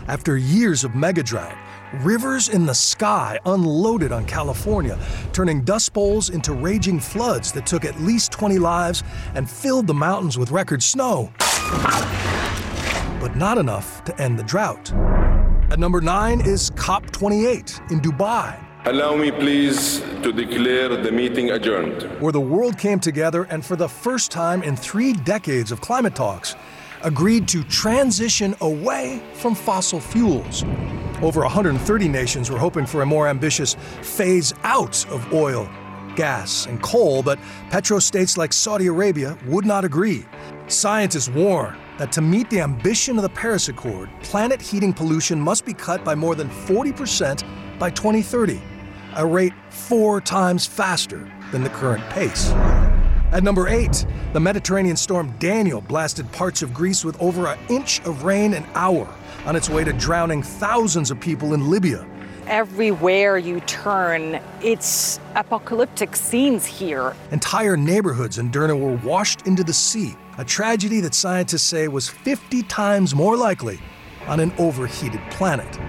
After 0.07 0.35
years 0.35 0.83
of 0.83 0.95
mega 0.95 1.21
drought, 1.21 1.55
rivers 2.01 2.49
in 2.49 2.65
the 2.65 2.73
sky 2.73 3.37
unloaded 3.45 4.11
on 4.11 4.25
California, 4.25 4.97
turning 5.31 5.61
dust 5.61 5.93
bowls 5.93 6.31
into 6.31 6.53
raging 6.53 6.99
floods 6.99 7.51
that 7.51 7.67
took 7.67 7.85
at 7.85 8.01
least 8.01 8.31
20 8.31 8.57
lives 8.57 9.03
and 9.35 9.47
filled 9.47 9.85
the 9.85 9.93
mountains 9.93 10.39
with 10.39 10.49
record 10.49 10.81
snow. 10.81 11.31
But 13.19 13.35
not 13.35 13.59
enough 13.59 14.03
to 14.05 14.19
end 14.19 14.39
the 14.39 14.43
drought. 14.43 14.91
At 15.73 15.79
number 15.79 16.01
nine 16.01 16.39
is 16.39 16.69
COP28 16.69 17.89
in 17.89 17.99
Dubai. 17.99 18.63
Allow 18.85 19.15
me, 19.15 19.31
please, 19.31 20.01
to 20.21 20.31
declare 20.31 20.89
the 20.89 21.11
meeting 21.11 21.49
adjourned. 21.49 22.03
Where 22.21 22.31
the 22.31 22.39
world 22.39 22.77
came 22.77 22.99
together 22.99 23.45
and, 23.45 23.65
for 23.65 23.75
the 23.75 23.89
first 23.89 24.29
time 24.29 24.61
in 24.61 24.75
three 24.75 25.13
decades 25.13 25.71
of 25.71 25.81
climate 25.81 26.13
talks, 26.13 26.55
agreed 27.01 27.47
to 27.47 27.63
transition 27.63 28.55
away 28.61 29.19
from 29.33 29.55
fossil 29.55 29.99
fuels. 29.99 30.63
Over 31.23 31.39
130 31.39 32.07
nations 32.07 32.51
were 32.51 32.59
hoping 32.59 32.85
for 32.85 33.01
a 33.01 33.05
more 33.07 33.27
ambitious 33.27 33.75
phase 34.03 34.53
out 34.61 35.03
of 35.09 35.33
oil, 35.33 35.67
gas, 36.15 36.67
and 36.67 36.83
coal, 36.83 37.23
but 37.23 37.39
petrostates 37.71 38.37
like 38.37 38.53
Saudi 38.53 38.85
Arabia 38.85 39.35
would 39.47 39.65
not 39.65 39.85
agree. 39.85 40.23
Scientists 40.67 41.29
warn 41.29 41.75
that 41.97 42.11
to 42.11 42.21
meet 42.21 42.49
the 42.49 42.61
ambition 42.61 43.17
of 43.17 43.23
the 43.23 43.29
Paris 43.29 43.69
Accord, 43.69 44.09
planet 44.21 44.61
heating 44.61 44.93
pollution 44.93 45.39
must 45.39 45.65
be 45.65 45.73
cut 45.73 46.03
by 46.03 46.15
more 46.15 46.35
than 46.35 46.49
40% 46.49 47.43
by 47.79 47.89
2030, 47.89 48.61
a 49.15 49.25
rate 49.25 49.53
four 49.69 50.21
times 50.21 50.65
faster 50.65 51.31
than 51.51 51.63
the 51.63 51.69
current 51.69 52.03
pace. 52.09 52.51
At 53.31 53.43
number 53.43 53.67
eight, 53.67 54.05
the 54.33 54.39
Mediterranean 54.39 54.95
storm 54.95 55.33
Daniel 55.39 55.81
blasted 55.81 56.31
parts 56.31 56.61
of 56.61 56.71
Greece 56.73 57.03
with 57.03 57.19
over 57.19 57.47
an 57.47 57.57
inch 57.67 57.99
of 58.01 58.23
rain 58.23 58.53
an 58.53 58.63
hour 58.75 59.07
on 59.45 59.55
its 59.55 59.69
way 59.69 59.83
to 59.83 59.93
drowning 59.93 60.43
thousands 60.43 61.09
of 61.09 61.19
people 61.19 61.53
in 61.53 61.69
Libya. 61.69 62.07
Everywhere 62.45 63.37
you 63.37 63.59
turn, 63.61 64.39
it's 64.61 65.19
apocalyptic 65.35 66.15
scenes 66.15 66.65
here. 66.65 67.15
Entire 67.31 67.77
neighborhoods 67.77 68.37
in 68.37 68.51
Derna 68.51 68.77
were 68.77 68.97
washed 68.97 69.47
into 69.47 69.63
the 69.63 69.73
sea, 69.73 70.15
a 70.37 70.43
tragedy 70.43 70.99
that 71.01 71.13
scientists 71.13 71.63
say 71.63 71.87
was 71.87 72.09
50 72.09 72.63
times 72.63 73.13
more 73.13 73.37
likely 73.37 73.79
on 74.27 74.39
an 74.39 74.51
overheated 74.57 75.21
planet. 75.29 75.79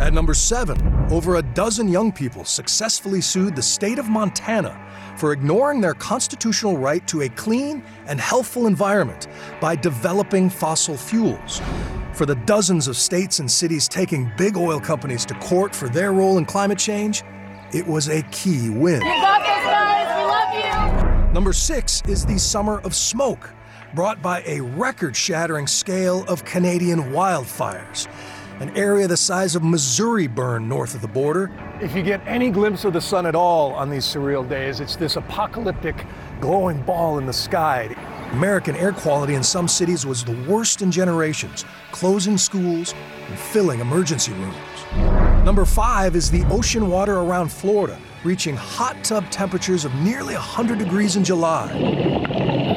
At 0.00 0.12
number 0.12 0.34
seven, 0.34 0.80
over 1.10 1.36
a 1.36 1.42
dozen 1.42 1.88
young 1.88 2.12
people 2.12 2.44
successfully 2.44 3.20
sued 3.20 3.56
the 3.56 3.62
state 3.62 3.98
of 3.98 4.08
Montana 4.08 4.78
for 5.16 5.32
ignoring 5.32 5.80
their 5.80 5.94
constitutional 5.94 6.76
right 6.76 7.06
to 7.08 7.22
a 7.22 7.28
clean 7.30 7.82
and 8.06 8.20
healthful 8.20 8.66
environment 8.66 9.28
by 9.60 9.74
developing 9.76 10.48
fossil 10.48 10.96
fuels. 10.96 11.60
For 12.14 12.26
the 12.26 12.34
dozens 12.34 12.88
of 12.88 12.96
states 12.96 13.38
and 13.38 13.50
cities 13.50 13.88
taking 13.88 14.30
big 14.36 14.56
oil 14.56 14.78
companies 14.78 15.24
to 15.26 15.34
court 15.34 15.74
for 15.74 15.88
their 15.88 16.12
role 16.12 16.38
in 16.38 16.44
climate 16.44 16.78
change, 16.78 17.22
it 17.72 17.86
was 17.86 18.08
a 18.08 18.22
key 18.24 18.70
win. 18.70 19.00
You 19.02 19.08
got 19.08 19.40
this, 19.40 19.64
guys. 19.64 20.16
We 20.16 20.24
love 20.24 21.26
you. 21.26 21.32
Number 21.32 21.52
six 21.52 22.02
is 22.06 22.26
the 22.26 22.38
Summer 22.38 22.80
of 22.80 22.94
Smoke 22.94 23.50
brought 23.94 24.22
by 24.22 24.42
a 24.46 24.60
record 24.60 25.14
shattering 25.14 25.66
scale 25.66 26.24
of 26.24 26.44
Canadian 26.44 27.00
wildfires. 27.12 28.08
An 28.60 28.74
area 28.76 29.06
the 29.06 29.16
size 29.16 29.54
of 29.56 29.62
Missouri 29.62 30.26
burned 30.26 30.68
north 30.68 30.94
of 30.94 31.00
the 31.00 31.08
border. 31.08 31.50
If 31.80 31.94
you 31.94 32.02
get 32.02 32.22
any 32.26 32.50
glimpse 32.50 32.84
of 32.84 32.92
the 32.92 33.00
sun 33.00 33.26
at 33.26 33.34
all 33.34 33.72
on 33.72 33.90
these 33.90 34.04
surreal 34.04 34.48
days, 34.48 34.80
it's 34.80 34.96
this 34.96 35.16
apocalyptic 35.16 36.06
glowing 36.40 36.80
ball 36.82 37.18
in 37.18 37.26
the 37.26 37.32
sky. 37.32 37.94
American 38.32 38.76
air 38.76 38.92
quality 38.92 39.34
in 39.34 39.42
some 39.42 39.68
cities 39.68 40.06
was 40.06 40.24
the 40.24 40.36
worst 40.48 40.80
in 40.80 40.90
generations, 40.90 41.64
closing 41.90 42.38
schools 42.38 42.94
and 43.28 43.38
filling 43.38 43.80
emergency 43.80 44.32
rooms. 44.32 45.44
Number 45.44 45.64
five 45.64 46.16
is 46.16 46.30
the 46.30 46.44
ocean 46.46 46.88
water 46.88 47.16
around 47.16 47.50
Florida, 47.50 47.98
reaching 48.24 48.56
hot 48.56 49.02
tub 49.02 49.28
temperatures 49.30 49.84
of 49.84 49.94
nearly 49.96 50.34
100 50.34 50.78
degrees 50.78 51.16
in 51.16 51.24
July 51.24 52.71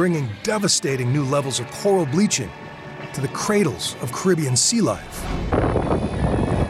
bringing 0.00 0.30
devastating 0.42 1.12
new 1.12 1.24
levels 1.26 1.60
of 1.60 1.70
coral 1.72 2.06
bleaching 2.06 2.50
to 3.12 3.20
the 3.20 3.28
cradles 3.28 3.96
of 4.00 4.10
Caribbean 4.12 4.56
sea 4.56 4.80
life. 4.80 5.22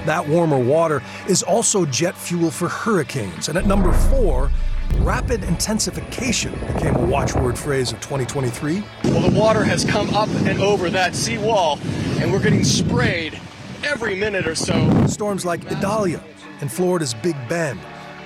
That 0.04 0.26
warmer 0.26 0.58
water 0.58 1.00
is 1.28 1.44
also 1.44 1.86
jet 1.86 2.16
fuel 2.16 2.50
for 2.50 2.68
hurricanes. 2.68 3.48
And 3.48 3.56
at 3.56 3.66
number 3.66 3.92
four, 3.92 4.50
rapid 4.96 5.44
intensification 5.44 6.52
became 6.74 6.96
a 6.96 7.06
watchword 7.06 7.56
phrase 7.56 7.92
of 7.92 8.00
2023. 8.00 8.82
Well, 9.04 9.30
the 9.30 9.38
water 9.38 9.62
has 9.62 9.84
come 9.84 10.12
up 10.12 10.28
and 10.30 10.60
over 10.60 10.90
that 10.90 11.14
seawall, 11.14 11.78
and 12.18 12.32
we're 12.32 12.42
getting 12.42 12.64
sprayed 12.64 13.38
every 13.84 14.16
minute 14.16 14.48
or 14.48 14.56
so. 14.56 15.06
Storms 15.06 15.44
like 15.44 15.64
Idalia 15.70 16.20
in 16.62 16.68
Florida's 16.68 17.14
Big 17.14 17.36
Bend, 17.48 17.78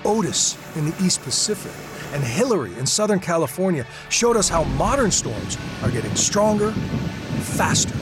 Otis 0.06 0.56
in 0.76 0.86
the 0.86 1.04
East 1.04 1.20
Pacific, 1.20 1.72
and 2.14 2.22
Hillary 2.22 2.72
in 2.78 2.86
Southern 2.86 3.18
California 3.18 3.84
showed 4.08 4.36
us 4.36 4.48
how 4.48 4.62
modern 4.64 5.10
storms 5.10 5.58
are 5.82 5.90
getting 5.90 6.14
stronger 6.14 6.70
faster. 7.42 7.94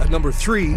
At 0.00 0.10
number 0.10 0.32
three, 0.32 0.76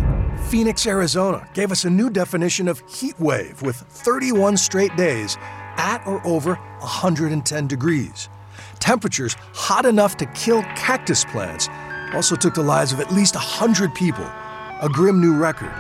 Phoenix, 0.50 0.86
Arizona 0.86 1.48
gave 1.54 1.72
us 1.72 1.84
a 1.84 1.90
new 1.90 2.10
definition 2.10 2.68
of 2.68 2.84
heat 2.88 3.20
wave 3.20 3.62
with 3.64 3.76
31 3.76 4.58
straight 4.58 4.96
days 4.96 5.36
at 5.78 6.06
or 6.06 6.26
over 6.26 6.56
110 6.56 7.68
degrees. 7.68 8.30
Temperatures 8.80 9.36
hot 9.54 9.86
enough 9.86 10.16
to 10.18 10.26
kill 10.28 10.62
cactus 10.76 11.26
plants 11.26 11.70
also 12.14 12.36
took 12.36 12.54
the 12.54 12.62
lives 12.62 12.94
of 12.94 13.00
at 13.00 13.12
least 13.12 13.34
100 13.34 13.96
people, 13.96 14.26
a 14.26 14.90
grim 14.92 15.20
new 15.20 15.36
record. 15.36 15.72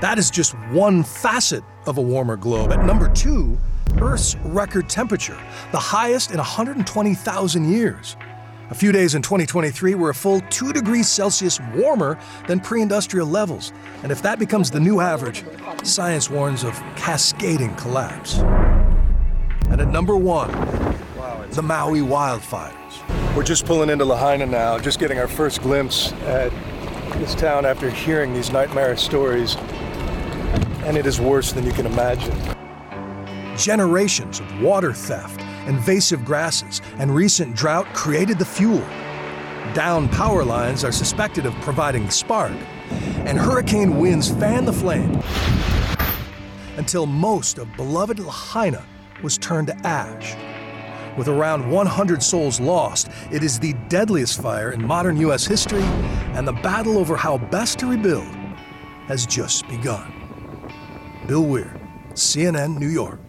That 0.00 0.16
is 0.18 0.30
just 0.30 0.52
one 0.70 1.02
facet 1.02 1.62
of 1.84 1.98
a 1.98 2.02
warmer 2.02 2.36
globe. 2.36 2.72
At 2.72 2.86
number 2.86 3.12
two, 3.12 3.58
Earth's 4.02 4.34
record 4.44 4.88
temperature, 4.88 5.38
the 5.70 5.78
highest 5.78 6.32
in 6.32 6.38
120,000 6.38 7.72
years. 7.72 8.16
A 8.70 8.74
few 8.74 8.90
days 8.90 9.14
in 9.14 9.22
2023 9.22 9.94
were 9.94 10.10
a 10.10 10.14
full 10.14 10.40
2 10.50 10.72
degrees 10.72 11.08
Celsius 11.08 11.60
warmer 11.74 12.18
than 12.48 12.58
pre 12.58 12.82
industrial 12.82 13.28
levels. 13.28 13.72
And 14.02 14.10
if 14.10 14.20
that 14.22 14.40
becomes 14.40 14.70
the 14.72 14.80
new 14.80 15.00
average, 15.00 15.44
science 15.84 16.28
warns 16.28 16.64
of 16.64 16.74
cascading 16.96 17.74
collapse. 17.76 18.38
And 19.70 19.80
at 19.80 19.88
number 19.88 20.16
one, 20.16 20.50
the 21.50 21.62
Maui 21.62 22.00
wildfires. 22.00 23.36
We're 23.36 23.44
just 23.44 23.66
pulling 23.66 23.88
into 23.88 24.04
Lahaina 24.04 24.46
now, 24.46 24.78
just 24.78 24.98
getting 24.98 25.18
our 25.18 25.28
first 25.28 25.62
glimpse 25.62 26.12
at 26.24 26.50
this 27.18 27.36
town 27.36 27.64
after 27.64 27.88
hearing 27.88 28.34
these 28.34 28.50
nightmare 28.50 28.96
stories. 28.96 29.56
And 30.84 30.96
it 30.96 31.06
is 31.06 31.20
worse 31.20 31.52
than 31.52 31.64
you 31.64 31.72
can 31.72 31.86
imagine. 31.86 32.61
Generations 33.62 34.40
of 34.40 34.60
water 34.60 34.92
theft, 34.92 35.40
invasive 35.68 36.24
grasses, 36.24 36.82
and 36.98 37.14
recent 37.14 37.54
drought 37.54 37.86
created 37.94 38.36
the 38.36 38.44
fuel. 38.44 38.84
Down 39.72 40.08
power 40.08 40.42
lines 40.42 40.82
are 40.82 40.90
suspected 40.90 41.46
of 41.46 41.54
providing 41.60 42.06
the 42.06 42.10
spark, 42.10 42.50
and 43.24 43.38
hurricane 43.38 44.00
winds 44.00 44.32
fan 44.32 44.64
the 44.64 44.72
flame 44.72 45.22
until 46.76 47.06
most 47.06 47.58
of 47.58 47.72
beloved 47.76 48.18
Lahaina 48.18 48.84
was 49.22 49.38
turned 49.38 49.68
to 49.68 49.86
ash. 49.86 50.34
With 51.16 51.28
around 51.28 51.70
100 51.70 52.20
souls 52.20 52.58
lost, 52.58 53.10
it 53.30 53.44
is 53.44 53.60
the 53.60 53.74
deadliest 53.88 54.42
fire 54.42 54.72
in 54.72 54.84
modern 54.84 55.16
U.S. 55.18 55.46
history, 55.46 55.84
and 56.34 56.48
the 56.48 56.52
battle 56.52 56.98
over 56.98 57.14
how 57.16 57.38
best 57.38 57.78
to 57.78 57.86
rebuild 57.86 58.26
has 59.06 59.24
just 59.24 59.68
begun. 59.68 60.12
Bill 61.28 61.44
Weir, 61.44 61.80
CNN, 62.14 62.76
New 62.76 62.88
York. 62.88 63.21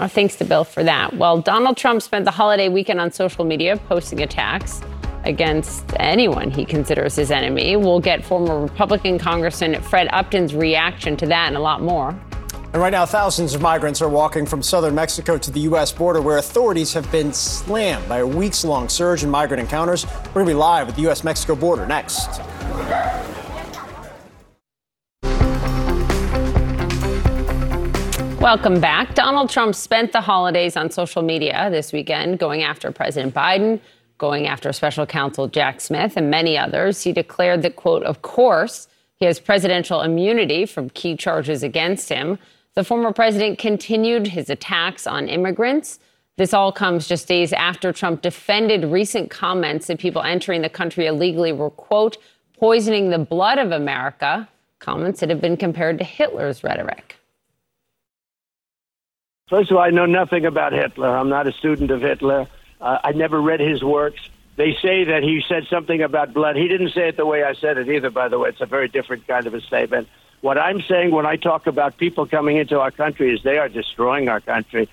Uh, 0.00 0.08
thanks 0.08 0.34
to 0.36 0.44
Bill 0.46 0.64
for 0.64 0.82
that. 0.82 1.14
Well, 1.18 1.42
Donald 1.42 1.76
Trump 1.76 2.00
spent 2.00 2.24
the 2.24 2.30
holiday 2.30 2.70
weekend 2.70 3.00
on 3.00 3.12
social 3.12 3.44
media 3.44 3.76
posting 3.76 4.22
attacks 4.22 4.80
against 5.24 5.84
anyone 5.96 6.50
he 6.50 6.64
considers 6.64 7.16
his 7.16 7.30
enemy. 7.30 7.76
We'll 7.76 8.00
get 8.00 8.24
former 8.24 8.62
Republican 8.62 9.18
Congressman 9.18 9.78
Fred 9.82 10.08
Upton's 10.10 10.54
reaction 10.54 11.18
to 11.18 11.26
that 11.26 11.48
and 11.48 11.56
a 11.56 11.60
lot 11.60 11.82
more. 11.82 12.18
And 12.72 12.80
right 12.80 12.92
now, 12.92 13.04
thousands 13.04 13.54
of 13.54 13.60
migrants 13.60 14.00
are 14.00 14.08
walking 14.08 14.46
from 14.46 14.62
southern 14.62 14.94
Mexico 14.94 15.36
to 15.36 15.50
the 15.50 15.60
U.S. 15.60 15.92
border, 15.92 16.22
where 16.22 16.38
authorities 16.38 16.94
have 16.94 17.10
been 17.12 17.30
slammed 17.32 18.08
by 18.08 18.18
a 18.18 18.26
weeks 18.26 18.64
long 18.64 18.88
surge 18.88 19.22
in 19.22 19.28
migrant 19.28 19.60
encounters. 19.60 20.06
We're 20.06 20.44
going 20.44 20.46
to 20.46 20.50
be 20.52 20.54
live 20.54 20.88
at 20.88 20.94
the 20.94 21.02
U.S. 21.02 21.24
Mexico 21.24 21.54
border 21.54 21.84
next. 21.86 22.40
Welcome 28.40 28.80
back. 28.80 29.14
Donald 29.14 29.50
Trump 29.50 29.74
spent 29.74 30.12
the 30.12 30.22
holidays 30.22 30.74
on 30.74 30.90
social 30.90 31.20
media 31.20 31.68
this 31.70 31.92
weekend 31.92 32.38
going 32.38 32.62
after 32.62 32.90
President 32.90 33.34
Biden, 33.34 33.78
going 34.16 34.46
after 34.46 34.72
special 34.72 35.04
counsel 35.04 35.46
Jack 35.46 35.78
Smith, 35.78 36.16
and 36.16 36.30
many 36.30 36.56
others. 36.56 37.02
He 37.02 37.12
declared 37.12 37.60
that, 37.60 37.76
quote, 37.76 38.02
of 38.02 38.22
course, 38.22 38.88
he 39.16 39.26
has 39.26 39.38
presidential 39.38 40.00
immunity 40.00 40.64
from 40.64 40.88
key 40.88 41.16
charges 41.16 41.62
against 41.62 42.08
him. 42.08 42.38
The 42.76 42.82
former 42.82 43.12
president 43.12 43.58
continued 43.58 44.28
his 44.28 44.48
attacks 44.48 45.06
on 45.06 45.28
immigrants. 45.28 45.98
This 46.38 46.54
all 46.54 46.72
comes 46.72 47.06
just 47.06 47.28
days 47.28 47.52
after 47.52 47.92
Trump 47.92 48.22
defended 48.22 48.86
recent 48.86 49.28
comments 49.28 49.88
that 49.88 49.98
people 49.98 50.22
entering 50.22 50.62
the 50.62 50.70
country 50.70 51.04
illegally 51.04 51.52
were, 51.52 51.68
quote, 51.68 52.16
poisoning 52.58 53.10
the 53.10 53.18
blood 53.18 53.58
of 53.58 53.70
America, 53.70 54.48
comments 54.78 55.20
that 55.20 55.28
have 55.28 55.42
been 55.42 55.58
compared 55.58 55.98
to 55.98 56.04
Hitler's 56.04 56.64
rhetoric. 56.64 57.19
First 59.50 59.72
of 59.72 59.76
all, 59.76 59.82
I 59.82 59.90
know 59.90 60.06
nothing 60.06 60.46
about 60.46 60.72
Hitler. 60.72 61.08
I'm 61.08 61.28
not 61.28 61.48
a 61.48 61.52
student 61.52 61.90
of 61.90 62.02
Hitler. 62.02 62.46
Uh, 62.80 62.98
I 63.02 63.10
never 63.10 63.42
read 63.42 63.58
his 63.58 63.82
works. 63.82 64.20
They 64.54 64.76
say 64.80 65.02
that 65.04 65.24
he 65.24 65.42
said 65.48 65.66
something 65.68 66.00
about 66.00 66.32
blood. 66.32 66.54
He 66.54 66.68
didn't 66.68 66.90
say 66.90 67.08
it 67.08 67.16
the 67.16 67.26
way 67.26 67.42
I 67.42 67.54
said 67.54 67.76
it 67.76 67.88
either, 67.88 68.10
by 68.10 68.28
the 68.28 68.38
way. 68.38 68.50
It's 68.50 68.60
a 68.60 68.66
very 68.66 68.86
different 68.86 69.26
kind 69.26 69.48
of 69.48 69.54
a 69.54 69.60
statement. 69.60 70.08
What 70.40 70.56
I'm 70.56 70.80
saying 70.82 71.10
when 71.10 71.26
I 71.26 71.34
talk 71.34 71.66
about 71.66 71.96
people 71.96 72.26
coming 72.26 72.58
into 72.58 72.78
our 72.78 72.92
country 72.92 73.34
is 73.34 73.42
they 73.42 73.58
are 73.58 73.68
destroying 73.68 74.28
our 74.28 74.40
country. 74.40 74.88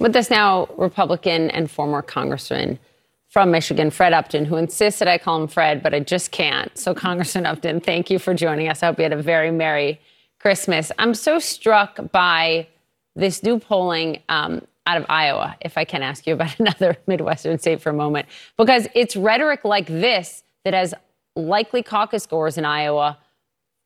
With 0.00 0.16
us 0.16 0.28
now, 0.28 0.68
Republican 0.76 1.50
and 1.50 1.70
former 1.70 2.02
Congressman 2.02 2.80
from 3.28 3.52
Michigan, 3.52 3.90
Fred 3.90 4.12
Upton, 4.12 4.46
who 4.46 4.56
insists 4.56 4.98
that 4.98 5.06
I 5.06 5.16
call 5.16 5.40
him 5.40 5.46
Fred, 5.46 5.80
but 5.80 5.94
I 5.94 6.00
just 6.00 6.32
can't. 6.32 6.76
So, 6.76 6.92
Congressman 6.92 7.46
Upton, 7.46 7.80
thank 7.80 8.10
you 8.10 8.18
for 8.18 8.34
joining 8.34 8.68
us. 8.68 8.82
I 8.82 8.86
hope 8.86 8.98
you 8.98 9.04
had 9.04 9.12
a 9.12 9.22
very 9.22 9.52
Merry 9.52 10.00
Christmas. 10.40 10.90
I'm 10.98 11.14
so 11.14 11.38
struck 11.38 12.00
by 12.10 12.66
this 13.16 13.42
new 13.42 13.58
polling 13.58 14.22
um, 14.28 14.66
out 14.86 14.96
of 14.96 15.06
Iowa, 15.08 15.56
if 15.60 15.76
I 15.76 15.84
can 15.84 16.02
ask 16.02 16.26
you 16.26 16.34
about 16.34 16.58
another 16.58 16.96
Midwestern 17.06 17.58
state 17.58 17.80
for 17.80 17.90
a 17.90 17.94
moment, 17.94 18.26
because 18.56 18.88
it's 18.94 19.16
rhetoric 19.16 19.64
like 19.64 19.86
this 19.86 20.42
that 20.64 20.74
has 20.74 20.94
likely 21.36 21.82
caucusgoers 21.82 22.58
in 22.58 22.64
Iowa, 22.64 23.18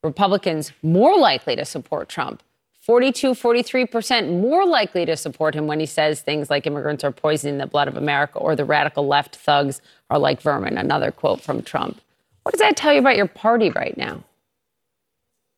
Republicans 0.02 0.72
more 0.82 1.16
likely 1.18 1.56
to 1.56 1.64
support 1.64 2.08
Trump. 2.08 2.42
42, 2.80 3.30
43% 3.30 4.40
more 4.42 4.66
likely 4.66 5.06
to 5.06 5.16
support 5.16 5.54
him 5.54 5.66
when 5.66 5.80
he 5.80 5.86
says 5.86 6.20
things 6.20 6.50
like 6.50 6.66
immigrants 6.66 7.02
are 7.02 7.10
poisoning 7.10 7.56
the 7.56 7.66
blood 7.66 7.88
of 7.88 7.96
America 7.96 8.38
or 8.38 8.54
the 8.54 8.64
radical 8.64 9.06
left 9.06 9.36
thugs 9.36 9.80
are 10.10 10.18
like 10.18 10.42
vermin. 10.42 10.76
Another 10.76 11.10
quote 11.10 11.40
from 11.40 11.62
Trump. 11.62 11.98
What 12.42 12.52
does 12.52 12.60
that 12.60 12.76
tell 12.76 12.92
you 12.92 12.98
about 13.00 13.16
your 13.16 13.26
party 13.26 13.70
right 13.70 13.96
now? 13.96 14.22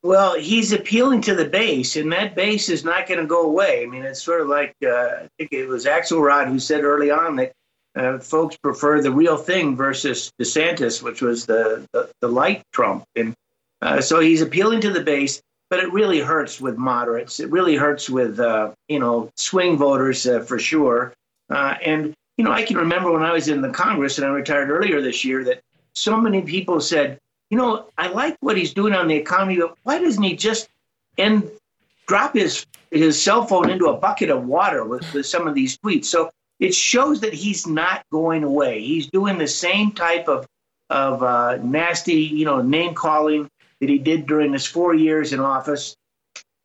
Well, 0.06 0.38
he's 0.38 0.72
appealing 0.72 1.22
to 1.22 1.34
the 1.34 1.46
base, 1.46 1.96
and 1.96 2.12
that 2.12 2.36
base 2.36 2.68
is 2.68 2.84
not 2.84 3.08
going 3.08 3.18
to 3.18 3.26
go 3.26 3.42
away. 3.42 3.82
I 3.82 3.86
mean, 3.86 4.04
it's 4.04 4.22
sort 4.22 4.40
of 4.40 4.46
like 4.46 4.72
uh, 4.84 5.24
I 5.24 5.28
think 5.36 5.52
it 5.52 5.66
was 5.66 5.84
Axelrod 5.84 6.46
who 6.46 6.60
said 6.60 6.84
early 6.84 7.10
on 7.10 7.34
that 7.36 7.52
uh, 7.96 8.18
folks 8.20 8.56
prefer 8.56 9.02
the 9.02 9.10
real 9.10 9.36
thing 9.36 9.74
versus 9.74 10.30
DeSantis, 10.40 11.02
which 11.02 11.22
was 11.22 11.46
the 11.46 11.84
the, 11.92 12.08
the 12.20 12.28
light 12.28 12.62
Trump, 12.72 13.02
and 13.16 13.34
uh, 13.82 14.00
so 14.00 14.20
he's 14.20 14.42
appealing 14.42 14.80
to 14.82 14.92
the 14.92 15.02
base. 15.02 15.42
But 15.70 15.80
it 15.80 15.92
really 15.92 16.20
hurts 16.20 16.60
with 16.60 16.76
moderates. 16.76 17.40
It 17.40 17.50
really 17.50 17.74
hurts 17.74 18.08
with 18.08 18.38
uh, 18.38 18.70
you 18.88 19.00
know 19.00 19.28
swing 19.36 19.76
voters 19.76 20.24
uh, 20.24 20.38
for 20.38 20.60
sure. 20.60 21.14
Uh, 21.50 21.74
and 21.84 22.14
you 22.36 22.44
know, 22.44 22.52
I 22.52 22.62
can 22.62 22.76
remember 22.76 23.10
when 23.10 23.24
I 23.24 23.32
was 23.32 23.48
in 23.48 23.60
the 23.60 23.70
Congress 23.70 24.18
and 24.18 24.26
I 24.28 24.30
retired 24.30 24.70
earlier 24.70 25.02
this 25.02 25.24
year 25.24 25.42
that 25.42 25.62
so 25.96 26.16
many 26.20 26.42
people 26.42 26.80
said 26.80 27.18
you 27.50 27.56
know, 27.56 27.86
I 27.96 28.08
like 28.08 28.36
what 28.40 28.56
he's 28.56 28.74
doing 28.74 28.92
on 28.92 29.08
the 29.08 29.14
economy, 29.14 29.56
but 29.58 29.76
why 29.84 29.98
doesn't 29.98 30.22
he 30.22 30.36
just 30.36 30.68
end 31.18 31.48
drop 32.06 32.34
his 32.34 32.66
his 32.90 33.20
cell 33.20 33.46
phone 33.46 33.70
into 33.70 33.86
a 33.86 33.96
bucket 33.96 34.30
of 34.30 34.46
water 34.46 34.84
with, 34.84 35.12
with 35.12 35.26
some 35.26 35.46
of 35.46 35.54
these 35.54 35.78
tweets? 35.78 36.06
So 36.06 36.30
it 36.58 36.74
shows 36.74 37.20
that 37.20 37.34
he's 37.34 37.66
not 37.66 38.04
going 38.10 38.42
away. 38.42 38.82
He's 38.82 39.08
doing 39.08 39.38
the 39.38 39.48
same 39.48 39.92
type 39.92 40.28
of 40.28 40.46
of 40.88 41.22
uh, 41.22 41.58
nasty, 41.62 42.14
you 42.14 42.44
know, 42.44 42.62
name 42.62 42.94
calling 42.94 43.50
that 43.80 43.88
he 43.88 43.98
did 43.98 44.26
during 44.26 44.52
his 44.52 44.66
four 44.66 44.94
years 44.94 45.32
in 45.32 45.40
office 45.40 45.96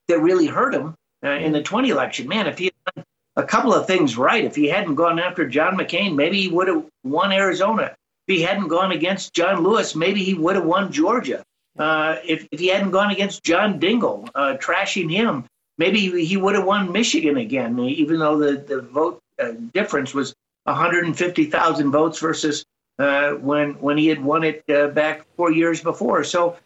that 0.07 0.19
really 0.19 0.45
hurt 0.45 0.73
him 0.73 0.95
uh, 1.23 1.29
in 1.29 1.51
the 1.51 1.61
20 1.61 1.89
election. 1.89 2.27
Man, 2.27 2.47
if 2.47 2.57
he 2.57 2.65
had 2.65 2.95
done 2.95 3.05
a 3.35 3.43
couple 3.43 3.73
of 3.73 3.87
things 3.87 4.17
right, 4.17 4.45
if 4.45 4.55
he 4.55 4.67
hadn't 4.67 4.95
gone 4.95 5.19
after 5.19 5.47
John 5.47 5.75
McCain, 5.75 6.15
maybe 6.15 6.39
he 6.39 6.47
would 6.49 6.67
have 6.67 6.85
won 7.03 7.31
Arizona 7.31 7.95
he 8.31 8.41
hadn't 8.41 8.67
gone 8.67 8.91
against 8.91 9.33
John 9.33 9.63
Lewis, 9.63 9.95
maybe 9.95 10.23
he 10.23 10.33
would 10.33 10.55
have 10.55 10.65
won 10.65 10.91
Georgia. 10.91 11.43
Uh, 11.77 12.17
if, 12.25 12.47
if 12.51 12.59
he 12.59 12.67
hadn't 12.67 12.91
gone 12.91 13.11
against 13.11 13.43
John 13.43 13.79
Dingell, 13.79 14.29
uh, 14.35 14.57
trashing 14.57 15.09
him, 15.09 15.45
maybe 15.77 16.23
he 16.23 16.37
would 16.37 16.55
have 16.55 16.65
won 16.65 16.91
Michigan 16.91 17.37
again, 17.37 17.79
even 17.79 18.19
though 18.19 18.37
the, 18.37 18.57
the 18.57 18.81
vote 18.81 19.21
uh, 19.39 19.51
difference 19.73 20.13
was 20.13 20.35
150,000 20.65 21.91
votes 21.91 22.19
versus 22.19 22.65
uh, 22.99 23.31
when, 23.31 23.73
when 23.75 23.97
he 23.97 24.07
had 24.07 24.23
won 24.23 24.43
it 24.43 24.63
uh, 24.69 24.87
back 24.87 25.25
four 25.35 25.51
years 25.51 25.81
before. 25.81 26.23
So 26.23 26.57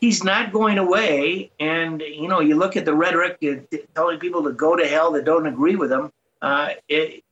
he's 0.00 0.22
not 0.22 0.52
going 0.52 0.78
away. 0.78 1.50
And, 1.58 2.00
you 2.00 2.28
know, 2.28 2.40
you 2.40 2.56
look 2.56 2.76
at 2.76 2.84
the 2.84 2.94
rhetoric 2.94 3.38
uh, 3.42 3.76
telling 3.94 4.18
people 4.18 4.44
to 4.44 4.52
go 4.52 4.76
to 4.76 4.86
hell 4.86 5.12
that 5.12 5.24
don't 5.24 5.46
agree 5.46 5.76
with 5.76 5.90
him. 5.90 6.12
It, 6.88 7.24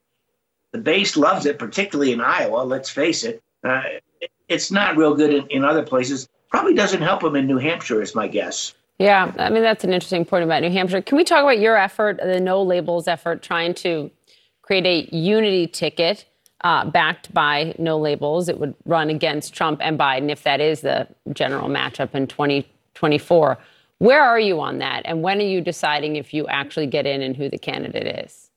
the 0.73 0.79
base 0.79 1.17
loves 1.17 1.47
it, 1.47 1.59
particularly 1.59 2.13
in 2.13 2.21
Iowa, 2.21 2.63
let's 2.63 2.91
face 2.91 3.25
it. 3.25 3.43
Uh, 3.65 3.83
it's 4.49 4.71
not 4.71 4.97
real 4.97 5.15
good 5.15 5.33
in, 5.33 5.47
in 5.49 5.65
other 5.65 5.83
places. 5.83 6.29
Probably 6.51 6.75
doesn't 6.75 7.03
help 7.03 7.23
him 7.23 7.37
in 7.37 7.47
New 7.47 7.59
Hampshire, 7.59 8.03
is 8.03 8.15
my 8.15 8.27
guess. 8.27 8.75
Yeah, 8.99 9.33
I 9.39 9.49
mean, 9.49 9.63
that's 9.63 9.85
an 9.85 9.93
interesting 9.93 10.25
point 10.25 10.45
about 10.45 10.63
New 10.63 10.71
Hampshire. 10.71 11.01
Can 11.01 11.17
we 11.17 11.25
talk 11.25 11.43
about 11.43 11.59
your 11.59 11.77
effort, 11.77 12.19
the 12.19 12.41
No 12.41 12.63
Labels 12.63 13.09
effort, 13.09 13.43
trying 13.43 13.73
to 13.75 14.11
create 14.63 14.87
a 14.87 15.17
unity 15.17 15.67
ticket? 15.67 16.27
uh, 16.63 16.85
backed 16.85 17.33
by 17.33 17.75
no 17.79 17.99
labels. 17.99 18.49
It 18.49 18.59
would 18.59 18.75
run 18.85 19.11
against 19.11 19.55
Trump 19.55 19.81
and 19.83 19.99
Biden 19.99 20.31
if 20.31 20.43
that 20.43 20.61
is 20.61 20.83
the 20.83 21.07
general 21.33 21.69
matchup 21.69 22.15
in 22.15 22.27
2024. 22.27 23.59
Where 23.99 24.23
are 24.23 24.41
you 24.41 24.61
on 24.61 24.79
that? 24.79 25.03
And 25.05 25.23
when 25.23 25.39
are 25.39 25.47
you 25.47 25.61
deciding 25.61 26.17
if 26.17 26.33
you 26.33 26.47
actually 26.49 26.87
get 26.87 27.07
in 27.07 27.23
and 27.23 27.37
who 27.37 27.49
the 27.49 27.59
candidate 27.59 28.25
is? 28.25 28.50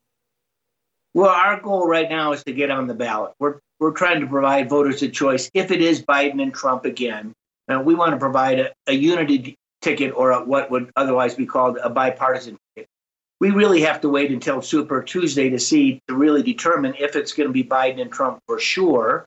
Well, 1.13 1.29
our 1.29 1.59
goal 1.59 1.87
right 1.87 2.09
now 2.09 2.31
is 2.33 2.43
to 2.45 2.53
get 2.53 2.71
on 2.71 2.87
the 2.87 2.95
ballot. 2.95 3.33
We're, 3.39 3.59
we're 3.79 3.91
trying 3.91 4.21
to 4.21 4.27
provide 4.27 4.69
voters 4.69 5.03
a 5.03 5.09
choice. 5.09 5.49
If 5.53 5.69
it 5.69 5.81
is 5.81 6.01
Biden 6.01 6.41
and 6.41 6.53
Trump 6.53 6.85
again, 6.85 7.33
uh, 7.71 7.79
we 7.79 7.93
want 7.93 8.11
to 8.11 8.17
provide 8.17 8.59
a, 8.59 8.73
a 8.87 8.93
unity 8.93 9.55
ticket 9.81 10.13
or 10.15 10.31
a, 10.31 10.43
what 10.43 10.71
would 10.71 10.89
otherwise 10.95 11.35
be 11.35 11.45
called 11.45 11.77
a 11.83 11.89
bipartisan 11.89 12.57
ticket. 12.75 12.89
We 13.39 13.51
really 13.51 13.81
have 13.81 14.01
to 14.01 14.09
wait 14.09 14.31
until 14.31 14.61
Super 14.61 15.03
Tuesday 15.03 15.49
to 15.49 15.59
see 15.59 16.01
to 16.07 16.15
really 16.15 16.41
determine 16.41 16.95
if 16.99 17.15
it's 17.15 17.33
going 17.33 17.49
to 17.49 17.53
be 17.53 17.63
Biden 17.63 18.01
and 18.01 18.11
Trump 18.11 18.39
for 18.47 18.59
sure. 18.59 19.25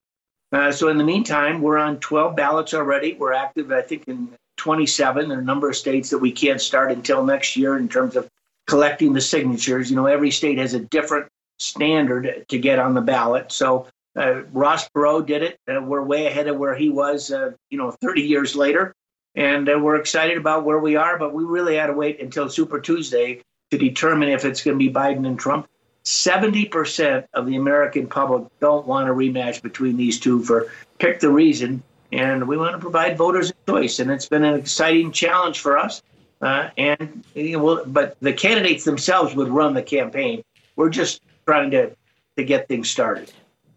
Uh, 0.53 0.73
so 0.73 0.89
in 0.89 0.97
the 0.97 1.05
meantime, 1.05 1.61
we're 1.61 1.79
on 1.79 2.01
12 2.01 2.35
ballots 2.35 2.73
already. 2.75 3.15
We're 3.15 3.33
active, 3.33 3.71
I 3.71 3.83
think, 3.83 4.05
in 4.09 4.31
27. 4.57 5.29
There 5.29 5.39
are 5.39 5.41
a 5.41 5.45
number 5.45 5.69
of 5.69 5.77
states 5.77 6.11
that 6.11 6.19
we 6.19 6.33
can't 6.33 6.61
start 6.61 6.91
until 6.91 7.25
next 7.25 7.57
year 7.57 7.77
in 7.77 7.89
terms 7.89 8.17
of 8.17 8.29
collecting 8.67 9.13
the 9.13 9.21
signatures. 9.21 9.91
You 9.91 9.97
know, 9.97 10.07
every 10.07 10.31
state 10.31 10.59
has 10.59 10.75
a 10.75 10.81
different 10.81 11.29
standard 11.59 12.47
to 12.49 12.59
get 12.59 12.79
on 12.79 12.95
the 12.95 13.01
ballot. 13.01 13.53
So 13.53 13.87
uh, 14.17 14.43
Ross 14.53 14.89
Perot 14.89 15.27
did 15.27 15.43
it. 15.43 15.61
Uh, 15.69 15.81
we're 15.81 16.03
way 16.03 16.27
ahead 16.27 16.49
of 16.49 16.57
where 16.57 16.75
he 16.75 16.89
was, 16.89 17.31
uh, 17.31 17.53
you 17.71 17.79
know, 17.79 17.91
30 17.91 18.23
years 18.23 18.57
later. 18.57 18.95
And 19.35 19.69
uh, 19.69 19.79
we're 19.79 19.97
excited 19.97 20.39
about 20.39 20.65
where 20.65 20.79
we 20.79 20.97
are, 20.97 21.19
but 21.19 21.35
we 21.35 21.45
really 21.45 21.77
had 21.77 21.87
to 21.87 21.93
wait 21.93 22.21
until 22.21 22.49
Super 22.49 22.81
Tuesday 22.81 23.43
to 23.71 23.79
determine 23.79 24.31
if 24.31 24.45
it's 24.45 24.63
going 24.63 24.79
to 24.79 24.85
be 24.85 24.93
Biden 24.93 25.27
and 25.27 25.39
Trump. 25.39 25.69
70% 26.05 27.27
of 27.35 27.47
the 27.47 27.57
American 27.57 28.07
public 28.07 28.45
don't 28.61 28.87
want 28.87 29.09
a 29.09 29.13
rematch 29.13 29.61
between 29.61 29.97
these 29.97 30.21
two 30.21 30.43
for 30.43 30.71
pick 30.99 31.21
the 31.21 31.29
reason. 31.29 31.83
And 32.13 32.47
we 32.47 32.57
want 32.57 32.73
to 32.73 32.79
provide 32.79 33.19
voters 33.19 33.51
a 33.51 33.71
choice. 33.71 33.99
And 33.99 34.11
it's 34.11 34.29
been 34.29 34.45
an 34.45 34.55
exciting 34.55 35.11
challenge 35.11 35.59
for 35.59 35.77
us. 35.77 36.03
Uh, 36.41 36.71
and 36.79 37.25
you 37.35 37.59
know, 37.59 37.85
but 37.87 38.17
the 38.21 38.33
candidates 38.33 38.85
themselves 38.85 39.35
would 39.35 39.49
run 39.49 39.75
the 39.75 39.83
campaign. 39.83 40.45
We're 40.77 40.91
just 40.91 41.23
trying 41.47 41.71
to 41.71 41.95
to 42.37 42.45
get 42.45 42.69
things 42.69 42.91
started 42.91 43.33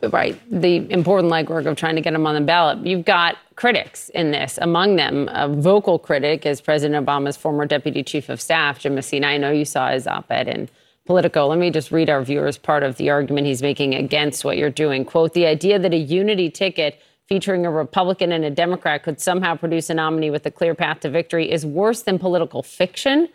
right, 0.07 0.39
the 0.49 0.89
important 0.91 1.31
legwork 1.31 1.65
of 1.65 1.75
trying 1.75 1.95
to 1.95 2.01
get 2.01 2.13
them 2.13 2.25
on 2.25 2.35
the 2.35 2.41
ballot. 2.41 2.85
You've 2.85 3.05
got 3.05 3.37
critics 3.55 4.09
in 4.09 4.31
this. 4.31 4.57
Among 4.61 4.95
them, 4.95 5.29
a 5.33 5.49
vocal 5.49 5.99
critic 5.99 6.45
is 6.45 6.61
President 6.61 7.05
Obama's 7.05 7.35
former 7.35 7.65
deputy 7.65 8.03
chief 8.03 8.29
of 8.29 8.39
staff, 8.39 8.79
Jim 8.79 8.95
Messina. 8.95 9.27
I 9.27 9.37
know 9.37 9.51
you 9.51 9.65
saw 9.65 9.91
his 9.91 10.07
op 10.07 10.31
ed 10.31 10.47
in 10.47 10.69
Politico. 11.05 11.47
Let 11.47 11.59
me 11.59 11.69
just 11.69 11.91
read 11.91 12.09
our 12.09 12.23
viewers 12.23 12.57
part 12.57 12.83
of 12.83 12.95
the 12.95 13.09
argument 13.09 13.47
he's 13.47 13.61
making 13.61 13.93
against 13.93 14.45
what 14.45 14.57
you're 14.57 14.69
doing. 14.69 15.03
Quote, 15.03 15.33
the 15.33 15.45
idea 15.45 15.77
that 15.77 15.93
a 15.93 15.97
unity 15.97 16.49
ticket 16.49 17.01
featuring 17.27 17.65
a 17.65 17.71
Republican 17.71 18.31
and 18.31 18.45
a 18.45 18.49
Democrat 18.49 19.03
could 19.03 19.19
somehow 19.19 19.55
produce 19.55 19.89
a 19.89 19.93
nominee 19.93 20.31
with 20.31 20.45
a 20.45 20.51
clear 20.51 20.73
path 20.73 21.01
to 21.01 21.09
victory 21.09 21.51
is 21.51 21.65
worse 21.65 22.03
than 22.03 22.17
political 22.17 22.63
fiction. 22.63 23.27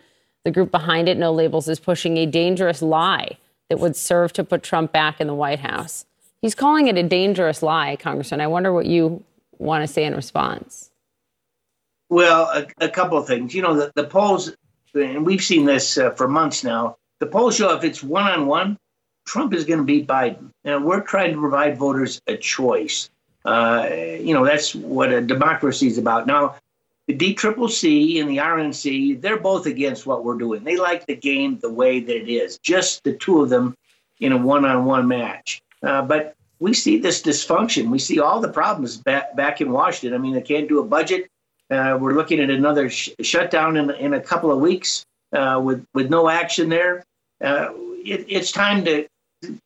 The 0.43 0.51
group 0.51 0.71
behind 0.71 1.07
it, 1.09 1.17
No 1.17 1.31
Labels, 1.31 1.69
is 1.69 1.79
pushing 1.79 2.17
a 2.17 2.25
dangerous 2.25 2.81
lie 2.81 3.37
that 3.69 3.79
would 3.79 3.95
serve 3.95 4.33
to 4.33 4.43
put 4.43 4.63
Trump 4.63 4.91
back 4.91 5.19
in 5.19 5.27
the 5.27 5.33
White 5.33 5.59
House. 5.59 6.05
He's 6.41 6.55
calling 6.55 6.87
it 6.87 6.97
a 6.97 7.03
dangerous 7.03 7.63
lie, 7.63 7.95
Congressman. 7.95 8.41
I 8.41 8.47
wonder 8.47 8.71
what 8.71 8.85
you 8.85 9.23
want 9.57 9.87
to 9.87 9.91
say 9.91 10.03
in 10.03 10.13
response. 10.13 10.91
Well, 12.09 12.43
a, 12.53 12.67
a 12.85 12.89
couple 12.89 13.17
of 13.17 13.25
things. 13.25 13.55
You 13.55 13.63
know, 13.63 13.75
the, 13.75 13.91
the 13.95 14.03
polls, 14.03 14.55
and 14.93 15.25
we've 15.25 15.43
seen 15.43 15.65
this 15.65 15.97
uh, 15.97 16.11
for 16.11 16.27
months 16.27 16.63
now. 16.63 16.97
The 17.19 17.25
polls 17.25 17.55
show 17.55 17.75
if 17.75 17.83
it's 17.83 18.03
one 18.03 18.23
on 18.23 18.45
one, 18.45 18.77
Trump 19.25 19.53
is 19.53 19.63
going 19.63 19.79
to 19.79 19.85
beat 19.85 20.05
Biden. 20.05 20.51
And 20.63 20.85
we're 20.85 21.01
trying 21.01 21.33
to 21.33 21.39
provide 21.39 21.77
voters 21.77 22.21
a 22.27 22.37
choice. 22.37 23.09
Uh, 23.43 23.87
you 23.91 24.33
know, 24.33 24.45
that's 24.45 24.75
what 24.75 25.11
a 25.11 25.21
democracy 25.21 25.87
is 25.87 25.97
about. 25.97 26.27
Now, 26.27 26.57
the 27.07 27.15
DCCC 27.15 28.19
and 28.19 28.29
the 28.29 28.37
RNC, 28.37 29.21
they're 29.21 29.39
both 29.39 29.67
against 29.67 30.07
what 30.07 30.23
we're 30.23 30.37
doing. 30.37 30.63
They 30.63 30.77
like 30.77 31.05
the 31.05 31.15
game 31.15 31.59
the 31.59 31.71
way 31.71 31.99
that 31.99 32.15
it 32.15 32.29
is, 32.29 32.57
just 32.59 33.03
the 33.03 33.13
two 33.13 33.41
of 33.41 33.49
them 33.49 33.75
in 34.19 34.31
a 34.31 34.37
one 34.37 34.65
on 34.65 34.85
one 34.85 35.07
match. 35.07 35.61
Uh, 35.83 36.01
but 36.01 36.35
we 36.59 36.73
see 36.73 36.97
this 36.97 37.21
dysfunction. 37.21 37.89
We 37.89 37.99
see 37.99 38.19
all 38.19 38.39
the 38.39 38.49
problems 38.49 38.97
back, 38.97 39.35
back 39.35 39.61
in 39.61 39.71
Washington. 39.71 40.17
I 40.17 40.21
mean, 40.21 40.33
they 40.33 40.41
can't 40.41 40.67
do 40.67 40.79
a 40.79 40.83
budget. 40.83 41.29
Uh, 41.69 41.97
we're 41.99 42.13
looking 42.13 42.39
at 42.39 42.49
another 42.49 42.89
sh- 42.89 43.09
shutdown 43.21 43.77
in, 43.77 43.91
in 43.91 44.13
a 44.13 44.21
couple 44.21 44.51
of 44.51 44.59
weeks 44.59 45.05
uh, 45.33 45.59
with, 45.63 45.85
with 45.93 46.09
no 46.09 46.29
action 46.29 46.69
there. 46.69 47.03
Uh, 47.43 47.69
it, 48.03 48.25
it's 48.29 48.51
time 48.51 48.85
to 48.85 49.07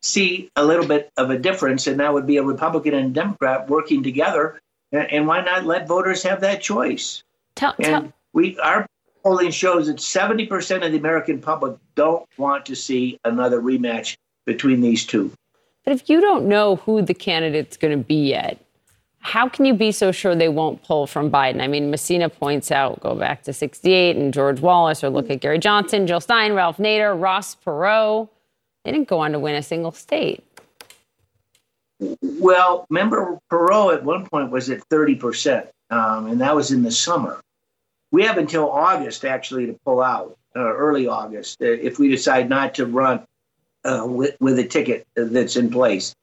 see 0.02 0.50
a 0.56 0.66
little 0.66 0.86
bit 0.86 1.10
of 1.18 1.30
a 1.30 1.38
difference, 1.38 1.88
and 1.88 2.00
that 2.00 2.14
would 2.14 2.26
be 2.26 2.38
a 2.38 2.44
Republican 2.44 2.94
and 2.96 3.14
Democrat 3.14 3.70
working 3.70 4.04
together. 4.04 4.60
And 4.92 5.28
why 5.28 5.42
not 5.42 5.66
let 5.66 5.88
voters 5.88 6.24
have 6.24 6.42
that 6.42 6.62
choice? 6.62 7.24
Tell, 7.60 7.76
and 7.78 7.86
tell. 7.86 8.14
we 8.32 8.58
our 8.60 8.86
polling 9.22 9.52
shows 9.52 9.88
that 9.88 9.98
70% 9.98 10.86
of 10.86 10.94
the 10.94 10.98
American 10.98 11.42
public 11.42 11.78
don't 11.96 12.26
want 12.38 12.66
to 12.68 12.76
see 12.76 13.20
another 13.26 13.62
rematch 13.62 14.16
between 14.46 14.80
these 14.80 15.06
two. 15.06 15.34
But 15.84 15.92
if 15.92 16.10
you 16.10 16.22
don't 16.22 16.48
know 16.48 16.78
who 16.78 17.02
the 17.02 17.14
candidate's 17.14 17.76
going 17.76 17.98
to 17.98 18.02
be 18.02 18.30
yet, 18.30 18.64
how 19.20 19.50
can 19.50 19.66
you 19.66 19.74
be 19.74 19.92
so 19.92 20.14
sure 20.14 20.36
they 20.36 20.48
won't 20.48 20.82
pull 20.84 21.06
from 21.06 21.30
Biden? 21.30 21.62
I 21.62 21.68
mean, 21.68 21.92
Messina 21.92 22.30
points 22.30 22.72
out, 22.72 23.02
go 23.02 23.14
back 23.14 23.44
to 23.44 23.52
68 23.52 24.16
and 24.16 24.34
George 24.34 24.62
Wallace, 24.62 25.04
or 25.04 25.10
look 25.10 25.30
at 25.30 25.42
Gary 25.42 25.60
Johnson, 25.60 26.08
Jill 26.08 26.22
Stein, 26.22 26.54
Ralph 26.54 26.78
Nader, 26.78 27.22
Ross 27.22 27.56
Perot. 27.56 28.30
They 28.86 28.94
didn't 28.94 29.10
go 29.10 29.20
on 29.20 29.34
to 29.34 29.40
win 29.40 29.56
a 29.56 29.62
single 29.62 29.92
state. 29.92 30.46
Well, 32.22 32.86
remember, 32.90 33.38
Perot 33.52 33.96
at 33.96 34.04
one 34.06 34.26
point 34.26 34.52
was 34.52 34.70
at 34.70 34.88
30%, 34.88 35.68
um, 35.90 36.28
and 36.28 36.40
that 36.40 36.56
was 36.56 36.72
in 36.72 36.84
the 36.84 36.92
summer. 36.92 37.42
We 38.12 38.24
have 38.24 38.38
until 38.38 38.70
August 38.70 39.24
actually 39.26 39.68
to 39.68 39.74
pull 39.86 40.02
out, 40.02 40.38
uh, 40.56 40.60
early 40.60 41.08
August, 41.08 41.62
uh, 41.62 41.66
if 41.66 42.00
we 42.00 42.10
decide 42.10 42.50
not 42.50 42.76
to 42.76 42.86
run 42.86 43.26
uh, 43.86 44.04
with, 44.06 44.36
with 44.40 44.58
a 44.60 44.64
ticket 44.66 45.08
that's 45.16 45.56
in 45.56 45.70
place. 45.70 46.16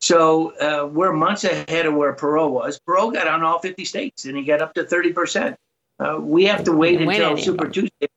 So 0.00 0.50
uh, 0.56 0.86
we're 0.86 1.12
months 1.12 1.44
ahead 1.44 1.86
of 1.86 1.94
where 1.94 2.12
Perot 2.12 2.50
was. 2.50 2.80
Perot 2.86 3.14
got 3.14 3.28
on 3.28 3.42
all 3.42 3.60
50 3.60 3.84
states 3.84 4.24
and 4.24 4.36
he 4.36 4.42
got 4.44 4.60
up 4.60 4.74
to 4.74 4.84
30%. 4.84 5.56
Uh, 5.98 6.18
we 6.20 6.44
have 6.46 6.64
to 6.64 6.72
wait 6.72 7.00
until 7.00 7.36
Super 7.36 7.68
Tuesday. 7.68 8.08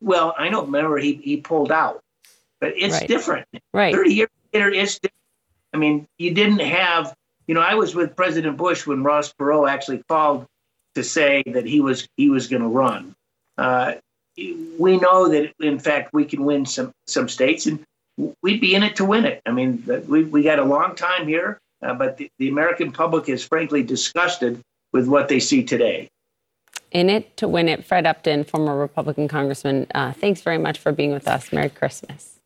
Well, 0.00 0.34
I 0.38 0.48
know. 0.48 0.62
Remember, 0.64 0.96
he, 0.96 1.14
he 1.14 1.36
pulled 1.36 1.70
out, 1.70 2.02
but 2.60 2.72
it's 2.76 2.94
Right. 2.94 3.08
different. 3.08 3.46
Right. 3.74 3.94
30 3.94 4.14
years 4.14 4.28
later, 4.54 4.70
it's 4.70 4.94
different. 4.94 5.12
I 5.74 5.76
mean, 5.76 6.08
you 6.16 6.32
didn't 6.32 6.60
have, 6.60 7.14
you 7.46 7.54
know, 7.54 7.60
I 7.60 7.74
was 7.74 7.94
with 7.94 8.16
President 8.16 8.56
Bush 8.56 8.86
when 8.86 9.02
Ross 9.02 9.32
Perot 9.34 9.68
actually 9.68 10.02
called 10.08 10.46
to 10.94 11.04
say 11.04 11.42
that 11.46 11.66
he 11.66 11.80
was 11.80 12.08
he 12.16 12.30
was 12.30 12.48
going 12.48 12.62
to 12.62 12.68
run. 12.68 13.14
Uh, 13.56 13.94
we 14.36 14.96
know 14.98 15.28
that 15.28 15.52
in 15.60 15.78
fact 15.78 16.12
we 16.12 16.24
can 16.24 16.44
win 16.44 16.64
some 16.64 16.92
some 17.06 17.28
states 17.28 17.66
and 17.66 17.82
we'd 18.42 18.60
be 18.60 18.74
in 18.74 18.82
it 18.82 18.96
to 18.96 19.04
win 19.04 19.24
it 19.24 19.42
i 19.44 19.50
mean 19.50 19.84
we, 20.06 20.24
we 20.24 20.42
got 20.42 20.58
a 20.58 20.64
long 20.64 20.94
time 20.94 21.26
here 21.26 21.58
uh, 21.82 21.92
but 21.94 22.16
the, 22.16 22.30
the 22.38 22.48
american 22.48 22.92
public 22.92 23.28
is 23.28 23.44
frankly 23.44 23.82
disgusted 23.82 24.60
with 24.92 25.08
what 25.08 25.28
they 25.28 25.40
see 25.40 25.62
today 25.62 26.08
In 26.92 27.08
it 27.10 27.36
to 27.36 27.46
win 27.46 27.68
it. 27.68 27.84
Fred 27.84 28.04
Upton, 28.04 28.44
former 28.44 28.76
Republican 28.76 29.28
congressman, 29.28 29.86
uh, 29.94 30.12
thanks 30.12 30.40
very 30.40 30.58
much 30.58 30.78
for 30.78 30.90
being 30.90 31.12
with 31.12 31.28
us. 31.28 31.52
Merry 31.52 31.70
Christmas. 31.70 32.40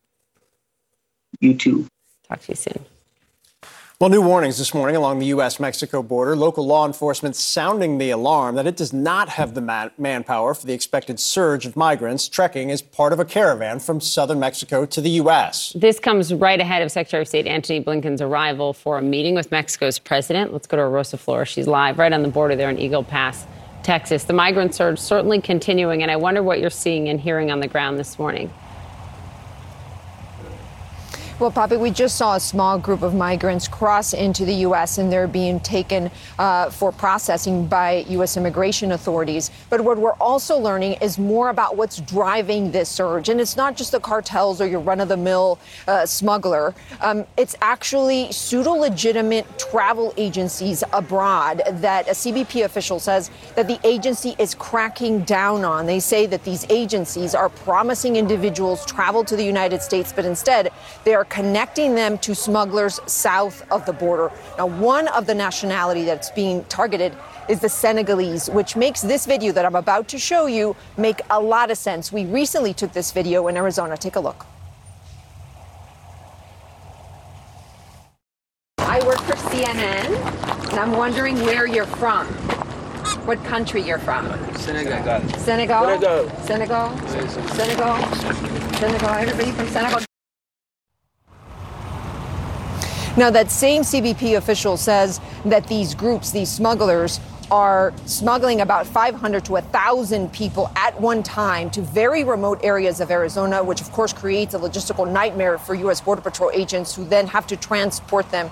You 1.41 1.55
too. 1.55 1.87
Talk 2.29 2.41
to 2.43 2.53
you 2.53 2.57
soon. 2.57 2.85
Well, 4.01 4.11
new 4.11 4.21
warnings 4.21 4.59
this 4.59 4.75
morning 4.75 4.97
along 4.97 5.21
the 5.21 5.27
U.S. 5.27 5.61
Mexico 5.61 6.03
border. 6.03 6.35
Local 6.35 6.66
law 6.66 6.85
enforcement 6.85 7.37
sounding 7.37 7.99
the 7.99 8.11
alarm 8.11 8.57
that 8.57 8.66
it 8.66 8.77
does 8.77 8.93
not 8.93 9.29
have 9.29 9.55
the 9.55 9.61
man- 9.61 9.93
manpower 9.97 10.53
for 10.55 10.66
the 10.66 10.73
expected 10.73 11.21
surge 11.21 11.65
of 11.65 11.77
migrants 11.77 12.29
trekking 12.29 12.73
as 12.73 12.83
part 12.83 13.12
of 13.12 13.21
a 13.21 13.25
caravan 13.25 13.79
from 13.79 14.01
southern 14.01 14.41
Mexico 14.41 14.85
to 14.85 15.01
the 15.01 15.11
U.S. 15.11 15.75
This 15.77 16.01
comes 16.01 16.35
right 16.35 16.59
ahead 16.59 16.83
of 16.83 16.91
Secretary 16.91 17.23
of 17.23 17.29
State 17.29 17.47
Antony 17.47 17.81
Blinken's 17.81 18.21
arrival 18.21 18.73
for 18.73 18.99
a 18.99 19.03
meeting 19.03 19.37
with 19.37 19.53
Mexico's 19.53 20.01
president. 20.01 20.53
Let's 20.53 20.66
go 20.66 20.77
to 20.77 20.85
Rosa 20.85 21.16
Flores. 21.16 21.49
She's 21.49 21.69
live 21.69 21.97
right 21.97 22.12
on 22.12 22.23
the 22.23 22.29
border 22.29 22.57
there 22.57 22.71
in 22.71 22.81
Eagle 22.81 23.05
Pass, 23.05 23.47
Texas. 23.85 24.25
The 24.25 24.33
migrant 24.33 24.75
surge 24.75 24.99
certainly 24.99 25.41
continuing, 25.41 26.03
and 26.03 26.11
I 26.11 26.16
wonder 26.16 26.43
what 26.43 26.59
you're 26.59 26.69
seeing 26.69 27.09
and 27.09 27.21
hearing 27.21 27.53
on 27.53 27.61
the 27.61 27.69
ground 27.69 28.01
this 28.01 28.19
morning. 28.19 28.53
Well, 31.40 31.51
Poppy, 31.51 31.77
we 31.77 31.90
just 31.90 32.15
saw 32.15 32.36
a 32.36 32.40
small 32.40 32.78
group 32.78 33.02
of 33.02 33.12
migrants 33.12 33.66
cross 33.66 34.12
into 34.12 34.44
the 34.44 34.55
U.S. 34.66 34.98
and 34.98 35.12
they're 35.12 35.27
being 35.27 35.59
taken 35.59 36.09
uh, 36.39 36.70
for 36.70 36.93
processing 36.93 37.66
by 37.66 38.05
U.S. 38.11 38.36
immigration 38.36 38.93
authorities. 38.93 39.51
But 39.69 39.81
what 39.81 39.98
we're 39.98 40.12
also 40.12 40.56
learning 40.56 40.93
is 41.02 41.19
more 41.19 41.48
about 41.48 41.77
what's 41.77 42.01
driving 42.01 42.70
this 42.70 42.89
surge. 42.89 43.31
And 43.31 43.40
it's 43.40 43.56
not 43.56 43.77
just 43.77 43.90
the 43.90 43.98
cartels 43.98 44.61
or 44.61 44.69
your 44.69 44.78
run 44.78 45.01
of 45.01 45.09
the 45.09 45.16
mill 45.16 45.59
uh, 45.89 46.06
smuggler, 46.06 46.73
um, 47.01 47.27
it's 47.36 47.56
actually 47.61 48.31
pseudo 48.31 48.70
legitimate 48.70 49.59
travel 49.59 50.15
agencies 50.16 50.85
abroad 50.93 51.62
that 51.66 52.06
a 52.06 52.12
CBP 52.12 52.65
official 52.65 53.01
says 53.01 53.32
that 53.56 53.66
the 53.66 53.81
agency 53.82 54.36
is 54.39 54.55
cracking 54.55 55.23
down 55.23 55.65
on. 55.65 55.86
They 55.86 55.98
say 55.98 56.27
that 56.27 56.44
these 56.44 56.65
agencies 56.70 57.35
are 57.35 57.48
promising 57.48 58.15
individuals 58.15 58.86
travel 58.86 59.24
to 59.24 59.35
the 59.35 59.44
United 59.44 59.82
States, 59.82 60.12
but 60.12 60.24
instead 60.24 60.70
they 61.02 61.12
are 61.12 61.23
connecting 61.24 61.94
them 61.94 62.18
to 62.18 62.34
smugglers 62.34 63.01
south 63.06 63.64
of 63.70 63.84
the 63.86 63.92
border. 63.92 64.30
Now, 64.59 64.66
one 64.66 65.09
of 65.09 65.26
the 65.26 65.34
nationality 65.34 66.05
that's 66.05 66.30
being 66.30 66.64
targeted 66.64 67.14
is 67.48 67.60
the 67.60 67.68
Senegalese, 67.68 68.48
which 68.48 68.76
makes 68.76 69.02
this 69.02 69.26
video 69.26 69.52
that 69.52 69.64
I'm 69.64 69.74
about 69.74 70.09
to 70.09 70.18
show 70.18 70.46
you 70.46 70.76
make 70.96 71.20
a 71.30 71.40
lot 71.40 71.70
of 71.70 71.78
sense. 71.78 72.12
We 72.12 72.24
recently 72.24 72.72
took 72.72 72.92
this 72.92 73.12
video 73.12 73.48
in 73.48 73.56
Arizona. 73.56 73.96
Take 73.96 74.16
a 74.16 74.20
look. 74.20 74.46
I 78.78 79.05
work 79.06 79.18
for 79.18 79.34
CNN, 79.34 80.70
and 80.70 80.78
I'm 80.78 80.92
wondering 80.92 81.36
where 81.40 81.66
you're 81.66 81.84
from. 81.84 82.26
What 83.26 83.42
country 83.44 83.82
you're 83.82 83.98
from? 83.98 84.26
Senegal. 84.56 85.28
Senegal? 85.38 85.84
Senegal. 85.84 86.30
Senegal? 86.44 86.98
Senegal? 87.48 87.96
Senegal? 88.76 89.09
Everybody 89.10 89.51
from 89.52 89.68
Senegal? 89.68 90.14
Now, 93.16 93.31
that 93.31 93.49
same 93.49 93.82
CBP 93.82 94.36
official 94.36 94.77
says 94.77 95.20
that 95.45 95.69
these 95.69 95.95
groups, 95.95 96.32
these 96.32 96.51
smugglers, 96.51 97.20
are 97.49 97.93
smuggling 98.07 98.61
about 98.61 98.89
500 98.89 99.45
to 99.45 99.53
1,000 99.53 100.32
people 100.32 100.69
at 100.74 101.01
one 101.01 101.23
time 101.23 101.70
to 101.70 101.82
very 101.82 102.24
remote 102.24 102.59
areas 102.65 103.01
of 103.01 103.12
Arizona, 103.12 103.62
which 103.62 103.81
of 103.81 103.93
course 103.93 104.12
creates 104.12 104.55
a 104.55 104.59
logistical 104.59 105.09
nightmare 105.09 105.59
for 105.59 105.77
U.S. 105.77 106.01
Border 106.01 106.23
Patrol 106.23 106.51
agents 106.53 106.97
who 106.97 107.05
then 107.05 107.28
have 107.28 107.47
to 107.47 107.57
transport 107.57 108.28
them 108.32 108.51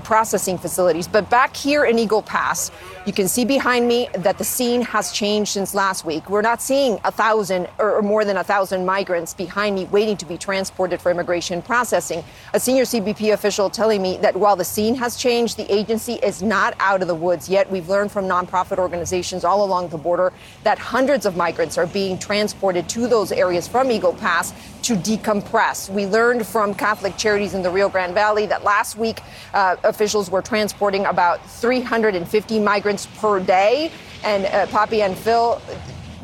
processing 0.00 0.58
facilities. 0.58 1.06
But 1.06 1.28
back 1.28 1.54
here 1.54 1.84
in 1.84 1.98
Eagle 1.98 2.22
Pass, 2.22 2.70
you 3.06 3.12
can 3.12 3.28
see 3.28 3.44
behind 3.44 3.86
me 3.86 4.08
that 4.14 4.38
the 4.38 4.44
scene 4.44 4.80
has 4.80 5.12
changed 5.12 5.52
since 5.52 5.74
last 5.74 6.04
week. 6.04 6.30
We're 6.30 6.40
not 6.40 6.62
seeing 6.62 6.98
a 7.04 7.12
thousand 7.12 7.68
or 7.78 8.00
more 8.00 8.24
than 8.24 8.38
a 8.38 8.44
thousand 8.44 8.86
migrants 8.86 9.34
behind 9.34 9.74
me 9.74 9.84
waiting 9.86 10.16
to 10.16 10.26
be 10.26 10.38
transported 10.38 11.00
for 11.00 11.10
immigration 11.10 11.60
processing. 11.60 12.24
A 12.54 12.60
senior 12.60 12.84
CBP 12.84 13.34
official 13.34 13.68
telling 13.68 14.00
me 14.00 14.16
that 14.18 14.34
while 14.34 14.56
the 14.56 14.64
scene 14.64 14.94
has 14.94 15.16
changed, 15.16 15.58
the 15.58 15.70
agency 15.72 16.14
is 16.14 16.42
not 16.42 16.74
out 16.80 17.02
of 17.02 17.08
the 17.08 17.14
woods 17.14 17.48
yet. 17.48 17.70
We've 17.70 17.88
learned 17.88 18.10
from 18.10 18.24
nonprofit 18.24 18.78
organizations 18.78 19.44
all 19.44 19.64
along 19.64 19.88
the 19.88 19.98
border 19.98 20.32
that 20.62 20.78
hundreds 20.78 21.26
of 21.26 21.36
migrants 21.36 21.76
are 21.76 21.86
being 21.86 22.18
transported 22.18 22.88
to 22.88 23.06
those 23.06 23.32
areas 23.32 23.68
from 23.68 23.90
Eagle 23.90 24.14
Pass 24.14 24.54
to 24.82 24.96
decompress. 24.96 25.88
We 25.90 26.06
learned 26.06 26.46
from 26.46 26.74
Catholic 26.74 27.16
Charities 27.16 27.54
in 27.54 27.62
the 27.62 27.70
Rio 27.70 27.88
Grande 27.88 28.14
Valley 28.14 28.46
that 28.46 28.64
last 28.64 28.96
week 28.96 29.20
uh, 29.54 29.73
officials 29.84 30.30
were 30.30 30.42
transporting 30.42 31.06
about 31.06 31.44
350 31.50 32.60
migrants 32.60 33.06
per 33.18 33.40
day. 33.40 33.90
And 34.22 34.46
uh, 34.46 34.66
Poppy 34.66 35.02
and 35.02 35.16
Phil, 35.16 35.60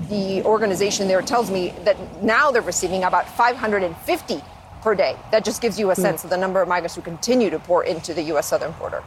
the 0.09 0.43
organization 0.45 1.09
there 1.09 1.23
tells 1.23 1.51
me 1.51 1.75
that 1.85 1.97
now 2.23 2.51
they're 2.51 2.63
receiving 2.63 3.05
about 3.05 3.29
550 3.29 4.41
per 4.83 4.95
day. 4.95 5.17
That 5.31 5.45
just 5.45 5.61
gives 5.61 5.79
you 5.79 5.91
a 5.91 5.95
sense 5.95 6.23
mm. 6.23 6.25
of 6.25 6.31
the 6.31 6.37
number 6.37 6.63
of 6.63 6.69
migrants 6.69 6.95
who 6.95 7.03
continue 7.03 7.51
to 7.51 7.59
pour 7.59 7.85
into 7.85 8.15
the 8.15 8.23
U.S. 8.23 8.49
southern 8.49 8.73
border. 8.73 9.03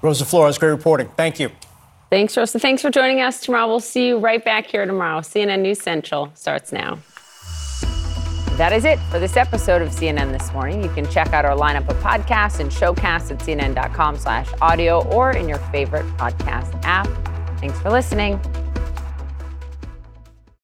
Rosa 0.00 0.24
Flores, 0.24 0.58
great 0.58 0.70
reporting. 0.70 1.08
Thank 1.16 1.38
you. 1.38 1.50
Thanks, 2.10 2.36
Rosa. 2.36 2.58
Thanks 2.58 2.82
for 2.82 2.90
joining 2.90 3.20
us 3.20 3.40
tomorrow. 3.40 3.68
We'll 3.68 3.80
see 3.80 4.08
you 4.08 4.18
right 4.18 4.44
back 4.44 4.66
here 4.66 4.84
tomorrow. 4.84 5.20
CNN 5.20 5.60
News 5.60 5.80
Central 5.80 6.30
starts 6.34 6.72
now. 6.72 6.98
That 8.56 8.72
is 8.72 8.84
it 8.84 8.98
for 9.10 9.18
this 9.18 9.36
episode 9.36 9.80
of 9.80 9.88
CNN 9.88 10.30
This 10.30 10.52
Morning. 10.52 10.82
You 10.82 10.90
can 10.90 11.08
check 11.10 11.32
out 11.32 11.44
our 11.44 11.56
lineup 11.56 11.88
of 11.88 11.96
podcasts 11.96 12.60
and 12.60 12.70
showcasts 12.70 13.30
at 13.30 13.38
cnn.com 13.38 14.18
slash 14.18 14.48
audio 14.60 15.02
or 15.08 15.30
in 15.32 15.48
your 15.48 15.58
favorite 15.58 16.06
podcast 16.16 16.78
app. 16.84 17.08
Thanks 17.58 17.78
for 17.80 17.90
listening. 17.90 18.40